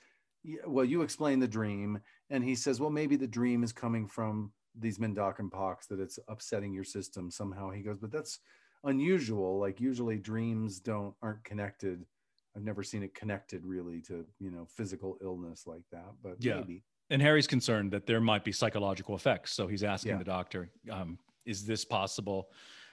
well, 0.67 0.85
you 0.85 1.03
explain 1.03 1.41
the 1.41 1.49
dream, 1.49 2.01
and 2.31 2.45
he 2.45 2.55
says, 2.55 2.81
well, 2.81 2.91
maybe 2.91 3.17
the 3.17 3.27
dream 3.27 3.65
is 3.65 3.73
coming 3.73 4.07
from 4.07 4.53
these 4.79 4.99
Mendakan 4.99 5.51
pox 5.51 5.87
that 5.89 5.99
it's 5.99 6.19
upsetting 6.29 6.73
your 6.73 6.85
system 6.85 7.31
somehow. 7.31 7.71
He 7.71 7.83
goes, 7.83 7.99
but 7.99 8.13
that's 8.13 8.39
unusual. 8.85 9.59
Like 9.59 9.81
usually 9.81 10.19
dreams 10.19 10.79
don't 10.79 11.15
aren't 11.23 11.43
connected. 11.43 12.05
I've 12.57 12.63
never 12.63 12.83
seen 12.85 13.03
it 13.03 13.15
connected 13.15 13.65
really 13.67 14.01
to 14.03 14.25
you 14.39 14.51
know 14.53 14.67
physical 14.67 15.19
illness 15.21 15.67
like 15.67 15.85
that, 15.91 16.15
but 16.23 16.37
Yeah. 16.39 16.61
maybe. 16.61 16.85
and 17.11 17.21
Harry's 17.23 17.47
concerned 17.49 17.91
that 17.93 18.07
there 18.07 18.21
might 18.21 18.45
be 18.45 18.53
psychological 18.53 19.15
effects. 19.17 19.53
So 19.53 19.67
he's 19.67 19.83
asking 19.83 20.13
Yeah. 20.13 20.19
the 20.19 20.25
doctor, 20.25 20.71
um, 20.91 21.19
"Is 21.47 21.65
this 21.67 21.85
possible?" 21.85 22.53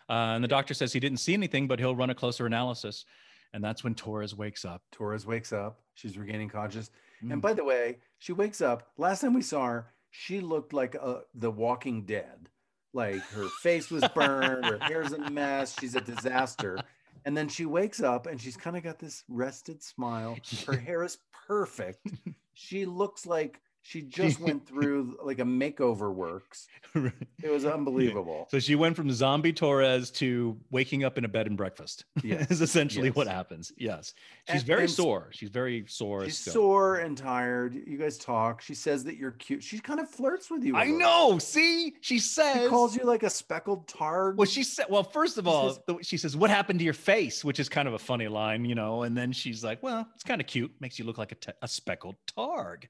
Uh, 0.10 0.34
and 0.36 0.44
the 0.44 0.48
doctor 0.48 0.74
says 0.74 0.94
he 0.94 1.00
didn't 1.00 1.18
see 1.20 1.34
anything, 1.34 1.68
but 1.68 1.80
he'll 1.80 1.96
run 1.96 2.10
a 2.10 2.16
closer 2.16 2.46
analysis. 2.46 3.06
And 3.54 3.64
that's 3.64 3.84
when 3.84 3.96
Torres 3.96 4.36
wakes 4.36 4.66
up. 4.66 4.82
Torres 4.92 5.26
wakes 5.26 5.54
up. 5.54 5.80
She's 5.96 6.18
regaining 6.18 6.50
conscious. 6.50 6.90
And 7.22 7.32
Mm. 7.32 7.42
by 7.42 7.54
the 7.54 7.64
way, 7.64 8.00
she 8.20 8.34
wakes 8.34 8.62
up. 8.62 8.92
Last 8.98 9.22
time 9.22 9.34
we 9.34 9.42
saw 9.42 9.66
her, 9.66 9.88
she 10.12 10.42
looked 10.42 10.74
like 10.74 10.96
uh, 11.02 11.20
the 11.34 11.50
Walking 11.52 12.06
Dead. 12.06 12.50
Like 12.94 13.22
her 13.32 13.48
face 13.62 13.90
was 13.92 14.04
burned, 14.14 14.66
her 14.66 14.78
hair's 14.82 15.12
a 15.12 15.30
mess. 15.30 15.76
She's 15.80 15.96
a 15.96 16.02
disaster. 16.02 16.80
And 17.26 17.36
then 17.36 17.48
she 17.50 17.66
wakes 17.66 18.02
up 18.02 18.28
and 18.28 18.40
she's 18.40 18.56
kind 18.56 18.78
of 18.78 18.84
got 18.84 19.00
this 19.00 19.24
rested 19.28 19.82
smile. 19.82 20.38
Her 20.68 20.78
hair 20.78 21.04
is 21.04 21.18
perfect. 21.48 22.08
She 22.54 22.86
looks 22.86 23.26
like 23.26 23.60
she 23.88 24.02
just 24.20 24.40
went 24.40 24.68
through 24.68 25.16
like 25.24 25.38
a 25.40 25.44
makeover 25.44 26.12
works. 26.12 26.68
It 26.96 27.52
was 27.52 27.66
unbelievable. 27.66 28.48
so 28.50 28.58
she 28.58 28.74
went 28.76 28.96
from 28.96 29.12
zombie 29.12 29.54
Torres 29.54 30.10
to 30.12 30.58
waking 30.72 31.04
up 31.04 31.18
in 31.20 31.26
a 31.26 31.28
bed 31.28 31.46
and 31.48 31.56
breakfast. 31.56 32.06
Yes. 32.24 32.50
is 32.50 32.62
essentially 32.62 33.12
what 33.12 33.28
happens. 33.28 33.72
Yes, 33.78 34.14
she's 34.48 34.62
And- 34.62 34.66
very 34.66 34.82
and 34.84 34.90
sore. 34.92 35.28
She's 35.32 35.50
very 35.50 35.86
sore. 35.88 36.26
She's 36.26 36.38
still. 36.40 36.54
sore 36.54 36.96
and 36.98 37.16
tired. 37.16 37.76
You 37.86 37.98
guys 37.98 38.18
talk. 38.18 38.62
She 38.62 38.74
says 38.74 39.04
that 39.04 39.18
you're 39.18 39.32
cute. 39.34 39.62
She 39.62 39.78
kind 39.80 40.00
of 40.00 40.10
flirts 40.10 40.50
with 40.50 40.64
you. 40.64 40.76
I 40.76 40.86
know. 40.88 41.38
See, 41.38 41.94
she 42.02 42.18
says. 42.18 42.64
She 42.64 42.68
calls 42.70 42.96
you 42.96 43.04
like 43.04 43.22
a 43.24 43.30
speckled 43.30 43.88
targ. 43.88 44.38
Well, 44.38 44.48
she 44.48 44.64
said, 44.64 44.88
well, 44.90 45.04
first 45.04 45.38
of 45.38 45.46
She 45.46 45.52
all, 45.52 45.70
says- 45.74 45.98
she 46.08 46.18
says, 46.18 46.36
what 46.36 46.50
happened 46.50 46.80
to 46.80 46.86
your 46.86 46.94
face? 46.96 47.44
Which 47.46 47.60
is 47.60 47.70
kind 47.70 47.88
of 47.88 47.94
a 47.94 48.00
funny 48.00 48.28
line, 48.28 48.66
you 48.66 48.74
know? 48.74 49.04
And 49.04 49.16
then 49.16 49.32
she's 49.32 49.64
like, 49.64 49.84
well, 49.84 50.08
it's 50.16 50.24
kind 50.24 50.42
of 50.42 50.48
cute. 50.48 50.72
Makes 50.80 50.98
you 50.98 51.06
look 51.06 51.18
like 51.20 51.32
a, 51.34 51.36
t- 51.36 51.52
a 51.62 51.68
speckled 51.68 52.16
targ. 52.36 52.86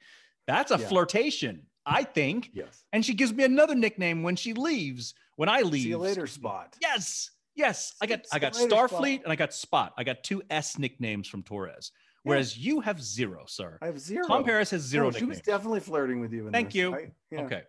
That's 0.48 0.72
a 0.72 0.78
Yeah. 0.80 0.88
flirtation, 0.88 1.66
I 1.86 2.04
think. 2.04 2.52
yes. 2.54 2.86
And 2.94 3.06
she 3.06 3.14
gives 3.14 3.34
me 3.34 3.44
another 3.44 3.76
nickname 3.76 4.24
when 4.24 4.36
she 4.36 4.54
leaves, 4.54 5.14
when 5.36 5.50
I 5.50 5.62
leave. 5.62 5.84
See 5.84 5.90
you 5.90 5.98
later, 5.98 6.28
Spot. 6.28 6.76
Yes. 6.82 7.32
Yes. 7.56 7.96
I 8.02 8.06
got, 8.06 8.22
I 8.32 8.40
got 8.40 8.56
later, 8.56 8.70
Spot. 8.70 8.90
Starfleet 8.92 9.24
and 9.24 9.32
I 9.32 9.36
got 9.36 9.54
Spot. 9.54 9.94
I 9.98 10.04
got 10.04 10.24
two 10.24 10.42
S 10.50 10.78
nicknames 10.78 11.28
from 11.28 11.42
Torres, 11.44 11.92
whereas 12.24 12.58
you 12.58 12.80
have 12.82 13.02
zero, 13.02 13.46
sir. 13.48 13.78
I 13.82 13.88
have 13.88 14.00
zero. 14.00 14.28
Tom 14.28 14.44
Paris 14.44 14.70
has 14.72 14.82
zero 14.82 15.06
No, 15.10 15.12
she 15.18 15.26
was 15.26 15.42
definitely 15.42 15.80
flirting 15.80 16.20
with 16.20 16.32
you. 16.34 16.48
In 16.48 16.54
Thank 16.54 16.70
this. 16.70 16.76
you. 16.76 16.96
I- 16.96 17.12
yeah. 17.32 17.42
Okay. 17.42 17.64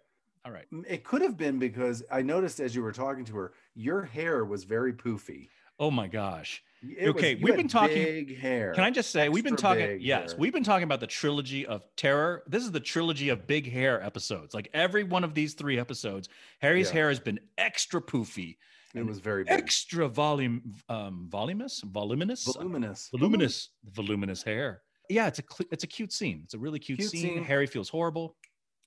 All 0.45 0.53
right. 0.53 0.67
It 0.89 1.03
could 1.03 1.23
have 1.23 1.37
been 1.37 1.59
because 1.59 2.05
I 2.11 2.23
noticed 2.23 2.61
as 2.61 2.73
you 2.75 2.83
were 2.83 2.93
talking 2.93 3.25
to 3.25 3.37
her, 3.37 3.53
your 3.75 4.03
hair 4.03 4.45
was 4.45 4.62
very 4.62 4.93
poofy. 4.93 5.49
Oh 5.79 5.91
my 5.91 6.09
gosh. 6.09 6.62
It 6.83 7.09
Okay, 7.09 7.35
you 7.37 7.39
we've 7.43 7.57
been 7.57 7.69
talking- 7.69 8.03
Big 8.03 8.39
hair. 8.39 8.73
Can 8.75 8.85
I 8.85 8.91
just 8.91 9.11
say 9.11 9.29
we've 9.29 9.43
been 9.45 9.57
talking? 9.57 9.99
Yes, 10.01 10.33
hair. 10.33 10.39
we've 10.41 10.53
been 10.53 10.62
talking 10.65 10.85
about 10.85 11.01
the 11.01 11.07
trilogy 11.07 11.67
of 11.67 11.85
terror. 11.97 12.43
This 12.47 12.62
is 12.62 12.71
the 12.71 12.81
trilogy 12.81 13.29
of 13.31 13.47
big 13.47 13.71
hair 13.71 14.03
episodes. 14.03 14.55
Like 14.55 14.69
every 14.73 15.03
one 15.05 15.25
of 15.25 15.35
these 15.35 15.55
three 15.55 15.79
episodes, 15.79 16.29
Harry's 16.61 16.89
Yeah. 16.89 16.93
hair 16.95 17.09
has 17.09 17.19
been 17.21 17.41
extra 17.59 18.01
poofy, 18.01 18.57
It 18.95 19.05
was 19.05 19.19
very 19.19 19.45
big. 19.45 19.53
extra 19.53 20.09
volume, 20.09 20.75
um, 20.89 21.27
voluminous, 21.29 21.81
voluminous, 21.81 22.45
voluminous. 22.45 23.09
voluminous, 23.11 23.71
voluminous 23.85 24.43
hair. 24.43 24.83
Yeah, 25.09 25.27
it's 25.29 25.39
a 25.39 25.43
cl- 25.43 25.69
it's 25.71 25.85
a 25.85 25.87
cute 25.89 26.12
scene. 26.12 26.41
It's 26.45 26.55
a 26.55 26.59
really 26.59 26.79
cute, 26.79 26.99
Cute 26.99 27.11
scene. 27.11 27.35
scene. 27.37 27.45
Harry 27.45 27.67
feels 27.67 27.89
horrible. 27.89 28.37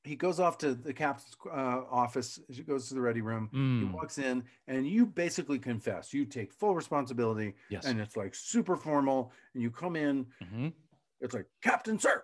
He 0.03 0.15
goes 0.15 0.39
off 0.39 0.57
to 0.59 0.73
the 0.73 0.93
captain's 0.93 1.35
uh, 1.45 1.81
office. 1.91 2.39
He 2.49 2.63
goes 2.63 2.87
to 2.87 2.93
the 2.93 3.01
ready 3.01 3.21
room. 3.21 3.49
He 3.51 3.57
Mm, 3.57 3.91
walks 3.93 4.17
in, 4.17 4.43
and 4.67 4.87
you 4.87 5.05
basically 5.05 5.59
confess. 5.59 6.13
You 6.13 6.25
take 6.25 6.53
full 6.53 6.73
responsibility, 6.75 7.55
yes. 7.69 7.85
and 7.85 7.99
it's 7.99 8.15
like 8.15 8.33
super 8.33 8.75
formal. 8.75 9.31
And 9.53 9.61
you 9.63 9.71
come 9.71 9.95
in. 9.95 10.25
Mhm. 10.43 10.73
It's 11.21 11.33
like 11.33 11.47
Captain, 11.61 11.99
sir. 11.99 12.23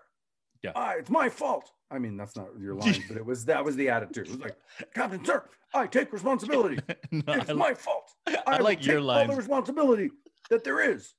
Yeah. 0.63 0.71
"Ah, 0.75 0.93
it's 0.97 1.09
my 1.09 1.27
fault. 1.29 1.71
I 1.91 1.99
mean, 1.99 2.17
that's 2.17 2.35
not 2.35 2.47
your 2.59 2.73
line, 2.75 3.03
but 3.07 3.17
it 3.17 3.25
was 3.25 3.45
that 3.45 3.63
was 3.63 3.75
the 3.75 3.89
attitude. 3.89 4.27
It 4.27 4.31
was 4.31 4.39
like, 4.39 4.57
Captain, 4.93 5.23
sir, 5.23 5.43
I 5.73 5.85
take 5.87 6.11
responsibility. 6.13 6.79
No, 7.11 7.33
It's 7.33 7.49
I, 7.49 7.53
my 7.53 7.73
fault. 7.73 8.09
I 8.47 8.57
will 8.57 8.63
like 8.63 8.85
your 8.85 8.99
take 9.01 9.09
all 9.09 9.27
the 9.27 9.35
responsibility 9.35 10.09
that 10.49 10.63
there 10.63 10.79
is. 10.81 11.13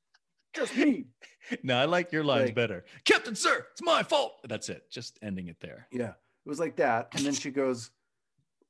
Just 0.54 0.76
me. 0.76 1.04
No, 1.62 1.76
I 1.78 1.84
like 1.84 2.10
your 2.10 2.24
lines 2.24 2.46
Like- 2.46 2.54
better. 2.56 2.84
Captain, 3.04 3.36
sir, 3.36 3.66
it's 3.70 3.82
my 3.82 4.02
fault. 4.02 4.32
That's 4.48 4.68
it. 4.68 4.90
Just 4.90 5.16
ending 5.22 5.46
it 5.46 5.58
there. 5.60 5.86
Yeah. 5.92 6.14
It 6.46 6.48
was 6.48 6.60
like 6.60 6.76
that. 6.76 7.08
And 7.12 7.26
then 7.26 7.34
she 7.34 7.50
goes, 7.50 7.90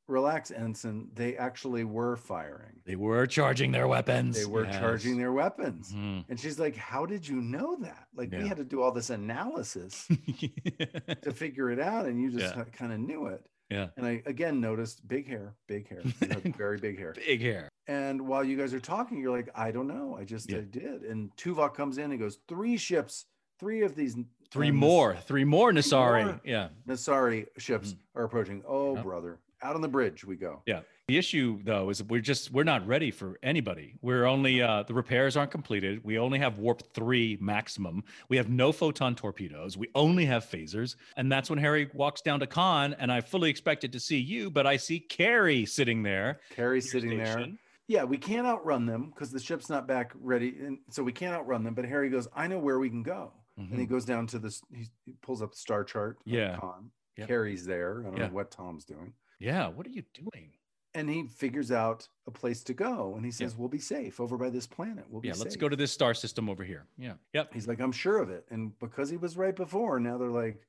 Relax, 0.08 0.50
Ensign. 0.50 1.08
They 1.14 1.36
actually 1.36 1.84
were 1.84 2.16
firing. 2.16 2.80
They 2.86 2.96
were 2.96 3.26
charging 3.26 3.70
their 3.72 3.86
weapons. 3.88 4.38
They 4.38 4.44
were 4.46 4.64
charging 4.64 5.18
their 5.18 5.32
weapons. 5.32 5.92
Mhm. 5.92 6.24
And 6.28 6.40
she's 6.40 6.58
like, 6.58 6.74
How 6.76 7.04
did 7.06 7.26
you 7.28 7.40
know 7.42 7.76
that? 7.82 8.06
Like, 8.14 8.32
Yeah. 8.32 8.42
we 8.42 8.48
had 8.48 8.56
to 8.58 8.64
do 8.64 8.80
all 8.80 8.92
this 8.92 9.10
analysis 9.10 10.08
to 11.22 11.32
figure 11.32 11.70
it 11.70 11.80
out, 11.80 12.06
and 12.06 12.20
you 12.20 12.30
just 12.30 12.56
Yeah. 12.56 12.64
kind 12.72 12.92
of 12.92 13.00
knew 13.00 13.26
it. 13.26 13.44
Yeah. 13.68 13.88
And 13.96 14.06
I 14.06 14.22
again 14.26 14.60
noticed 14.60 15.06
big 15.08 15.26
hair, 15.26 15.54
big 15.66 15.88
hair, 15.88 16.00
very 16.56 16.78
big 16.78 16.98
hair. 16.98 17.12
Big 17.14 17.40
hair. 17.42 17.68
And 17.88 18.20
while 18.28 18.44
you 18.44 18.56
guys 18.56 18.72
are 18.72 18.80
talking, 18.80 19.18
you're 19.20 19.36
like, 19.36 19.50
I 19.56 19.70
don't 19.72 19.88
know. 19.88 20.16
I 20.18 20.24
just 20.24 20.50
Yeah. 20.50 20.58
I 20.58 20.62
did. 20.62 21.02
And 21.02 21.34
Tuvok 21.36 21.74
comes 21.74 21.98
in 21.98 22.12
and 22.12 22.20
goes, 22.20 22.38
Three 22.48 22.76
ships, 22.76 23.26
three 23.58 23.82
of 23.82 23.96
these 23.96 24.16
Three 24.50 24.70
um, 24.70 24.76
more. 24.76 25.16
Three 25.16 25.44
more 25.44 25.72
Nasari. 25.72 26.24
more. 26.24 26.40
Yeah. 26.44 26.68
Nasari 26.88 27.46
ships 27.58 27.92
Mhm. 27.92 27.96
are 28.14 28.24
approaching. 28.24 28.62
Oh, 28.66 28.96
Yeah. 28.96 29.02
brother. 29.02 29.38
Out 29.62 29.74
on 29.74 29.80
the 29.80 29.88
bridge 29.88 30.24
we 30.24 30.36
go. 30.36 30.62
Yeah. 30.66 30.82
The 31.08 31.16
issue 31.16 31.60
though 31.64 31.88
is 31.88 32.02
we're 32.02 32.20
just 32.20 32.50
we're 32.52 32.64
not 32.64 32.86
ready 32.86 33.10
for 33.10 33.38
anybody. 33.42 33.94
We're 34.02 34.26
only 34.26 34.60
uh 34.60 34.82
the 34.82 34.92
repairs 34.92 35.34
aren't 35.36 35.50
completed. 35.50 36.04
We 36.04 36.18
only 36.18 36.38
have 36.40 36.58
warp 36.58 36.82
3 36.92 37.38
maximum. 37.40 38.04
We 38.28 38.36
have 38.36 38.50
no 38.50 38.70
photon 38.70 39.14
torpedoes. 39.14 39.76
We 39.78 39.88
only 39.94 40.26
have 40.26 40.44
phasers. 40.44 40.96
And 41.16 41.32
that's 41.32 41.48
when 41.48 41.58
Harry 41.58 41.88
walks 41.94 42.20
down 42.20 42.40
to 42.40 42.46
conn 42.46 42.94
and 42.98 43.10
I 43.10 43.20
fully 43.22 43.48
expected 43.48 43.92
to 43.92 44.00
see 44.00 44.18
you, 44.18 44.50
but 44.50 44.66
I 44.66 44.76
see 44.76 45.00
Cari 45.00 45.64
sitting 45.64 46.02
there. 46.02 46.40
Cari's 46.54 46.92
your 46.92 47.00
sitting 47.00 47.16
there. 47.18 47.46
Yeah, 47.88 48.04
we 48.04 48.18
can't 48.18 48.46
outrun 48.46 48.84
them 48.84 49.10
because 49.10 49.30
the 49.30 49.38
ship's 49.40 49.70
not 49.70 49.86
back 49.86 50.12
ready. 50.20 50.56
And 50.58 50.78
so 50.90 51.02
we 51.02 51.12
can't 51.12 51.34
outrun 51.34 51.62
them. 51.64 51.72
But 51.74 51.86
Harry 51.86 52.10
goes, 52.10 52.28
I 52.34 52.46
know 52.48 52.58
where 52.58 52.78
we 52.80 52.90
can 52.90 53.04
go. 53.04 53.32
And 53.56 53.78
he 53.78 53.86
Mhm. 53.86 53.88
goes 53.88 54.04
down 54.04 54.26
to 54.28 54.38
this, 54.38 54.62
he 54.70 54.86
he 55.04 55.12
pulls 55.22 55.40
up 55.40 55.52
the 55.52 55.56
star 55.58 55.82
chart. 55.84 56.18
Yeah. 56.24 56.58
conn. 56.58 56.90
Yep. 57.16 57.28
Cari's 57.28 57.64
there. 57.64 58.00
I 58.00 58.02
don't 58.10 58.16
Yeah. 58.18 58.26
know 58.28 58.34
what 58.34 58.50
Tom's 58.50 58.84
doing. 58.84 59.14
Yeah, 59.38 59.68
what 59.68 59.86
are 59.86 59.90
you 59.90 60.02
doing? 60.12 60.52
And 60.92 61.08
he 61.10 61.26
figures 61.28 61.70
out 61.72 62.08
a 62.26 62.30
place 62.30 62.62
to 62.64 62.74
go. 62.74 63.14
And 63.16 63.24
he 63.24 63.30
says, 63.30 63.56
We'll 63.56 63.68
be 63.68 63.78
safe 63.78 64.20
over 64.20 64.36
by 64.36 64.50
this 64.50 64.66
planet. 64.66 65.08
We'll 65.08 65.20
be 65.22 65.28
Yeah, 65.28 65.34
let's 65.38 65.56
go 65.56 65.68
to 65.68 65.76
this 65.76 65.92
star 65.92 66.12
system 66.14 66.48
over 66.50 66.64
here. 66.64 66.86
Yeah. 66.98 67.16
Yep. 67.32 67.54
He's 67.54 67.66
like, 67.68 67.80
I'm 67.80 67.92
sure 67.92 68.18
of 68.18 68.28
it. 68.30 68.46
And 68.50 68.78
because 68.78 69.08
he 69.10 69.16
was 69.16 69.36
right 69.36 69.54
before, 69.56 69.98
now 70.00 70.18
they're 70.18 70.30
like, 70.30 70.62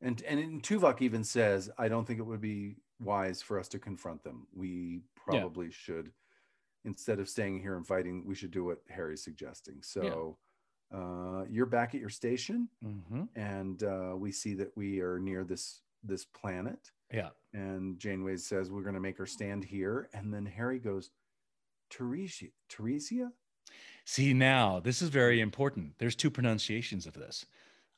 and 0.00 0.22
and 0.22 0.38
in 0.38 0.60
Tuvok 0.60 1.02
even 1.02 1.24
says, 1.24 1.68
I 1.78 1.88
don't 1.88 2.04
think 2.06 2.20
it 2.20 2.24
would 2.26 2.40
be 2.40 2.76
wise 3.00 3.42
for 3.42 3.58
us 3.58 3.68
to 3.70 3.78
confront 3.80 4.22
them. 4.22 4.46
We 4.52 5.02
probably 5.16 5.70
should, 5.72 6.12
instead 6.84 7.18
of 7.18 7.28
staying 7.28 7.60
here 7.60 7.76
and 7.76 7.86
fighting, 7.86 8.24
we 8.24 8.34
should 8.36 8.50
do 8.52 8.64
what 8.64 8.82
Harry's 8.88 9.22
suggesting. 9.24 9.82
So 9.82 10.38
uh, 10.94 11.44
you're 11.50 11.66
back 11.66 11.94
at 11.94 12.00
your 12.00 12.10
station, 12.10 12.68
hmm 12.82 13.24
and 13.36 13.82
uh, 13.82 14.14
we 14.16 14.32
see 14.32 14.54
that 14.54 14.76
we 14.76 15.00
are 15.00 15.18
near 15.18 15.44
this 15.44 15.80
this 16.04 16.24
planet. 16.24 16.90
Yeah. 17.12 17.30
And 17.54 17.98
Janeway 17.98 18.36
says, 18.36 18.70
We're 18.70 18.82
gonna 18.82 19.00
make 19.00 19.18
her 19.18 19.26
stand 19.26 19.64
here. 19.64 20.08
And 20.12 20.32
then 20.32 20.46
Harry 20.46 20.78
goes, 20.78 21.10
Taresia, 21.90 22.50
Taresia? 22.70 23.30
See 24.04 24.32
now, 24.32 24.80
this 24.80 25.02
is 25.02 25.08
very 25.08 25.40
important. 25.40 25.94
There's 25.98 26.16
two 26.16 26.30
pronunciations 26.30 27.06
of 27.06 27.14
this. 27.14 27.46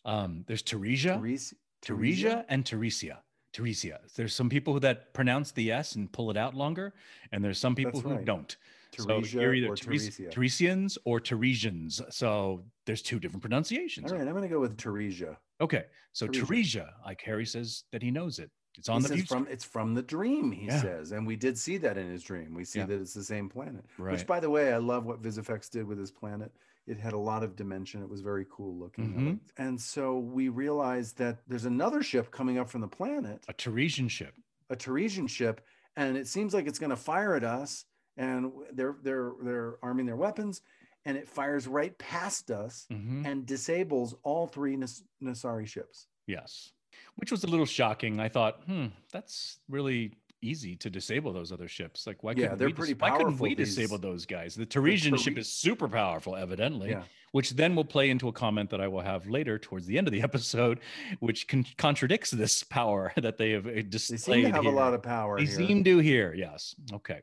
Um, 0.04 0.44
there's 0.46 0.62
Taresia, 0.62 1.20
Taresia? 1.20 1.54
Taresia, 1.84 2.44
and 2.48 2.64
Taresia. 2.64 3.18
Taresia. 3.52 3.98
There's 4.14 4.34
some 4.34 4.48
people 4.48 4.74
who 4.74 4.80
that 4.80 5.12
pronounce 5.12 5.50
the 5.52 5.72
S 5.72 5.96
and 5.96 6.10
pull 6.10 6.30
it 6.30 6.36
out 6.36 6.54
longer, 6.54 6.94
and 7.32 7.44
there's 7.44 7.58
some 7.58 7.74
people 7.74 8.00
That's 8.00 8.08
who 8.08 8.16
right. 8.16 8.24
don't. 8.24 8.56
Taresia 8.92 9.26
so 9.30 9.40
you're 9.40 9.54
either 9.54 9.68
or 9.68 9.76
Teres- 9.76 10.10
Taresia? 10.10 10.32
Taresians 10.32 10.98
or 11.04 11.20
Taresians. 11.20 12.02
So 12.12 12.64
there's 12.86 13.02
two 13.02 13.18
different 13.20 13.42
pronunciations. 13.42 14.10
All 14.10 14.18
right, 14.18 14.26
I'm 14.26 14.32
going 14.34 14.42
to 14.42 14.48
go 14.48 14.60
with 14.60 14.76
Taresia. 14.76 15.36
Okay. 15.60 15.84
So 16.12 16.26
Taresia. 16.26 16.46
Taresia, 16.46 16.88
like 17.04 17.20
Harry 17.22 17.46
says 17.46 17.84
that 17.92 18.02
he 18.02 18.10
knows 18.10 18.38
it. 18.38 18.50
It's 18.78 18.88
on 18.88 19.02
He 19.02 19.08
the 19.08 19.16
from 19.26 19.46
it's 19.50 19.64
from 19.64 19.94
the 19.94 20.02
dream. 20.02 20.52
He 20.52 20.66
Yeah. 20.66 20.80
says, 20.80 21.12
and 21.12 21.26
we 21.26 21.36
did 21.36 21.58
see 21.58 21.76
that 21.78 21.98
in 21.98 22.08
his 22.08 22.22
dream. 22.22 22.54
We 22.54 22.64
see 22.64 22.78
Yeah. 22.78 22.86
that 22.86 23.00
it's 23.00 23.12
the 23.14 23.24
same 23.24 23.48
planet. 23.48 23.84
right. 23.98 24.12
Which, 24.12 24.26
by 24.26 24.40
the 24.40 24.48
way, 24.48 24.72
I 24.72 24.78
love 24.78 25.04
what 25.04 25.20
Visifex 25.20 25.68
did 25.70 25.84
with 25.86 25.98
his 25.98 26.10
planet. 26.10 26.52
It 26.86 26.96
had 26.98 27.12
a 27.12 27.18
lot 27.18 27.42
of 27.42 27.56
dimension. 27.56 28.02
It 28.02 28.08
was 28.08 28.20
very 28.20 28.46
cool 28.50 28.76
looking. 28.78 29.04
I 29.04 29.18
Mhm. 29.18 29.40
And 29.58 29.80
so 29.80 30.18
we 30.18 30.48
realized 30.48 31.18
that 31.18 31.38
there's 31.46 31.66
another 31.66 32.02
ship 32.02 32.30
coming 32.30 32.58
up 32.58 32.70
from 32.70 32.80
the 32.80 32.88
planet, 32.88 33.44
a 33.48 33.52
Taresian 33.54 34.08
ship. 34.08 34.34
a 34.70 34.76
Taresian 34.76 35.28
ship, 35.28 35.60
and 35.96 36.16
it 36.16 36.26
seems 36.26 36.54
like 36.54 36.66
it's 36.66 36.78
going 36.78 36.90
to 36.90 36.96
fire 36.96 37.34
at 37.34 37.44
us. 37.44 37.84
And 38.20 38.52
they're 38.74 38.96
they're 39.02 39.32
they're 39.42 39.74
arming 39.82 40.04
their 40.04 40.16
weapons, 40.16 40.60
and 41.06 41.16
it 41.16 41.26
fires 41.26 41.66
right 41.66 41.96
past 41.96 42.50
us 42.50 42.86
Mhm. 42.90 43.24
and 43.26 43.46
disables 43.46 44.14
all 44.22 44.46
three 44.46 44.76
Nas- 44.76 45.02
Nasari 45.22 45.66
ships. 45.66 46.06
Yes. 46.26 46.72
Which 47.16 47.30
was 47.32 47.44
a 47.44 47.46
little 47.46 47.64
shocking. 47.66 48.20
I 48.20 48.28
thought, 48.28 48.62
hmm, 48.66 48.88
that's 49.10 49.58
really 49.70 50.12
easy 50.42 50.74
to 50.76 50.88
disable 50.90 51.32
those 51.32 51.50
other 51.52 51.68
ships. 51.68 52.06
Like, 52.06 52.22
why 52.22 52.32
Yeah, 52.32 52.36
couldn't 52.48 52.58
they're 52.58 52.68
we 52.68 52.72
dis- 52.72 52.78
pretty 52.78 52.94
why 52.94 53.10
couldn't 53.16 53.38
we 53.38 53.54
these- 53.54 53.74
disable 53.74 53.98
those 53.98 54.26
guys? 54.26 54.54
The 54.54 54.66
Taresian 54.66 55.18
ship 55.18 55.36
is 55.38 55.50
super 55.52 55.88
powerful, 55.88 56.36
evidently. 56.36 56.90
Yeah. 56.90 57.04
Which 57.32 57.50
then 57.50 57.76
will 57.76 57.84
play 57.84 58.10
into 58.10 58.26
a 58.28 58.32
comment 58.32 58.70
that 58.70 58.80
I 58.80 58.88
will 58.88 59.02
have 59.02 59.28
later 59.28 59.58
towards 59.58 59.86
the 59.86 59.96
end 59.98 60.08
of 60.08 60.12
the 60.12 60.22
episode, 60.30 60.80
which 61.20 61.46
con- 61.46 61.66
contradicts 61.78 62.30
this 62.32 62.64
power 62.64 63.12
that 63.16 63.36
they 63.38 63.50
have 63.52 63.66
uh, 63.66 63.70
They 63.86 63.98
seem 63.98 64.42
to 64.44 64.50
have 64.50 64.62
here. 64.64 64.72
a 64.72 64.74
lot 64.74 64.94
of 64.94 65.02
power. 65.02 65.38
They 65.38 65.44
here. 65.46 65.56
seem 65.56 65.84
to 65.84 65.98
here. 65.98 66.34
Yes. 66.34 66.74
Okay. 66.92 67.20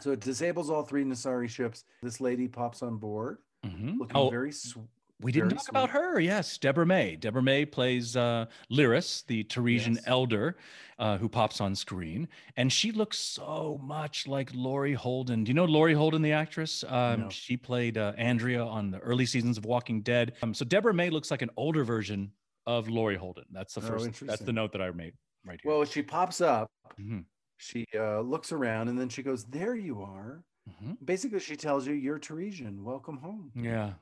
So 0.00 0.12
it 0.12 0.20
disables 0.20 0.68
all 0.70 0.82
three 0.82 1.04
Nasari 1.04 1.48
ships. 1.48 1.84
This 2.02 2.20
lady 2.20 2.48
pops 2.48 2.82
on 2.82 2.98
board, 2.98 3.38
Mhm. 3.64 3.98
looking 3.98 4.16
Oh, 4.16 4.28
very 4.28 4.52
sw- 4.52 4.76
we 5.20 5.32
didn't 5.32 5.48
talk 5.50 5.70
about 5.70 5.88
her. 5.90 6.20
Yes, 6.20 6.58
Deborah 6.58 6.84
May. 6.84 7.16
Deborah 7.16 7.42
May 7.42 7.64
plays 7.64 8.14
uh, 8.14 8.44
Lyris, 8.70 9.24
the 9.26 9.44
Taresian 9.44 9.94
Yes. 9.94 10.04
elder, 10.06 10.58
uh, 10.98 11.16
who 11.16 11.30
pops 11.30 11.62
on 11.62 11.74
screen, 11.74 12.28
and 12.58 12.70
she 12.70 12.92
looks 12.92 13.16
so 13.18 13.80
much 13.82 14.26
like 14.26 14.50
Laurie 14.54 14.92
Holden. 14.92 15.44
Do 15.44 15.48
you 15.50 15.54
know 15.54 15.64
Laurie 15.64 15.94
Holden, 15.94 16.20
the 16.20 16.32
actress? 16.32 16.84
Um, 16.84 17.20
No. 17.22 17.28
She 17.30 17.56
played 17.56 17.96
uh, 17.96 18.12
Andrea 18.18 18.62
on 18.62 18.90
the 18.90 18.98
early 18.98 19.24
seasons 19.24 19.56
of 19.56 19.64
Walking 19.64 20.02
Dead. 20.02 20.34
Um, 20.42 20.52
so 20.52 20.66
Deborah 20.66 20.92
May 20.92 21.08
looks 21.08 21.30
like 21.30 21.40
an 21.40 21.50
older 21.56 21.84
version 21.84 22.30
of 22.66 22.90
Laurie 22.90 23.16
Holden. 23.16 23.44
That's 23.50 23.72
the 23.72 23.80
Oh, 23.80 23.98
first. 23.98 24.26
that's 24.26 24.42
the 24.42 24.52
note 24.52 24.72
that 24.72 24.82
I 24.82 24.90
made 24.90 25.14
right 25.46 25.58
here. 25.62 25.72
Well, 25.72 25.84
she 25.86 26.02
pops 26.02 26.42
up. 26.42 26.70
Mhm. 27.00 27.24
She 27.58 27.84
uh, 27.98 28.20
looks 28.20 28.52
around 28.52 28.88
and 28.88 28.98
then 28.98 29.08
she 29.08 29.22
goes, 29.22 29.44
"There 29.44 29.74
you 29.74 30.02
are." 30.02 30.42
Mhm. 30.68 30.96
Basically, 31.04 31.40
she 31.40 31.56
tells 31.56 31.86
you, 31.86 31.94
"You're 31.94 32.18
Taresian. 32.18 32.82
Welcome 32.82 33.18
home." 33.18 33.52
Yeah. 33.54 33.94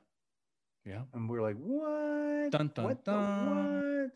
Yeah. 0.85 1.01
And 1.13 1.29
we're 1.29 1.41
like, 1.41 1.55
"What? 1.57 2.51
Dun, 2.51 2.71
dun, 2.73 2.85
what? 2.85 3.03
dun. 3.05 4.09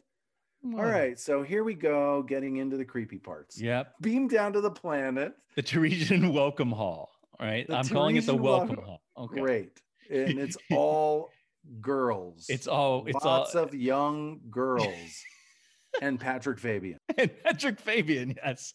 what?" 0.64 0.76
All 0.76 0.84
Well, 0.92 1.14
so 1.16 1.42
here 1.42 1.64
we 1.64 1.74
go, 1.74 2.22
getting 2.24 2.58
into 2.58 2.76
the 2.76 2.84
creepy 2.84 3.18
parts. 3.18 3.62
Yep. 3.62 3.94
Beam 4.02 4.28
down 4.28 4.52
to 4.54 4.62
the 4.62 4.70
planet. 4.72 5.34
The 5.56 5.64
Taresian 5.64 6.34
Welcome 6.34 6.72
Hall. 6.72 7.10
All 7.40 7.48
right. 7.48 7.66
The 7.66 7.78
I'm 7.78 7.88
calling 7.88 8.18
it 8.18 8.26
the 8.26 8.36
Welcome 8.36 8.68
Welcome- 8.76 8.84
Hall. 8.86 9.02
Okay. 9.18 9.40
Great, 9.42 9.82
and 10.12 10.38
it's 10.38 10.58
all 10.72 11.30
girls. 11.80 12.46
It's 12.50 12.68
all. 12.68 13.06
It's 13.08 13.16
all. 13.24 13.40
lots 13.40 13.56
of 13.56 13.74
young 13.74 14.42
girls, 14.50 15.24
and 16.02 16.20
Patrick 16.20 16.60
Fabian. 16.60 16.98
and 17.18 17.32
Patrick 17.44 17.80
Fabian, 17.80 18.36
yes. 18.44 18.74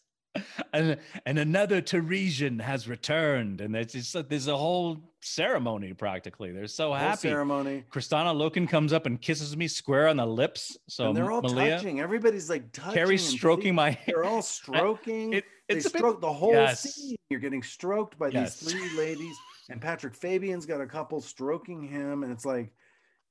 And, 0.73 0.99
and 1.27 1.38
another 1.38 1.81
Taresian 1.81 2.61
has 2.61 2.89
returned, 2.89 3.61
and 3.61 3.76
it's 3.76 3.93
just 3.93 4.14
like 4.16 4.28
there's 4.28 4.49
a 4.49 4.57
whole 4.57 4.99
ceremony 5.20 5.93
practically. 5.93 6.51
They're 6.51 6.66
so 6.66 6.87
Whole 6.89 6.95
happy. 6.97 7.28
ceremony. 7.28 7.85
Kristanna 7.93 8.35
Loken 8.35 8.68
comes 8.68 8.93
up 8.93 9.07
and 9.07 9.20
kisses 9.20 9.57
me 9.57 9.68
square 9.68 10.09
on 10.09 10.16
the 10.16 10.26
lips. 10.26 10.76
So 10.89 11.07
and 11.09 11.16
they're 11.16 11.30
all 11.30 11.43
Malia, 11.43 11.76
touching. 11.76 12.01
Everybody's 12.01 12.51
like 12.51 12.72
touching. 12.72 12.95
Carrie's 12.95 13.24
stroking 13.24 13.74
my 13.76 13.91
hair. 13.91 14.05
They're 14.16 14.24
all 14.24 14.43
stroking. 14.59 15.35
It, 15.35 15.45
they 15.68 15.76
it's 15.76 15.87
a 15.87 15.91
bit- 15.91 15.99
stroke 16.01 16.20
the 16.20 16.32
whole 16.32 16.53
yes. 16.53 16.82
scene. 16.95 17.16
You're 17.30 17.41
getting 17.41 17.62
stroked 17.62 18.18
by 18.18 18.28
Yes. 18.28 18.59
these 18.59 18.72
three 18.72 18.97
ladies, 18.99 19.37
and 19.70 19.80
Patrick 19.80 20.14
Fabian's 20.16 20.66
got 20.66 20.80
a 20.80 20.87
couple 20.87 21.20
stroking 21.20 21.82
him, 21.82 22.24
and 22.24 22.32
it's 22.32 22.45
like, 22.45 22.72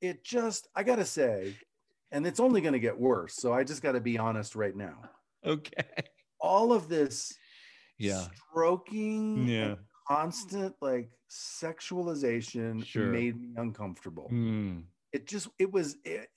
it 0.02 0.24
just. 0.24 0.70
I 0.76 0.84
gotta 0.84 1.06
say, 1.06 1.54
and 2.14 2.26
it's 2.26 2.40
only 2.40 2.62
going 2.62 2.74
to 2.74 2.80
get 2.80 2.98
worse. 2.98 3.36
So 3.36 3.52
I 3.54 3.66
just 3.66 3.82
got 3.82 3.92
to 3.94 4.00
be 4.02 4.18
honest 4.18 4.56
right 4.56 4.76
now. 4.76 4.96
okay. 5.46 5.84
All 6.44 6.74
of 6.74 6.90
this, 6.90 7.34
Yeah. 7.98 8.28
stroking, 8.50 9.48
Yeah. 9.48 9.76
constant 10.08 10.76
like 10.82 11.10
sexualization 11.30 12.86
Sure. 12.86 13.08
made 13.08 13.40
me 13.40 13.54
uncomfortable. 13.58 14.28
Hmm. 14.30 14.82
It 15.12 15.26
just, 15.28 15.48
it 15.60 15.72
was, 15.72 15.98
it, 16.04 16.30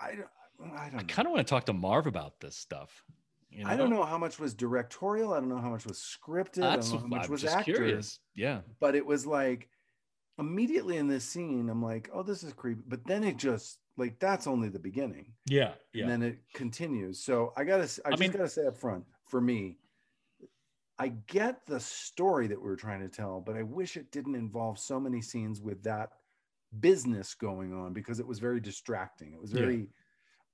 I. 0.00 0.06
I 0.08 0.84
I 0.86 0.88
don't 0.88 0.98
know. 0.98 1.04
kind 1.14 1.26
of 1.26 1.32
want 1.34 1.46
to 1.46 1.50
talk 1.50 1.64
to 1.66 1.72
Marv 1.72 2.06
about 2.06 2.38
this 2.40 2.56
stuff. 2.56 3.02
you 3.50 3.66
I 3.66 3.76
don't 3.76 3.90
know 3.90 4.04
how 4.04 4.16
much 4.18 4.38
was 4.38 4.54
directorial. 4.54 5.32
I 5.34 5.40
don't 5.40 5.48
know 5.48 5.58
how 5.58 5.68
much 5.70 5.84
was 5.84 5.98
scripted. 5.98 6.62
That's 6.62 6.88
I 6.88 6.92
don't 6.92 6.94
know 6.94 6.98
how 7.00 7.06
much 7.18 7.24
I'm 7.26 7.30
was 7.32 7.42
just 7.42 7.56
actors. 7.56 7.76
curious. 7.76 8.20
Yeah. 8.36 8.60
But 8.80 8.94
it 8.94 9.04
was 9.04 9.26
like 9.26 9.68
immediately 10.38 10.96
in 10.96 11.08
this 11.08 11.24
scene, 11.24 11.68
I'm 11.68 11.82
like, 11.82 12.08
oh, 12.12 12.22
this 12.22 12.42
is 12.44 12.52
creepy. 12.52 12.82
But 12.86 13.04
then 13.06 13.24
it 13.24 13.36
just 13.36 13.78
like 13.96 14.18
that's 14.20 14.46
only 14.46 14.68
the 14.68 14.78
beginning. 14.78 15.32
Yeah. 15.48 15.74
Yeah. 15.92 16.04
and 16.04 16.10
then 16.12 16.22
it 16.22 16.38
continues. 16.54 17.22
So 17.24 17.52
I 17.56 17.64
gotta, 17.64 17.82
I, 18.04 18.08
I 18.08 18.10
just 18.12 18.20
mean- 18.20 18.30
gotta 18.32 18.48
say 18.48 18.66
up 18.66 18.78
front, 18.78 19.04
for 19.26 19.40
me, 19.40 19.78
I 20.98 21.08
get 21.26 21.66
the 21.66 21.80
story 21.80 22.46
that 22.46 22.60
we 22.60 22.68
were 22.68 22.76
trying 22.76 23.00
to 23.00 23.08
tell, 23.08 23.40
but 23.40 23.56
I 23.56 23.62
wish 23.62 23.96
it 23.96 24.12
didn't 24.12 24.36
involve 24.36 24.78
so 24.78 25.00
many 25.00 25.20
scenes 25.20 25.60
with 25.60 25.82
that 25.82 26.10
business 26.80 27.34
going 27.34 27.72
on 27.72 27.92
because 27.92 28.20
it 28.20 28.26
was 28.26 28.38
very 28.38 28.60
distracting. 28.60 29.32
It 29.32 29.40
was 29.40 29.52
Yeah. 29.52 29.60
very 29.60 29.88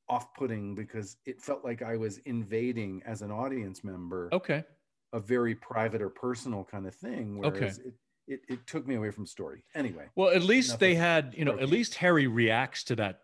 off-putting 0.09 0.75
because 0.75 1.17
it 1.25 1.41
felt 1.41 1.65
like 1.65 1.83
I 1.83 1.97
was 1.97 2.19
invading 2.19 3.03
as 3.05 3.23
an 3.23 3.31
audience 3.31 3.85
member 3.85 4.29
okay. 4.33 4.65
a 5.13 5.21
very 5.21 5.55
private 5.55 6.03
or 6.03 6.11
personal 6.11 6.65
kind 6.65 6.87
of 6.87 6.95
thing. 6.95 7.41
Okay. 7.45 7.61
Whereas 7.61 7.79
it, 7.79 7.95
it, 8.27 8.41
it 8.49 8.67
took 8.67 8.87
me 8.87 8.97
away 8.97 9.11
from 9.11 9.27
story. 9.27 9.65
Anyway, 9.75 10.07
Well, 10.17 10.31
at 10.31 10.43
least 10.43 10.79
they 10.79 10.95
had, 10.95 11.35
you 11.37 11.45
know, 11.45 11.59
at 11.59 11.69
least 11.69 11.97
Harry 11.97 12.27
reacts 12.27 12.83
to 12.85 12.97
that 12.97 13.21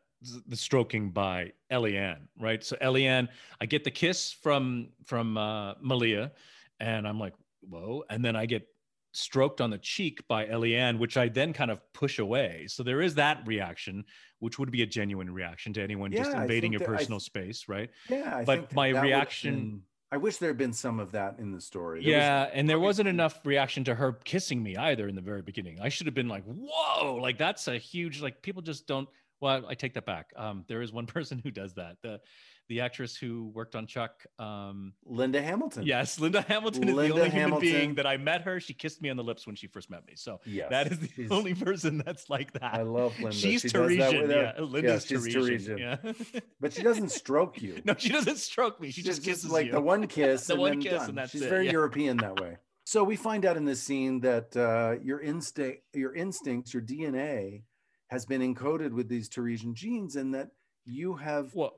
the 0.46 0.56
stroking 0.56 1.10
by 1.10 1.52
Eliann, 1.70 2.28
right? 2.38 2.64
So 2.64 2.76
Eliann, 2.82 3.28
I 3.60 3.66
get 3.66 3.84
the 3.84 3.90
kiss 3.90 4.32
from 4.32 4.88
from 5.04 5.36
uh, 5.36 5.74
Malia, 5.80 6.32
and 6.80 7.06
I'm 7.06 7.20
like, 7.20 7.34
whoa, 7.68 8.04
and 8.10 8.24
then 8.24 8.36
I 8.36 8.46
get 8.46 8.66
stroked 9.12 9.60
on 9.60 9.70
the 9.70 9.78
cheek 9.78 10.26
by 10.28 10.46
Eliann, 10.46 10.98
which 10.98 11.16
I 11.16 11.28
then 11.28 11.52
kind 11.52 11.70
of 11.70 11.80
push 11.92 12.18
away. 12.18 12.66
So 12.68 12.82
there 12.82 13.00
is 13.00 13.14
that 13.14 13.46
reaction, 13.46 14.04
which 14.40 14.58
would 14.58 14.70
be 14.70 14.82
a 14.82 14.86
genuine 14.86 15.32
reaction 15.32 15.72
to 15.74 15.82
anyone 15.82 16.12
just 16.12 16.30
Yeah, 16.30 16.38
I 16.38 16.42
invading 16.42 16.72
your 16.72 16.80
that- 16.80 16.88
personal 16.88 17.18
th- 17.18 17.24
space, 17.26 17.68
right? 17.68 17.90
yeah, 18.10 18.36
I 18.36 18.44
But 18.44 18.74
my 18.74 18.88
reaction- 18.88 19.54
been- 19.54 19.82
I 20.12 20.18
wish 20.18 20.36
there 20.36 20.50
had 20.50 20.58
been 20.58 20.72
some 20.72 21.00
of 21.00 21.12
that 21.12 21.38
in 21.40 21.50
the 21.50 21.60
story. 21.60 22.00
There 22.04 22.14
was- 22.14 22.20
Yeah, 22.22 22.50
and 22.52 22.68
there 22.68 22.78
wasn't 22.78 23.08
enough 23.08 23.44
reaction 23.44 23.82
to 23.84 23.94
her 23.94 24.12
kissing 24.12 24.62
me 24.62 24.76
either 24.76 25.08
in 25.08 25.14
the 25.16 25.20
very 25.22 25.42
beginning. 25.42 25.80
I 25.80 25.88
should 25.88 26.06
have 26.06 26.14
been 26.14 26.28
like, 26.28 26.44
"Whoa!" 26.44 27.14
Like 27.16 27.38
that's 27.38 27.66
a 27.68 27.76
huge 27.78 28.20
like 28.20 28.40
people 28.42 28.62
just 28.62 28.86
don't. 28.86 29.08
Well, 29.40 29.64
I 29.68 29.74
take 29.74 29.94
that 29.94 30.06
back. 30.06 30.30
Um, 30.36 30.64
there 30.68 30.82
is 30.82 30.92
one 30.92 31.06
person 31.16 31.40
who 31.42 31.50
does 31.50 31.74
that. 31.74 31.96
The 32.02 32.20
the 32.68 32.80
actress 32.80 33.14
who 33.16 33.52
worked 33.54 33.76
on 33.76 33.86
Chuck. 33.86 34.24
Um, 34.40 34.92
Linda 35.04 35.40
Hamilton. 35.40 35.84
yes, 35.86 36.18
Linda 36.18 36.40
Hamilton 36.42 36.88
is 36.88 36.96
the 36.96 37.10
only 37.12 37.30
human 37.30 37.60
being 37.60 37.94
that 37.94 38.08
I 38.08 38.16
met 38.16 38.42
her. 38.42 38.58
She 38.58 38.74
kissed 38.74 39.00
me 39.00 39.08
on 39.08 39.16
the 39.16 39.22
lips 39.22 39.46
when 39.46 39.54
she 39.54 39.68
first 39.68 39.88
met 39.88 40.04
me. 40.04 40.14
So 40.16 40.40
Yes, 40.44 40.70
that 40.70 40.90
is 40.90 40.98
the 40.98 41.06
she's- 41.14 41.30
only 41.30 41.54
person 41.54 42.02
that's 42.04 42.28
like 42.28 42.52
that. 42.54 42.74
I 42.74 42.82
love 42.82 43.14
Linda. 43.20 43.36
She's 43.36 43.60
She 43.60 43.68
Taresian. 43.68 44.28
Yeah, 44.28 44.60
Linda's 44.64 45.06
she's 45.06 45.24
Taresian. 45.28 45.78
Yeah. 45.78 46.40
but 46.60 46.72
she 46.72 46.82
doesn't 46.82 47.10
stroke 47.12 47.62
you. 47.62 47.80
no, 47.84 47.94
she 47.96 48.08
doesn't 48.08 48.38
stroke 48.38 48.80
me. 48.80 48.88
She 48.88 48.94
She's 49.02 49.04
just 49.04 49.22
kisses 49.22 49.48
like 49.48 49.66
you. 49.66 49.72
the 49.72 49.80
one 49.80 50.04
kiss, 50.08 50.48
The 50.48 50.54
and 50.54 50.60
one 50.62 50.80
kiss 50.80 50.92
done. 50.94 51.08
and 51.10 51.18
that's 51.18 51.30
She's 51.30 51.42
it, 51.42 51.48
very 51.50 51.66
yeah. 51.66 51.72
European 51.72 52.16
that 52.16 52.40
way. 52.40 52.56
So 52.82 53.04
we 53.04 53.14
find 53.14 53.44
out 53.44 53.56
in 53.56 53.64
this 53.64 53.80
scene 53.80 54.20
that 54.22 54.56
uh, 54.56 55.00
your 55.04 55.20
instinct, 55.20 55.82
your 55.94 56.14
instincts, 56.16 56.74
your 56.74 56.82
DNA 56.82 57.62
has 58.08 58.24
been 58.24 58.40
encoded 58.40 58.92
with 58.92 59.08
these 59.08 59.28
Taresian 59.28 59.74
genes, 59.74 60.16
and 60.16 60.34
that 60.34 60.50
you 60.84 61.14
have 61.14 61.54
well, 61.54 61.74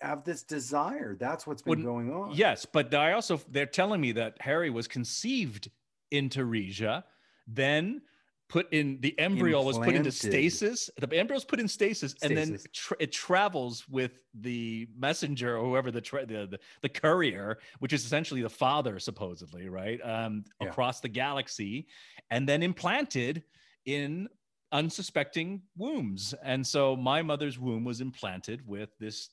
have 0.00 0.24
this 0.24 0.42
desire. 0.42 1.16
That's 1.18 1.46
what's 1.46 1.62
been 1.62 1.82
going 1.82 2.12
on. 2.12 2.32
Yes, 2.34 2.66
but 2.66 2.92
I 2.94 3.12
also 3.12 3.40
they're 3.50 3.66
telling 3.66 4.00
me 4.00 4.12
that 4.12 4.36
Harry 4.40 4.70
was 4.70 4.86
conceived 4.86 5.70
in 6.10 6.28
Taresia, 6.28 7.04
then 7.46 8.02
put 8.48 8.70
in 8.72 8.98
the 9.00 9.18
embryo 9.18 9.62
was 9.62 9.78
put 9.78 9.94
into 9.94 10.12
stasis. 10.12 10.90
The 10.98 11.16
embryo 11.16 11.36
was 11.36 11.44
put 11.44 11.60
in 11.60 11.68
stasis, 11.68 12.14
and 12.22 12.36
then 12.36 12.58
tra- 12.72 12.96
it 13.00 13.10
travels 13.10 13.88
with 13.88 14.22
the 14.34 14.86
messenger 14.96 15.56
or 15.56 15.64
whoever 15.64 15.90
the, 15.90 16.00
tra- 16.00 16.26
the 16.26 16.46
the 16.46 16.58
the 16.82 16.88
courier, 16.88 17.58
which 17.78 17.92
is 17.92 18.04
essentially 18.04 18.42
the 18.42 18.50
father, 18.50 18.98
supposedly, 18.98 19.68
right, 19.68 20.00
um, 20.04 20.44
Yeah. 20.60 20.68
across 20.68 21.00
the 21.00 21.08
galaxy, 21.08 21.86
and 22.30 22.48
then 22.48 22.62
implanted 22.62 23.44
in 23.86 24.28
unsuspecting 24.74 25.62
wombs. 25.76 26.34
And 26.42 26.66
so 26.66 26.96
my 26.96 27.22
mother's 27.22 27.58
womb 27.58 27.84
was 27.84 28.00
implanted 28.00 28.66
with 28.66 28.90
this 28.98 29.30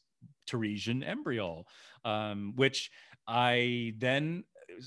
Taresian 0.48 1.06
embryo, 1.06 1.66
um, 2.06 2.54
which 2.56 2.92
I 3.28 3.94
then, 3.98 4.44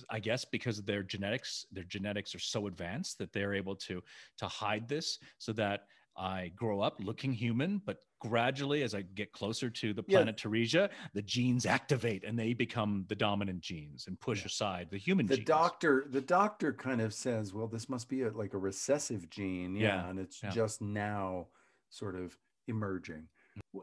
I 0.09 0.21
guess, 0.21 0.45
because 0.45 0.79
of 0.79 0.87
their 0.87 1.03
genetics, 1.03 1.67
their 1.73 1.85
genetics 1.85 2.35
are 2.35 2.41
so 2.55 2.69
advanced 2.69 3.19
that 3.19 3.33
they're 3.33 3.55
able 3.55 3.77
to 3.89 4.03
to 4.39 4.47
hide 4.47 4.89
this, 4.89 5.19
so 5.39 5.53
that 5.55 5.81
I 6.17 6.53
grow 6.55 6.81
up 6.81 6.97
looking 7.01 7.33
human, 7.33 7.83
but 7.85 7.99
gradually, 8.29 8.83
as 8.83 8.95
I 8.95 9.03
get 9.03 9.33
closer 9.33 9.69
to 9.71 9.93
the 9.93 10.03
Yeah. 10.07 10.19
planet 10.19 10.37
Taresia, 10.37 10.91
the 11.13 11.23
genes 11.23 11.67
activate 11.67 12.25
and 12.25 12.39
they 12.39 12.55
become 12.55 13.05
the 13.09 13.15
dominant 13.15 13.61
genes 13.61 14.07
and 14.07 14.19
push 14.19 14.41
Yeah. 14.41 14.47
aside 14.47 14.91
the 14.91 14.99
human 14.99 15.27
the 15.27 15.37
genes. 15.37 15.47
doctor 15.47 16.07
the 16.09 16.21
doctor 16.21 16.73
kind 16.73 17.01
of 17.01 17.13
says 17.13 17.53
well 17.53 17.67
this 17.69 17.89
must 17.89 18.09
be 18.09 18.23
a, 18.23 18.31
like 18.31 18.55
a 18.55 18.59
recessive 18.59 19.29
gene 19.31 19.77
yeah, 19.77 20.03
Yeah, 20.03 20.11
and 20.11 20.19
it's 20.19 20.43
yeah. 20.43 20.51
just 20.51 20.81
now 20.81 21.49
sort 21.91 22.17
of 22.17 22.37
emerging 22.67 23.29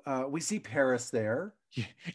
uh, 0.06 0.26
we 0.28 0.42
see 0.42 0.60
paris 0.60 1.10
there 1.10 1.54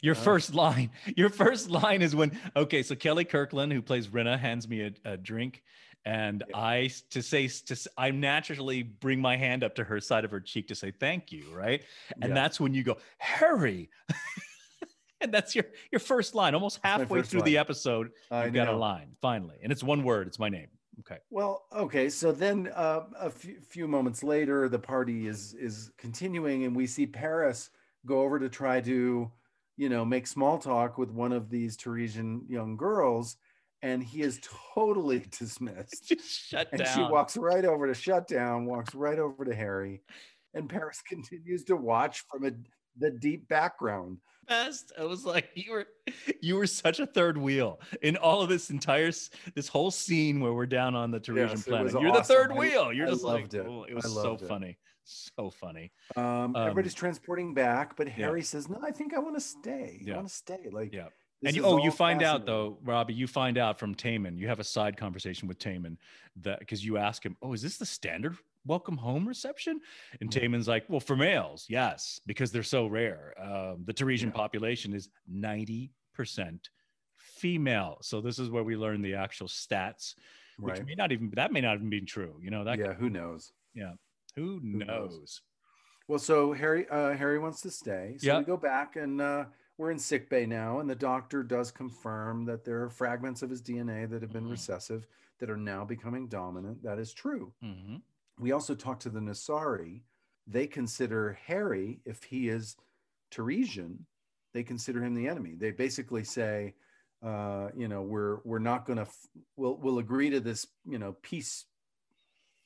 Your 0.02 0.14
Uh, 0.14 0.18
first 0.18 0.54
line, 0.54 0.90
your 1.16 1.30
first 1.30 1.70
line 1.70 2.02
is 2.02 2.14
when 2.14 2.38
okay, 2.54 2.82
so 2.82 2.94
Kelli 2.94 3.26
Kirkland, 3.26 3.72
who 3.72 3.80
plays 3.80 4.08
Rinna, 4.08 4.38
hands 4.38 4.68
me 4.68 4.82
a, 4.82 4.92
a 5.12 5.16
drink, 5.16 5.62
and 6.06 6.44
Yeah. 6.48 6.56
I 6.56 6.90
to 7.10 7.20
say 7.20 7.48
to 7.48 7.76
I 7.98 8.10
naturally 8.12 8.82
bring 8.84 9.20
my 9.20 9.36
hand 9.36 9.62
up 9.64 9.74
to 9.74 9.84
her 9.84 10.00
side 10.00 10.24
of 10.24 10.30
her 10.30 10.40
cheek 10.40 10.68
to 10.68 10.74
say 10.74 10.92
thank 10.92 11.32
you, 11.32 11.44
right? 11.52 11.82
And 12.22 12.30
Yeah. 12.30 12.34
that's 12.34 12.58
when 12.60 12.72
you 12.72 12.84
go 12.84 12.96
Harry, 13.18 13.90
and 15.20 15.34
that's 15.34 15.54
your 15.54 15.66
your 15.90 15.98
first 15.98 16.34
line. 16.34 16.54
Almost 16.54 16.80
halfway 16.82 17.22
through 17.22 17.42
the 17.42 17.58
episode, 17.58 18.12
I 18.30 18.44
you've 18.44 18.54
got 18.54 18.68
a 18.68 18.76
line 18.76 19.16
finally, 19.20 19.56
and 19.62 19.72
it's 19.72 19.82
one 19.82 20.04
word. 20.04 20.28
It's 20.28 20.38
my 20.38 20.48
name. 20.48 20.68
Okay. 21.00 21.18
well 21.28 21.66
okay 21.76 22.08
so 22.08 22.32
then 22.32 22.70
uh, 22.74 23.02
a 23.20 23.28
few, 23.28 23.60
few 23.60 23.86
moments 23.86 24.22
later 24.24 24.66
the 24.66 24.78
party 24.78 25.26
is 25.26 25.52
is 25.52 25.90
continuing 25.98 26.64
and 26.64 26.74
we 26.74 26.86
see 26.86 27.06
paris 27.06 27.68
go 28.06 28.22
over 28.22 28.38
to 28.38 28.48
try 28.48 28.80
to 28.80 29.30
you 29.76 29.88
know 29.90 30.06
make 30.06 30.26
small 30.26 30.56
talk 30.56 30.96
with 30.96 31.10
one 31.10 31.32
of 31.32 31.50
these 31.50 31.76
taresian 31.76 32.48
young 32.48 32.78
girls 32.78 33.36
and 33.86 34.02
he 34.02 34.22
is 34.22 34.40
totally 34.74 35.20
dismissed 35.38 36.08
Just 36.08 36.48
shut 36.50 36.70
down. 36.70 36.80
and 36.80 36.84
down. 36.84 36.94
she 36.94 37.12
walks 37.12 37.36
right 37.36 37.64
over 37.64 37.86
to 37.86 37.94
shut 37.94 38.26
down 38.28 38.66
walks 38.66 38.94
right 38.94 39.18
over 39.18 39.44
to 39.44 39.54
harry 39.54 40.02
and 40.54 40.68
paris 40.74 41.02
continues 41.06 41.64
to 41.64 41.76
watch 41.76 42.24
from 42.30 42.44
a, 42.46 42.50
the 42.98 43.10
deep 43.10 43.48
background 43.48 44.18
best. 44.48 44.92
I 44.96 45.02
was 45.04 45.24
like, 45.26 45.48
you 45.56 45.72
were, 45.72 45.86
you 46.40 46.54
were 46.54 46.68
such 46.68 47.00
a 47.00 47.06
third 47.06 47.36
wheel 47.36 47.80
in 48.02 48.16
all 48.16 48.42
of 48.42 48.48
this 48.48 48.70
entire, 48.70 49.10
this 49.56 49.68
whole 49.68 49.90
scene 49.90 50.38
where 50.38 50.52
we're 50.52 50.66
down 50.66 50.94
on 50.94 51.10
the 51.10 51.18
Taresian 51.18 51.50
Yes, 51.50 51.64
planet. 51.64 51.92
You're 52.00 52.12
the 52.12 52.22
third 52.22 52.52
wheel. 52.54 52.92
You're 52.92 53.08
I 53.08 53.10
just 53.10 53.24
like, 53.24 53.52
it. 53.52 53.66
oh, 53.68 53.84
it 53.88 53.94
was 53.94 54.04
so 54.14 54.34
it. 54.34 54.42
funny, 54.42 54.78
so 55.02 55.50
funny. 55.50 55.90
um, 56.14 56.54
everybody's 56.56 56.94
transporting 56.94 57.54
back 57.54 57.96
but 57.96 58.06
yeah. 58.06 58.12
harry 58.26 58.42
says 58.42 58.68
no 58.68 58.78
i 58.84 58.90
think 58.92 59.14
i 59.14 59.18
want 59.18 59.34
to 59.34 59.40
stay 59.40 60.00
i 60.08 60.14
want 60.14 60.28
to 60.28 60.34
stay 60.34 60.68
like 60.70 60.92
Yeah. 60.92 61.08
This 61.42 61.50
and 61.50 61.56
you, 61.56 61.64
oh, 61.64 61.76
you 61.84 61.90
find 61.90 62.22
out 62.22 62.46
though, 62.46 62.78
Robbie, 62.82 63.12
you 63.14 63.26
find 63.26 63.58
out 63.58 63.78
from 63.78 63.94
Taymon. 63.94 64.38
You 64.38 64.48
have 64.48 64.58
a 64.60 64.64
side 64.64 64.96
conversation 64.96 65.46
with 65.46 65.58
Taymon 65.58 65.96
that 66.42 66.60
because 66.60 66.84
you 66.84 66.96
ask 66.96 67.24
him, 67.24 67.36
"Oh, 67.42 67.52
is 67.52 67.60
this 67.60 67.76
the 67.76 67.84
standard 67.84 68.36
welcome 68.64 68.96
home 68.96 69.28
reception?" 69.28 69.80
And 70.20 70.34
Yeah. 70.34 70.42
Taymon's 70.42 70.66
like, 70.66 70.88
"Well, 70.88 71.00
for 71.00 71.14
males, 71.14 71.66
yes, 71.68 72.20
because 72.26 72.52
they're 72.52 72.62
so 72.62 72.86
rare. 72.86 73.34
Um, 73.38 73.84
the 73.84 73.92
Taresian 73.92 74.26
Yeah. 74.26 74.30
population 74.30 74.94
is 74.94 75.10
ninety 75.28 75.92
percent 76.14 76.70
female. 77.18 77.98
So 78.00 78.22
this 78.22 78.38
is 78.38 78.48
where 78.48 78.64
we 78.64 78.74
learn 78.76 79.02
the 79.02 79.14
actual 79.14 79.46
stats, 79.48 80.14
which 80.58 80.78
right 80.78 80.86
may 80.86 80.94
not 80.94 81.12
even 81.12 81.30
that 81.34 81.52
may 81.52 81.60
not 81.60 81.76
even 81.76 81.90
be 81.90 82.00
true. 82.00 82.40
You 82.42 82.50
know 82.50 82.64
that 82.64 82.78
yeah 82.78 82.94
who 82.94 83.10
knows 83.10 83.52
Yeah, 83.74 83.92
who 84.36 84.58
knows? 84.62 84.86
knows? 84.86 85.42
well 86.08 86.18
so 86.20 86.52
harry 86.52 86.88
uh, 86.88 87.12
harry 87.14 87.36
wants 87.38 87.60
to 87.60 87.70
stay 87.70 88.14
so 88.18 88.26
Yeah. 88.28 88.38
we 88.38 88.44
go 88.44 88.56
back 88.56 88.94
and 88.96 89.20
uh, 89.20 89.46
we're 89.78 89.90
in 89.90 89.98
sick 89.98 90.28
bay 90.30 90.46
now 90.46 90.80
and 90.80 90.88
the 90.88 90.94
doctor 90.94 91.42
does 91.42 91.70
confirm 91.70 92.44
that 92.46 92.64
there 92.64 92.82
are 92.82 92.88
fragments 92.90 93.42
of 93.42 93.50
his 93.50 93.62
dna 93.62 94.08
that 94.08 94.22
have 94.22 94.32
been 94.32 94.46
Mhm. 94.46 94.50
recessive 94.52 95.06
that 95.38 95.50
are 95.50 95.56
now 95.56 95.84
becoming 95.84 96.28
dominant 96.28 96.82
that 96.82 96.98
is 96.98 97.12
true 97.12 97.52
Mhm. 97.62 98.02
we 98.38 98.52
also 98.52 98.74
talked 98.74 99.02
to 99.02 99.10
the 99.10 99.20
Nasari. 99.20 100.02
They 100.46 100.66
consider 100.66 101.32
Harry, 101.32 102.00
if 102.04 102.22
he 102.24 102.48
is 102.48 102.76
Taresian, 103.32 104.04
they 104.52 104.62
consider 104.62 105.02
him 105.02 105.14
the 105.14 105.26
enemy. 105.26 105.54
They 105.56 105.72
basically 105.72 106.22
say, 106.22 106.74
uh, 107.22 107.70
you 107.74 107.88
know, 107.88 108.02
we're 108.02 108.36
we're 108.44 108.60
not 108.60 108.84
going 108.86 108.98
to 108.98 109.02
f- 109.02 109.26
we'll 109.56 109.76
we'll 109.78 109.98
agree 109.98 110.30
to 110.30 110.38
this, 110.38 110.66
you 110.84 110.98
know, 110.98 111.14
peace 111.14 111.64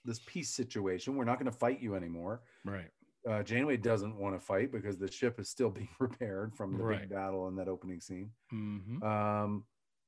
this 0.05 0.21
peace 0.27 0.51
situation. 0.51 1.17
We're 1.17 1.25
not 1.25 1.39
going 1.39 1.51
to 1.51 1.57
fight 1.59 1.81
you 1.81 1.95
anymore. 1.95 2.43
Right. 2.65 2.91
Uh, 3.29 3.43
Janeway 3.43 3.77
doesn't 3.77 4.17
want 4.17 4.35
to 4.35 4.41
fight 4.41 4.73
because 4.73 4.97
the 4.97 5.11
ship 5.11 5.39
is 5.39 5.49
still 5.49 5.71
being 5.81 5.89
repaired 5.99 6.55
from 6.55 6.77
the 6.77 6.83
Right. 6.85 7.01
big 7.01 7.11
battle 7.11 7.49
in 7.49 7.57
that 7.57 7.69
opening 7.69 8.01
scene. 8.01 8.31
Mhm. 8.53 9.03
Um, 9.03 9.65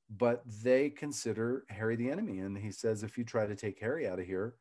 but 0.09 0.43
they 0.63 0.89
consider 0.89 1.65
Harry 1.69 1.95
the 1.95 2.09
enemy, 2.09 2.39
and 2.39 2.57
he 2.57 2.71
says, 2.71 3.03
if 3.03 3.17
you 3.17 3.23
try 3.23 3.45
to 3.47 3.55
take 3.55 3.79
Harry 3.79 4.07
out 4.07 4.19
of 4.19 4.25
here, 4.25 4.55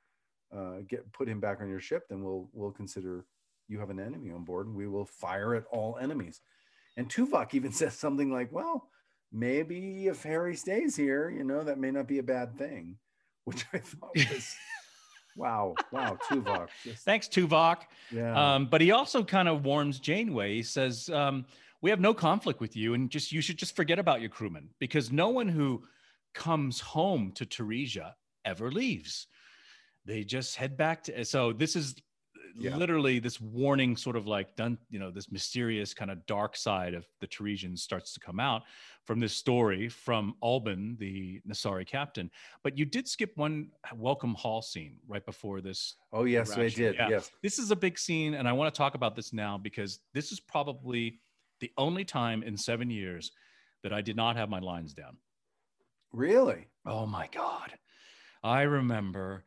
uh, 0.52 0.78
get 0.86 1.10
put 1.12 1.28
him 1.28 1.40
back 1.40 1.60
on 1.60 1.68
your 1.68 1.80
ship, 1.80 2.06
then 2.08 2.22
we'll 2.22 2.48
we'll 2.52 2.70
consider 2.72 3.26
you 3.68 3.78
have 3.80 3.90
an 3.90 3.98
enemy 4.00 4.30
on 4.30 4.44
board 4.44 4.66
and 4.66 4.76
we 4.76 4.86
will 4.86 5.06
fire 5.06 5.54
at 5.54 5.64
all 5.72 5.96
enemies. 5.98 6.40
And 6.98 7.08
Tuvok 7.08 7.54
even 7.54 7.72
says 7.72 7.94
something 7.94 8.30
like, 8.30 8.52
well, 8.52 8.90
maybe 9.32 10.08
if 10.08 10.22
Harry 10.24 10.54
stays 10.56 10.94
here, 10.94 11.30
you 11.30 11.42
know, 11.42 11.64
that 11.64 11.78
may 11.78 11.90
not 11.90 12.06
be 12.06 12.18
a 12.18 12.22
bad 12.22 12.58
thing, 12.58 12.98
which 13.44 13.64
I 13.72 13.78
thought 13.78 14.14
was 14.14 14.54
wow, 15.36 15.74
wow, 15.90 16.16
Tuvok. 16.28 16.68
Just, 16.84 17.04
Thanks, 17.04 17.28
Tuvok. 17.28 17.78
yeah. 18.10 18.54
Um, 18.54 18.66
but 18.66 18.80
he 18.80 18.90
also 18.90 19.24
kind 19.24 19.48
of 19.48 19.64
warns 19.64 19.98
Janeway. 19.98 20.54
He 20.54 20.62
says, 20.62 21.08
um, 21.10 21.44
"We 21.80 21.90
have 21.90 22.00
no 22.00 22.14
conflict 22.14 22.60
with 22.60 22.76
you, 22.76 22.94
and 22.94 23.10
just 23.10 23.32
you 23.32 23.40
should 23.40 23.58
just 23.58 23.76
forget 23.76 23.98
about 23.98 24.20
your 24.20 24.30
crewmen 24.30 24.68
because 24.78 25.12
no 25.12 25.28
one 25.28 25.48
who 25.48 25.82
comes 26.34 26.80
home 26.80 27.32
to 27.32 27.44
Taresia 27.46 28.12
ever 28.44 28.70
leaves. 28.70 29.26
They 30.04 30.24
just 30.24 30.56
head 30.56 30.76
back 30.76 31.04
to." 31.04 31.24
So 31.24 31.52
this 31.52 31.76
is 31.76 31.96
Yeah. 32.58 32.76
literally 32.76 33.18
this 33.18 33.40
warning, 33.40 33.96
sort 33.96 34.16
of 34.16 34.26
like 34.26 34.56
done. 34.56 34.78
You 34.90 34.98
know, 34.98 35.10
this 35.10 35.30
mysterious 35.30 35.94
kind 35.94 36.10
of 36.10 36.24
dark 36.26 36.56
side 36.56 36.94
of 36.94 37.06
the 37.20 37.26
Taresians 37.26 37.78
starts 37.78 38.12
to 38.14 38.20
come 38.20 38.38
out 38.40 38.62
from 39.04 39.18
this 39.20 39.34
story 39.34 39.88
from 39.88 40.34
Albin, 40.42 40.96
the 41.00 41.40
Nasari 41.48 41.86
captain. 41.86 42.30
But 42.62 42.78
you 42.78 42.84
did 42.84 43.08
skip 43.08 43.32
one 43.36 43.68
uh, 43.84 43.96
welcome 43.96 44.34
hall 44.34 44.62
scene 44.62 44.96
right 45.08 45.24
before 45.24 45.60
this 45.60 45.96
oh, 46.12 46.24
yes, 46.24 46.56
I 46.56 46.68
did. 46.68 46.94
yeah. 46.96 47.08
Yes. 47.08 47.30
this 47.42 47.58
is 47.58 47.70
a 47.70 47.76
big 47.76 47.98
scene 47.98 48.34
and 48.34 48.46
i 48.48 48.52
want 48.52 48.72
to 48.72 48.76
talk 48.78 48.94
about 48.94 49.16
this 49.16 49.32
now 49.32 49.58
because 49.58 49.98
this 50.14 50.30
is 50.32 50.40
probably 50.40 51.20
the 51.60 51.70
only 51.76 52.04
time 52.04 52.42
in 52.42 52.56
seven 52.56 52.90
years 52.90 53.32
that 53.82 53.92
i 53.92 54.00
did 54.00 54.16
not 54.16 54.36
have 54.36 54.48
my 54.48 54.58
lines 54.60 54.92
down 54.94 55.16
Really? 56.12 56.66
oh 56.86 57.06
my 57.06 57.28
god 57.32 57.72
i 58.44 58.62
remember 58.62 59.44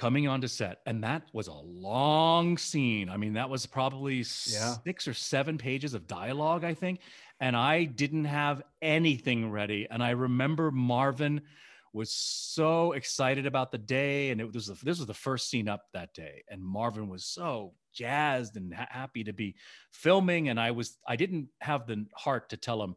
coming 0.00 0.26
onto 0.26 0.48
set 0.48 0.78
and 0.86 1.04
that 1.04 1.22
was 1.34 1.46
a 1.46 1.52
long 1.52 2.56
scene 2.56 3.10
i 3.10 3.18
mean 3.18 3.34
that 3.34 3.50
was 3.50 3.66
probably 3.66 4.16
Yeah. 4.46 4.76
six 4.82 5.06
or 5.06 5.12
seven 5.12 5.58
pages 5.58 5.92
of 5.92 6.06
dialogue 6.06 6.64
i 6.64 6.72
think 6.72 7.00
and 7.38 7.54
i 7.54 7.84
didn't 7.84 8.24
have 8.24 8.62
anything 8.80 9.50
ready 9.50 9.86
and 9.90 10.02
i 10.02 10.10
remember 10.12 10.70
marvin 10.70 11.42
was 11.92 12.10
so 12.10 12.92
excited 12.92 13.44
about 13.44 13.72
the 13.72 13.76
day 13.78 14.30
and 14.30 14.40
it 14.40 14.50
was 14.54 14.68
this 14.82 14.98
was 14.98 15.06
the 15.06 15.12
first 15.12 15.50
scene 15.50 15.68
up 15.68 15.82
that 15.92 16.14
day 16.14 16.44
and 16.48 16.64
marvin 16.64 17.06
was 17.10 17.26
so 17.26 17.74
jazzed 17.92 18.56
and 18.56 18.72
ha- 18.72 18.88
happy 18.88 19.22
to 19.24 19.34
be 19.34 19.54
filming 19.92 20.48
and 20.48 20.58
i 20.58 20.70
was 20.70 20.96
i 21.06 21.14
didn't 21.14 21.48
have 21.60 21.86
the 21.86 22.06
heart 22.16 22.48
to 22.48 22.56
tell 22.56 22.82
him 22.82 22.94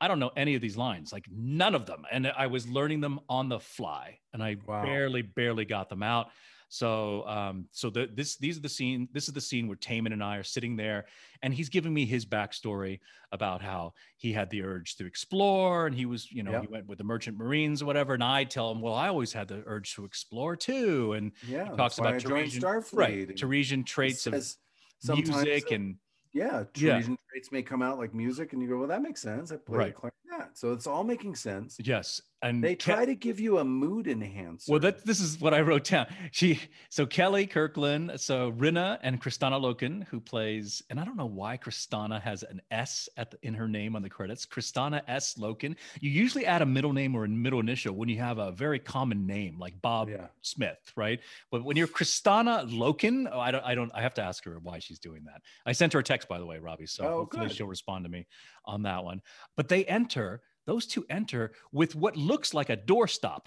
i 0.00 0.08
don't 0.08 0.18
know 0.18 0.30
any 0.36 0.54
of 0.54 0.62
these 0.62 0.76
lines 0.76 1.12
like 1.12 1.26
none 1.30 1.74
of 1.74 1.86
them 1.86 2.04
and 2.10 2.26
i 2.36 2.46
was 2.46 2.66
learning 2.68 3.00
them 3.00 3.20
on 3.28 3.48
the 3.48 3.60
fly 3.60 4.18
and 4.32 4.42
i 4.42 4.56
Wow. 4.66 4.82
barely 4.82 5.22
barely 5.22 5.64
got 5.64 5.88
them 5.88 6.02
out 6.02 6.28
so 6.72 7.26
um 7.26 7.66
so 7.72 7.90
the, 7.90 8.08
this 8.14 8.36
these 8.36 8.56
are 8.56 8.60
the 8.60 8.68
scene 8.68 9.08
this 9.12 9.26
is 9.26 9.34
the 9.34 9.40
scene 9.40 9.66
where 9.66 9.76
Taymon 9.76 10.12
and 10.12 10.22
I 10.22 10.36
are 10.36 10.44
sitting 10.44 10.76
there 10.76 11.06
and 11.42 11.52
he's 11.52 11.68
giving 11.68 11.92
me 11.92 12.06
his 12.06 12.24
backstory 12.24 13.00
about 13.32 13.60
how 13.60 13.94
he 14.18 14.32
had 14.32 14.50
the 14.50 14.62
urge 14.62 14.94
to 14.96 15.04
explore 15.04 15.88
and 15.88 15.96
he 15.96 16.06
was 16.06 16.30
you 16.30 16.44
know 16.44 16.52
Yeah. 16.52 16.60
he 16.60 16.68
went 16.68 16.86
with 16.86 16.98
the 16.98 17.04
merchant 17.04 17.36
marines 17.36 17.82
or 17.82 17.86
whatever 17.86 18.14
and 18.14 18.22
I 18.22 18.44
tell 18.44 18.70
him 18.70 18.80
well 18.80 18.94
I 18.94 19.08
always 19.08 19.32
had 19.32 19.48
the 19.48 19.64
urge 19.66 19.96
to 19.96 20.04
explore 20.04 20.54
too 20.54 21.14
and 21.14 21.32
Yeah. 21.48 21.64
he 21.72 21.76
talks 21.76 21.98
about 21.98 22.14
Taresian, 22.22 22.60
right 22.92 23.28
Taresian 23.36 23.84
traits 23.84 24.26
of 24.28 24.34
says 24.34 24.58
music 25.02 25.72
and 25.72 25.96
yeah, 26.32 26.64
Yeah. 26.76 27.00
Taresian 27.00 27.16
traits 27.30 27.50
may 27.52 27.62
come 27.62 27.82
out 27.82 27.98
like 27.98 28.14
music, 28.14 28.52
and 28.52 28.62
you 28.62 28.68
go, 28.68 28.78
well, 28.78 28.88
that 28.88 29.02
makes 29.02 29.20
sense. 29.20 29.50
I 29.52 29.56
play 29.56 29.78
Right. 29.78 29.94
clarinet, 29.94 30.56
so 30.56 30.72
it's 30.72 30.86
all 30.86 31.04
making 31.04 31.34
sense. 31.34 31.76
yes 31.82 32.22
and 32.42 32.62
They 32.64 32.74
Ke- 32.74 32.78
try 32.80 33.04
to 33.04 33.14
give 33.14 33.38
you 33.40 33.58
a 33.58 33.64
mood 33.64 34.06
enhancer. 34.06 34.70
Well, 34.70 34.80
that 34.80 35.04
this 35.04 35.20
is 35.20 35.40
what 35.40 35.52
I 35.52 35.60
wrote 35.60 35.84
down. 35.84 36.06
She 36.32 36.60
so 36.88 37.06
Kelli 37.06 37.48
Kirkland, 37.48 38.12
so 38.20 38.52
Rinna 38.52 38.98
and 39.02 39.20
Kristanna 39.20 39.60
Loken, 39.60 40.04
who 40.08 40.20
plays, 40.20 40.82
and 40.90 40.98
I 40.98 41.04
don't 41.04 41.16
know 41.16 41.26
why 41.26 41.56
Kristanna 41.56 42.20
has 42.22 42.42
an 42.42 42.60
S 42.70 43.08
at 43.16 43.30
the, 43.30 43.38
in 43.42 43.54
her 43.54 43.68
name 43.68 43.94
on 43.96 44.02
the 44.02 44.10
credits. 44.10 44.46
Kristanna 44.46 45.02
S 45.06 45.34
Loken. 45.34 45.76
You 46.00 46.10
usually 46.10 46.46
add 46.46 46.62
a 46.62 46.66
middle 46.66 46.92
name 46.92 47.14
or 47.14 47.24
a 47.24 47.28
middle 47.28 47.60
initial 47.60 47.94
when 47.94 48.08
you 48.08 48.18
have 48.18 48.38
a 48.38 48.52
very 48.52 48.78
common 48.78 49.26
name 49.26 49.58
like 49.58 49.80
Bob 49.82 50.08
yeah, 50.08 50.28
Smith, 50.42 50.78
right? 50.96 51.20
But 51.50 51.64
when 51.64 51.76
you're 51.76 51.88
Kristanna 51.88 52.68
Loken, 52.70 53.28
oh, 53.32 53.38
I 53.40 53.50
don't, 53.50 53.64
I 53.64 53.74
don't, 53.74 53.90
I 53.94 54.02
have 54.02 54.14
to 54.14 54.22
ask 54.22 54.44
her 54.44 54.58
why 54.62 54.78
she's 54.78 54.98
doing 54.98 55.24
that. 55.24 55.42
I 55.66 55.72
sent 55.72 55.92
her 55.92 55.98
a 55.98 56.02
text, 56.04 56.28
by 56.28 56.38
the 56.38 56.46
way, 56.46 56.58
Robbie. 56.58 56.86
So 56.86 57.04
Oh, 57.04 57.16
hopefully 57.18 57.48
good. 57.48 57.56
she'll 57.56 57.66
respond 57.66 58.04
to 58.04 58.10
me 58.10 58.26
on 58.64 58.82
that 58.82 59.04
one. 59.04 59.20
But 59.56 59.68
they 59.68 59.84
enter, 59.84 60.42
those 60.70 60.86
two 60.86 61.04
enter 61.10 61.50
with 61.72 61.96
what 61.96 62.16
looks 62.16 62.54
like 62.54 62.70
a 62.70 62.76
doorstop. 62.76 63.46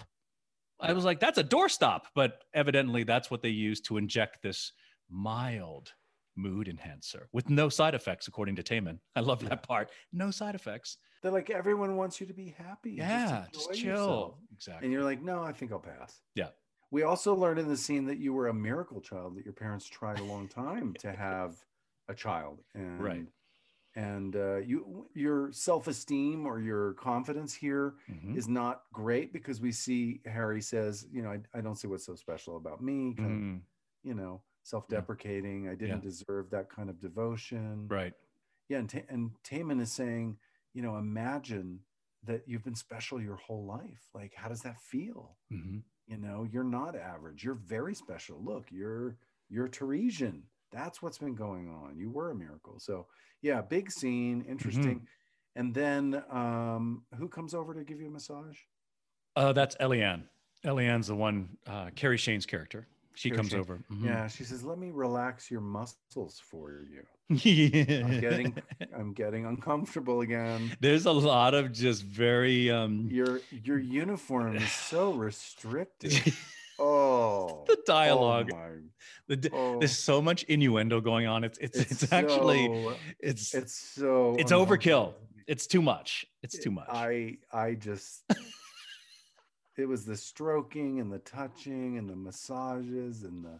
I 0.78 0.92
was 0.92 1.06
like, 1.06 1.20
that's 1.20 1.38
a 1.38 1.44
doorstop. 1.44 2.02
But 2.14 2.44
evidently, 2.52 3.02
that's 3.04 3.30
what 3.30 3.40
they 3.40 3.48
use 3.48 3.80
to 3.82 3.96
inject 3.96 4.42
this 4.42 4.72
mild 5.08 5.92
mood 6.36 6.68
enhancer 6.68 7.28
with 7.32 7.48
no 7.48 7.68
side 7.70 7.94
effects, 7.94 8.28
according 8.28 8.56
to 8.56 8.62
Taymon. 8.62 8.98
I 9.16 9.20
love 9.20 9.42
Yeah. 9.42 9.50
that 9.50 9.62
part. 9.66 9.90
No 10.12 10.30
side 10.30 10.54
effects. 10.54 10.98
they're 11.22 11.32
like 11.32 11.48
everyone 11.48 11.96
wants 11.96 12.20
you 12.20 12.26
to 12.26 12.34
be 12.34 12.48
happy. 12.50 12.92
Yeah, 12.92 13.46
just, 13.54 13.70
enjoy 13.70 13.80
chill. 13.80 13.90
yourself." 13.94 14.34
Exactly. 14.52 14.84
And 14.84 14.92
you're 14.92 15.04
like, 15.04 15.22
no, 15.22 15.42
I 15.42 15.52
think 15.52 15.72
I'll 15.72 15.78
pass. 15.80 16.20
Yeah. 16.34 16.50
We 16.90 17.02
also 17.04 17.34
learned 17.34 17.58
in 17.60 17.68
the 17.68 17.78
scene 17.78 18.04
that 18.06 18.18
you 18.18 18.34
were 18.34 18.48
a 18.48 18.52
miracle 18.54 19.00
child, 19.00 19.36
that 19.38 19.44
your 19.46 19.54
parents 19.54 19.86
tried 19.86 20.18
a 20.18 20.24
long 20.24 20.48
time 20.48 20.92
to 20.98 21.10
have 21.12 21.56
a 22.08 22.14
child. 22.14 22.60
And, 22.74 23.02
Right. 23.02 23.24
And 23.96 24.34
uh, 24.34 24.56
you, 24.56 25.08
your 25.14 25.52
self-esteem 25.52 26.46
or 26.46 26.60
your 26.60 26.94
confidence 26.94 27.54
here 27.54 27.94
Mhm. 28.10 28.36
is 28.36 28.48
not 28.48 28.82
great 28.92 29.32
because 29.32 29.60
we 29.60 29.70
see 29.70 30.20
Harry 30.26 30.60
says, 30.60 31.06
you 31.12 31.22
know, 31.22 31.30
I, 31.30 31.40
I 31.56 31.60
don't 31.60 31.76
see 31.76 31.86
what's 31.86 32.04
so 32.04 32.16
special 32.16 32.56
about 32.56 32.82
me. 32.82 33.14
Kind 33.14 33.32
of, 33.32 33.38
Mhm. 33.38 33.60
you 34.02 34.14
know, 34.14 34.42
self-deprecating. 34.64 35.68
I 35.68 35.74
didn't 35.76 36.02
deserve 36.02 36.50
that 36.50 36.68
kind 36.70 36.90
of 36.90 36.98
devotion. 37.00 37.86
Right. 37.88 38.14
Yeah, 38.68 38.78
and 38.78 38.88
Ta- 38.90 39.06
and 39.08 39.30
Taymon 39.44 39.80
is 39.80 39.92
saying, 39.92 40.38
you 40.72 40.82
know, 40.82 40.96
imagine 40.96 41.84
that 42.24 42.48
you've 42.48 42.64
been 42.64 42.74
special 42.74 43.20
your 43.20 43.36
whole 43.36 43.64
life. 43.64 44.08
Like, 44.14 44.34
how 44.34 44.48
does 44.48 44.62
that 44.62 44.80
feel? 44.80 45.36
hmm 45.50 45.78
You 46.06 46.16
know, 46.18 46.44
you're 46.44 46.64
not 46.64 46.96
average. 46.96 47.44
You're 47.44 47.54
very 47.54 47.94
special. 47.94 48.42
Look, 48.42 48.72
you're 48.72 49.16
you're 49.48 49.68
Taresian. 49.68 50.42
That's 50.74 51.00
what's 51.00 51.18
been 51.18 51.34
going 51.36 51.68
on. 51.68 51.96
You 51.96 52.10
were 52.10 52.30
a 52.30 52.34
miracle. 52.34 52.80
So 52.80 53.06
yeah, 53.42 53.60
big 53.62 53.90
scene, 53.90 54.44
interesting. 54.48 55.06
And 55.56 55.72
then 55.72 56.22
um, 56.30 57.04
who 57.16 57.28
comes 57.28 57.54
over 57.54 57.74
to 57.74 57.84
give 57.84 58.00
you 58.00 58.08
a 58.08 58.10
massage? 58.10 58.58
Uh, 59.36 59.52
that's 59.52 59.76
Eliann. 59.76 60.24
Eliann's 60.64 61.06
the 61.06 61.14
one, 61.14 61.48
uh, 61.66 61.90
Cari 61.94 62.16
Shayne's 62.18 62.46
character. 62.46 62.88
She 63.14 63.28
Cari 63.30 63.36
comes 63.36 63.50
Shayne. 63.50 63.60
over. 63.60 63.78
Mhm. 63.92 64.04
Yeah, 64.04 64.26
she 64.26 64.42
says, 64.42 64.64
"Let 64.64 64.78
me 64.78 64.90
relax 64.90 65.48
your 65.50 65.60
muscles 65.60 66.40
for 66.44 66.84
you." 66.90 67.04
yeah. 67.28 68.04
I'm 68.06 68.20
getting 68.20 68.56
I'm 68.96 69.12
getting 69.12 69.46
uncomfortable 69.46 70.22
again. 70.22 70.76
There's 70.80 71.06
a 71.06 71.12
lot 71.12 71.54
of 71.54 71.72
just 71.72 72.02
very 72.02 72.70
um 72.70 73.08
Your 73.10 73.40
your 73.50 73.78
uniform 73.78 74.56
is 74.56 74.72
so 74.72 75.12
restricted. 75.12 76.34
Oh, 77.24 77.64
the 77.66 77.78
dialogue. 77.86 78.50
Oh, 78.54 78.68
the, 79.28 79.50
oh. 79.52 79.78
There's 79.78 79.96
so 79.96 80.20
much 80.20 80.42
innuendo 80.44 81.00
going 81.00 81.26
on. 81.26 81.44
It's 81.44 81.58
it's 81.58 81.78
it's, 81.78 82.12
actually 82.12 82.66
so- 82.66 82.94
it's 83.20 83.54
it's 83.54 83.74
so 83.74 84.36
it's 84.38 84.52
overkill. 84.52 85.14
it's 85.46 85.66
too 85.66 85.82
much. 85.82 86.26
It's 86.42 86.58
too 86.58 86.70
much. 86.70 86.88
I 86.90 87.38
I 87.52 87.74
just 87.74 88.24
it 89.76 89.86
was 89.86 90.04
the 90.04 90.16
stroking 90.16 91.00
and 91.00 91.12
the 91.12 91.18
touching 91.20 91.98
and 91.98 92.08
the 92.08 92.16
massages 92.16 93.24
and 93.24 93.44
the 93.44 93.58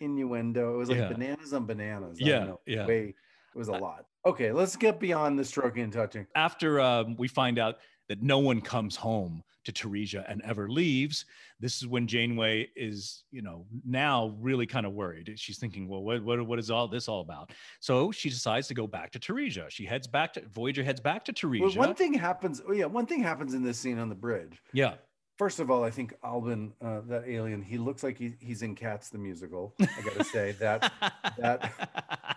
innuendo. 0.00 0.74
It 0.74 0.76
was 0.78 0.88
like 0.90 0.98
Yeah. 0.98 1.08
bananas 1.08 1.52
on 1.52 1.66
bananas. 1.66 2.18
I 2.20 2.24
don't 2.24 2.28
yeah, 2.28 2.44
know. 2.44 2.60
yeah. 2.66 2.86
Way 2.86 3.14
it 3.54 3.58
was 3.58 3.68
a 3.68 3.72
lot. 3.72 4.06
Okay, 4.24 4.52
let's 4.52 4.76
get 4.76 5.00
beyond 5.00 5.38
the 5.38 5.44
stroking 5.44 5.84
and 5.84 5.92
touching. 5.92 6.26
After 6.34 6.80
um, 6.80 7.16
we 7.16 7.28
find 7.28 7.58
out 7.58 7.76
that 8.08 8.22
no 8.22 8.38
one 8.38 8.60
comes 8.60 8.96
home 8.96 9.42
to 9.66 9.72
Taresia 9.72 10.24
and 10.30 10.42
ever 10.42 10.68
leaves, 10.68 11.24
this 11.60 11.76
is 11.76 11.86
when 11.86 12.06
Janeway 12.06 12.68
is, 12.74 13.24
you 13.30 13.42
know, 13.42 13.66
now 13.84 14.34
really 14.40 14.66
kind 14.66 14.86
of 14.86 14.92
worried. 14.92 15.32
She's 15.36 15.58
thinking, 15.58 15.86
well, 15.88 16.02
what, 16.02 16.22
what, 16.24 16.44
what 16.46 16.58
is 16.58 16.70
all 16.70 16.88
this 16.88 17.08
all 17.08 17.20
about? 17.20 17.50
So 17.80 18.10
she 18.10 18.30
decides 18.30 18.66
to 18.68 18.74
go 18.74 18.86
back 18.86 19.10
to 19.12 19.18
Taresia. 19.18 19.68
She 19.70 19.84
heads 19.84 20.06
back 20.06 20.32
to 20.34 20.42
Voyager, 20.48 20.82
heads 20.82 21.00
back 21.00 21.24
to 21.26 21.32
Well, 21.32 21.70
Taresia. 21.70 21.76
one 21.76 21.94
thing 21.94 22.14
happens. 22.14 22.62
Oh 22.68 22.72
yeah, 22.72 22.86
one 22.86 23.06
thing 23.06 23.22
happens 23.22 23.54
in 23.54 23.62
this 23.62 23.78
scene 23.78 23.98
on 23.98 24.08
the 24.08 24.14
bridge. 24.14 24.60
yeah. 24.72 24.94
First 25.38 25.60
of 25.60 25.70
all, 25.70 25.84
I 25.84 25.90
think 25.90 26.14
Albin, 26.24 26.72
uh, 26.82 27.00
that 27.08 27.24
alien, 27.28 27.60
he 27.60 27.76
looks 27.76 28.02
like 28.02 28.16
he, 28.16 28.32
he's 28.40 28.62
in 28.62 28.74
Cats 28.74 29.10
the 29.10 29.18
musical. 29.18 29.74
I 29.78 29.86
gotta 30.02 30.24
say 30.24 30.52
that 30.52 30.90
that- 31.36 31.72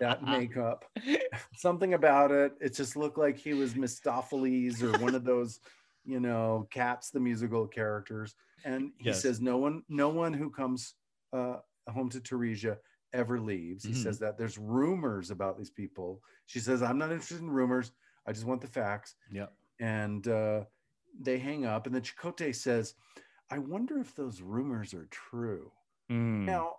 that 0.01 0.21
makeup, 0.27 0.84
something 1.55 1.93
about 1.93 2.32
it. 2.32 2.51
It 2.59 2.73
just 2.73 2.97
looked 2.97 3.17
like 3.17 3.38
he 3.38 3.53
was 3.53 3.73
Mistoffelees 3.73 4.82
or 4.84 4.97
one 4.99 5.15
of 5.15 5.23
those, 5.23 5.61
you 6.10 6.20
know, 6.20 6.68
Cats 6.72 7.12
the 7.12 7.20
musical 7.20 7.68
characters. 7.68 8.36
And 8.66 8.91
he 8.97 9.07
Yes. 9.10 9.22
says, 9.22 9.39
no 9.39 9.57
one, 9.57 9.84
no 9.89 10.10
one 10.10 10.34
who 10.34 10.49
comes 10.49 10.95
uh, 11.32 11.57
home 11.88 12.10
to 12.10 12.20
Taresia 12.20 12.78
ever 13.14 13.39
leaves. 13.39 13.84
He 13.84 13.91
Mhm. 13.91 14.03
says 14.03 14.20
that 14.20 14.38
there's 14.38 14.57
rumors 14.57 15.32
about 15.32 15.57
these 15.57 15.70
people. 15.70 16.22
She 16.47 16.60
says, 16.60 16.82
I'm 16.82 16.97
not 16.97 17.12
interested 17.12 17.39
in 17.39 17.49
rumors. 17.49 17.91
I 18.26 18.32
just 18.34 18.45
want 18.45 18.62
the 18.62 18.68
facts 18.68 19.16
yeah. 19.32 19.47
and 19.80 20.28
uh, 20.28 20.66
they 21.20 21.38
hang 21.39 21.66
up. 21.66 21.86
And 21.86 21.95
then 21.95 22.01
Chakotay 22.01 22.53
says, 22.55 22.95
I 23.49 23.57
wonder 23.60 23.99
if 23.99 24.16
those 24.16 24.41
rumors 24.41 24.93
are 24.93 25.07
true. 25.07 25.72
Mm. 26.12 26.45
Now, 26.45 26.76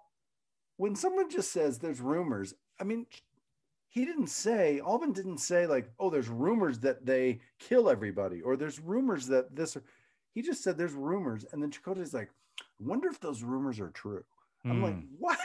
when 0.76 0.95
someone 0.95 1.28
just 1.31 1.53
says 1.53 1.78
there's 1.78 2.01
rumors, 2.01 2.55
I 2.81 2.85
mean, 2.85 3.07
he 3.91 4.05
didn't 4.05 4.28
say 4.28 4.80
Alban 4.80 5.12
didn't 5.12 5.38
say 5.38 5.66
like, 5.66 5.91
oh, 5.99 6.11
there's 6.11 6.28
rumors 6.28 6.78
that 6.80 7.05
they 7.05 7.41
kill 7.59 7.91
everybody, 7.91 8.41
or 8.41 8.57
there's 8.57 8.80
rumors 8.80 9.26
that 9.26 9.55
this. 9.55 9.76
Or, 9.76 9.82
he 10.32 10.43
just 10.43 10.62
said 10.62 10.78
there's 10.78 10.93
rumors, 10.95 11.45
and 11.53 11.61
then 11.62 11.70
Chakotay's 11.72 12.14
like, 12.14 12.30
I 12.61 12.64
wonder 12.78 13.09
if 13.09 13.18
those 13.20 13.43
rumors 13.43 13.80
are 13.80 13.91
true. 13.91 14.24
I'm 14.64 14.80
like, 14.82 14.95
Mm. 14.95 15.09
what? 15.18 15.38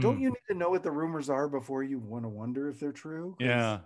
Don't 0.00 0.18
Mm. 0.18 0.22
you 0.22 0.28
need 0.30 0.46
to 0.48 0.54
know 0.54 0.70
what 0.70 0.82
the 0.82 0.90
rumors 0.90 1.28
are 1.28 1.48
before 1.48 1.82
you 1.82 1.98
want 1.98 2.24
to 2.24 2.28
wonder 2.28 2.68
if 2.68 2.80
they're 2.80 2.92
true? 2.92 3.36
Yeah. 3.38 3.80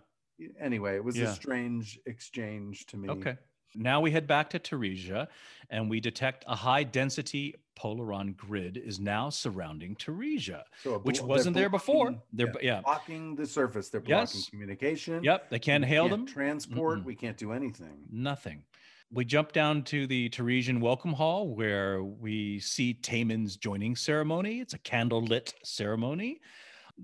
Anyway, 0.61 0.95
it 0.97 1.03
was 1.05 1.16
Yeah. 1.16 1.31
a 1.31 1.35
strange 1.35 1.99
exchange 2.07 2.87
to 2.87 2.97
me. 2.97 3.09
Okay. 3.09 3.37
Now 3.75 4.01
we 4.01 4.11
head 4.11 4.27
back 4.27 4.51
to 4.51 4.59
Taresia 4.59 5.29
and 5.70 5.91
we 5.91 6.01
detect 6.01 6.45
a 6.47 6.55
high 6.55 6.85
density 6.85 7.55
Polaron 7.79 8.37
grid 8.37 8.77
is 8.77 9.01
now 9.01 9.31
surrounding 9.31 9.97
Taresia, 9.97 10.62
So 10.85 10.99
which 11.01 11.18
blo- 11.18 11.27
wasn't 11.27 11.55
they're 11.55 11.62
there 11.64 11.68
before. 11.70 12.11
blocking- 12.12 12.22
They're, 12.33 12.47
yeah, 12.62 12.75
yeah. 12.77 12.81
blocking 12.83 13.35
the 13.35 13.47
surface. 13.47 13.89
They're 13.89 14.01
blocking 14.01 14.37
Yes. 14.39 14.49
communication. 14.49 15.25
Yep. 15.25 15.51
They 15.51 15.59
can't 15.59 15.83
We 15.83 15.89
hail 15.89 16.09
can't 16.09 16.27
them. 16.27 16.27
Transport. 16.27 17.01
Mm-mm. 17.01 17.05
We 17.05 17.16
can't 17.16 17.37
do 17.37 17.51
anything. 17.53 18.05
Nothing. 18.12 18.62
We 19.11 19.25
jump 19.25 19.53
down 19.53 19.83
to 19.85 20.07
the 20.07 20.29
Taresian 20.31 20.81
welcome 20.81 21.12
hall 21.14 21.49
where 21.49 22.03
we 22.03 22.61
see 22.61 22.95
Taymon's 22.95 23.57
joining 23.57 23.97
ceremony. 23.97 24.61
It's 24.61 24.75
a 24.75 24.79
candlelit 24.79 25.53
ceremony. 25.64 26.41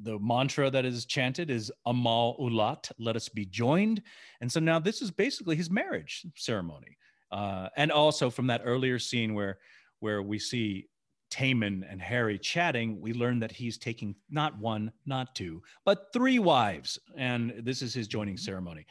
The 0.02 0.18
mantra 0.18 0.70
that 0.70 0.84
is 0.84 1.04
chanted 1.04 1.50
is 1.50 1.72
Amal 1.86 2.36
Ulat, 2.38 2.90
let 2.98 3.16
us 3.16 3.28
be 3.28 3.44
joined. 3.44 4.02
And 4.40 4.50
so 4.50 4.60
now 4.60 4.78
this 4.78 5.02
is 5.02 5.10
basically 5.10 5.56
his 5.56 5.70
marriage 5.70 6.26
ceremony. 6.36 6.96
Uh, 7.32 7.68
and 7.76 7.92
also 7.92 8.30
from 8.30 8.46
that 8.48 8.62
earlier 8.64 8.98
scene 8.98 9.34
where 9.34 9.58
where 10.00 10.22
we 10.22 10.38
see 10.38 10.88
Taymon 11.30 11.84
and 11.88 12.00
Harry 12.02 12.38
chatting, 12.38 13.00
we 13.00 13.12
learn 13.12 13.38
that 13.40 13.52
he's 13.52 13.78
taking 13.78 14.16
not 14.30 14.58
one, 14.58 14.92
not 15.06 15.34
two, 15.34 15.62
but 15.84 16.06
three 16.12 16.38
wives. 16.38 16.98
And 17.16 17.54
this 17.58 17.82
is 17.82 17.94
his 17.94 18.08
joining 18.08 18.36
ceremony 18.36 18.86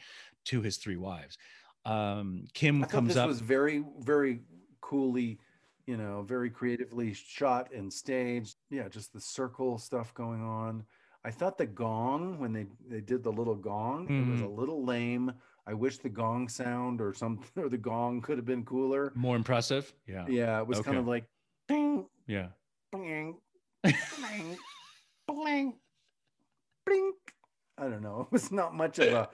to 0.46 0.62
his 0.62 0.78
three 0.78 0.96
wives. 0.96 1.36
Um, 1.84 2.46
Kim 2.54 2.84
comes 2.84 3.08
this 3.08 3.16
up. 3.16 3.28
was 3.28 3.40
very, 3.40 3.84
very 4.00 4.40
coolly, 4.80 5.38
you 5.90 5.96
know, 5.96 6.22
very 6.22 6.48
creatively 6.50 7.12
shot 7.12 7.72
and 7.74 7.92
staged. 7.92 8.58
Yeah, 8.70 8.88
just 8.88 9.12
the 9.12 9.20
circle 9.20 9.76
stuff 9.76 10.14
going 10.14 10.40
on. 10.40 10.84
I 11.24 11.32
thought 11.32 11.58
the 11.58 11.66
gong 11.66 12.38
when 12.38 12.52
they 12.52 12.66
they 12.88 13.00
did 13.00 13.24
the 13.24 13.32
little 13.32 13.56
gong, 13.56 14.04
it 14.08 14.30
was 14.30 14.40
a 14.40 14.44
Mm-hmm. 14.44 14.60
little 14.60 14.84
lame. 14.84 15.32
I 15.66 15.74
wish 15.74 15.98
the 15.98 16.08
gong 16.08 16.48
sound 16.48 17.00
or 17.00 17.12
something 17.12 17.50
or 17.64 17.68
the 17.68 17.76
gong 17.76 18.20
could 18.22 18.38
have 18.38 18.46
been 18.46 18.64
cooler. 18.64 19.12
more 19.16 19.34
impressive. 19.34 19.92
Yeah. 20.06 20.26
Yeah, 20.28 20.60
it 20.60 20.66
was 20.68 20.78
kind 20.80 20.96
of 20.96 21.08
like 21.08 21.24
ding, 21.66 22.06
Yeah. 22.28 22.48
bling, 22.92 23.38
bling, 23.82 24.56
bling, 25.26 25.74
bling. 26.86 27.12
I 27.78 27.88
don't 27.88 28.02
know. 28.02 28.20
It 28.30 28.32
was 28.32 28.52
not 28.52 28.74
much 28.76 29.00
of 29.00 29.08
a 29.12 29.28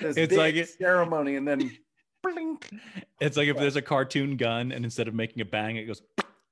It's 0.00 0.32
like 0.36 0.54
it- 0.54 0.68
ceremony, 0.68 1.34
and 1.34 1.46
then 1.48 1.60
blink. 2.22 2.68
It's 3.20 3.36
like 3.36 3.48
if 3.48 3.56
there's 3.56 3.76
a 3.76 3.82
cartoon 3.82 4.36
gun 4.36 4.72
and 4.72 4.84
instead 4.84 5.08
of 5.08 5.14
making 5.14 5.40
a 5.42 5.44
bang, 5.44 5.76
it 5.76 5.84
goes 5.84 6.02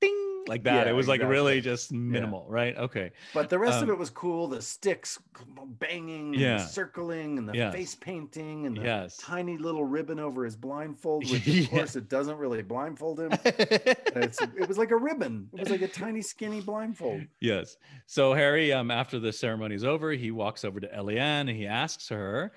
ding 0.00 0.44
like 0.46 0.62
that. 0.64 0.86
Yeah, 0.86 0.90
it 0.92 0.94
was 0.94 1.08
like 1.08 1.20
really 1.22 1.60
just 1.60 1.92
minimal, 1.92 2.46
right? 2.48 2.76
Okay. 2.76 3.10
But 3.34 3.50
the 3.50 3.58
rest 3.58 3.78
Um, 3.78 3.84
of 3.84 3.88
it 3.90 3.98
was 3.98 4.10
cool. 4.10 4.48
The 4.48 4.62
sticks 4.62 5.18
banging, 5.78 6.34
Yeah. 6.34 6.58
the 6.58 6.64
circling, 6.64 7.36
and 7.38 7.48
the 7.48 7.52
face 7.72 7.94
painting, 7.94 8.66
and 8.66 8.76
the 8.76 8.82
Yes. 8.82 9.16
tiny 9.18 9.58
little 9.58 9.84
ribbon 9.84 10.18
over 10.18 10.44
his 10.44 10.56
blindfold, 10.56 11.24
which 11.30 11.46
of 11.46 11.54
Yeah. 11.54 11.66
course 11.66 11.96
it 11.96 12.08
doesn't 12.08 12.36
really 12.38 12.62
blindfold 12.62 13.20
him. 13.20 13.32
It's, 14.16 14.40
it 14.42 14.66
was 14.66 14.78
like 14.78 14.90
a 14.90 14.96
ribbon. 14.96 15.48
It 15.52 15.60
was 15.60 15.70
like 15.70 15.82
a 15.82 15.88
tiny, 15.88 16.22
skinny 16.22 16.60
blindfold. 16.60 17.22
yes. 17.40 17.76
So 18.06 18.32
Harry, 18.34 18.72
um, 18.72 18.90
after 18.90 19.18
the 19.20 19.32
ceremony 19.32 19.74
is 19.76 19.84
over, 19.84 20.10
he 20.12 20.30
walks 20.30 20.64
over 20.64 20.80
to 20.80 20.88
Eliann 20.88 21.42
and 21.42 21.50
he 21.50 21.66
asks 21.66 22.08
her, 22.08 22.52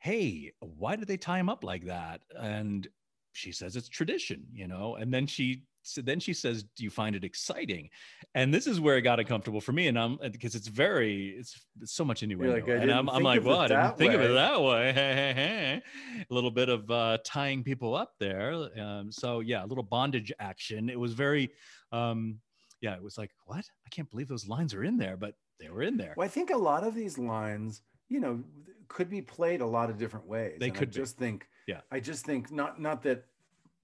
"Hey, 0.00 0.52
why 0.60 0.96
did 0.96 1.08
they 1.08 1.16
tie 1.16 1.38
him 1.38 1.48
up 1.48 1.64
like 1.64 1.84
that?" 1.86 2.22
And 2.38 2.88
she 3.32 3.52
says 3.52 3.76
it's 3.76 3.88
tradition, 3.88 4.46
you 4.52 4.66
know. 4.66 4.96
And 4.96 5.12
then 5.12 5.26
she 5.26 5.64
so 5.82 6.02
then 6.02 6.20
she 6.20 6.34
says, 6.34 6.62
"Do 6.62 6.84
you 6.84 6.90
find 6.90 7.16
it 7.16 7.24
exciting?" 7.24 7.88
And 8.34 8.52
this 8.52 8.66
is 8.66 8.80
where 8.80 8.96
it 8.96 9.02
got 9.02 9.18
uncomfortable 9.18 9.60
for 9.60 9.72
me, 9.72 9.88
and 9.88 9.98
I'm 9.98 10.18
because 10.30 10.54
it's 10.54 10.68
very 10.68 11.36
it's, 11.38 11.58
it's 11.80 11.92
so 11.92 12.04
much 12.04 12.22
innuendo, 12.22 12.54
like, 12.54 12.68
and 12.68 12.92
I'm, 12.92 13.08
I'm 13.08 13.22
like, 13.22 13.42
"What? 13.42 13.46
well, 13.46 13.60
I 13.60 13.68
didn't 13.68 13.98
think 13.98 14.14
of 14.14 14.20
it 14.20 14.32
that 14.34 14.60
way. 14.60 15.82
a 16.30 16.34
little 16.34 16.50
bit 16.50 16.68
of 16.68 16.90
uh, 16.90 17.18
tying 17.24 17.64
people 17.64 17.94
up 17.94 18.12
there. 18.18 18.52
Um, 18.78 19.10
so 19.10 19.40
yeah, 19.40 19.64
a 19.64 19.66
little 19.66 19.84
bondage 19.84 20.32
action. 20.38 20.90
It 20.90 20.98
was 20.98 21.14
very, 21.14 21.50
um, 21.92 22.40
yeah, 22.80 22.94
it 22.94 23.02
was 23.02 23.16
like, 23.16 23.30
what? 23.46 23.64
I 23.86 23.88
can't 23.90 24.10
believe 24.10 24.28
those 24.28 24.48
lines 24.48 24.74
are 24.74 24.84
in 24.84 24.98
there, 24.98 25.16
but 25.16 25.34
they 25.58 25.70
were 25.70 25.82
in 25.82 25.96
there. 25.96 26.14
Well, 26.16 26.26
I 26.26 26.30
think 26.30 26.50
a 26.50 26.56
lot 26.56 26.84
of 26.84 26.94
these 26.94 27.18
lines, 27.18 27.82
you 28.08 28.20
know, 28.20 28.42
could 28.90 29.08
be 29.08 29.22
played 29.22 29.60
a 29.62 29.66
lot 29.66 29.88
of 29.88 29.96
different 29.96 30.26
ways. 30.26 30.58
They 30.60 30.66
and 30.68 30.74
could 30.76 30.88
I 30.88 30.90
be. 30.90 30.96
just 30.96 31.16
think, 31.16 31.48
Yeah. 31.66 31.80
I 31.90 32.00
just 32.00 32.26
think 32.26 32.50
not 32.50 32.80
not 32.80 33.02
that 33.04 33.24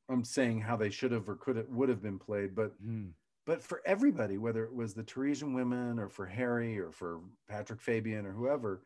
I'm 0.08 0.24
saying 0.24 0.60
how 0.60 0.76
they 0.76 0.90
should 0.90 1.12
have 1.12 1.28
or 1.28 1.36
could 1.36 1.56
have 1.56 1.68
would 1.68 1.88
have 1.88 2.02
been 2.02 2.18
played, 2.18 2.54
but 2.54 2.72
Hmm. 2.82 3.10
but 3.46 3.62
for 3.62 3.80
everybody, 3.86 4.36
whether 4.38 4.64
it 4.64 4.74
was 4.74 4.92
the 4.94 5.04
Taresian 5.04 5.54
women 5.54 5.98
or 5.98 6.08
for 6.08 6.26
Harry 6.26 6.78
or 6.78 6.90
for 6.92 7.20
Patrick 7.48 7.80
Fabian 7.80 8.26
or 8.26 8.32
whoever, 8.32 8.82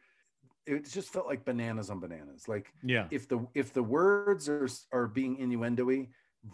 it 0.67 0.85
just 0.85 1.09
felt 1.11 1.27
like 1.27 1.45
bananas 1.45 1.89
on 1.91 2.01
bananas. 2.01 2.47
Like 2.49 2.75
Yeah. 2.83 3.09
if 3.11 3.27
the 3.27 3.47
if 3.55 3.73
the 3.73 3.83
words 3.83 4.49
are 4.49 4.69
are 4.93 5.09
being 5.09 5.37
innuendo-y, 5.39 6.09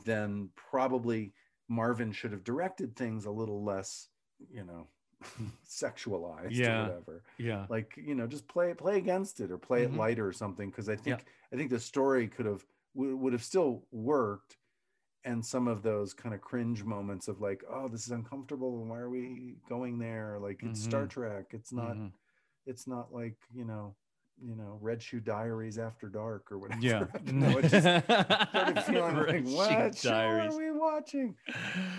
then 0.05 0.51
probably 0.55 1.35
Marvin 1.69 2.13
should 2.13 2.33
have 2.33 2.45
directed 2.45 2.95
things 2.97 3.25
a 3.27 3.31
little 3.31 3.65
less, 3.65 4.09
you 4.49 4.65
know, 4.65 4.89
sexualized 5.69 6.49
Yeah. 6.53 6.81
or 6.81 6.83
whatever. 6.89 7.23
Yeah. 7.39 7.67
Like 7.69 7.95
you 7.97 8.15
know, 8.15 8.27
just 8.27 8.47
play 8.49 8.73
play 8.75 8.99
against 8.99 9.41
it 9.41 9.51
or 9.51 9.59
play 9.59 9.83
Mhm. 9.83 9.95
it 9.95 9.97
lighter 9.97 10.27
or 10.27 10.33
something. 10.33 10.71
Because 10.71 10.89
I 10.89 10.97
think 10.97 11.19
Yeah. 11.21 11.25
I 11.53 11.57
think 11.57 11.71
the 11.71 11.81
story 11.81 12.29
could 12.29 12.47
have 12.47 12.65
would 12.95 13.15
would 13.15 13.33
have 13.33 13.45
still 13.45 13.85
worked. 13.93 14.57
And 15.25 15.45
some 15.45 15.67
of 15.67 15.83
those 15.83 16.15
kind 16.15 16.37
of 16.37 16.41
cringe 16.41 16.85
moments 16.85 17.27
of 17.27 17.41
like, 17.41 17.65
oh, 17.69 17.89
this 17.89 18.05
is 18.07 18.13
uncomfortable, 18.13 18.81
and 18.81 18.89
why 18.89 18.99
are 18.99 19.11
we 19.11 19.57
going 19.69 19.99
there? 19.99 20.39
Like 20.39 20.63
it's 20.63 20.81
Star 20.81 21.07
Mhm. 21.07 21.11
Trek. 21.11 21.47
It's 21.51 21.73
not 21.73 21.97
Mhm. 21.97 22.13
it's 22.65 22.87
not 22.87 23.13
like 23.13 23.37
you 23.53 23.65
know 23.65 23.97
you 24.41 24.55
know 24.55 24.79
red 24.83 25.03
shoe 25.03 25.19
diaries 25.19 25.79
after 25.79 26.09
dark 26.11 26.53
or 26.53 26.59
whatever 26.59 26.81
Yeah. 26.83 27.05
Don't 27.25 27.43
it 27.65 27.69
just 27.71 28.05
started 28.05 28.83
feeling 28.85 29.17
like 29.17 29.45
what 29.47 29.97
show 29.97 30.11
Diaries. 30.11 30.55
are 30.55 30.59
we 30.59 30.71
watching 30.73 31.35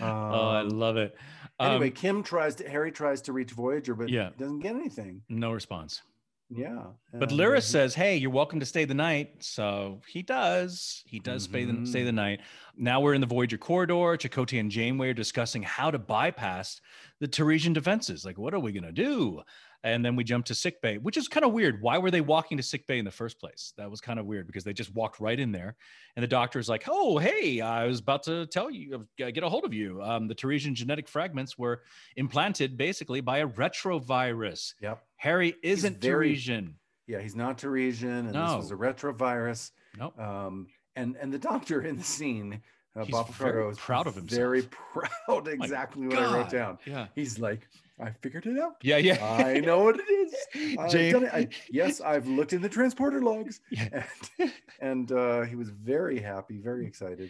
oh, 0.01 0.05
I 0.05 0.61
Um, 0.61 0.69
love 0.69 0.97
it. 0.97 1.15
Anyway 1.59 1.87
Um, 1.87 1.93
kim 1.93 2.23
tries 2.23 2.55
to 2.55 2.69
harry 2.69 2.91
tries 2.91 3.21
to 3.23 3.33
reach 3.33 3.51
voyager 3.51 3.95
but 3.95 4.09
Yeah. 4.09 4.29
doesn't 4.37 4.59
get 4.59 4.75
anything 4.75 5.21
no 5.29 5.51
response. 5.51 6.01
yeah 6.49 6.85
But 7.11 7.29
and, 7.29 7.37
Lyra 7.37 7.61
says, 7.61 7.95
"Hey, 7.95 8.15
you're 8.17 8.29
welcome 8.31 8.59
to 8.59 8.65
stay 8.65 8.85
the 8.85 8.93
night." 8.93 9.43
So 9.43 10.01
he 10.07 10.21
does. 10.21 11.03
He 11.07 11.19
does 11.19 11.43
stay, 11.43 11.65
the, 11.65 11.85
stay 11.85 12.03
the 12.03 12.11
Mhm. 12.11 12.15
night. 12.25 12.41
Now 12.77 13.01
we're 13.01 13.15
in 13.15 13.21
the 13.21 13.27
Voyager 13.27 13.57
corridor. 13.57 14.15
Chakotay 14.17 14.59
and 14.59 14.71
Janeway 14.71 15.09
are 15.09 15.13
discussing 15.13 15.63
how 15.63 15.89
to 15.91 15.97
bypass 15.99 16.79
the 17.19 17.27
Taresian 17.27 17.73
defenses. 17.73 18.23
Like, 18.23 18.37
what 18.37 18.53
are 18.53 18.59
we 18.61 18.71
gonna 18.71 18.91
do? 18.93 19.41
And 19.83 20.03
then 20.03 20.15
we 20.15 20.23
jump 20.23 20.45
to 20.47 20.55
sickbay, 20.55 20.97
which 20.97 21.17
is 21.17 21.27
kind 21.27 21.45
of 21.45 21.53
weird. 21.53 21.81
Why 21.81 21.97
were 21.99 22.09
they 22.11 22.19
walking 22.19 22.57
to 22.57 22.63
sickbay 22.63 22.97
in 22.97 23.05
the 23.05 23.11
first 23.11 23.39
place? 23.39 23.73
That 23.77 23.89
was 23.89 24.01
kind 24.01 24.19
of 24.19 24.25
weird 24.25 24.47
because 24.47 24.63
they 24.63 24.73
just 24.73 24.93
walked 24.93 25.19
right 25.19 25.39
in 25.39 25.51
there. 25.51 25.75
And 26.15 26.23
the 26.23 26.27
doctor 26.27 26.57
is 26.59 26.67
like, 26.67 26.85
"Oh, 26.87 27.19
hey, 27.19 27.61
I 27.61 27.85
was 27.85 27.99
about 27.99 28.23
to 28.23 28.47
tell 28.47 28.71
you, 28.71 29.05
uh, 29.21 29.29
get 29.31 29.43
a 29.43 29.49
hold 29.49 29.65
of 29.65 29.73
you. 29.73 30.01
Um, 30.01 30.27
the 30.27 30.35
Taresian 30.35 30.73
genetic 30.73 31.07
fragments 31.07 31.57
were 31.59 31.83
implanted 32.15 32.75
basically 32.75 33.21
by 33.21 33.37
a 33.39 33.47
retrovirus. 33.47 34.73
yep 34.81 35.03
Harry 35.17 35.55
isn't 35.63 36.01
very- 36.01 36.35
Taresian." 36.35 36.73
yeah 37.07 37.19
he's 37.21 37.35
not 37.35 37.57
Taresian, 37.57 38.19
and 38.27 38.29
this 38.29 38.55
was 38.55 38.71
a 38.71 38.75
retrovirus 38.75 39.71
Nope. 39.97 40.19
um 40.19 40.67
and 40.95 41.15
and 41.21 41.31
the 41.31 41.39
doctor 41.39 41.81
in 41.83 41.95
the 41.97 42.03
scene 42.03 42.61
uh, 42.95 43.05
Bob 43.05 43.29
very 43.35 43.69
is 43.71 43.77
proud 43.77 44.07
of 44.07 44.15
himself. 44.15 44.37
very 44.39 44.63
proud 44.93 45.47
exactly 45.47 46.07
what 46.07 46.17
I 46.19 46.33
wrote 46.35 46.49
down 46.49 46.79
Yeah. 46.85 47.07
he's 47.15 47.39
like 47.39 47.67
I 47.99 48.11
figured 48.21 48.45
it 48.45 48.59
out 48.59 48.75
Yeah. 48.83 48.97
Yeah. 48.97 49.17
I 49.23 49.59
know 49.59 49.83
what 49.83 49.99
it 49.99 50.03
is 50.09 50.35
I've 50.79 50.91
Jane- 50.91 51.13
done 51.13 51.23
it. 51.25 51.33
I, 51.33 51.47
yes, 51.71 51.99
I've 52.01 52.27
looked 52.27 52.53
in 52.53 52.61
the 52.61 52.69
transporter 52.69 53.21
logs, 53.21 53.61
Yeah. 53.71 54.03
and, 54.39 54.51
and 54.81 55.11
uh, 55.11 55.41
he 55.43 55.55
was 55.55 55.69
very 55.69 56.19
happy, 56.19 56.59
very 56.59 56.85
excited. 56.85 57.29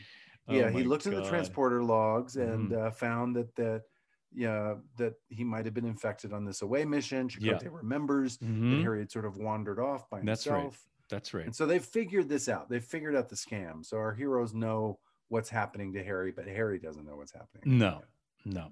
Yeah, 0.49 0.63
Oh 0.63 0.67
he 0.69 0.83
my 0.83 0.89
looked 0.89 1.05
in 1.05 1.13
the 1.13 1.21
Mm-hmm. 1.21 1.29
transporter 1.29 1.83
logs 1.83 2.35
and 2.37 2.73
uh, 2.73 2.91
found 2.91 3.35
that 3.35 3.55
that 3.55 3.83
yeah 4.33 4.75
that 4.97 5.13
he 5.29 5.43
might 5.43 5.63
have 5.65 5.73
been 5.73 5.85
infected 5.85 6.33
on 6.33 6.43
this 6.45 6.61
away 6.61 6.83
mission. 6.85 7.29
Yeah. 7.39 7.53
Chakotay 7.53 7.69
remembers 7.71 8.37
that 8.37 8.45
Mhm. 8.47 8.81
Harry 8.81 8.99
had 8.99 9.11
sort 9.11 9.25
of 9.25 9.37
wandered 9.37 9.79
off 9.79 10.09
by 10.09 10.21
That's 10.21 10.45
right. 10.47 10.61
himself, 10.63 10.85
That's 11.09 11.33
right. 11.33 11.45
and 11.45 11.55
so 11.55 11.65
they've 11.65 11.83
figured 11.83 12.27
this 12.29 12.49
out. 12.49 12.69
They've 12.69 12.83
figured 12.83 13.15
out 13.15 13.29
the 13.29 13.35
scam. 13.35 13.85
So 13.85 13.97
our 13.97 14.13
heroes 14.13 14.53
know 14.53 14.99
what's 15.29 15.49
happening 15.49 15.93
to 15.93 16.03
Harry, 16.03 16.31
but 16.31 16.45
Harry 16.47 16.77
doesn't 16.79 17.05
know 17.05 17.15
what's 17.15 17.33
happening. 17.33 17.77
No, 17.77 18.01
no. 18.45 18.71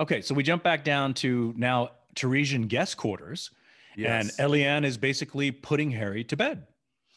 Okay, 0.00 0.20
so 0.22 0.34
we 0.34 0.42
jump 0.42 0.62
back 0.62 0.84
down 0.84 1.14
to 1.14 1.52
now 1.56 1.90
Taresian 2.14 2.68
guest 2.68 2.96
quarters, 2.96 3.50
and 3.96 4.04
Yes. 4.28 4.36
Eliann 4.38 4.84
is 4.84 4.96
basically 4.96 5.50
putting 5.50 5.90
Harry 5.90 6.22
to 6.24 6.36
bed. 6.36 6.66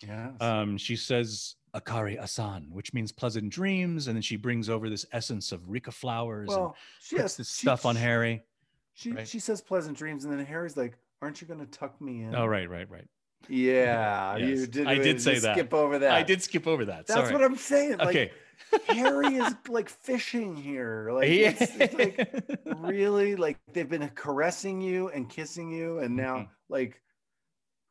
yes. 0.05 0.34
Um, 0.41 0.77
she 0.77 0.95
says 0.95 1.55
Akari 1.75 2.17
Asan, 2.19 2.67
which 2.71 2.93
means 2.93 3.11
pleasant 3.11 3.51
dreams, 3.51 4.07
and 4.07 4.15
then 4.15 4.21
she 4.23 4.36
brings 4.36 4.67
over 4.69 4.89
this 4.89 5.05
essence 5.11 5.51
of 5.51 5.69
Rika 5.69 5.91
flowers 5.91 6.51
and 6.51 6.71
she 7.01 7.15
puts 7.15 7.21
has 7.23 7.38
this 7.38 7.55
she- 7.55 7.61
stuff 7.65 7.86
on 7.86 7.95
Harry. 7.95 8.41
She 8.93 9.11
right? 9.11 9.27
she 9.27 9.39
says 9.39 9.61
pleasant 9.61 9.97
dreams, 9.97 10.25
and 10.25 10.34
then 10.38 10.45
Harry's 10.45 10.75
like, 10.75 10.97
aren't 11.21 11.39
you 11.39 11.47
going 11.47 11.59
to 11.61 11.65
tuck 11.67 11.99
me 12.01 12.23
in? 12.23 12.36
Oh, 12.36 12.45
right, 12.45 12.69
right, 12.69 12.89
right. 12.89 13.07
Yeah, 13.50 14.38
Yes, 14.38 14.60
you 14.60 14.68
did. 14.68 14.88
I 14.88 14.96
did 14.98 15.22
say 15.22 15.39
that. 15.39 15.56
Skip 15.58 15.74
over 15.74 16.00
that. 16.00 16.12
I 16.12 16.24
did 16.24 16.42
skip 16.42 16.68
over 16.68 16.86
that. 16.86 17.08
That's 17.08 17.20
Sorry. 17.30 17.34
what 17.34 17.44
I'm 17.44 17.58
saying. 17.58 17.98
Like, 17.98 18.08
okay. 18.10 18.32
Harry 18.88 19.36
is 19.36 19.54
like 19.68 19.89
fishing 19.89 20.56
here. 20.56 21.12
Like, 21.12 21.28
yeah. 21.30 21.54
it's, 21.60 21.76
it's 21.76 21.94
like 21.94 22.60
really 22.80 23.36
like 23.36 23.58
they've 23.74 23.89
been 23.89 24.08
caressing 24.16 24.80
you 24.82 25.10
and 25.10 25.30
kissing 25.30 25.72
you, 25.72 26.00
and 26.00 26.16
now 26.16 26.38
Mhm. 26.38 26.48
like 26.70 27.02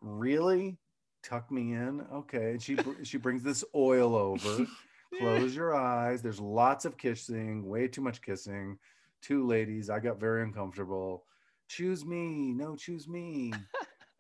really 0.01 0.79
tuck 1.23 1.51
me 1.51 1.73
in. 1.75 2.01
Okay, 2.13 2.53
and 2.53 2.63
she 2.63 2.77
she 3.03 3.19
brings 3.19 3.43
this 3.43 3.65
oil 3.75 4.15
over. 4.15 4.67
Close 5.19 5.55
your 5.57 5.75
eyes. 5.75 6.23
There's 6.23 6.41
lots 6.41 6.85
of 6.85 6.97
kissing. 6.97 7.67
Way 7.67 7.89
too 7.89 8.01
much 8.01 8.23
kissing. 8.23 8.79
Two 9.23 9.45
ladies. 9.47 9.91
I 9.91 9.99
got 9.99 10.21
very 10.21 10.43
uncomfortable. 10.45 11.25
Choose 11.69 12.05
me. 12.07 12.53
No, 12.53 12.77
choose 12.77 13.09
me. 13.09 13.53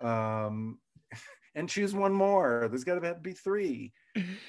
um, 0.01 0.79
and 1.55 1.69
choose 1.69 1.95
one 1.95 2.13
more. 2.13 2.67
There's 2.69 2.85
got 2.85 3.01
to 3.01 3.15
be 3.15 3.33
three. 3.33 3.93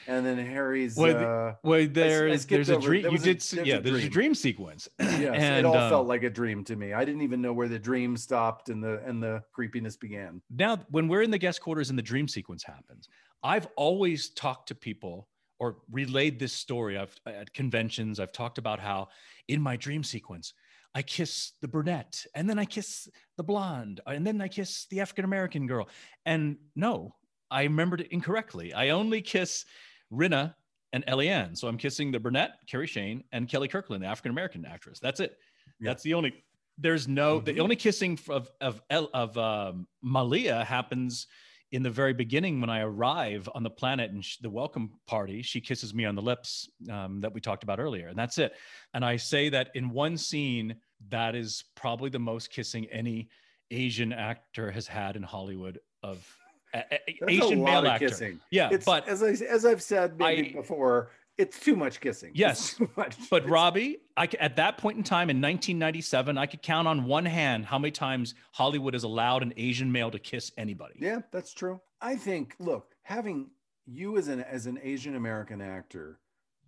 And 0.08 0.26
then 0.26 0.38
Harry's. 0.38 0.96
Well, 0.96 1.50
uh, 1.50 1.54
Well, 1.64 1.88
there's 1.90 2.42
skipped 2.44 2.68
there's 2.68 2.70
a 2.70 2.80
dream. 2.80 3.04
there 3.04 3.12
You 3.12 3.18
a- 3.18 3.22
did, 3.22 3.46
yeah. 3.66 3.76
a 3.78 3.82
There's 3.82 3.98
a 3.98 4.00
dream. 4.02 4.10
dream 4.12 4.36
sequence. 4.36 4.88
Yes, 5.00 5.36
and 5.36 5.58
it 5.60 5.66
all 5.66 5.78
um, 5.78 5.90
felt 5.90 6.08
like 6.08 6.24
a 6.24 6.30
dream 6.30 6.64
to 6.66 6.76
me. 6.76 6.94
I 6.94 7.06
didn't 7.06 7.22
even 7.22 7.42
know 7.42 7.54
where 7.54 7.68
the 7.68 7.78
dream 7.78 8.18
stopped 8.18 8.70
and 8.70 8.84
the 8.84 9.02
and 9.06 9.22
the 9.22 9.44
creepiness 9.52 9.98
began. 9.98 10.42
now 10.50 10.80
when 10.90 11.08
we're 11.08 11.22
in 11.22 11.30
the 11.32 11.38
guest 11.38 11.62
quarters 11.62 11.90
and 11.92 11.98
the 12.00 12.04
dream 12.04 12.28
sequence 12.28 12.64
happens 12.64 13.08
i've 13.44 13.68
always 13.76 14.30
talked 14.32 14.68
to 14.70 14.76
people 14.76 15.28
or 15.60 15.78
relayed 15.92 16.40
this 16.40 16.54
story 16.54 16.98
i've 16.98 17.16
at 17.28 17.54
conventions 17.54 18.20
i've 18.20 18.32
talked 18.32 18.58
about 18.58 18.80
how 18.80 19.08
in 19.48 19.62
my 19.62 19.76
dream 19.76 20.04
sequence 20.04 20.54
i 20.96 21.02
kiss 21.02 21.54
the 21.62 21.68
brunette 21.68 22.26
and 22.36 22.50
then 22.50 22.60
i 22.60 22.66
kiss 22.66 23.08
the 23.38 23.44
blonde 23.44 24.02
and 24.08 24.26
then 24.26 24.42
i 24.42 24.48
kiss 24.48 24.86
the 24.90 25.00
african 25.00 25.26
american 25.26 25.68
girl 25.68 25.88
and 26.26 26.58
no 26.76 27.16
i 27.50 27.64
remembered 27.64 28.02
it 28.02 28.08
incorrectly 28.12 28.74
i 28.74 28.90
only 28.90 29.22
kiss 29.22 29.66
Rinna 30.12 30.54
and 30.94 31.06
Eliann. 31.08 31.58
So 31.58 31.70
I'm 31.70 31.78
kissing 31.78 32.12
the 32.12 32.20
brunette, 32.20 32.52
Cari 32.70 32.86
Shayne, 32.86 33.24
and 33.32 33.48
Kelli 33.48 33.70
Kirkland, 33.72 34.04
the 34.04 34.08
African 34.08 34.32
American 34.32 34.66
actress. 34.66 35.00
That's 35.00 35.22
it. 35.22 35.38
Yeah. 35.80 35.92
That's 35.92 36.04
the 36.04 36.14
only. 36.16 36.44
There's 36.78 37.08
no 37.08 37.40
the 37.40 37.54
Mhm. 37.54 37.62
only 37.62 37.76
kissing 37.78 38.20
of 38.28 38.52
of 38.60 38.82
El- 38.90 39.10
of 39.14 39.38
um, 39.38 39.88
Malia 40.02 40.66
happens 40.66 41.28
in 41.72 41.84
the 41.84 41.90
very 41.90 42.14
beginning 42.14 42.60
when 42.60 42.70
I 42.70 42.82
arrive 42.82 43.48
on 43.56 43.64
the 43.64 43.70
planet 43.70 44.12
and 44.12 44.24
sh- 44.24 44.38
the 44.42 44.50
welcome 44.50 44.92
party. 45.08 45.42
She 45.42 45.62
kisses 45.62 45.94
me 45.94 46.06
on 46.06 46.16
the 46.16 46.22
lips 46.22 46.70
um, 46.92 47.22
that 47.22 47.34
we 47.34 47.40
talked 47.40 47.64
about 47.64 47.80
earlier, 47.80 48.08
and 48.10 48.18
that's 48.18 48.38
it. 48.38 48.54
And 48.94 49.06
I 49.06 49.16
say 49.16 49.50
that 49.50 49.70
in 49.74 49.90
one 49.90 50.18
scene, 50.18 50.76
that 51.10 51.34
is 51.36 51.64
probably 51.76 52.10
the 52.10 52.20
most 52.20 52.50
kissing 52.52 52.86
any 52.92 53.30
Asian 53.72 54.12
actor 54.12 54.70
has 54.70 54.86
had 54.86 55.16
in 55.16 55.24
Hollywood 55.24 55.80
of 56.04 56.28
a- 56.74 57.00
Asian 57.30 57.64
male 57.64 57.88
actor. 57.88 58.10
kissing. 58.10 58.40
Yeah, 58.50 58.70
It's 58.72 58.86
but 58.86 59.08
as 59.08 59.24
I 59.24 59.30
as 59.46 59.66
I've 59.66 59.82
said 59.82 60.18
maybe 60.20 60.50
I- 60.50 60.54
before, 60.62 61.12
it's 61.38 61.60
too 61.60 61.76
much 61.76 62.00
kissing. 62.00 62.32
Yes, 62.34 62.80
much. 62.96 63.16
But 63.30 63.48
Robbie, 63.50 63.98
I 64.18 64.28
at 64.40 64.56
that 64.58 64.78
point 64.78 64.98
in 64.98 65.04
time 65.04 65.30
in 65.30 65.38
1997, 65.38 66.38
I 66.38 66.46
could 66.46 66.62
count 66.62 66.88
on 66.88 67.06
one 67.06 67.26
hand 67.26 67.66
how 67.66 67.80
many 67.80 67.92
times 67.92 68.36
Hollywood 68.52 68.94
has 68.94 69.04
allowed 69.04 69.42
an 69.44 69.54
Asian 69.58 69.92
male 69.92 70.12
to 70.12 70.20
kiss 70.20 70.52
anybody. 70.58 70.96
Yeah, 71.00 71.20
that's 71.32 71.54
true. 71.54 71.82
I 72.02 72.16
think 72.16 72.56
look, 72.60 72.96
having 73.04 73.52
you 73.86 74.18
as 74.18 74.28
an 74.28 74.42
as 74.42 74.66
an 74.68 74.80
Asian 74.82 75.16
American 75.16 75.62
actor 75.62 76.20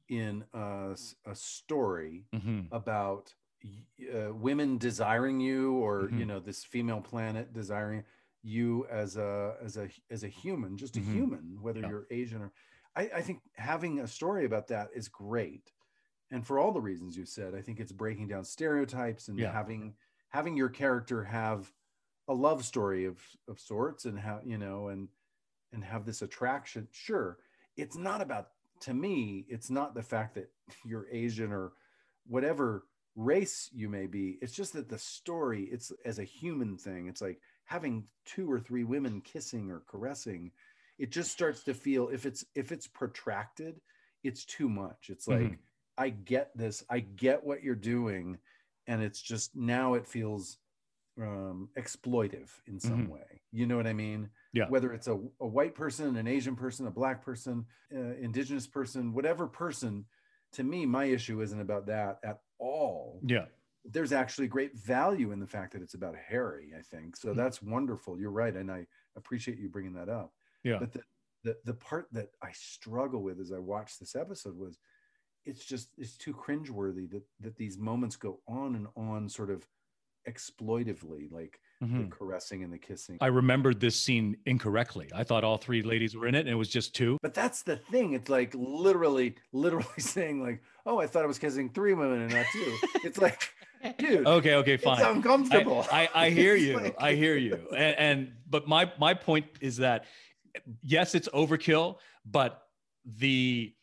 in 0.09 0.43
a 0.53 0.95
story 1.33 2.25
Mhm. 2.33 2.67
about 2.71 3.33
uh, 4.13 4.33
women 4.33 4.77
desiring 4.77 5.39
you 5.39 5.73
or 5.77 6.09
you 6.11 6.25
Mhm. 6.25 6.27
know 6.27 6.39
this 6.39 6.65
female 6.65 6.99
planet 6.99 7.53
desiring 7.53 8.03
you 8.41 8.85
as 8.87 9.15
a 9.15 9.55
as 9.63 9.77
a 9.77 9.87
as 10.09 10.25
a 10.25 10.27
human 10.27 10.75
just 10.75 10.97
a 10.97 10.99
Mhm. 10.99 11.13
human 11.13 11.57
whether 11.61 11.79
Yeah. 11.79 11.89
you're 11.89 12.07
asian 12.11 12.41
or 12.41 12.51
I, 12.95 13.09
I 13.15 13.21
think 13.21 13.39
having 13.55 13.99
a 13.99 14.07
story 14.07 14.45
about 14.45 14.67
that 14.67 14.89
is 14.95 15.07
great. 15.07 15.71
And 16.31 16.45
for 16.45 16.57
all 16.59 16.71
the 16.71 16.81
reasons 16.81 17.15
you 17.15 17.25
said 17.25 17.53
i 17.53 17.61
think 17.61 17.79
it's 17.79 17.91
breaking 17.91 18.27
down 18.27 18.43
stereotypes 18.43 19.27
and 19.27 19.37
Yeah. 19.37 19.51
having 19.51 19.93
having 20.29 20.57
your 20.57 20.69
character 20.69 21.23
have 21.23 21.71
a 22.27 22.33
love 22.33 22.65
story 22.65 23.05
of 23.05 23.19
of 23.47 23.59
sorts 23.59 24.05
and 24.05 24.17
how 24.19 24.39
you 24.43 24.57
know 24.57 24.87
and 24.87 25.09
and 25.73 25.83
have 25.83 26.05
this 26.05 26.21
attraction. 26.21 26.87
Sure 26.91 27.37
it's 27.77 27.97
not 27.97 28.21
about 28.21 28.49
to 28.79 28.93
me 28.93 29.45
it's 29.47 29.69
not 29.69 29.93
the 29.93 30.01
fact 30.03 30.35
that 30.35 30.49
you're 30.85 31.07
asian 31.11 31.51
or 31.51 31.73
whatever 32.27 32.85
race 33.15 33.69
you 33.71 33.89
may 33.89 34.07
be. 34.07 34.39
It's 34.41 34.53
just 34.53 34.73
that 34.73 34.89
the 34.89 34.97
story 34.97 35.63
it's 35.71 35.91
as 36.03 36.17
a 36.17 36.23
human 36.23 36.77
thing 36.77 37.05
it's 37.07 37.21
like 37.21 37.39
having 37.65 38.05
two 38.25 38.51
or 38.51 38.59
three 38.59 38.83
women 38.83 39.21
kissing 39.21 39.69
or 39.69 39.83
caressing 39.87 40.51
it 40.97 41.11
just 41.11 41.31
starts 41.31 41.63
to 41.63 41.73
feel 41.73 42.09
if 42.09 42.25
it's 42.25 42.45
if 42.55 42.71
it's 42.71 42.87
protracted 42.87 43.81
it's 44.23 44.45
too 44.45 44.69
much 44.69 45.09
it's 45.09 45.27
like 45.27 45.41
Mhm. 45.43 45.57
i 45.97 46.09
get 46.09 46.55
this 46.55 46.83
i 46.89 46.99
get 46.99 47.43
what 47.43 47.63
you're 47.63 47.75
doing 47.75 48.37
and 48.87 49.01
it's 49.01 49.21
just 49.21 49.55
now 49.55 49.93
it 49.95 50.07
feels 50.07 50.59
um 51.21 51.69
exploitive 51.77 52.49
in 52.67 52.79
some 52.79 53.05
Mhm. 53.05 53.09
way 53.09 53.41
you 53.51 53.67
know 53.67 53.77
what 53.77 53.87
i 53.87 53.93
mean 53.93 54.29
Yeah. 54.53 54.65
whether 54.69 54.93
it's 54.93 55.07
a, 55.07 55.13
a 55.41 55.47
white 55.47 55.75
person 55.75 56.15
an 56.17 56.27
asian 56.27 56.55
person 56.55 56.87
a 56.87 56.91
black 56.91 57.23
person 57.23 57.65
uh, 57.93 58.15
indigenous 58.15 58.65
person 58.67 59.13
whatever 59.13 59.47
person 59.47 60.05
to 60.51 60.63
me 60.63 60.85
my 60.85 61.05
issue 61.05 61.41
isn't 61.41 61.61
about 61.61 61.85
that 61.85 62.19
at 62.23 62.39
all 62.59 63.21
Yeah. 63.21 63.45
there's 63.85 64.11
actually 64.13 64.47
great 64.47 64.75
value 64.75 65.31
in 65.31 65.39
the 65.39 65.47
fact 65.47 65.73
that 65.73 65.81
it's 65.81 65.93
about 65.93 66.15
harry 66.15 66.73
i 66.77 66.81
think 66.81 67.15
so 67.15 67.33
Mhm. 67.33 67.37
that's 67.37 67.61
wonderful 67.61 68.19
you're 68.19 68.31
right 68.31 68.55
and 68.55 68.71
i 68.71 68.87
appreciate 69.15 69.59
you 69.59 69.69
bringing 69.69 69.93
that 69.93 70.09
up 70.09 70.33
Yeah. 70.63 70.77
but 70.79 70.91
the, 70.93 71.01
the 71.43 71.57
the 71.65 71.73
part 71.73 72.07
that 72.13 72.29
i 72.41 72.51
struggle 72.53 73.21
with 73.21 73.39
as 73.39 73.51
i 73.51 73.59
watched 73.59 73.99
this 73.99 74.15
episode 74.15 74.57
was 74.57 74.77
it's 75.45 75.65
just 75.65 75.89
it's 75.97 76.15
too 76.17 76.33
cringeworthy 76.33 77.09
that 77.11 77.23
that 77.41 77.57
these 77.57 77.77
moments 77.77 78.15
go 78.15 78.39
on 78.47 78.75
and 78.75 78.87
on 78.95 79.27
sort 79.27 79.49
of 79.49 79.65
exploitively 80.27 81.31
like 81.31 81.59
Mhm. 81.83 82.09
the 82.09 82.15
caressing 82.15 82.63
and 82.63 82.71
the 82.71 82.77
kissing 82.77 83.17
I 83.19 83.27
remembered 83.27 83.81
this 83.81 83.99
scene 83.99 84.37
incorrectly. 84.45 85.09
I 85.13 85.25
thought 85.25 85.43
all 85.43 85.57
three 85.57 85.81
ladies 85.81 86.15
were 86.15 86.27
in 86.27 86.35
it 86.35 86.41
and 86.41 86.49
it 86.49 86.55
was 86.55 86.69
just 86.69 86.95
two. 86.95 87.17
but 87.21 87.33
that's 87.33 87.63
the 87.63 87.75
thing 87.75 88.13
it's 88.13 88.29
like 88.29 88.53
literally 88.55 89.35
literally 89.51 89.85
saying 89.99 90.41
like 90.41 90.61
oh 90.85 90.97
i 90.99 91.07
thought 91.07 91.23
i 91.23 91.27
was 91.27 91.39
kissing 91.39 91.69
three 91.69 91.93
women 91.93 92.21
and 92.21 92.33
not 92.33 92.45
two 92.53 92.77
it's 93.03 93.17
like 93.17 93.49
dude 93.97 94.25
Okay, 94.25 94.55
okay, 94.55 94.73
it's 94.75 94.83
fine. 94.85 95.03
uncomfortable 95.03 95.85
I, 95.91 96.09
I, 96.15 96.25
I 96.27 96.29
hear 96.29 96.55
you. 96.65 96.77
like- 96.77 96.95
I 97.01 97.15
hear 97.15 97.35
you. 97.35 97.55
And, 97.75 97.95
and 97.97 98.31
but 98.49 98.65
my 98.65 98.89
my 98.97 99.13
point 99.13 99.47
is 99.59 99.77
that 99.77 100.05
yes, 100.81 101.15
it's 101.15 101.27
overkill, 101.29 101.97
but 102.25 102.63
the 103.05 103.73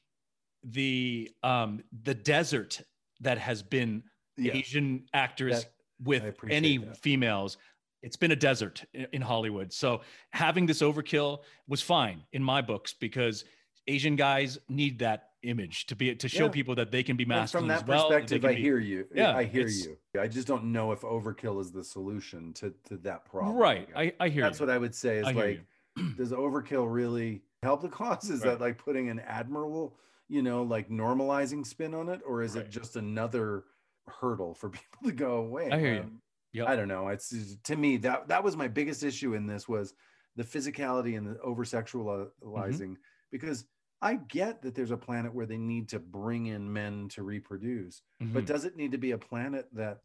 the 0.64 1.30
um 1.42 1.82
the 2.02 2.14
desert 2.14 2.80
that 3.20 3.38
has 3.38 3.62
been 3.62 4.02
Yeah. 4.36 4.52
Asian 4.54 5.06
actors 5.12 5.64
That- 5.64 5.72
with 6.02 6.36
any 6.48 6.78
that. 6.78 6.96
females, 6.96 7.58
it's 8.02 8.16
been 8.16 8.30
a 8.30 8.36
desert 8.36 8.84
in 9.12 9.20
Hollywood. 9.20 9.72
So 9.72 10.00
having 10.32 10.64
this 10.66 10.80
overkill 10.80 11.42
was 11.68 11.82
fine 11.82 12.24
in 12.32 12.42
my 12.42 12.62
books 12.62 12.94
because 12.94 13.44
Asian 13.86 14.16
guys 14.16 14.58
need 14.68 14.98
that 15.00 15.30
image 15.42 15.86
to 15.86 15.96
be 15.96 16.14
to 16.14 16.28
show 16.28 16.44
Yeah. 16.46 16.50
people 16.50 16.74
that 16.76 16.90
they 16.90 17.02
can 17.02 17.16
be 17.16 17.24
And 17.24 17.28
masculine 17.30 17.62
from 17.62 17.68
that 17.68 17.82
as 17.82 17.88
well. 17.88 18.08
perspective, 18.08 18.44
I 18.44 18.54
be- 18.54 18.60
hear 18.62 18.78
you. 18.78 19.06
Yeah, 19.14 19.36
I 19.36 19.44
hear 19.44 19.66
you. 19.66 19.98
I 20.18 20.28
just 20.28 20.46
don't 20.46 20.64
know 20.72 20.92
if 20.92 21.00
overkill 21.00 21.60
is 21.60 21.72
the 21.72 21.84
solution 21.84 22.52
to, 22.54 22.74
to 22.88 22.96
that 22.98 23.24
problem. 23.26 23.56
right. 23.56 23.88
I, 23.96 24.12
I 24.20 24.28
hear 24.28 24.42
That's 24.42 24.60
you. 24.60 24.66
what 24.66 24.74
I 24.74 24.78
would 24.78 24.94
say 24.94 25.18
is 25.18 25.24
like, 25.24 25.62
does 26.16 26.32
overkill 26.32 26.92
really 26.92 27.42
help 27.62 27.82
the 27.82 27.88
cause? 27.88 28.30
Is 28.30 28.40
Right. 28.40 28.50
that 28.50 28.60
like 28.60 28.78
putting 28.78 29.08
an 29.08 29.20
admirable, 29.20 29.98
you 30.28 30.42
know, 30.42 30.62
like 30.62 30.88
normalizing 30.88 31.66
spin 31.66 31.94
on 31.94 32.08
it? 32.08 32.20
Or 32.24 32.42
is 32.42 32.56
Right. 32.56 32.64
it 32.66 32.70
just 32.70 32.96
another 32.96 33.64
hurdle 34.06 34.54
for 34.54 34.70
people 34.70 35.00
to 35.04 35.12
go 35.12 35.36
away? 35.36 35.70
I 35.70 35.78
hear 35.78 35.94
you. 35.94 36.10
Yep. 36.52 36.68
I 36.68 36.76
don't 36.76 36.88
know. 36.88 37.08
It's 37.08 37.56
to 37.64 37.76
me 37.76 37.96
that 37.98 38.28
that 38.28 38.42
was 38.42 38.56
my 38.56 38.66
biggest 38.68 39.04
issue 39.04 39.34
in 39.34 39.46
this 39.46 39.68
was 39.68 39.94
the 40.36 40.42
physicality 40.42 41.16
and 41.16 41.26
the 41.26 41.40
over 41.40 41.64
sexualizing 41.64 42.96
because 43.30 43.66
I 44.02 44.16
get 44.16 44.62
that 44.62 44.74
there's 44.74 44.90
a 44.90 44.96
planet 44.96 45.34
where 45.34 45.46
they 45.46 45.58
need 45.58 45.88
to 45.90 45.98
bring 46.00 46.46
in 46.46 46.72
men 46.72 47.08
to 47.10 47.22
reproduce, 47.22 48.02
but 48.18 48.44
Mhm. 48.44 48.46
does 48.46 48.64
it 48.64 48.76
need 48.76 48.92
to 48.92 48.98
be 48.98 49.10
a 49.12 49.18
planet 49.18 49.68
that 49.74 50.00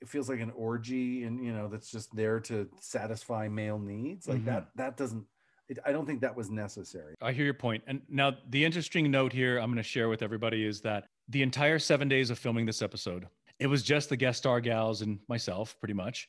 it 0.00 0.08
feels 0.08 0.28
like 0.28 0.40
an 0.40 0.50
orgy 0.54 1.24
and 1.24 1.42
you 1.44 1.52
know 1.52 1.68
that's 1.68 1.90
just 1.90 2.14
there 2.14 2.40
to 2.40 2.68
satisfy 2.80 3.48
male 3.48 3.78
needs 3.78 4.28
like 4.28 4.40
Mhm. 4.42 4.46
that 4.46 4.68
that 4.76 4.96
doesn't 4.96 5.24
it, 5.68 5.78
i 5.84 5.92
don't 5.92 6.06
think 6.06 6.20
that 6.20 6.34
was 6.36 6.50
necessary 6.50 7.14
I 7.20 7.32
hear 7.32 7.44
your 7.44 7.54
point. 7.54 7.82
And 7.86 8.00
now 8.08 8.36
the 8.48 8.64
interesting 8.64 9.10
note 9.10 9.32
here 9.32 9.58
I'm 9.58 9.66
going 9.70 9.76
to 9.76 9.82
share 9.82 10.08
with 10.08 10.22
everybody 10.22 10.64
is 10.64 10.80
that 10.82 11.06
the 11.28 11.42
entire 11.42 11.78
seven 11.78 12.08
days 12.08 12.30
of 12.30 12.38
filming 12.38 12.64
this 12.64 12.80
episode, 12.80 13.26
it 13.58 13.66
was 13.66 13.82
just 13.82 14.08
the 14.08 14.16
guest 14.16 14.38
star 14.38 14.60
gals 14.60 15.02
and 15.02 15.18
myself, 15.28 15.76
pretty 15.80 15.94
much. 15.94 16.28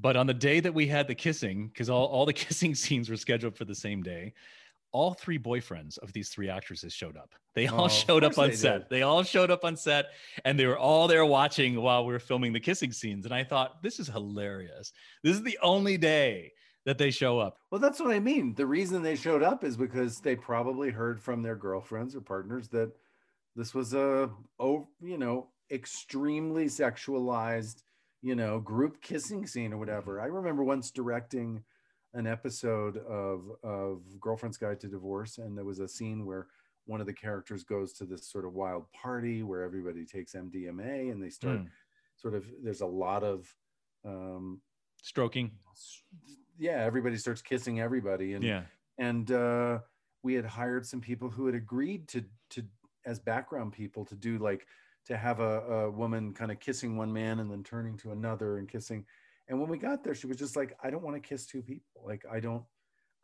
But 0.00 0.16
on 0.16 0.26
the 0.26 0.34
day 0.34 0.58
that 0.58 0.74
we 0.74 0.86
had 0.88 1.06
the 1.06 1.14
kissing, 1.14 1.68
because 1.68 1.88
all, 1.90 2.06
all 2.06 2.26
the 2.26 2.32
kissing 2.44 2.74
scenes 2.74 3.08
were 3.08 3.16
scheduled 3.16 3.56
for 3.56 3.64
the 3.66 3.74
same 3.74 4.02
day, 4.02 4.32
all 4.92 5.14
three 5.14 5.38
boyfriends 5.38 5.98
of 5.98 6.12
these 6.12 6.28
three 6.28 6.48
actresses 6.48 6.92
showed 6.92 7.16
up. 7.16 7.34
They 7.54 7.66
all 7.66 7.84
Oh, 7.84 7.88
showed 7.88 8.24
up 8.24 8.38
on 8.38 8.50
they 8.50 8.56
set. 8.56 8.78
did. 8.80 8.90
They 8.90 9.02
all 9.02 9.22
showed 9.22 9.50
up 9.50 9.64
on 9.64 9.76
set 9.76 10.06
and 10.44 10.58
they 10.58 10.66
were 10.66 10.78
all 10.78 11.08
there 11.08 11.24
watching 11.26 11.80
while 11.80 12.04
we 12.06 12.12
were 12.12 12.18
filming 12.18 12.52
the 12.52 12.60
kissing 12.60 12.92
scenes. 12.92 13.24
And 13.24 13.34
I 13.34 13.44
thought, 13.44 13.82
this 13.82 13.98
is 13.98 14.06
hilarious. 14.08 14.92
This 15.24 15.36
is 15.36 15.42
the 15.42 15.58
only 15.62 15.96
day 15.96 16.52
that 16.84 16.98
they 16.98 17.10
show 17.10 17.38
up. 17.38 17.58
Well, 17.70 17.80
that's 17.80 18.00
what 18.00 18.12
I 18.14 18.18
mean. 18.20 18.54
The 18.54 18.66
reason 18.66 19.02
they 19.02 19.16
showed 19.16 19.42
up 19.42 19.64
is 19.64 19.76
because 19.76 20.20
they 20.20 20.36
probably 20.36 20.90
heard 20.90 21.20
from 21.20 21.42
their 21.42 21.56
girlfriends 21.56 22.14
or 22.16 22.20
partners 22.20 22.68
that 22.68 22.92
this 23.56 23.74
was 23.74 23.94
a 23.94 24.30
oh, 24.58 24.88
you 25.00 25.18
know, 25.18 25.48
extremely 25.70 26.66
sexualized, 26.66 27.82
you 28.20 28.34
know, 28.34 28.58
group 28.60 29.00
kissing 29.02 29.46
scene 29.46 29.72
or 29.72 29.78
whatever. 29.78 30.16
Mm-hmm. 30.16 30.24
I 30.24 30.28
remember 30.28 30.64
once 30.64 30.90
directing 30.90 31.62
an 32.14 32.26
episode 32.26 32.98
of 32.98 33.50
of 33.62 34.02
Girlfriend's 34.20 34.56
Guide 34.58 34.80
to 34.80 34.88
Divorce, 34.88 35.38
and 35.38 35.56
there 35.56 35.64
was 35.64 35.80
a 35.80 35.88
scene 35.88 36.24
where 36.26 36.48
one 36.86 37.00
of 37.00 37.06
the 37.06 37.12
characters 37.12 37.62
goes 37.64 37.92
to 37.94 38.04
this 38.04 38.26
sort 38.26 38.44
of 38.44 38.54
wild 38.54 38.90
party 38.92 39.42
where 39.42 39.62
everybody 39.62 40.04
takes 40.04 40.34
MDMA 40.34 41.10
and 41.12 41.22
they 41.22 41.30
start 41.30 41.58
Mm. 41.60 41.68
sort 42.16 42.34
of 42.34 42.44
there's 42.62 42.80
a 42.80 42.86
lot 42.86 43.22
of 43.22 43.54
um 44.04 44.60
Stroking. 45.00 45.52
yeah 46.58 46.84
everybody 46.84 47.16
starts 47.16 47.40
kissing 47.42 47.80
everybody 47.80 48.34
and 48.34 48.44
Yeah. 48.44 48.62
and 48.98 49.30
uh 49.30 49.78
we 50.22 50.34
had 50.34 50.44
hired 50.44 50.86
some 50.86 51.00
people 51.00 51.28
who 51.30 51.46
had 51.46 51.54
agreed 51.54 52.08
to 52.08 52.24
to 52.50 52.64
as 53.06 53.18
background 53.20 53.72
people 53.72 54.04
to 54.06 54.14
do 54.16 54.38
like 54.38 54.66
to 55.06 55.16
have 55.16 55.40
a, 55.40 55.60
a 55.60 55.90
woman 55.90 56.32
kind 56.32 56.50
of 56.52 56.60
kissing 56.60 56.96
one 56.96 57.12
man 57.12 57.40
and 57.40 57.50
then 57.50 57.62
turning 57.64 57.96
to 57.98 58.12
another 58.12 58.58
and 58.58 58.68
kissing 58.68 59.04
and 59.48 59.58
when 59.60 59.68
we 59.68 59.78
got 59.78 60.02
there 60.04 60.14
she 60.14 60.26
was 60.26 60.36
just 60.36 60.56
like 60.56 60.76
i 60.82 60.90
don't 60.90 61.02
want 61.02 61.16
to 61.16 61.28
kiss 61.28 61.46
two 61.46 61.62
people 61.62 62.02
like 62.06 62.24
i 62.30 62.38
don't 62.40 62.62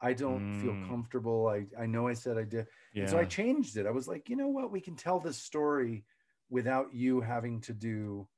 i 0.01 0.13
don't 0.13 0.61
feel 0.61 0.73
Mm. 0.73 0.89
comfortable 0.89 1.49
i 1.49 1.65
i 1.83 1.87
know 1.87 2.07
i 2.09 2.15
said 2.15 2.37
i 2.39 2.45
did 2.45 2.67
Yeah. 2.95 3.03
and 3.03 3.11
so 3.11 3.19
I 3.19 3.25
changed 3.25 3.77
it. 3.77 3.87
I 3.87 3.91
was 3.91 4.07
like, 4.09 4.29
you 4.29 4.37
know 4.37 4.49
what? 4.49 4.71
We 4.73 4.81
can 4.81 4.97
tell 4.97 5.21
this 5.21 5.37
story 5.39 6.05
without 6.51 6.95
you 6.95 7.21
having 7.21 7.61
to 7.63 7.73
do 7.73 8.29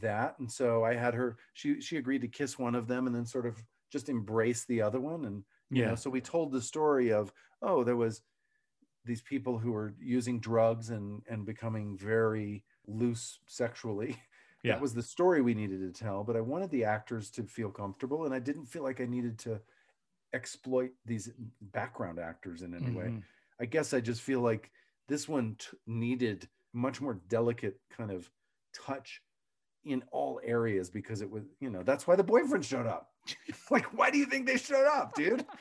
that. 0.00 0.38
And 0.38 0.50
so 0.50 0.84
I 0.84 0.94
had 0.94 1.14
her, 1.14 1.36
she 1.54 1.80
she 1.80 1.96
agreed 1.96 2.22
to 2.22 2.28
kiss 2.28 2.58
one 2.58 2.74
of 2.74 2.86
them 2.88 3.06
and 3.06 3.14
then 3.14 3.26
sort 3.26 3.46
of 3.46 3.62
just 3.92 4.08
embrace 4.08 4.64
the 4.66 4.82
other 4.82 5.00
one. 5.00 5.24
And 5.24 5.44
you 5.70 5.82
yeah. 5.82 5.90
know, 5.90 5.94
so 5.94 6.10
we 6.10 6.20
told 6.20 6.50
the 6.52 6.60
story 6.60 7.12
of, 7.12 7.32
oh, 7.62 7.84
there 7.84 7.96
was 7.96 8.22
these 9.04 9.22
people 9.22 9.58
who 9.58 9.72
were 9.72 9.94
using 10.00 10.40
drugs 10.40 10.90
and 10.90 11.22
and 11.30 11.46
becoming 11.46 11.96
very 11.96 12.64
loose 12.86 13.38
sexually. 13.46 14.16
Yeah. 14.64 14.72
That 14.72 14.80
was 14.82 14.94
the 14.94 15.02
story 15.02 15.42
we 15.42 15.54
needed 15.54 15.80
to 15.80 15.92
tell, 16.04 16.24
but 16.24 16.36
I 16.36 16.40
wanted 16.40 16.70
the 16.70 16.84
actors 16.84 17.30
to 17.32 17.42
feel 17.44 17.70
comfortable 17.70 18.24
and 18.24 18.34
I 18.34 18.38
didn't 18.38 18.64
feel 18.66 18.82
like 18.82 19.00
I 19.00 19.04
needed 19.04 19.38
to 19.40 19.60
exploit 20.32 20.90
these 21.04 21.30
background 21.60 22.18
actors 22.18 22.62
in 22.62 22.74
any 22.74 22.90
way. 22.90 23.04
Mhm. 23.04 23.22
I 23.60 23.66
guess 23.66 23.92
I 23.94 24.00
just 24.00 24.22
feel 24.22 24.40
like 24.40 24.70
this 25.06 25.28
one 25.28 25.56
t- 25.58 25.76
needed 25.86 26.48
much 26.72 27.00
more 27.00 27.14
delicate 27.28 27.78
kind 27.90 28.10
of 28.10 28.28
touch 28.72 29.22
in 29.84 30.02
all 30.10 30.40
areas 30.42 30.88
because 30.90 31.20
it 31.20 31.30
was, 31.30 31.44
you 31.60 31.68
know, 31.70 31.82
that's 31.82 32.06
why 32.06 32.16
the 32.16 32.24
boyfriend 32.24 32.64
showed 32.64 32.86
up. 32.86 33.12
like, 33.70 33.84
why 33.96 34.10
do 34.10 34.16
you 34.18 34.24
think 34.26 34.46
they 34.46 34.56
showed 34.56 34.86
up, 34.86 35.14
dude? 35.14 35.44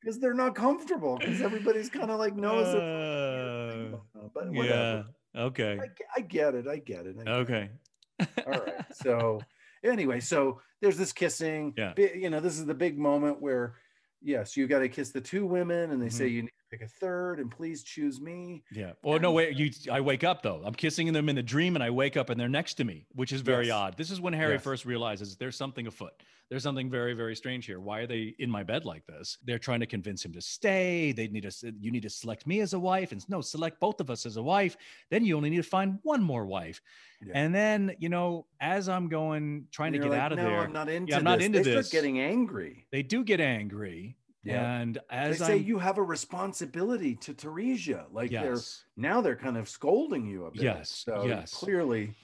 Because 0.00 0.18
they're 0.18 0.34
not 0.34 0.56
comfortable. 0.56 1.16
Because 1.16 1.40
everybody's 1.40 1.88
kind 1.88 2.10
of 2.10 2.18
like 2.18 2.34
knows 2.34 2.66
Uh. 2.74 3.96
But 4.34 4.50
whatever. 4.50 4.66
yeah. 4.66 5.02
Okay. 5.36 5.78
I, 5.80 5.88
I 6.16 6.20
get 6.20 6.54
it. 6.54 6.66
I 6.68 6.76
get 6.76 7.06
it. 7.06 7.16
I 7.18 7.24
get 7.24 7.28
it. 7.28 7.28
Okay. 7.28 7.70
All 8.46 8.52
right. 8.52 8.84
So 8.92 9.40
anyway, 9.84 10.20
so 10.20 10.60
there's 10.80 10.96
this 10.96 11.12
kissing. 11.12 11.74
Yeah. 11.76 11.94
You 11.96 12.30
know, 12.30 12.40
this 12.40 12.58
is 12.58 12.66
the 12.66 12.74
big 12.74 12.98
moment 12.98 13.40
where, 13.40 13.74
yes, 14.20 14.56
you 14.56 14.66
got 14.66 14.80
to 14.80 14.88
kiss 14.88 15.10
the 15.10 15.20
two 15.20 15.46
women, 15.46 15.90
and 15.92 16.02
they 16.02 16.08
say 16.08 16.26
Mm-hmm. 16.26 16.34
you 16.34 16.42
need 16.42 16.52
pick 16.72 16.80
a 16.82 16.88
third, 16.88 17.38
and 17.38 17.50
please 17.50 17.82
choose 17.82 18.20
me. 18.20 18.64
Yeah. 18.72 18.92
Well, 19.02 19.18
no, 19.20 19.28
And- 19.28 19.36
wait. 19.36 19.56
You, 19.56 19.70
I 19.92 20.00
wake 20.00 20.24
up 20.24 20.42
though. 20.42 20.62
I'm 20.64 20.74
kissing 20.74 21.12
them 21.12 21.28
in 21.28 21.36
the 21.36 21.42
dream, 21.42 21.76
and 21.76 21.82
I 21.84 21.90
wake 21.90 22.16
up, 22.16 22.30
and 22.30 22.40
they're 22.40 22.48
next 22.48 22.74
to 22.74 22.84
me, 22.84 23.04
which 23.14 23.32
is 23.32 23.42
very 23.42 23.66
Yes. 23.66 23.74
odd. 23.74 23.96
This 23.98 24.10
is 24.10 24.20
when 24.20 24.32
Harry 24.32 24.54
Yes. 24.54 24.64
first 24.64 24.84
realizes 24.86 25.36
there's 25.36 25.56
something 25.56 25.86
afoot. 25.86 26.14
There's 26.48 26.62
something 26.62 26.90
very, 26.90 27.14
very 27.14 27.34
strange 27.34 27.64
here. 27.64 27.80
Why 27.80 28.00
are 28.00 28.06
they 28.06 28.34
in 28.38 28.50
my 28.50 28.62
bed 28.62 28.84
like 28.84 29.06
this? 29.06 29.38
They're 29.44 29.58
trying 29.58 29.80
to 29.80 29.86
convince 29.86 30.22
him 30.22 30.32
to 30.34 30.40
stay. 30.42 31.12
They 31.12 31.28
need 31.28 31.50
to. 31.50 31.74
You 31.80 31.90
need 31.90 32.02
to 32.02 32.10
select 32.10 32.46
me 32.46 32.60
as 32.60 32.72
a 32.74 32.78
wife, 32.78 33.12
and 33.12 33.26
no, 33.28 33.40
select 33.40 33.78
both 33.80 34.00
of 34.00 34.10
us 34.10 34.26
as 34.26 34.36
a 34.36 34.42
wife. 34.42 34.76
Then 35.10 35.24
you 35.24 35.36
only 35.36 35.48
need 35.50 35.56
to 35.58 35.62
find 35.62 35.98
one 36.02 36.22
more 36.22 36.44
wife. 36.46 36.80
Yeah. 37.24 37.32
And 37.36 37.54
then 37.54 37.94
you 37.98 38.08
know, 38.08 38.46
as 38.60 38.88
I'm 38.88 39.08
going, 39.08 39.66
trying 39.70 39.92
to 39.92 39.98
get 39.98 40.10
like, 40.10 40.20
out 40.20 40.32
of 40.32 40.38
no, 40.38 40.44
there, 40.44 40.60
I'm 40.60 40.72
not 40.72 40.88
into 40.90 41.14
I'm 41.16 41.24
not 41.24 41.38
this." 41.38 41.46
into 41.46 41.58
they 41.62 41.70
this. 41.74 41.88
start 41.88 42.02
getting 42.02 42.18
angry. 42.20 42.86
they 42.90 43.02
do 43.02 43.24
get 43.24 43.40
angry. 43.40 44.16
Yeah. 44.44 44.80
And 44.80 44.94
They 45.10 45.16
as 45.16 45.38
say 45.38 45.54
I'm, 45.54 45.62
you 45.62 45.78
have 45.78 45.98
a 45.98 46.02
responsibility 46.02 47.14
to 47.16 47.34
Taresia. 47.34 48.06
Like 48.12 48.30
they're 48.30 48.58
now 48.96 49.20
they're 49.20 49.36
kind 49.36 49.56
of 49.56 49.68
scolding 49.68 50.26
you 50.26 50.46
a 50.46 50.50
bit. 50.50 50.62
Yes, 50.62 50.90
So 50.90 51.26
yes. 51.26 51.52
clearly, 51.54 52.14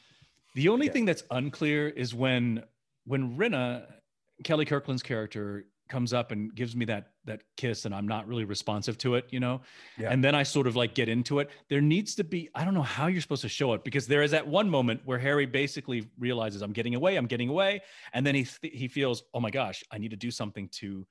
The 0.54 0.68
only 0.68 0.86
Yeah. 0.86 0.92
thing 0.92 1.04
that's 1.04 1.22
unclear 1.30 1.88
is 1.88 2.14
when 2.14 2.64
when 3.04 3.36
Rinna, 3.38 3.86
Kelli 4.44 4.66
Kirkland's 4.66 5.02
character, 5.02 5.66
comes 5.88 6.12
up 6.12 6.32
and 6.32 6.54
gives 6.54 6.76
me 6.76 6.84
that 6.84 7.12
that 7.24 7.42
kiss, 7.56 7.84
and 7.86 7.94
I'm 7.94 8.06
not 8.06 8.26
really 8.28 8.44
responsive 8.44 8.98
to 8.98 9.14
it, 9.14 9.26
you 9.30 9.40
know. 9.40 9.62
Yeah. 9.98 10.10
And 10.12 10.22
then 10.22 10.34
I 10.34 10.42
sort 10.42 10.66
of 10.66 10.76
like 10.76 10.94
get 10.94 11.08
into 11.08 11.38
it. 11.38 11.50
There 11.70 11.80
needs 11.80 12.14
to 12.16 12.24
be 12.24 12.50
I 12.54 12.64
don't 12.64 12.74
know 12.74 12.82
how 12.82 13.06
you're 13.06 13.22
supposed 13.22 13.42
to 13.42 13.48
show 13.48 13.72
it 13.74 13.84
because 13.84 14.06
there 14.06 14.22
is 14.22 14.30
that 14.32 14.46
one 14.46 14.68
moment 14.68 15.00
where 15.06 15.18
Harry 15.18 15.46
basically 15.46 16.10
realizes 16.18 16.60
I'm 16.62 16.72
getting 16.72 16.94
away, 16.94 17.16
I'm 17.16 17.26
getting 17.26 17.48
away, 17.48 17.80
and 18.12 18.26
then 18.26 18.34
he 18.34 18.44
th- 18.44 18.74
he 18.76 18.88
feels 18.88 19.22
oh 19.32 19.40
my 19.40 19.50
gosh, 19.50 19.82
I 19.90 19.96
need 19.98 20.10
to 20.10 20.16
do 20.16 20.30
something 20.30 20.68
to 20.80 21.06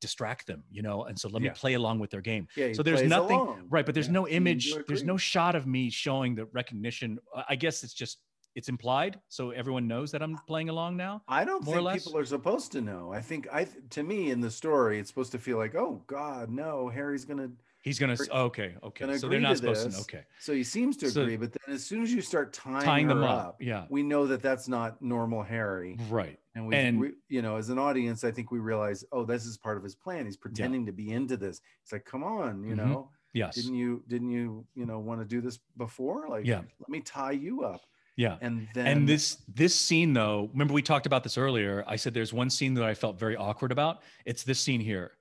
distract 0.00 0.46
them, 0.46 0.62
you 0.70 0.82
know. 0.82 1.04
And 1.04 1.18
so 1.18 1.28
let 1.28 1.42
me 1.42 1.50
play 1.50 1.74
along 1.74 1.98
with 1.98 2.10
their 2.10 2.20
game. 2.20 2.48
yeah. 2.56 2.72
So 2.72 2.82
there's 2.82 3.02
nothing- 3.02 3.36
along. 3.36 3.66
Right, 3.70 3.84
but 3.86 3.94
there's 3.94 4.06
Yeah. 4.08 4.12
no 4.12 4.28
image, 4.28 4.74
there's 4.88 5.04
no 5.04 5.16
shot 5.16 5.54
of 5.54 5.66
me 5.66 5.90
showing 5.90 6.34
the 6.34 6.46
recognition. 6.46 7.18
I- 7.48 7.56
guess 7.56 7.82
it's 7.84 7.94
just 7.94 8.18
it's 8.54 8.70
implied, 8.70 9.20
so 9.28 9.50
everyone 9.50 9.86
knows 9.86 10.10
that 10.12 10.22
I'm 10.22 10.38
playing 10.46 10.70
along 10.70 10.96
now. 10.96 11.22
I 11.28 11.44
don't 11.44 11.62
more 11.64 11.74
or 11.74 11.78
think 11.78 11.84
less? 11.86 12.04
people 12.04 12.18
are 12.18 12.24
supposed 12.24 12.72
to 12.72 12.80
know. 12.80 13.12
I 13.12 13.20
think 13.20 13.46
I 13.52 13.66
to 13.90 14.02
me 14.02 14.30
in 14.30 14.40
the 14.40 14.50
story, 14.50 14.98
it's 14.98 15.10
supposed 15.10 15.32
to 15.32 15.38
feel 15.38 15.58
like, 15.58 15.74
oh 15.74 16.02
God, 16.06 16.48
no, 16.50 16.88
Harry's 16.88 17.24
gonna. 17.26 17.50
He's 17.86 18.00
gonna. 18.00 18.14
Agree- 18.14 18.28
Okay, 18.32 18.74
okay. 18.82 19.16
So 19.16 19.28
they're 19.28 19.38
not 19.38 19.50
to 19.50 19.56
supposed 19.58 19.82
to. 19.82 19.88
this. 19.90 19.96
know. 19.96 20.00
Okay, 20.02 20.24
So 20.40 20.52
he 20.52 20.64
seems 20.64 20.96
to 20.98 21.08
So- 21.10 21.22
agree, 21.22 21.36
but 21.36 21.52
then 21.52 21.72
as 21.76 21.84
soon 21.84 22.02
as 22.02 22.12
you 22.12 22.20
start 22.20 22.52
tying, 22.52 22.84
tying 22.84 23.06
them 23.06 23.18
her 23.18 23.24
up. 23.28 23.62
Yeah, 23.62 23.86
we 23.88 24.02
know 24.02 24.26
that 24.26 24.42
that's 24.42 24.66
not 24.66 25.00
normal 25.00 25.44
Harry. 25.44 25.96
right. 26.10 26.36
And 26.56 26.66
we, 26.66 26.74
And- 26.74 26.98
we, 26.98 27.12
you 27.28 27.42
know, 27.42 27.56
as 27.58 27.68
an 27.70 27.78
audience, 27.78 28.24
I 28.24 28.32
think 28.32 28.50
we 28.50 28.58
realize, 28.58 29.04
oh, 29.12 29.24
this 29.24 29.46
is 29.46 29.56
part 29.56 29.76
of 29.76 29.84
his 29.84 29.94
plan. 29.94 30.24
He's 30.24 30.36
pretending 30.36 30.84
to 30.86 30.92
be 30.92 31.12
into 31.12 31.36
this. 31.36 31.60
It's 31.84 31.92
like, 31.92 32.04
come 32.04 32.24
on, 32.24 32.64
you 32.64 32.74
Mhm. 32.74 32.78
know, 32.78 33.10
Yes. 33.34 33.54
didn't 33.54 33.74
you, 33.76 34.02
didn't 34.08 34.30
you, 34.30 34.66
you 34.74 34.84
know, 34.86 34.98
want 34.98 35.20
to 35.20 35.26
do 35.26 35.40
this 35.40 35.60
before? 35.76 36.28
Like, 36.28 36.44
Yeah. 36.44 36.62
let 36.80 36.88
me 36.88 37.00
tie 37.02 37.32
you 37.32 37.62
up. 37.62 37.82
Yeah. 38.16 38.38
And 38.40 38.66
then, 38.74 38.86
And 38.86 39.08
this 39.08 39.36
this 39.46 39.74
scene 39.76 40.12
though, 40.14 40.48
remember 40.52 40.72
we 40.74 40.80
talked 40.82 41.04
about 41.06 41.22
this 41.22 41.36
earlier. 41.38 41.84
I 41.86 41.96
said 41.96 42.14
there's 42.14 42.32
one 42.32 42.48
scene 42.50 42.72
that 42.74 42.84
I 42.84 42.94
felt 42.94 43.18
very 43.18 43.36
awkward 43.36 43.70
about. 43.70 44.02
It's 44.24 44.42
this 44.42 44.58
scene 44.58 44.80
here. 44.80 45.12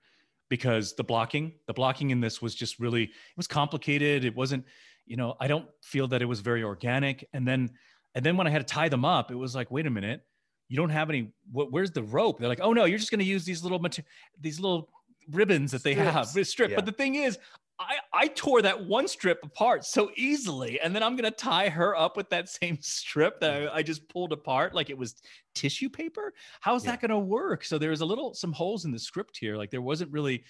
Because 0.49 0.93
the 0.93 1.03
blocking, 1.03 1.53
the 1.65 1.73
blocking 1.73 2.11
in 2.11 2.21
this 2.21 2.41
was 2.41 2.53
just 2.53 2.79
really 2.79 3.03
it 3.03 3.37
was 3.37 3.47
complicated. 3.47 4.23
It 4.25 4.35
wasn't, 4.35 4.65
you 5.05 5.17
know, 5.17 5.35
I 5.39 5.47
don't 5.47 5.67
feel 5.81 6.07
that 6.09 6.21
it 6.21 6.25
was 6.25 6.41
very 6.41 6.63
organic. 6.63 7.27
And 7.33 7.47
then 7.47 7.71
and 8.13 8.25
then 8.25 8.37
when 8.37 8.47
I 8.47 8.49
had 8.49 8.65
to 8.65 8.73
tie 8.73 8.89
them 8.89 9.05
up, 9.05 9.31
it 9.31 9.35
was 9.35 9.55
like, 9.55 9.71
wait 9.71 9.85
a 9.85 9.89
minute, 9.89 10.21
you 10.67 10.77
don't 10.77 10.89
have 10.89 11.09
any 11.09 11.31
what, 11.51 11.71
where's 11.71 11.91
the 11.91 12.03
rope? 12.03 12.39
They're 12.39 12.49
like, 12.49 12.61
"Oh 12.61 12.73
no, 12.73 12.85
you're 12.85 12.97
just 12.97 13.11
going 13.11 13.19
to 13.19 13.25
use 13.25 13.45
these 13.45 13.63
little 13.63 13.79
mater- 13.79 14.03
these 14.39 14.59
little 14.59 14.89
ribbons 15.31 15.71
that 15.71 15.83
they 15.83 15.93
have, 15.93 16.27
Strips. 16.27 16.49
strip." 16.55 16.69
Yeah. 16.71 16.75
But 16.77 16.85
the 16.85 16.91
thing 16.91 17.15
is, 17.15 17.37
I, 17.77 17.97
I 18.13 18.27
tore 18.27 18.61
that 18.61 18.85
one 18.85 19.07
strip 19.07 19.39
apart 19.43 19.83
so 19.83 20.09
easily. 20.15 20.79
And 20.79 20.95
then 20.95 21.03
I'm 21.03 21.15
going 21.15 21.29
to 21.29 21.37
tie 21.37 21.69
her 21.69 21.95
up 21.95 22.15
with 22.15 22.29
that 22.29 22.47
same 22.47 22.77
strip 22.81 23.39
that 23.41 23.61
mm. 23.61 23.69
I, 23.69 23.77
I 23.77 23.83
just 23.83 24.07
pulled 24.07 24.31
apart 24.31 24.73
like 24.73 24.89
it 24.89 24.97
was 24.97 25.21
tissue 25.53 25.89
paper. 25.89 26.33
How's 26.61 26.85
Yeah. 26.85 26.91
that 26.91 27.01
going 27.01 27.11
to 27.11 27.19
work? 27.19 27.65
So 27.65 27.77
there 27.77 27.89
was 27.89 28.01
a 28.01 28.05
little, 28.05 28.33
some 28.33 28.53
holes 28.53 28.85
in 28.85 28.91
the 28.91 28.99
script 28.99 29.37
here. 29.37 29.57
Like 29.57 29.71
there 29.71 29.81
wasn't 29.81 30.11
really 30.11 30.43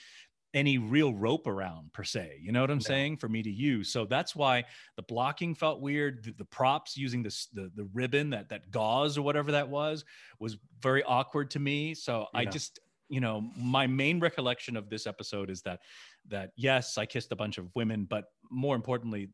any 0.54 0.78
real 0.78 1.14
rope 1.14 1.48
around 1.48 1.92
per 1.92 2.04
se. 2.04 2.40
You 2.42 2.52
know 2.52 2.62
what 2.62 2.72
I'm 2.72 2.78
No. 2.78 2.84
saying? 2.84 3.18
For 3.18 3.28
me 3.28 3.44
to 3.44 3.52
use. 3.52 3.92
So 3.92 4.06
that's 4.06 4.36
why 4.36 4.64
the 4.96 5.02
blocking 5.02 5.54
felt 5.54 5.82
weird. 5.82 6.24
The, 6.24 6.32
the 6.38 6.46
props 6.46 6.96
using 6.96 7.24
this, 7.24 7.48
the, 7.48 7.72
the 7.76 7.90
ribbon, 7.94 8.30
that, 8.30 8.50
that 8.50 8.72
gauze 8.72 9.18
or 9.18 9.24
whatever 9.24 9.52
that 9.52 9.68
was, 9.68 10.06
was 10.40 10.58
very 10.80 11.04
awkward 11.04 11.52
to 11.52 11.60
me. 11.60 11.94
So 11.94 12.28
I 12.34 12.46
just, 12.46 12.80
you 13.10 13.20
know, 13.20 13.50
my 13.58 13.88
main 13.88 14.20
recollection 14.20 14.76
of 14.76 14.90
this 14.90 15.06
episode 15.08 15.50
is 15.50 15.62
that 15.64 15.80
that 16.30 16.52
yes, 16.56 16.98
I 16.98 17.06
kissed 17.06 17.32
a 17.32 17.36
bunch 17.36 17.58
of 17.58 17.70
women, 17.76 18.06
but 18.10 18.26
more 18.50 18.76
importantly, 18.76 19.30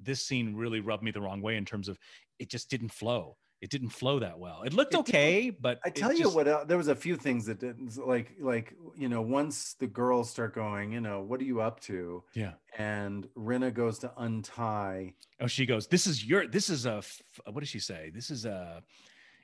this 0.00 0.26
scene 0.26 0.54
really 0.56 0.80
rubbed 0.80 1.02
me 1.04 1.10
the 1.12 1.20
wrong 1.20 1.40
way 1.40 1.56
in 1.56 1.64
terms 1.64 1.88
of 1.88 1.98
it 2.38 2.50
just 2.50 2.68
didn't 2.70 2.90
flow. 2.92 3.36
It 3.60 3.70
didn't 3.70 3.90
flow 3.90 4.18
that 4.18 4.40
well. 4.40 4.62
It 4.64 4.72
looked 4.72 4.94
It 4.94 4.98
okay, 5.00 5.50
but 5.50 5.78
I 5.84 5.90
tell 5.90 6.12
you 6.12 6.24
just- 6.24 6.34
what, 6.34 6.48
uh, 6.48 6.64
there 6.64 6.76
was 6.76 6.88
a 6.88 6.96
few 6.96 7.14
things 7.14 7.46
that 7.46 7.60
didn't 7.60 7.96
like, 7.96 8.32
like, 8.40 8.74
you 8.96 9.08
know, 9.08 9.22
once 9.22 9.74
the 9.74 9.86
girls 9.86 10.28
start 10.30 10.52
going, 10.52 10.90
you 10.90 11.00
know, 11.00 11.20
what 11.20 11.40
are 11.40 11.44
you 11.44 11.60
up 11.60 11.78
to? 11.82 12.24
Yeah. 12.34 12.54
And 12.76 13.28
Rinna 13.36 13.72
goes 13.72 14.00
to 14.00 14.12
untie. 14.16 15.14
Oh, 15.38 15.46
she 15.46 15.64
goes. 15.64 15.86
This 15.86 16.08
is 16.08 16.24
your. 16.24 16.48
This 16.48 16.68
is 16.68 16.86
a. 16.86 16.94
f- 16.96 17.22
What 17.52 17.60
does 17.60 17.68
she 17.68 17.78
say? 17.78 18.10
This 18.12 18.30
is 18.32 18.44
a. 18.46 18.82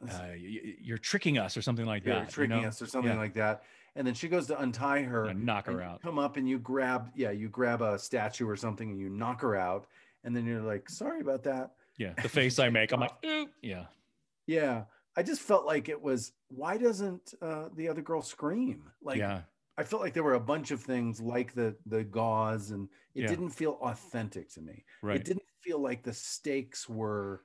Uh, 0.06 0.32
you're 0.36 0.98
tricking 0.98 1.38
us 1.38 1.56
or 1.56 1.62
something 1.62 1.86
like 1.86 2.04
You're 2.04 2.14
that. 2.16 2.26
you 2.26 2.30
tricking 2.32 2.62
know? 2.62 2.68
us 2.68 2.80
or 2.82 2.86
something 2.86 3.12
Yeah. 3.12 3.18
like 3.18 3.34
that. 3.34 3.62
And 3.96 4.06
then 4.06 4.14
she 4.14 4.28
goes 4.28 4.46
to 4.48 4.60
untie 4.60 5.02
her. 5.02 5.24
And 5.26 5.44
knock 5.44 5.66
her 5.66 5.72
you 5.72 5.80
out. 5.80 6.02
Come 6.02 6.18
up 6.18 6.36
and 6.36 6.48
you 6.48 6.58
grab, 6.58 7.10
yeah, 7.16 7.30
you 7.32 7.48
grab 7.48 7.82
a 7.82 7.98
statue 7.98 8.48
or 8.48 8.56
something 8.56 8.90
and 8.90 9.00
you 9.00 9.08
knock 9.08 9.40
her 9.40 9.56
out. 9.56 9.86
And 10.24 10.36
then 10.36 10.44
you're 10.46 10.60
like, 10.62 10.88
sorry 10.88 11.20
about 11.20 11.42
that. 11.44 11.72
Yeah. 11.96 12.12
The 12.22 12.28
face 12.28 12.58
I 12.58 12.68
make, 12.68 12.92
I'm 12.92 13.00
like, 13.00 13.12
"Ooh." 13.24 13.48
yeah. 13.62 13.86
Yeah. 14.46 14.84
I 15.16 15.22
just 15.24 15.40
felt 15.42 15.66
like 15.66 15.88
it 15.88 16.00
was 16.00 16.32
why 16.48 16.76
doesn't 16.76 17.34
uh, 17.42 17.70
the 17.74 17.88
other 17.88 18.02
girl 18.02 18.22
scream? 18.22 18.84
Like 19.02 19.18
yeah. 19.18 19.40
I 19.76 19.82
felt 19.82 20.00
like 20.02 20.12
there 20.14 20.22
were 20.22 20.34
a 20.34 20.40
bunch 20.40 20.70
of 20.70 20.80
things 20.80 21.20
like 21.20 21.54
the 21.54 21.74
the 21.86 22.04
gauze, 22.04 22.70
and 22.70 22.88
it 23.16 23.22
Yeah. 23.22 23.28
didn't 23.28 23.50
feel 23.50 23.78
authentic 23.82 24.48
to 24.54 24.60
me. 24.60 24.84
Right. 25.02 25.16
It 25.16 25.24
didn't 25.24 25.42
feel 25.64 25.80
like 25.80 26.02
the 26.04 26.12
stakes 26.12 26.88
were 26.88 27.42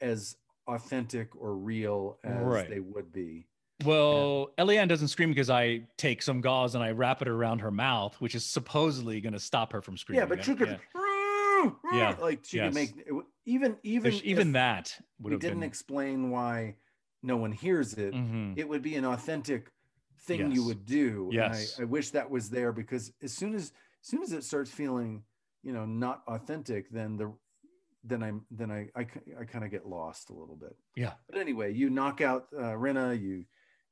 as 0.00 0.36
authentic 0.66 1.34
or 1.36 1.54
real 1.56 2.18
as 2.24 2.40
Right. 2.42 2.68
they 2.70 2.80
would 2.80 3.12
be. 3.12 3.46
Well, 3.84 4.52
Eliann 4.58 4.88
doesn't 4.88 5.08
scream 5.08 5.30
because 5.30 5.48
I 5.48 5.86
take 5.96 6.20
some 6.20 6.40
gauze 6.42 6.74
and 6.74 6.84
I 6.84 6.90
wrap 6.90 7.22
it 7.22 7.28
around 7.28 7.60
her 7.60 7.70
mouth, 7.70 8.14
which 8.20 8.34
is 8.34 8.44
supposedly 8.44 9.20
going 9.22 9.32
to 9.32 9.40
stop 9.40 9.72
her 9.72 9.80
from 9.80 9.96
screaming. 9.96 10.20
Yeah, 10.20 10.26
but 10.26 10.44
she 10.44 10.54
could, 10.54 10.78
Yeah. 10.94 11.70
Yeah, 11.92 12.16
like 12.20 12.44
she 12.44 12.56
yes. 12.58 12.66
could 12.68 12.74
make 12.74 12.94
even 13.46 13.76
even 13.82 14.02
There's- 14.12 14.22
even 14.24 14.52
that 14.52 14.98
would 15.18 15.32
we 15.32 15.38
didn't 15.38 15.60
been. 15.60 15.68
explain 15.68 16.30
why 16.30 16.76
no 17.22 17.36
one 17.36 17.52
hears 17.52 17.94
it. 17.94 18.14
Mhm. 18.14 18.56
It 18.56 18.66
would 18.68 18.80
be 18.82 18.94
an 18.96 19.04
authentic 19.04 19.70
thing 20.20 20.52
you 20.52 20.64
would 20.64 20.84
do. 20.86 21.28
Yes. 21.32 21.78
I, 21.78 21.82
I 21.82 21.84
wish 21.84 22.10
that 22.10 22.30
was 22.30 22.48
there 22.50 22.72
because 22.72 23.12
as 23.22 23.32
soon 23.34 23.54
as 23.54 23.72
as 24.02 24.06
soon 24.08 24.22
as 24.22 24.32
it 24.32 24.44
starts 24.44 24.70
feeling, 24.70 25.22
you 25.62 25.72
know, 25.74 25.84
not 25.84 26.22
authentic, 26.26 26.88
then 26.90 27.16
the 27.18 27.30
then 28.04 28.22
I'm 28.22 28.44
then 28.50 28.70
I 28.70 28.88
I, 28.96 29.06
I 29.40 29.44
kind 29.44 29.64
of 29.64 29.70
get 29.70 29.86
lost 29.86 30.30
a 30.30 30.32
little 30.34 30.56
bit. 30.56 30.74
Yeah. 30.96 31.12
But 31.28 31.38
anyway, 31.38 31.72
you 31.74 31.90
knock 31.90 32.20
out 32.20 32.46
uh, 32.56 32.72
Rinna, 32.74 33.20
you 33.20 33.44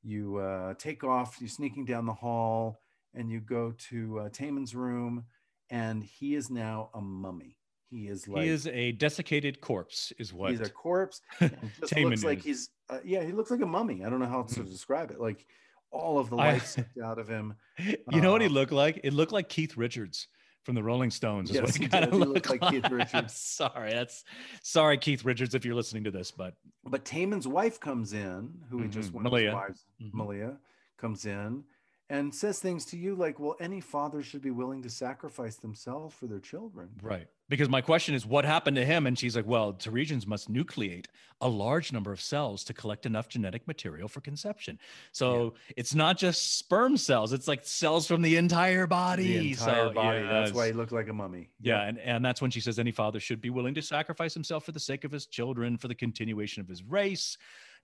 you 0.02 0.36
uh, 0.36 0.74
take 0.74 1.04
off, 1.04 1.36
you're 1.40 1.48
sneaking 1.48 1.84
down 1.84 2.06
the 2.06 2.14
hall, 2.14 2.80
and 3.14 3.30
you 3.30 3.40
go 3.40 3.72
to 3.90 4.20
uh, 4.20 4.28
Taymon's 4.30 4.74
room, 4.74 5.24
and 5.70 6.02
he 6.02 6.34
is 6.34 6.50
now 6.50 6.90
a 6.94 7.00
mummy. 7.00 7.56
He 7.90 8.06
is 8.08 8.28
like 8.28 8.44
he 8.44 8.48
is 8.50 8.66
a 8.66 8.92
desiccated 8.92 9.60
corpse, 9.60 10.12
is 10.18 10.32
what. 10.32 10.50
he's 10.52 10.60
a 10.60 10.68
corpse. 10.70 11.20
Just 11.40 11.92
Taymon 11.92 12.10
looks 12.10 12.24
like 12.24 12.38
is. 12.40 12.44
he's 12.44 12.70
uh, 12.90 12.98
yeah, 13.04 13.24
he 13.24 13.32
looks 13.32 13.50
like 13.50 13.60
a 13.60 13.66
mummy. 13.66 14.04
I 14.04 14.10
don't 14.10 14.20
know 14.20 14.26
how 14.26 14.42
to 14.42 14.60
Mhm. 14.60 14.70
describe 14.70 15.10
it. 15.10 15.20
Like 15.20 15.46
all 15.90 16.18
of 16.18 16.28
the 16.30 16.36
life 16.36 16.66
sucked 16.66 16.98
out 17.02 17.18
of 17.18 17.28
him. 17.28 17.54
you 17.78 18.20
know 18.20 18.30
what 18.32 18.42
he 18.42 18.46
Uh, 18.46 18.50
looked 18.50 18.72
like? 18.72 19.00
It 19.04 19.12
looked 19.14 19.32
like 19.32 19.48
Keith 19.48 19.76
Richards 19.78 20.28
from 20.68 20.74
the 20.74 20.82
Rolling 20.82 21.10
Stones. 21.10 21.48
Is 21.48 21.56
Yes, 21.56 21.64
what 21.64 21.76
he 21.76 21.84
it 21.86 21.90
kind 21.90 22.04
did. 22.04 22.12
of 22.12 22.18
He 22.20 22.26
looked 22.26 22.50
looked 22.50 22.62
like 22.62 22.70
Keith 22.70 22.90
Richards. 22.92 23.32
sorry, 23.40 23.90
that's 23.90 24.22
sorry, 24.62 24.98
Keith 24.98 25.24
Richards, 25.24 25.54
if 25.54 25.64
you're 25.64 25.74
listening 25.74 26.04
to 26.04 26.10
this, 26.10 26.30
but 26.30 26.56
But 26.84 27.06
Taymon's 27.06 27.48
wife 27.48 27.80
comes 27.80 28.12
in, 28.12 28.50
who 28.68 28.82
he 28.82 28.88
just 28.88 29.08
Mhm. 29.08 29.14
went 29.14 29.24
Malia. 29.24 29.54
wives, 29.54 29.86
Mhm. 29.98 30.12
Malia 30.12 30.58
comes 30.98 31.24
in 31.24 31.64
and 32.10 32.34
says 32.34 32.58
things 32.58 32.84
to 32.86 32.96
you 32.96 33.14
like, 33.14 33.38
"Well, 33.38 33.56
any 33.60 33.80
father 33.80 34.22
should 34.22 34.42
be 34.42 34.50
willing 34.50 34.82
to 34.82 34.90
sacrifice 34.90 35.56
themselves 35.56 36.14
for 36.14 36.26
their 36.26 36.40
children." 36.40 36.90
right. 37.02 37.28
Because 37.48 37.70
my 37.70 37.80
question 37.80 38.14
is, 38.14 38.26
what 38.26 38.44
happened 38.44 38.76
to 38.76 38.84
him? 38.84 39.06
And 39.06 39.18
she's 39.18 39.34
like, 39.34 39.46
well, 39.46 39.72
Taresians 39.72 40.26
must 40.26 40.52
nucleate 40.52 41.06
a 41.40 41.48
large 41.48 41.92
number 41.94 42.12
of 42.12 42.20
cells 42.20 42.62
to 42.64 42.74
collect 42.74 43.06
enough 43.06 43.28
genetic 43.28 43.66
material 43.66 44.06
for 44.06 44.20
conception. 44.20 44.78
So 45.12 45.54
it's 45.74 45.94
not 45.94 46.18
just 46.18 46.58
sperm 46.58 46.98
cells; 46.98 47.32
it's 47.32 47.48
like 47.48 47.64
cells 47.64 48.06
from 48.06 48.20
the 48.20 48.36
entire 48.36 48.86
body. 48.86 49.38
The 49.38 49.50
entire 49.52 49.88
so, 49.88 49.94
body. 49.94 50.22
That's 50.22 50.52
why 50.52 50.66
he 50.66 50.72
looked 50.72 50.92
like 50.92 51.08
a 51.08 51.12
mummy. 51.12 51.48
Yeah, 51.60 51.82
and, 51.82 51.98
and 51.98 52.24
that's 52.24 52.42
when 52.42 52.50
she 52.50 52.60
says 52.60 52.78
any 52.78 52.92
father 52.92 53.18
should 53.18 53.40
be 53.40 53.50
willing 53.50 53.74
to 53.74 53.82
sacrifice 53.82 54.34
himself 54.34 54.64
for 54.64 54.72
the 54.72 54.80
sake 54.80 55.04
of 55.04 55.10
his 55.10 55.24
children, 55.24 55.78
for 55.78 55.88
the 55.88 55.94
continuation 55.94 56.60
of 56.60 56.68
his 56.68 56.82
race. 56.82 57.38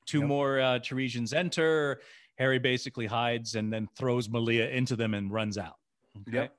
Two 0.07 0.21
Yep. 0.21 0.29
more 0.29 0.61
uh, 0.61 0.79
Taresians 0.81 1.33
enter. 1.33 2.01
Harry 2.37 2.59
basically 2.59 3.07
hides 3.07 3.55
and 3.55 3.73
then 3.73 3.89
throws 3.97 4.29
Malia 4.29 4.69
into 4.69 4.97
them 4.97 5.15
and 5.15 5.33
runs 5.33 5.59
out. 5.59 5.77
Okay? 6.29 6.39
Yep. 6.39 6.57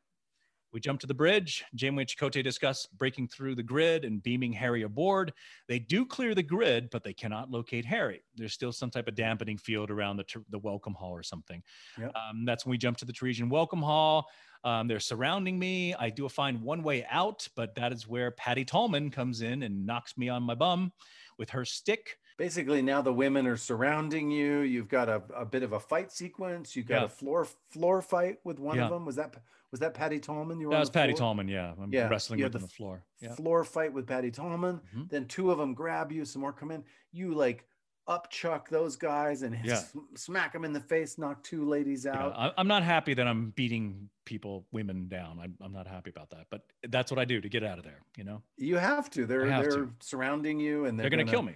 We 0.76 0.82
jump 0.82 1.00
to 1.00 1.08
the 1.08 1.14
bridge. 1.14 1.64
Janeway 1.74 2.04
and 2.04 2.10
Chakotay 2.10 2.44
discuss 2.44 2.86
breaking 2.86 3.30
through 3.30 3.56
the 3.56 3.64
grid 3.64 4.04
and 4.04 4.22
beaming 4.22 4.52
Harry 4.52 4.82
aboard. 4.82 5.32
They 5.70 5.80
do 5.80 6.06
clear 6.06 6.36
the 6.36 6.44
grid, 6.44 6.90
but 6.90 7.02
they 7.02 7.14
cannot 7.14 7.50
locate 7.50 7.86
Harry. 7.86 8.26
There's 8.36 8.52
still 8.52 8.74
some 8.74 8.90
type 8.90 9.08
of 9.08 9.16
dampening 9.16 9.58
field 9.58 9.90
around 9.90 10.18
the, 10.18 10.26
the 10.50 10.60
welcome 10.60 10.94
hall 10.94 11.12
or 11.12 11.24
something. 11.24 11.64
Yep. 11.98 12.12
Um, 12.14 12.44
that's 12.44 12.66
when 12.66 12.72
we 12.72 12.78
jump 12.78 12.98
to 12.98 13.06
the 13.06 13.14
Taresian 13.14 13.50
welcome 13.50 13.82
hall. 13.82 14.28
Um, 14.66 14.90
they're 14.90 15.00
surrounding 15.00 15.58
me. 15.58 15.94
I 15.94 16.10
do 16.10 16.28
find 16.28 16.62
one 16.62 16.84
way 16.84 17.06
out, 17.10 17.48
but 17.56 17.74
that 17.76 17.94
is 17.94 18.06
where 18.06 18.32
Patty 18.32 18.66
Tallman 18.66 19.12
comes 19.12 19.44
in 19.44 19.64
and 19.64 19.86
knocks 19.86 20.18
me 20.18 20.28
on 20.28 20.44
my 20.44 20.56
bum 20.56 20.92
with 21.38 21.52
her 21.52 21.64
stick. 21.64 22.18
Basically, 22.38 22.82
now 22.82 23.02
the 23.02 23.14
women 23.14 23.48
are 23.48 23.56
surrounding 23.58 24.30
you. 24.30 24.60
You've 24.60 24.90
got 24.90 25.08
a, 25.08 25.22
a 25.36 25.46
bit 25.46 25.64
of 25.64 25.72
a 25.74 25.80
fight 25.80 26.12
sequence. 26.12 26.76
You've 26.76 26.88
got 26.88 27.00
Yeah. 27.00 27.06
a 27.06 27.10
floor 27.10 27.46
floor 27.70 28.02
fight 28.02 28.40
with 28.44 28.60
one 28.60 28.76
Yeah. 28.78 28.86
of 28.86 28.90
them. 28.92 29.06
Was 29.06 29.16
that 29.16 29.36
was 29.72 29.80
that 29.80 29.94
Patty 29.94 30.20
Tallman? 30.20 30.60
You 30.60 30.68
were 30.68 30.74
That 30.74 30.80
was 30.80 30.90
Patty 30.90 31.14
floor? 31.14 31.20
Tallman. 31.30 31.48
Yeah, 31.48 31.74
I'm 31.82 31.92
Yeah, 31.94 32.08
wrestling 32.10 32.42
with 32.42 32.52
the 32.54 32.60
the 32.60 32.68
floor. 32.68 33.04
Yeah. 33.22 33.34
floor 33.36 33.64
fight 33.64 33.94
with 33.94 34.06
Patty 34.08 34.32
Tallman. 34.32 34.82
Mhm. 34.96 35.10
Then 35.10 35.26
two 35.28 35.50
of 35.52 35.58
them 35.58 35.74
grab 35.74 36.12
you, 36.12 36.26
some 36.26 36.42
more 36.42 36.54
come 36.54 36.72
in. 36.72 36.84
You 37.12 37.34
like 37.34 37.66
upchuck 38.08 38.68
those 38.70 38.96
guys 38.96 39.42
and 39.42 39.58
Yeah. 39.66 39.76
sm- 39.78 40.00
smack 40.16 40.54
them 40.54 40.64
in 40.64 40.74
the 40.74 40.80
face, 40.80 41.18
knock 41.18 41.42
two 41.42 41.66
ladies 41.66 42.06
out. 42.06 42.34
I, 42.38 42.52
I'm 42.58 42.68
not 42.68 42.84
happy 42.84 43.16
that 43.16 43.28
I'm 43.28 43.50
beating 43.52 44.10
people, 44.26 44.68
women 44.72 45.08
down. 45.08 45.40
I'm, 45.40 45.56
I'm 45.60 45.72
not 45.74 45.88
happy 45.88 46.12
about 46.12 46.30
that, 46.30 46.46
but 46.52 46.62
that's 46.90 47.12
what 47.12 47.18
I 47.20 47.26
do 47.26 47.42
to 47.42 47.50
get 47.50 47.64
out 47.64 47.80
of 47.80 47.84
there. 47.84 48.02
You 48.18 48.24
know, 48.24 48.44
You 48.58 48.76
have 48.78 49.10
to. 49.12 49.26
They're 49.26 49.48
they're 49.48 49.70
to. 49.72 49.94
surrounding 50.02 50.60
you 50.60 50.86
and 50.86 51.00
they're, 51.00 51.10
they're, 51.10 51.18
gonna, 51.18 51.32
kill 51.32 51.42
me. 51.42 51.56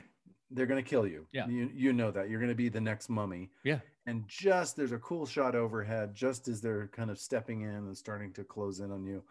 They're 0.51 0.65
gonna 0.65 0.81
kill 0.83 1.05
you. 1.05 1.27
Yeah. 1.31 1.47
You 1.47 1.69
you 1.73 1.93
know 1.93 2.11
that. 2.11 2.29
You're 2.29 2.41
gonna 2.41 2.55
be 2.55 2.69
the 2.69 2.81
next 2.81 3.09
mummy. 3.09 3.51
Yeah. 3.63 3.79
And 4.05 4.27
just 4.27 4.75
there's 4.75 4.91
a 4.91 4.97
cool 4.99 5.25
shot 5.25 5.55
overhead, 5.55 6.15
just 6.15 6.47
as 6.47 6.61
they're 6.61 6.87
kind 6.87 7.11
of 7.11 7.19
stepping 7.19 7.61
in 7.61 7.69
and 7.69 7.95
starting 7.95 8.33
to 8.33 8.43
close 8.43 8.79
in 8.79 8.91
on 8.91 9.05
you, 9.05 9.23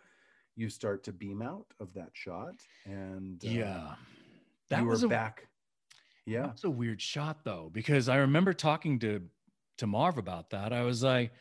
you 0.55 0.69
start 0.69 1.03
to 1.05 1.13
beam 1.13 1.43
out 1.43 1.67
of 1.81 1.93
that 1.95 2.11
shot. 2.13 2.55
And 2.85 3.43
uh, 3.45 3.49
Yeah, 3.49 3.95
that 4.71 4.81
you 4.81 4.87
was 4.87 5.03
a, 5.03 5.09
back. 5.09 5.49
Yeah. 6.27 6.47
That's 6.47 6.65
a 6.65 6.71
weird 6.71 7.01
shot 7.01 7.45
though, 7.45 7.71
because 7.73 8.09
I 8.09 8.17
remember 8.17 8.53
talking 8.53 8.99
to 9.01 9.23
to 9.79 9.87
Marv 9.87 10.19
about 10.19 10.51
that. 10.51 10.73
I 10.73 10.83
was 10.83 11.03
like, 11.03 11.33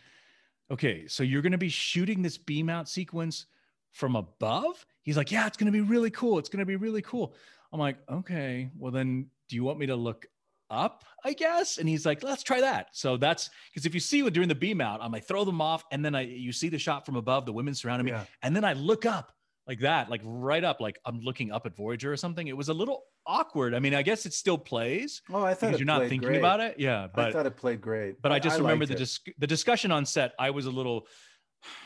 okay, 0.71 1.07
so 1.07 1.23
you're 1.23 1.41
gonna 1.41 1.57
be 1.57 1.69
shooting 1.69 2.21
this 2.21 2.37
beam 2.37 2.69
out 2.69 2.87
sequence 2.89 3.45
from 3.91 4.15
above? 4.15 4.85
He's 5.03 5.17
like, 5.17 5.31
yeah, 5.31 5.47
it's 5.47 5.57
gonna 5.57 5.71
be 5.71 5.81
really 5.81 6.11
cool. 6.11 6.39
It's 6.39 6.49
gonna 6.49 6.65
be 6.65 6.75
really 6.75 7.01
cool. 7.01 7.35
I'm 7.73 7.79
like, 7.79 7.97
okay, 8.09 8.69
well 8.77 8.91
then 8.91 9.27
do 9.49 9.55
you 9.55 9.63
want 9.63 9.79
me 9.79 9.85
to 9.87 9.95
look 9.95 10.25
up, 10.69 11.03
I 11.23 11.33
guess? 11.33 11.77
And 11.77 11.87
he's 11.87 12.05
like, 12.05 12.23
let's 12.23 12.43
try 12.43 12.61
that. 12.61 12.87
So 12.91 13.17
that's 13.17 13.49
because 13.73 13.85
if 13.85 13.93
you 13.93 13.99
see 13.99 14.23
what 14.23 14.33
during 14.33 14.49
the 14.49 14.55
beam 14.55 14.81
out, 14.81 14.99
I'm 15.01 15.11
like, 15.11 15.25
throw 15.27 15.45
them 15.45 15.61
off, 15.61 15.83
and 15.91 16.03
then 16.03 16.15
I 16.15 16.21
you 16.21 16.51
see 16.51 16.69
the 16.69 16.77
shot 16.79 17.05
from 17.05 17.15
above, 17.15 17.45
the 17.45 17.53
women 17.53 17.73
surrounding 17.73 18.05
me, 18.05 18.11
Yeah. 18.11 18.25
and 18.43 18.55
then 18.55 18.63
I 18.65 18.73
look 18.73 19.05
up 19.05 19.31
like 19.67 19.79
that, 19.79 20.09
like 20.09 20.21
right 20.23 20.63
up, 20.63 20.79
like 20.79 20.97
I'm 21.05 21.19
looking 21.21 21.51
up 21.51 21.65
at 21.65 21.75
Voyager 21.75 22.11
or 22.11 22.17
something. 22.17 22.47
It 22.47 22.55
was 22.55 22.69
a 22.69 22.73
little 22.73 23.03
awkward. 23.25 23.73
I 23.73 23.79
mean, 23.79 23.93
I 23.93 24.01
guess 24.01 24.25
it 24.25 24.33
still 24.33 24.57
plays 24.57 25.21
Oh, 25.29 25.43
I 25.43 25.53
thought 25.53 25.73
it 25.73 25.79
you're 25.79 25.85
not 25.85 26.01
thinking 26.01 26.21
great. 26.21 26.37
about 26.39 26.61
it. 26.61 26.75
Yeah, 26.79 27.07
But 27.13 27.25
I 27.27 27.31
thought 27.33 27.45
it 27.45 27.57
played 27.57 27.81
great. 27.81 28.21
but 28.21 28.31
I 28.31 28.39
just 28.39 28.59
remember 28.59 28.85
the 28.85 28.95
dis- 28.95 29.19
the 29.37 29.47
discussion 29.47 29.91
on 29.91 30.05
set. 30.05 30.31
I 30.39 30.49
was 30.51 30.65
a 30.65 30.71
little 30.71 31.07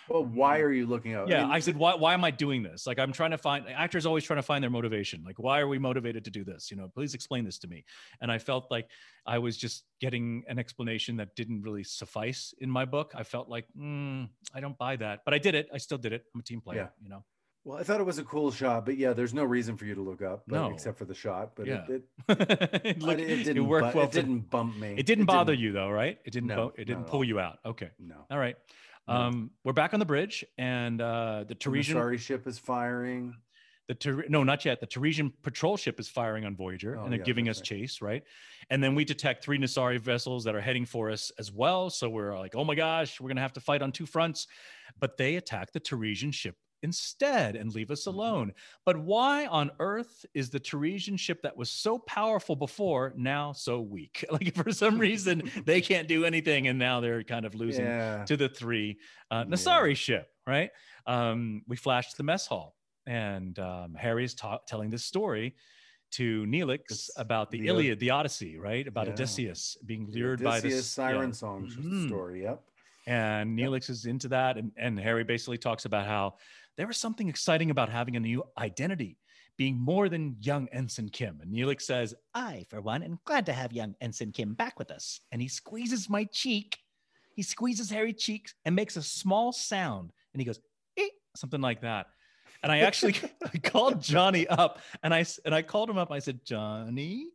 Well, 0.10 0.26
why 0.26 0.60
are 0.60 0.72
you 0.72 0.86
looking 0.86 1.14
out? 1.14 1.28
yeah. 1.30 1.44
mean, 1.44 1.52
I 1.52 1.60
said, 1.60 1.76
why 1.78 1.96
why 1.96 2.14
am 2.14 2.24
I 2.24 2.32
doing 2.32 2.62
this? 2.64 2.86
Like 2.86 3.00
I'm 3.00 3.12
trying 3.12 3.32
to 3.32 3.38
find 3.38 3.66
actors 3.70 4.06
always 4.06 4.24
trying 4.24 4.38
to 4.40 4.44
find 4.44 4.62
their 4.64 4.70
motivation. 4.70 5.24
Like 5.26 5.40
why 5.40 5.60
are 5.60 5.68
we 5.68 5.80
motivated 5.80 6.26
to 6.26 6.32
do 6.32 6.44
this? 6.44 6.70
You 6.70 6.78
know, 6.78 6.90
please 6.94 7.14
explain 7.14 7.46
this 7.46 7.58
to 7.60 7.68
me. 7.68 7.86
And 8.22 8.32
I 8.32 8.38
felt 8.38 8.70
like 8.70 8.88
I 9.26 9.38
was 9.40 9.58
just 9.58 9.84
getting 10.02 10.44
an 10.48 10.60
explanation 10.60 11.18
that 11.18 11.36
didn't 11.36 11.62
really 11.62 11.84
suffice 11.84 12.54
in 12.60 12.70
my 12.70 12.86
book. 12.86 13.14
I 13.16 13.24
felt 13.24 13.48
like 13.50 13.66
mm, 13.80 14.28
I 14.54 14.60
don't 14.60 14.78
buy 14.78 14.98
that, 14.98 15.22
but 15.26 15.34
I 15.34 15.38
did 15.38 15.56
it. 15.56 15.70
I 15.74 15.78
still 15.78 15.98
did 15.98 16.14
it. 16.14 16.26
I'm 16.36 16.42
a 16.42 16.44
team 16.44 16.62
player. 16.62 16.80
yeah. 16.80 17.04
You 17.04 17.10
know. 17.10 17.24
well, 17.64 17.78
I 17.80 17.84
thought 17.84 18.00
it 18.00 18.06
was 18.06 18.18
a 18.18 18.24
cool 18.24 18.52
shot, 18.52 18.86
but 18.86 18.98
yeah, 18.98 19.14
there's 19.14 19.34
no 19.34 19.44
reason 19.46 19.78
for 19.78 19.86
you 19.86 19.96
to 19.96 20.02
look 20.02 20.22
up, 20.22 20.44
but, 20.48 20.56
No. 20.56 20.74
except 20.74 20.98
for 20.98 21.06
the 21.06 21.14
shot. 21.14 21.52
But 21.56 21.68
Yeah. 21.68 21.86
it, 21.88 22.04
it, 22.30 22.82
it, 22.86 23.02
looked- 23.02 23.22
it 23.22 23.30
it 23.30 23.44
didn't. 23.46 23.68
worked 23.68 23.94
bu- 23.94 24.00
well. 24.00 24.08
it 24.08 24.12
didn't 24.12 24.50
bump 24.50 24.76
me. 24.78 24.96
It 24.98 25.06
didn't 25.06 25.26
bother 25.26 25.54
you 25.54 25.72
though, 25.72 25.90
right? 25.90 26.18
It 26.26 26.32
didn't. 26.34 26.48
No, 26.50 26.56
bo- 26.56 26.74
it 26.78 26.86
didn't 26.86 27.06
pull 27.06 27.24
you 27.24 27.40
out. 27.40 27.60
Okay. 27.66 27.90
No. 28.00 28.26
All 28.30 28.38
right. 28.40 28.56
Um, 29.12 29.52
we're 29.64 29.74
back 29.74 29.94
on 29.94 30.00
the 30.00 30.06
bridge, 30.06 30.46
and 30.58 31.02
uh, 31.02 31.44
the 31.48 31.56
Taresian, 31.56 31.94
Sorry 31.94 32.18
ship 32.18 32.48
is 32.48 32.58
firing. 32.58 33.36
the 33.88 33.96
Ter- 33.96 34.26
no, 34.30 34.44
not 34.44 34.64
yet. 34.64 34.80
The 34.80 34.88
Taresian 34.88 35.34
patrol 35.42 35.76
ship 35.78 36.00
is 36.00 36.08
firing 36.08 36.46
on 36.46 36.56
Voyager, 36.56 36.98
Oh, 36.98 37.04
and 37.04 37.12
they're 37.12 37.20
yeah, 37.20 37.26
giving 37.26 37.50
us 37.50 37.58
that's 37.58 37.68
chase, 37.70 38.02
right? 38.02 38.24
And 38.70 38.82
then 38.84 38.96
we 38.96 39.04
detect 39.04 39.44
three 39.44 39.58
Nasari 39.58 40.00
vessels 40.00 40.44
that 40.46 40.56
are 40.56 40.62
heading 40.62 40.86
for 40.86 41.10
us 41.12 41.32
as 41.38 41.52
well. 41.52 41.90
So 41.90 42.10
we're 42.10 42.38
like, 42.38 42.56
oh 42.56 42.64
my 42.64 42.76
gosh, 42.76 43.20
we're 43.20 43.28
gonna 43.28 43.42
have 43.42 43.54
to 43.54 43.62
fight 43.62 43.82
on 43.82 43.92
two 43.92 44.06
fronts. 44.06 44.48
But 45.00 45.18
they 45.18 45.36
attack 45.36 45.72
the 45.74 45.80
Taresian 45.82 46.34
ship 46.34 46.56
instead 46.84 47.56
and 47.56 47.74
leave 47.74 47.88
Mm-hmm. 47.88 47.94
us 47.94 48.06
alone. 48.06 48.54
But 48.86 48.98
why 48.98 49.46
on 49.48 49.72
earth 49.80 50.26
is 50.34 50.50
the 50.50 50.60
Taresian 50.60 51.18
ship 51.20 51.42
that 51.44 51.56
was 51.58 51.70
so 51.70 51.98
powerful 52.00 52.56
before 52.56 53.14
now 53.18 53.54
so 53.54 53.82
weak? 53.82 54.24
Like 54.32 54.54
for 54.56 54.72
some 54.72 54.98
reason 54.98 55.44
they 55.66 55.82
can't 55.82 56.08
do 56.08 56.26
anything, 56.26 56.68
and 56.68 56.78
now 56.80 57.00
they're 57.00 57.24
kind 57.24 57.46
of 57.46 57.56
losing 57.56 57.86
Yeah. 57.86 58.26
to 58.26 58.38
the 58.38 58.50
three 58.50 58.98
uh, 59.32 59.46
Yeah. 59.48 59.54
Nasari 59.56 59.96
ship, 59.96 60.28
right? 60.48 60.70
Um, 61.06 61.64
we 61.68 61.76
flash 61.76 62.12
to 62.12 62.18
the 62.18 62.24
mess 62.24 62.46
hall, 62.48 62.76
and 63.06 63.58
um, 63.60 63.96
Harry 63.96 64.24
is 64.24 64.34
ta- 64.36 64.60
telling 64.68 64.90
this 64.90 65.04
story 65.06 65.56
to 66.12 66.46
Neelix 66.46 66.80
It's 66.90 67.10
about 67.18 67.52
the, 67.52 67.62
the, 67.62 67.68
Iliad, 67.68 68.00
the 68.00 68.10
Odyssey, 68.10 68.58
right? 68.58 68.86
About 68.86 69.08
Yeah. 69.08 69.14
Odysseus 69.14 69.78
being 69.86 70.08
The 70.10 70.20
lured 70.20 70.44
by 70.44 70.58
Odysseus 70.60 70.74
this 70.76 70.88
siren 70.90 71.30
yeah. 71.30 71.34
song 71.36 71.68
Mhm. 71.70 72.08
story. 72.08 72.44
Yep. 72.44 72.62
And 73.08 73.58
Yep. 73.58 73.70
Neelix 73.70 73.90
is 73.90 74.06
into 74.06 74.28
that, 74.28 74.58
and, 74.58 74.72
and 74.78 75.00
Harry 75.00 75.24
basically 75.24 75.58
talks 75.58 75.86
about 75.86 76.06
how 76.06 76.36
there 76.78 76.88
was 76.88 76.98
something 76.98 77.30
exciting 77.30 77.70
about 77.70 77.90
having 77.90 78.16
a 78.16 78.20
new 78.20 78.44
identity, 78.58 79.18
being 79.58 79.78
more 79.78 80.10
than 80.10 80.38
young 80.40 80.68
Ensign 80.70 81.10
Kim. 81.10 81.40
And 81.42 81.54
Neelix 81.54 81.84
says, 81.84 82.16
I, 82.34 82.66
for 82.70 82.82
one, 82.82 83.04
am 83.04 83.20
glad 83.26 83.46
to 83.48 83.54
have 83.54 83.74
young 83.74 83.96
Ensign 84.02 84.32
Kim 84.32 84.54
back 84.54 84.80
with 84.80 84.92
us. 84.92 85.20
And 85.32 85.42
he 85.42 85.48
squeezes 85.48 86.10
my 86.10 86.26
cheek. 86.26 86.78
He 87.36 87.44
squeezes 87.44 87.90
Harry 87.90 88.14
cheeks 88.14 88.54
and 88.66 88.76
makes 88.76 88.98
a 88.98 89.02
small 89.02 89.52
sound. 89.52 90.12
And 90.34 90.42
he 90.42 90.46
goes, 90.46 90.60
eh, 90.98 91.08
something 91.36 91.62
like 91.62 91.82
that. 91.82 92.08
And 92.64 92.72
I 92.72 92.80
actually 92.80 93.16
I 93.54 93.58
called 93.58 94.02
Johnny 94.02 94.48
up 94.48 94.80
and 95.04 95.14
I 95.14 95.26
and 95.46 95.54
I 95.54 95.62
called 95.62 95.90
him 95.90 95.98
up. 95.98 96.12
I 96.12 96.20
said, 96.20 96.46
Johnny, 96.46 97.28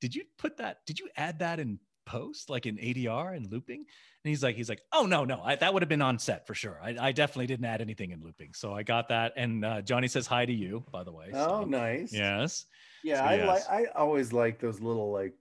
did 0.00 0.14
you 0.14 0.24
put 0.38 0.56
that? 0.58 0.78
Did 0.86 0.98
you 0.98 1.08
add 1.16 1.40
that 1.40 1.60
in 1.60 1.78
post, 2.10 2.50
like 2.50 2.66
in 2.66 2.76
ADR 2.76 3.36
and 3.36 3.50
looping? 3.50 3.78
And 3.78 4.28
he's 4.28 4.42
like, 4.42 4.56
he's 4.56 4.68
like, 4.68 4.82
oh 4.92 5.06
no, 5.06 5.24
no, 5.24 5.40
I, 5.42 5.56
that 5.56 5.72
would 5.72 5.82
have 5.82 5.88
been 5.88 6.02
on 6.02 6.18
set 6.18 6.46
for 6.46 6.54
sure. 6.54 6.78
I, 6.82 6.96
I, 7.00 7.12
definitely 7.12 7.46
didn't 7.46 7.64
add 7.64 7.80
anything 7.80 8.10
in 8.10 8.22
looping, 8.22 8.52
so 8.52 8.74
I 8.74 8.82
got 8.82 9.08
that. 9.08 9.32
And 9.36 9.64
uh, 9.64 9.80
Johnny 9.80 10.08
says 10.08 10.26
hi 10.26 10.44
to 10.44 10.52
you, 10.52 10.84
by 10.92 11.04
the 11.04 11.12
way. 11.12 11.30
Oh, 11.32 11.62
so, 11.62 11.64
nice. 11.64 12.12
Yes. 12.12 12.66
Yeah, 13.02 13.18
so, 13.18 13.24
I 13.24 13.34
yes. 13.36 13.46
like. 13.46 13.62
I 13.70 13.84
always 13.98 14.32
like 14.32 14.60
those 14.60 14.80
little 14.80 15.10
like 15.10 15.34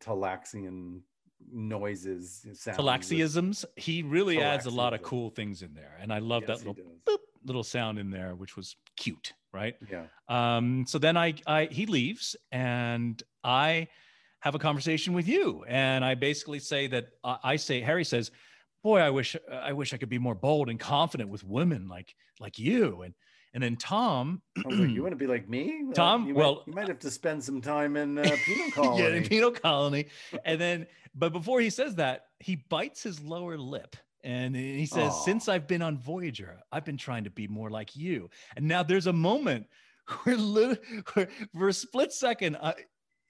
Talaxian 0.00 1.00
noises. 1.52 2.46
Talaxiisms. 2.66 3.64
He 3.76 4.02
really 4.02 4.40
adds 4.40 4.66
a 4.66 4.70
lot 4.70 4.94
of 4.94 5.02
cool 5.02 5.30
things 5.30 5.62
in 5.62 5.74
there, 5.74 5.98
and 6.00 6.12
I 6.12 6.18
love 6.20 6.44
yes, 6.46 6.60
that 6.60 6.66
little 6.66 6.82
boop, 7.06 7.18
little 7.44 7.64
sound 7.64 7.98
in 7.98 8.10
there, 8.10 8.34
which 8.34 8.56
was 8.56 8.76
cute, 8.96 9.32
right? 9.52 9.74
Yeah. 9.90 10.04
Um. 10.28 10.84
So 10.86 10.98
then 10.98 11.16
I, 11.16 11.34
I 11.46 11.66
he 11.66 11.86
leaves, 11.86 12.36
and 12.50 13.22
I 13.44 13.88
have 14.42 14.56
a 14.56 14.58
conversation 14.58 15.14
with 15.14 15.28
you. 15.28 15.64
And 15.68 16.04
I 16.04 16.16
basically 16.16 16.58
say 16.58 16.88
that 16.88 17.06
uh, 17.22 17.36
I 17.44 17.56
say, 17.56 17.80
Harry 17.80 18.04
says, 18.04 18.32
boy, 18.82 18.98
I 18.98 19.08
wish, 19.10 19.36
I 19.50 19.72
wish 19.72 19.94
I 19.94 19.96
could 19.96 20.08
be 20.08 20.18
more 20.18 20.34
bold 20.34 20.68
and 20.68 20.80
confident 20.80 21.30
with 21.30 21.44
women 21.44 21.88
like, 21.88 22.14
like 22.40 22.58
you. 22.58 23.02
And, 23.02 23.14
and 23.54 23.62
then 23.62 23.76
Tom, 23.76 24.42
like, 24.64 24.90
you 24.90 25.02
want 25.02 25.12
to 25.12 25.16
be 25.16 25.28
like 25.28 25.48
me? 25.48 25.84
Tom, 25.94 26.24
uh, 26.24 26.26
you 26.26 26.34
well, 26.34 26.54
might, 26.54 26.66
you 26.66 26.72
might 26.74 26.88
have 26.88 26.98
to 26.98 27.10
spend 27.10 27.42
some 27.42 27.60
time 27.60 27.96
in 27.96 28.18
uh, 28.18 28.36
penal 28.44 28.70
colony. 28.72 29.02
yeah, 29.02 29.08
in 29.10 29.28
penal 29.28 29.52
colony. 29.52 30.06
and 30.44 30.60
then, 30.60 30.86
but 31.14 31.32
before 31.32 31.60
he 31.60 31.70
says 31.70 31.94
that, 31.94 32.26
he 32.40 32.56
bites 32.68 33.00
his 33.00 33.22
lower 33.22 33.56
lip 33.56 33.96
and 34.24 34.56
he 34.56 34.86
says, 34.86 35.12
Aww. 35.12 35.24
Since 35.24 35.48
I've 35.48 35.68
been 35.68 35.82
on 35.82 35.98
Voyager, 35.98 36.58
I've 36.72 36.84
been 36.84 36.96
trying 36.96 37.24
to 37.24 37.30
be 37.30 37.46
more 37.46 37.70
like 37.70 37.94
you. 37.94 38.28
And 38.56 38.66
now 38.66 38.82
there's 38.82 39.06
a 39.06 39.12
moment 39.12 39.66
where, 40.24 40.76
where 41.12 41.28
for 41.54 41.68
a 41.68 41.72
split 41.72 42.12
second, 42.12 42.56
uh, 42.56 42.72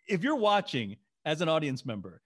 if 0.08 0.22
you're 0.22 0.36
watching 0.36 0.96
as 1.24 1.40
an 1.40 1.48
audience 1.48 1.84
member, 1.84 2.20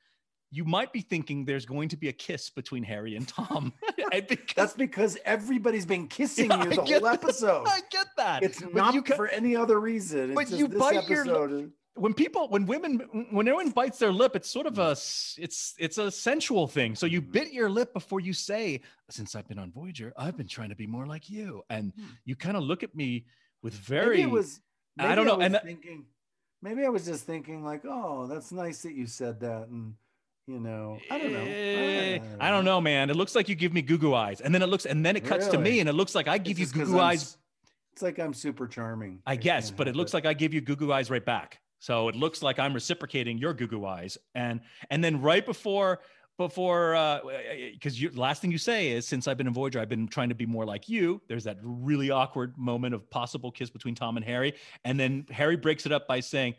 you 0.51 0.65
might 0.65 0.93
be 0.93 1.01
thinking 1.01 1.45
there's 1.45 1.67
going 1.67 1.89
to 1.89 1.97
be 1.97 2.09
a 2.09 2.13
kiss 2.13 2.51
between 2.51 2.83
Harry 2.83 3.17
and 3.17 3.27
Tom. 3.27 3.73
because, 4.29 4.55
That's 4.55 4.73
because 4.75 5.19
everybody's 5.25 5.87
been 5.87 6.07
kissing 6.07 6.51
yeah, 6.51 6.65
you 6.65 6.71
the 6.71 6.83
whole 6.83 7.07
episode. 7.07 7.67
I 7.69 7.81
get 7.91 8.07
that. 8.17 8.43
It's 8.43 8.61
but 8.61 8.75
not 8.75 8.95
you 8.95 9.03
ca- 9.03 9.17
for 9.17 9.29
any 9.29 9.57
other 9.57 9.81
reason. 9.81 10.31
It's 10.31 10.51
but 10.51 10.59
you 10.59 10.69
bite 10.69 11.09
your 11.09 11.69
when 11.97 12.13
people 12.13 12.49
when 12.49 12.67
women 12.67 12.99
when 13.31 13.49
everyone 13.49 13.71
bites 13.71 13.99
their 13.99 14.13
lip 14.13 14.37
it's 14.37 14.51
sort 14.51 14.67
of 14.67 14.79
a 14.79 14.91
it's 14.93 15.75
it's 15.79 15.99
a 15.99 16.11
sensual 16.11 16.67
thing 16.67 16.95
so 16.95 17.07
you 17.07 17.21
bit 17.23 17.53
your 17.53 17.71
lip 17.71 17.93
before 17.95 18.21
you 18.21 18.33
say 18.35 18.81
since 19.09 19.35
i've 19.35 19.49
been 19.49 19.59
on 19.59 19.73
voyager 19.73 20.13
i've 20.19 20.37
been 20.37 20.47
trying 20.47 20.69
to 20.69 20.77
be 20.77 20.87
more 20.87 21.07
like 21.07 21.31
you 21.31 21.63
and 21.71 21.93
hmm. 21.97 22.05
you 22.25 22.37
kind 22.37 22.57
of 22.57 22.63
look 22.63 22.83
at 22.83 22.95
me 22.95 23.25
with 23.63 23.73
very 23.73 24.19
maybe 24.19 24.23
it 24.23 24.31
was 24.31 24.61
i 24.99 25.15
don't 25.15 25.27
know 25.27 25.41
and 25.41 25.59
thinking 25.65 26.05
maybe 26.67 26.85
I 26.85 26.89
was 26.89 27.05
just 27.05 27.25
thinking 27.25 27.65
like, 27.65 27.83
oh, 27.85 28.27
that's 28.27 28.51
nice 28.51 28.83
that 28.83 28.95
you 28.95 29.07
said 29.07 29.41
that, 29.41 29.69
and 29.69 29.95
you 30.47 30.59
know, 30.59 30.99
I 31.11 31.19
don't 31.19 31.33
know. 31.33 31.45
Eh, 31.47 32.19
I, 32.41 32.49
I 32.49 32.51
don't 32.51 32.65
know, 32.65 32.81
man. 32.81 33.09
It 33.09 33.17
looks 33.17 33.35
like 33.35 33.49
you 33.49 33.55
give 33.55 33.73
me 33.73 33.83
goo 33.83 33.99
goo 33.99 34.15
eyes, 34.15 34.41
and 34.41 34.55
then 34.55 34.63
it 34.63 34.67
looks, 34.67 34.85
and 34.85 35.07
then 35.07 35.17
it 35.17 35.25
cuts 35.25 35.47
really? 35.47 35.59
to 35.59 35.63
me, 35.63 35.81
and 35.81 35.89
it 35.89 35.93
looks 35.95 36.15
like 36.15 36.29
I 36.29 36.39
give 36.39 36.59
it's 36.59 36.75
you 36.75 36.85
goo 36.85 36.91
goo 36.91 37.01
eyes. 37.01 37.37
It's 37.93 38.03
like 38.03 38.19
I'm 38.19 38.35
super 38.35 38.67
charming. 38.67 39.21
I, 39.27 39.33
I 39.33 39.37
guess, 39.37 39.71
but 39.71 39.89
it 39.89 39.97
looks 39.97 40.13
it. 40.13 40.17
like 40.17 40.27
I 40.27 40.35
give 40.35 40.53
you 40.53 40.61
goo 40.61 40.77
goo 40.77 40.93
eyes 40.93 41.09
right 41.11 41.25
back. 41.25 41.61
So 41.79 42.09
it 42.09 42.17
looks 42.17 42.43
like 42.43 42.59
I'm 42.59 42.75
reciprocating 42.75 43.39
your 43.39 43.55
goo 43.55 43.69
goo 43.69 43.87
eyes, 43.87 44.19
and 44.35 44.61
and 44.91 45.05
then 45.05 45.23
right 45.23 45.47
before 45.47 46.01
before 46.37 46.93
because 47.73 47.95
uh, 47.95 47.97
you 47.97 48.11
last 48.15 48.43
thing 48.43 48.51
you 48.51 48.59
say 48.59 48.91
is 48.91 49.07
since 49.07 49.27
I've 49.27 49.37
been 49.37 49.47
in 49.47 49.55
Voyager, 49.55 49.81
I've 49.81 49.89
been 49.89 50.09
trying 50.09 50.29
to 50.29 50.35
be 50.35 50.47
more 50.47 50.65
like 50.65 50.89
you. 50.89 51.21
There's 51.29 51.45
that 51.45 51.59
really 51.63 52.11
awkward 52.11 52.57
moment 52.59 52.95
of 52.95 53.09
possible 53.11 53.51
kiss 53.51 53.71
between 53.71 53.95
Tom 53.95 54.17
and 54.17 54.25
Harry, 54.25 54.55
and 54.85 54.99
then 54.99 55.27
Harry 55.31 55.57
breaks 55.57 55.87
it 55.87 55.93
up 55.93 56.07
by 56.07 56.21
saying, 56.21 56.55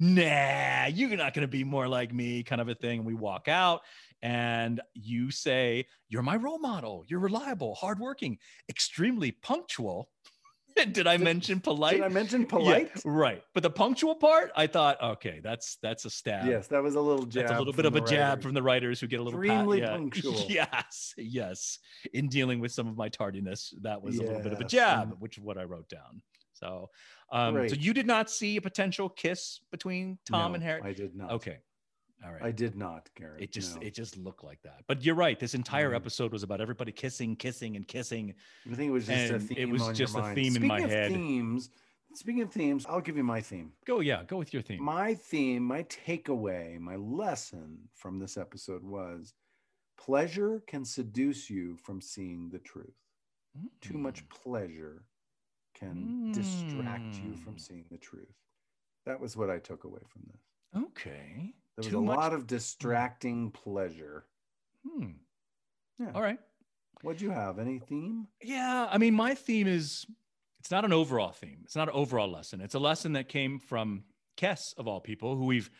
"Nah, 0.00 0.86
you're 0.86 1.16
not 1.16 1.34
going 1.34 1.42
to 1.42 1.48
be 1.48 1.64
more 1.64 1.88
like 1.88 2.12
me," 2.12 2.42
kind 2.42 2.60
of 2.60 2.68
a 2.68 2.74
thing. 2.74 3.00
And 3.00 3.06
we 3.06 3.14
walk 3.14 3.48
out, 3.48 3.82
and 4.22 4.80
you 4.94 5.30
say, 5.30 5.86
"You're 6.08 6.22
my 6.22 6.36
role 6.36 6.58
model. 6.58 7.04
You're 7.08 7.20
reliable, 7.20 7.74
hardworking, 7.74 8.38
extremely 8.68 9.32
punctual." 9.32 10.10
did 10.92 11.06
I 11.06 11.16
mention 11.16 11.60
polite? 11.60 11.96
Did 11.96 12.04
I 12.04 12.08
mention 12.08 12.46
polite? 12.46 12.90
Yeah, 12.94 13.02
right. 13.04 13.42
But 13.54 13.62
the 13.62 13.70
punctual 13.70 14.14
part, 14.14 14.50
I 14.56 14.66
thought, 14.66 15.02
okay, 15.02 15.40
that's 15.42 15.78
that's 15.82 16.04
a 16.04 16.10
stab. 16.10 16.46
Yes, 16.46 16.68
that 16.68 16.82
was 16.82 16.94
a 16.94 17.00
little 17.00 17.26
jab. 17.26 17.44
That's 17.46 17.56
a 17.56 17.58
little 17.58 17.72
bit 17.72 17.86
of 17.86 17.96
a 17.96 18.00
jab 18.00 18.10
writers. 18.10 18.42
from 18.42 18.54
the 18.54 18.62
writers 18.62 19.00
who 19.00 19.06
get 19.06 19.20
a 19.20 19.22
little 19.22 19.40
extremely 19.40 19.80
pat, 19.80 19.90
yeah. 19.90 19.96
punctual. 19.96 20.44
Yes, 20.48 21.14
yes. 21.16 21.78
In 22.14 22.28
dealing 22.28 22.60
with 22.60 22.72
some 22.72 22.88
of 22.88 22.96
my 22.96 23.08
tardiness, 23.08 23.74
that 23.82 24.02
was 24.02 24.16
yes. 24.16 24.24
a 24.24 24.26
little 24.26 24.42
bit 24.42 24.52
of 24.52 24.60
a 24.60 24.64
jab, 24.64 25.16
which 25.18 25.38
is 25.38 25.44
what 25.44 25.58
I 25.58 25.64
wrote 25.64 25.88
down. 25.88 26.22
So, 26.54 26.90
um, 27.30 27.54
right. 27.54 27.70
so 27.70 27.76
you 27.76 27.92
did 27.92 28.06
not 28.06 28.30
see 28.30 28.56
a 28.56 28.60
potential 28.60 29.08
kiss 29.08 29.60
between 29.70 30.18
Tom 30.26 30.52
no, 30.52 30.54
and 30.56 30.64
Harry. 30.64 30.82
I 30.82 30.92
did 30.92 31.14
not. 31.14 31.32
Okay. 31.32 31.58
All 32.24 32.32
right. 32.32 32.42
I 32.42 32.50
did 32.50 32.76
not, 32.76 33.08
Gary. 33.16 33.42
It 33.42 33.52
just 33.52 33.76
no. 33.76 33.86
it 33.86 33.94
just 33.94 34.16
looked 34.16 34.42
like 34.42 34.60
that. 34.62 34.82
But 34.88 35.04
you're 35.04 35.14
right. 35.14 35.38
This 35.38 35.54
entire 35.54 35.92
mm. 35.92 35.96
episode 35.96 36.32
was 36.32 36.42
about 36.42 36.60
everybody 36.60 36.90
kissing, 36.90 37.36
kissing, 37.36 37.76
and 37.76 37.86
kissing. 37.86 38.34
I 38.70 38.74
think 38.74 38.88
it 38.88 38.92
was 38.92 39.06
just 39.06 39.32
a 39.32 39.38
theme. 39.38 39.58
It 39.58 39.68
was 39.68 39.96
just 39.96 40.16
a 40.16 40.22
theme 40.34 40.52
speaking 40.52 40.62
in 40.62 40.68
my 40.68 40.80
head. 40.80 41.12
Themes. 41.12 41.70
Speaking 42.14 42.42
of 42.42 42.50
themes, 42.50 42.86
I'll 42.88 43.00
give 43.00 43.16
you 43.16 43.22
my 43.22 43.40
theme. 43.40 43.72
Go, 43.86 44.00
yeah, 44.00 44.24
go 44.24 44.38
with 44.38 44.52
your 44.52 44.62
theme. 44.62 44.82
My 44.82 45.14
theme, 45.14 45.62
my 45.62 45.84
takeaway, 45.84 46.78
my 46.78 46.96
lesson 46.96 47.78
from 47.94 48.18
this 48.18 48.36
episode 48.36 48.82
was 48.82 49.34
pleasure 49.98 50.62
can 50.66 50.84
seduce 50.84 51.50
you 51.50 51.76
from 51.76 52.00
seeing 52.00 52.48
the 52.50 52.58
truth. 52.58 52.96
Mm. 53.56 53.68
Too 53.80 53.98
much 53.98 54.28
pleasure 54.30 55.04
can 55.78 56.30
mm. 56.30 56.34
distract 56.34 57.14
you 57.22 57.36
from 57.36 57.54
mm. 57.54 57.60
seeing 57.60 57.84
the 57.90 57.98
truth. 57.98 58.34
That 59.06 59.20
was 59.20 59.36
what 59.36 59.50
I 59.50 59.58
took 59.58 59.84
away 59.84 60.00
from 60.08 60.22
this. 60.32 60.82
Okay. 60.84 61.54
There 61.78 61.84
was 61.84 61.92
Too 61.92 61.98
a 62.00 62.02
much... 62.02 62.16
lot 62.16 62.32
of 62.34 62.48
distracting 62.48 63.52
pleasure. 63.52 64.24
Hmm. 64.84 65.10
Yeah. 66.00 66.10
All 66.12 66.22
right. 66.22 66.40
What'd 67.02 67.20
you 67.20 67.30
have? 67.30 67.60
Any 67.60 67.78
theme? 67.78 68.26
Yeah. 68.42 68.88
I 68.90 68.98
mean, 68.98 69.14
my 69.14 69.36
theme 69.36 69.68
is 69.68 70.04
it's 70.58 70.72
not 70.72 70.84
an 70.84 70.92
overall 70.92 71.30
theme. 71.30 71.60
It's 71.62 71.76
not 71.76 71.86
an 71.86 71.94
overall 71.94 72.28
lesson. 72.28 72.60
It's 72.60 72.74
a 72.74 72.80
lesson 72.80 73.12
that 73.12 73.28
came 73.28 73.60
from 73.60 74.02
Kes, 74.36 74.76
of 74.76 74.88
all 74.88 75.00
people, 75.00 75.36
who 75.36 75.44
we've 75.44 75.70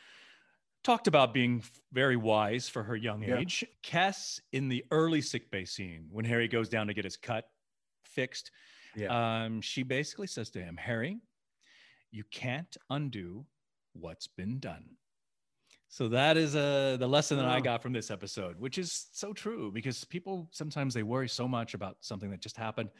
talked 0.84 1.08
about 1.08 1.34
being 1.34 1.64
very 1.92 2.16
wise 2.16 2.68
for 2.68 2.84
her 2.84 2.94
young 2.94 3.24
age. 3.24 3.64
Yeah. 3.82 4.08
Kes 4.08 4.38
in 4.52 4.68
the 4.68 4.84
early 4.92 5.20
sick 5.20 5.50
bay 5.50 5.64
scene, 5.64 6.06
when 6.12 6.24
Harry 6.24 6.46
goes 6.46 6.68
down 6.68 6.86
to 6.86 6.94
get 6.94 7.04
his 7.04 7.16
cut 7.16 7.50
fixed, 8.04 8.52
yeah. 8.94 9.46
um, 9.46 9.60
she 9.60 9.82
basically 9.82 10.28
says 10.28 10.48
to 10.50 10.60
him, 10.60 10.76
Harry, 10.76 11.18
you 12.12 12.22
can't 12.30 12.76
undo 12.88 13.44
what's 13.94 14.28
been 14.28 14.60
done. 14.60 14.84
So 15.88 16.08
that 16.08 16.36
is 16.36 16.54
uh, 16.54 16.96
the 17.00 17.08
lesson 17.08 17.38
that 17.38 17.46
I 17.46 17.60
got 17.60 17.82
from 17.82 17.94
this 17.94 18.10
episode, 18.10 18.58
which 18.58 18.76
is 18.76 19.06
so 19.12 19.32
true 19.32 19.72
because 19.72 20.04
people 20.04 20.48
sometimes 20.52 20.92
they 20.92 21.02
worry 21.02 21.28
so 21.28 21.48
much 21.48 21.72
about 21.72 21.96
something 22.00 22.30
that 22.30 22.40
just 22.40 22.58
happened. 22.58 22.90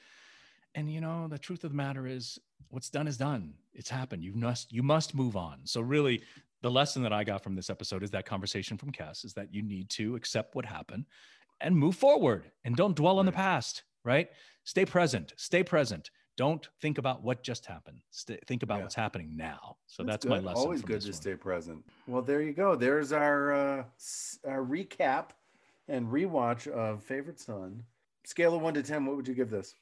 And 0.75 0.91
you 0.91 1.01
know, 1.01 1.29
the 1.29 1.39
truth 1.39 1.65
of 1.65 1.71
the 1.71 1.77
matter 1.77 2.07
is 2.07 2.39
what's 2.71 2.89
done 2.89 3.07
is 3.07 3.19
done. 3.19 3.53
It's 3.75 3.91
happened. 3.91 4.25
You 4.25 4.33
must 4.33 4.73
you 4.73 4.83
must 4.83 5.15
move 5.15 5.37
on. 5.37 5.61
So 5.65 5.83
really 5.83 6.23
the 6.63 6.71
lesson 6.71 7.03
that 7.03 7.13
I 7.13 7.25
got 7.25 7.45
from 7.45 7.55
this 7.55 7.69
episode 7.69 8.03
is 8.03 8.11
that 8.13 8.25
conversation 8.25 8.79
from 8.79 8.91
Kes 8.91 9.25
is 9.25 9.35
that 9.35 9.53
you 9.53 9.63
need 9.63 9.91
to 9.91 10.17
accept 10.17 10.55
what 10.55 10.65
happened 10.65 11.05
and 11.61 11.77
move 11.77 11.95
forward 11.95 12.51
and 12.65 12.75
don't 12.75 12.97
dwell 12.97 13.19
on 13.19 13.27
the 13.27 13.33
past, 13.33 13.83
right? 14.03 14.29
Stay 14.65 14.87
present, 14.87 15.35
stay 15.37 15.63
present 15.63 16.11
don't 16.39 16.69
think 16.81 16.99
about 16.99 17.23
what 17.23 17.43
just 17.43 17.67
happened. 17.67 17.99
Stay, 18.11 18.39
think 18.47 18.63
about 18.63 18.77
yeah. 18.77 18.83
what's 18.85 18.95
happening 18.95 19.37
now. 19.37 19.77
So 19.89 20.05
that's, 20.05 20.25
that's 20.25 20.27
my 20.27 20.39
lesson. 20.39 20.63
Always 20.63 20.83
good 20.83 21.01
to 21.01 21.09
one. 21.09 21.13
stay 21.13 21.35
present. 21.35 21.85
Well, 22.07 22.23
there 22.23 22.41
you 22.41 22.53
go. 22.53 22.77
There's 22.77 23.13
our, 23.13 23.53
uh, 23.53 23.85
our 24.47 24.65
recap 24.65 25.31
and 25.89 26.07
rewatch 26.07 26.69
of 26.69 27.03
Favorite 27.03 27.41
Son. 27.41 27.83
Scale 28.25 28.55
of 28.55 28.63
one 28.63 28.75
to 28.75 28.83
10, 28.85 29.05
what 29.05 29.17
would 29.17 29.27
you 29.27 29.35
give 29.35 29.51
this? 29.51 29.75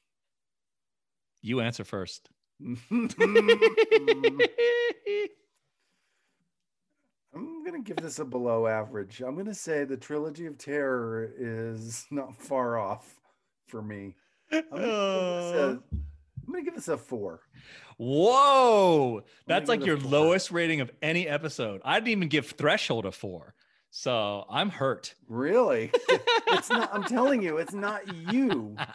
You 1.42 1.60
answer 1.60 1.84
first. 1.84 2.30
I'm 2.60 3.12
going 7.64 7.74
to 7.74 7.82
give 7.84 7.96
this 7.98 8.18
a 8.18 8.24
below 8.24 8.66
average. 8.66 9.20
I'm 9.20 9.34
going 9.34 9.44
to 9.44 9.54
say 9.54 9.84
the 9.84 9.98
Trilogy 9.98 10.46
of 10.46 10.56
Terror 10.56 11.30
is 11.38 12.06
not 12.10 12.34
far 12.34 12.78
off 12.78 13.20
for 13.66 13.82
me. 13.82 14.14
I'm 14.50 14.62
to 14.72 15.82
I'm 16.46 16.52
gonna 16.52 16.64
give 16.64 16.74
this 16.74 16.88
a 16.88 16.96
four. 16.96 17.40
Whoa, 17.98 19.22
that's 19.46 19.68
like 19.68 19.84
your 19.84 19.98
lowest 19.98 20.50
rating 20.50 20.80
of 20.80 20.90
any 21.02 21.26
episode. 21.28 21.80
I 21.84 21.94
didn't 21.98 22.08
even 22.10 22.28
give 22.28 22.46
Threshold 22.50 23.04
a 23.06 23.12
four, 23.12 23.54
so 23.90 24.44
I'm 24.50 24.70
hurt. 24.70 25.14
Really? 25.28 25.90
it's 26.48 26.70
not. 26.70 26.88
I'm 26.94 27.04
telling 27.04 27.42
you, 27.42 27.58
it's 27.58 27.74
not 27.74 28.02
you. 28.32 28.76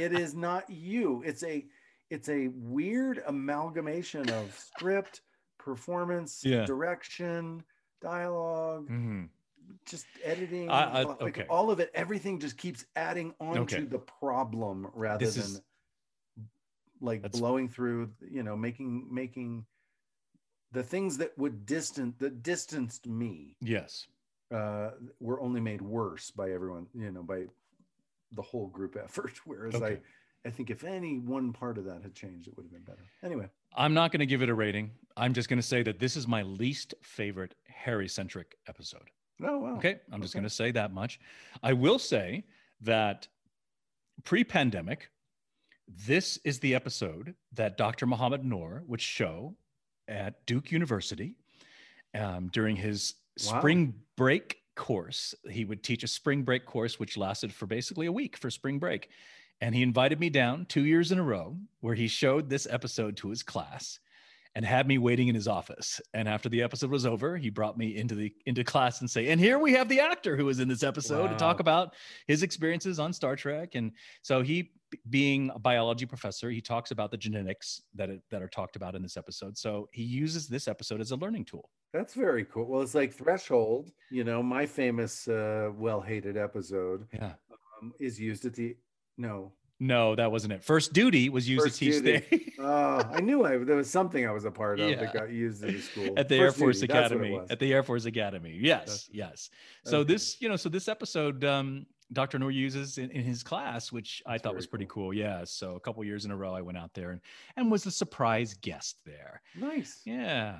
It 0.00 0.12
is 0.14 0.34
not 0.34 0.70
you. 0.70 1.22
It's 1.26 1.42
a. 1.42 1.66
it's 2.08 2.28
a 2.30 2.48
weird 2.54 3.22
amalgamation 3.26 4.30
of 4.30 4.56
script, 4.58 5.20
performance, 5.58 6.42
Yeah. 6.44 6.64
direction, 6.64 7.62
dialogue, 8.00 8.88
Mhm. 8.88 9.28
just 9.84 10.06
editing, 10.24 10.70
I- 10.70 11.00
I- 11.00 11.02
like 11.02 11.20
okay. 11.22 11.46
all 11.50 11.70
of 11.70 11.80
it. 11.80 11.90
Everything 11.94 12.38
just 12.40 12.56
keeps 12.56 12.86
adding 12.96 13.34
on 13.40 13.58
Okay. 13.58 13.80
to 13.80 13.86
the 13.86 13.98
problem 13.98 14.88
rather 14.94 15.24
This 15.26 15.34
than 15.34 15.44
is- 15.44 15.62
like 17.00 17.22
That's- 17.22 17.38
blowing 17.40 17.68
through. 17.68 18.12
You 18.30 18.42
know, 18.42 18.56
making 18.56 19.08
making 19.12 19.64
the 20.72 20.82
things 20.82 21.18
that 21.18 21.36
would 21.38 21.66
distant 21.66 22.18
that 22.20 22.42
distanced 22.42 23.06
me 23.06 23.56
Yes. 23.60 24.06
uh, 24.52 24.90
were 25.18 25.40
only 25.40 25.60
made 25.60 25.82
worse 25.82 26.30
by 26.30 26.50
everyone. 26.52 26.86
You 26.94 27.10
know, 27.10 27.22
by 27.22 27.46
the 28.32 28.42
whole 28.42 28.68
group 28.68 28.96
effort. 29.02 29.40
Whereas 29.44 29.74
Okay. 29.74 29.94
I. 29.94 30.00
I 30.42 30.48
think 30.48 30.70
if 30.70 30.84
any 30.84 31.18
one 31.18 31.52
part 31.52 31.76
of 31.76 31.84
that 31.84 32.00
had 32.02 32.14
changed, 32.14 32.48
it 32.48 32.56
would 32.56 32.62
have 32.64 32.72
been 32.72 32.80
better. 32.80 33.04
Anyway, 33.22 33.50
I'm 33.76 33.92
not 33.92 34.10
going 34.10 34.20
to 34.20 34.26
give 34.26 34.40
it 34.40 34.48
a 34.48 34.54
rating. 34.54 34.90
I'm 35.14 35.34
just 35.34 35.50
going 35.50 35.58
to 35.58 35.62
say 35.62 35.82
that 35.82 35.98
this 35.98 36.16
is 36.16 36.26
my 36.26 36.40
least 36.44 36.94
favorite 37.02 37.54
Harry 37.66 38.08
centric 38.08 38.56
episode. 38.66 39.10
no, 39.38 39.58
wow. 39.58 39.76
Okay. 39.76 40.00
I'm 40.10 40.22
just 40.22 40.32
going 40.32 40.44
to 40.44 40.48
say 40.48 40.70
that 40.70 40.94
much. 40.94 41.20
I 41.62 41.74
will 41.74 41.98
say 41.98 42.44
that 42.80 43.28
pre 44.24 44.42
pandemic, 44.42 45.10
this 46.06 46.38
is 46.44 46.60
the 46.60 46.74
episode 46.74 47.34
that 47.52 47.76
Dr. 47.76 48.06
Mohamed 48.06 48.44
Noor 48.44 48.82
would 48.86 49.00
show 49.00 49.56
at 50.08 50.44
Duke 50.46 50.70
University 50.72 51.36
um, 52.14 52.48
during 52.52 52.76
his 52.76 53.14
Wow. 53.46 53.58
spring 53.58 53.94
break 54.16 54.58
course. 54.74 55.34
He 55.48 55.64
would 55.64 55.82
teach 55.82 56.02
a 56.04 56.08
spring 56.08 56.42
break 56.42 56.66
course, 56.66 56.98
which 56.98 57.16
lasted 57.16 57.54
for 57.54 57.66
basically 57.66 58.06
a 58.06 58.12
week 58.12 58.36
for 58.36 58.50
spring 58.50 58.78
break. 58.78 59.08
And 59.62 59.74
he 59.74 59.82
invited 59.82 60.20
me 60.20 60.28
down 60.30 60.66
two 60.66 60.84
years 60.84 61.12
in 61.12 61.18
a 61.18 61.22
row 61.22 61.56
where 61.80 61.94
he 61.94 62.08
showed 62.08 62.50
this 62.50 62.66
episode 62.68 63.16
to 63.18 63.30
his 63.30 63.42
class 63.42 63.98
and 64.54 64.64
had 64.64 64.88
me 64.88 64.98
waiting 64.98 65.28
in 65.28 65.34
his 65.34 65.46
office. 65.48 66.00
And 66.12 66.28
after 66.28 66.48
the 66.48 66.62
episode 66.62 66.90
was 66.90 67.06
over, 67.06 67.36
he 67.36 67.50
brought 67.50 67.78
me 67.78 67.96
into 67.96 68.14
the 68.14 68.34
into 68.46 68.64
class 68.64 69.00
and 69.00 69.08
say, 69.08 69.28
"And 69.28 69.40
here 69.40 69.58
we 69.58 69.72
have 69.74 69.88
the 69.88 70.00
actor 70.00 70.36
who 70.36 70.46
was 70.46 70.60
in 70.60 70.68
this 70.68 70.82
episode 70.82 71.28
to 71.28 71.36
talk 71.36 71.60
about 71.60 71.94
his 72.26 72.42
experiences 72.42 72.98
on 72.98 73.12
Star 73.12 73.36
Trek." 73.36 73.74
And 73.74 73.92
so 74.22 74.42
he, 74.42 74.72
being 75.08 75.50
a 75.54 75.58
biology 75.58 76.06
professor, 76.06 76.50
he 76.50 76.60
talks 76.60 76.90
about 76.90 77.10
the 77.10 77.16
genetics 77.16 77.82
that 77.94 78.10
it, 78.10 78.22
that 78.30 78.42
are 78.42 78.48
talked 78.48 78.76
about 78.76 78.94
in 78.94 79.02
this 79.02 79.16
episode. 79.16 79.56
So 79.56 79.88
he 79.92 80.02
uses 80.02 80.48
this 80.48 80.68
episode 80.68 81.00
as 81.00 81.10
a 81.10 81.16
learning 81.16 81.44
tool. 81.46 81.68
That's 81.92 82.14
very 82.14 82.44
cool. 82.44 82.66
Well, 82.66 82.82
it's 82.82 82.94
like 82.94 83.12
Threshold, 83.12 83.90
you 84.10 84.24
know, 84.24 84.42
my 84.42 84.66
famous 84.66 85.26
uh, 85.28 85.70
well 85.74 86.00
hated 86.00 86.36
episode 86.36 87.06
Yeah. 87.12 87.32
um, 87.80 87.92
is 87.98 88.20
used 88.20 88.44
at 88.46 88.54
the. 88.54 88.76
No. 89.18 89.52
No, 89.82 90.14
that 90.14 90.30
wasn't 90.30 90.52
it. 90.52 90.62
First 90.62 90.92
duty 90.92 91.30
was 91.30 91.48
used 91.48 91.64
First 91.64 91.78
to 91.78 91.84
teach 91.86 92.04
Duty. 92.04 92.52
the 92.58 92.62
Uh, 92.62 93.02
I 93.14 93.20
knew 93.20 93.46
I, 93.46 93.56
there 93.56 93.76
was 93.76 93.88
something 93.88 94.26
I 94.26 94.30
was 94.30 94.44
a 94.44 94.50
part 94.50 94.78
of 94.78 94.90
Yeah. 94.90 94.96
that 94.96 95.14
got 95.14 95.30
used 95.30 95.64
at 95.64 95.70
the 95.72 95.80
school. 95.80 96.12
at 96.18 96.28
the 96.28 96.36
Air 96.36 96.52
Force 96.52 96.80
Duty, 96.80 96.92
that's 96.92 97.10
what 97.14 97.22
it 97.22 97.26
Academy. 97.28 97.46
At 97.50 97.58
the 97.60 97.72
Air 97.72 97.82
Force 97.82 98.04
Academy. 98.04 98.58
Yes, 98.60 98.80
That's- 98.80 99.08
yes. 99.10 99.50
So 99.86 100.00
Okay. 100.00 100.12
this, 100.12 100.36
you 100.42 100.50
know, 100.50 100.56
so 100.56 100.68
this 100.68 100.86
episode, 100.86 101.44
um, 101.44 101.86
Dr. 102.12 102.38
Noor 102.38 102.50
uses 102.50 102.98
in, 102.98 103.10
in 103.10 103.22
his 103.22 103.42
class, 103.42 103.92
which 103.92 104.22
I 104.26 104.38
thought 104.38 104.56
was 104.56 104.66
pretty 104.66 104.86
cool. 104.86 105.06
cool. 105.08 105.14
Yeah. 105.14 105.44
So 105.44 105.76
a 105.76 105.80
couple 105.80 106.02
years 106.04 106.24
in 106.24 106.30
a 106.30 106.36
row, 106.36 106.52
I 106.52 106.60
went 106.60 106.78
out 106.78 106.92
there 106.94 107.10
and 107.10 107.20
and 107.56 107.70
was 107.70 107.84
the 107.84 107.90
surprise 107.90 108.54
guest 108.54 108.98
there. 109.06 109.42
Nice. 109.56 110.00
Yeah. 110.04 110.56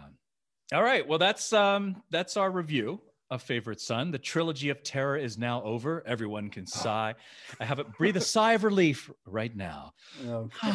All 0.73 0.83
right. 0.83 1.07
Well, 1.07 1.19
that's 1.19 1.53
um 1.53 2.03
that's 2.11 2.37
our 2.37 2.51
review 2.51 3.01
of 3.31 3.43
Favorite 3.43 3.81
Son. 3.81 4.11
The 4.11 4.19
trilogy 4.19 4.71
of 4.71 4.83
terror 4.83 5.17
is 5.17 5.39
now 5.39 5.63
over. 5.63 6.03
Everyone 6.07 6.51
can 6.51 6.67
sigh. 6.67 7.15
I 7.59 7.65
have 7.65 7.79
it 7.79 7.93
breathe 7.97 8.17
a 8.17 8.21
sigh 8.21 8.53
of 8.53 8.65
relief 8.65 9.11
right 9.27 9.55
now. 9.55 9.93
Okay. 10.27 10.73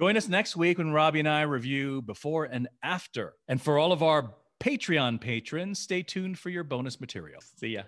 Join 0.00 0.16
us 0.16 0.28
next 0.28 0.56
week 0.56 0.78
when 0.78 0.90
Robbie 0.90 1.20
and 1.20 1.28
I 1.28 1.42
review 1.42 2.02
before 2.02 2.46
and 2.46 2.66
after. 2.82 3.34
And 3.46 3.62
for 3.62 3.78
all 3.78 3.92
of 3.92 4.02
our 4.02 4.34
Patreon 4.58 5.20
patrons, 5.20 5.78
stay 5.78 6.02
tuned 6.02 6.36
for 6.36 6.50
your 6.50 6.64
bonus 6.64 7.00
material. 7.00 7.40
See 7.58 7.68
ya. 7.68 7.82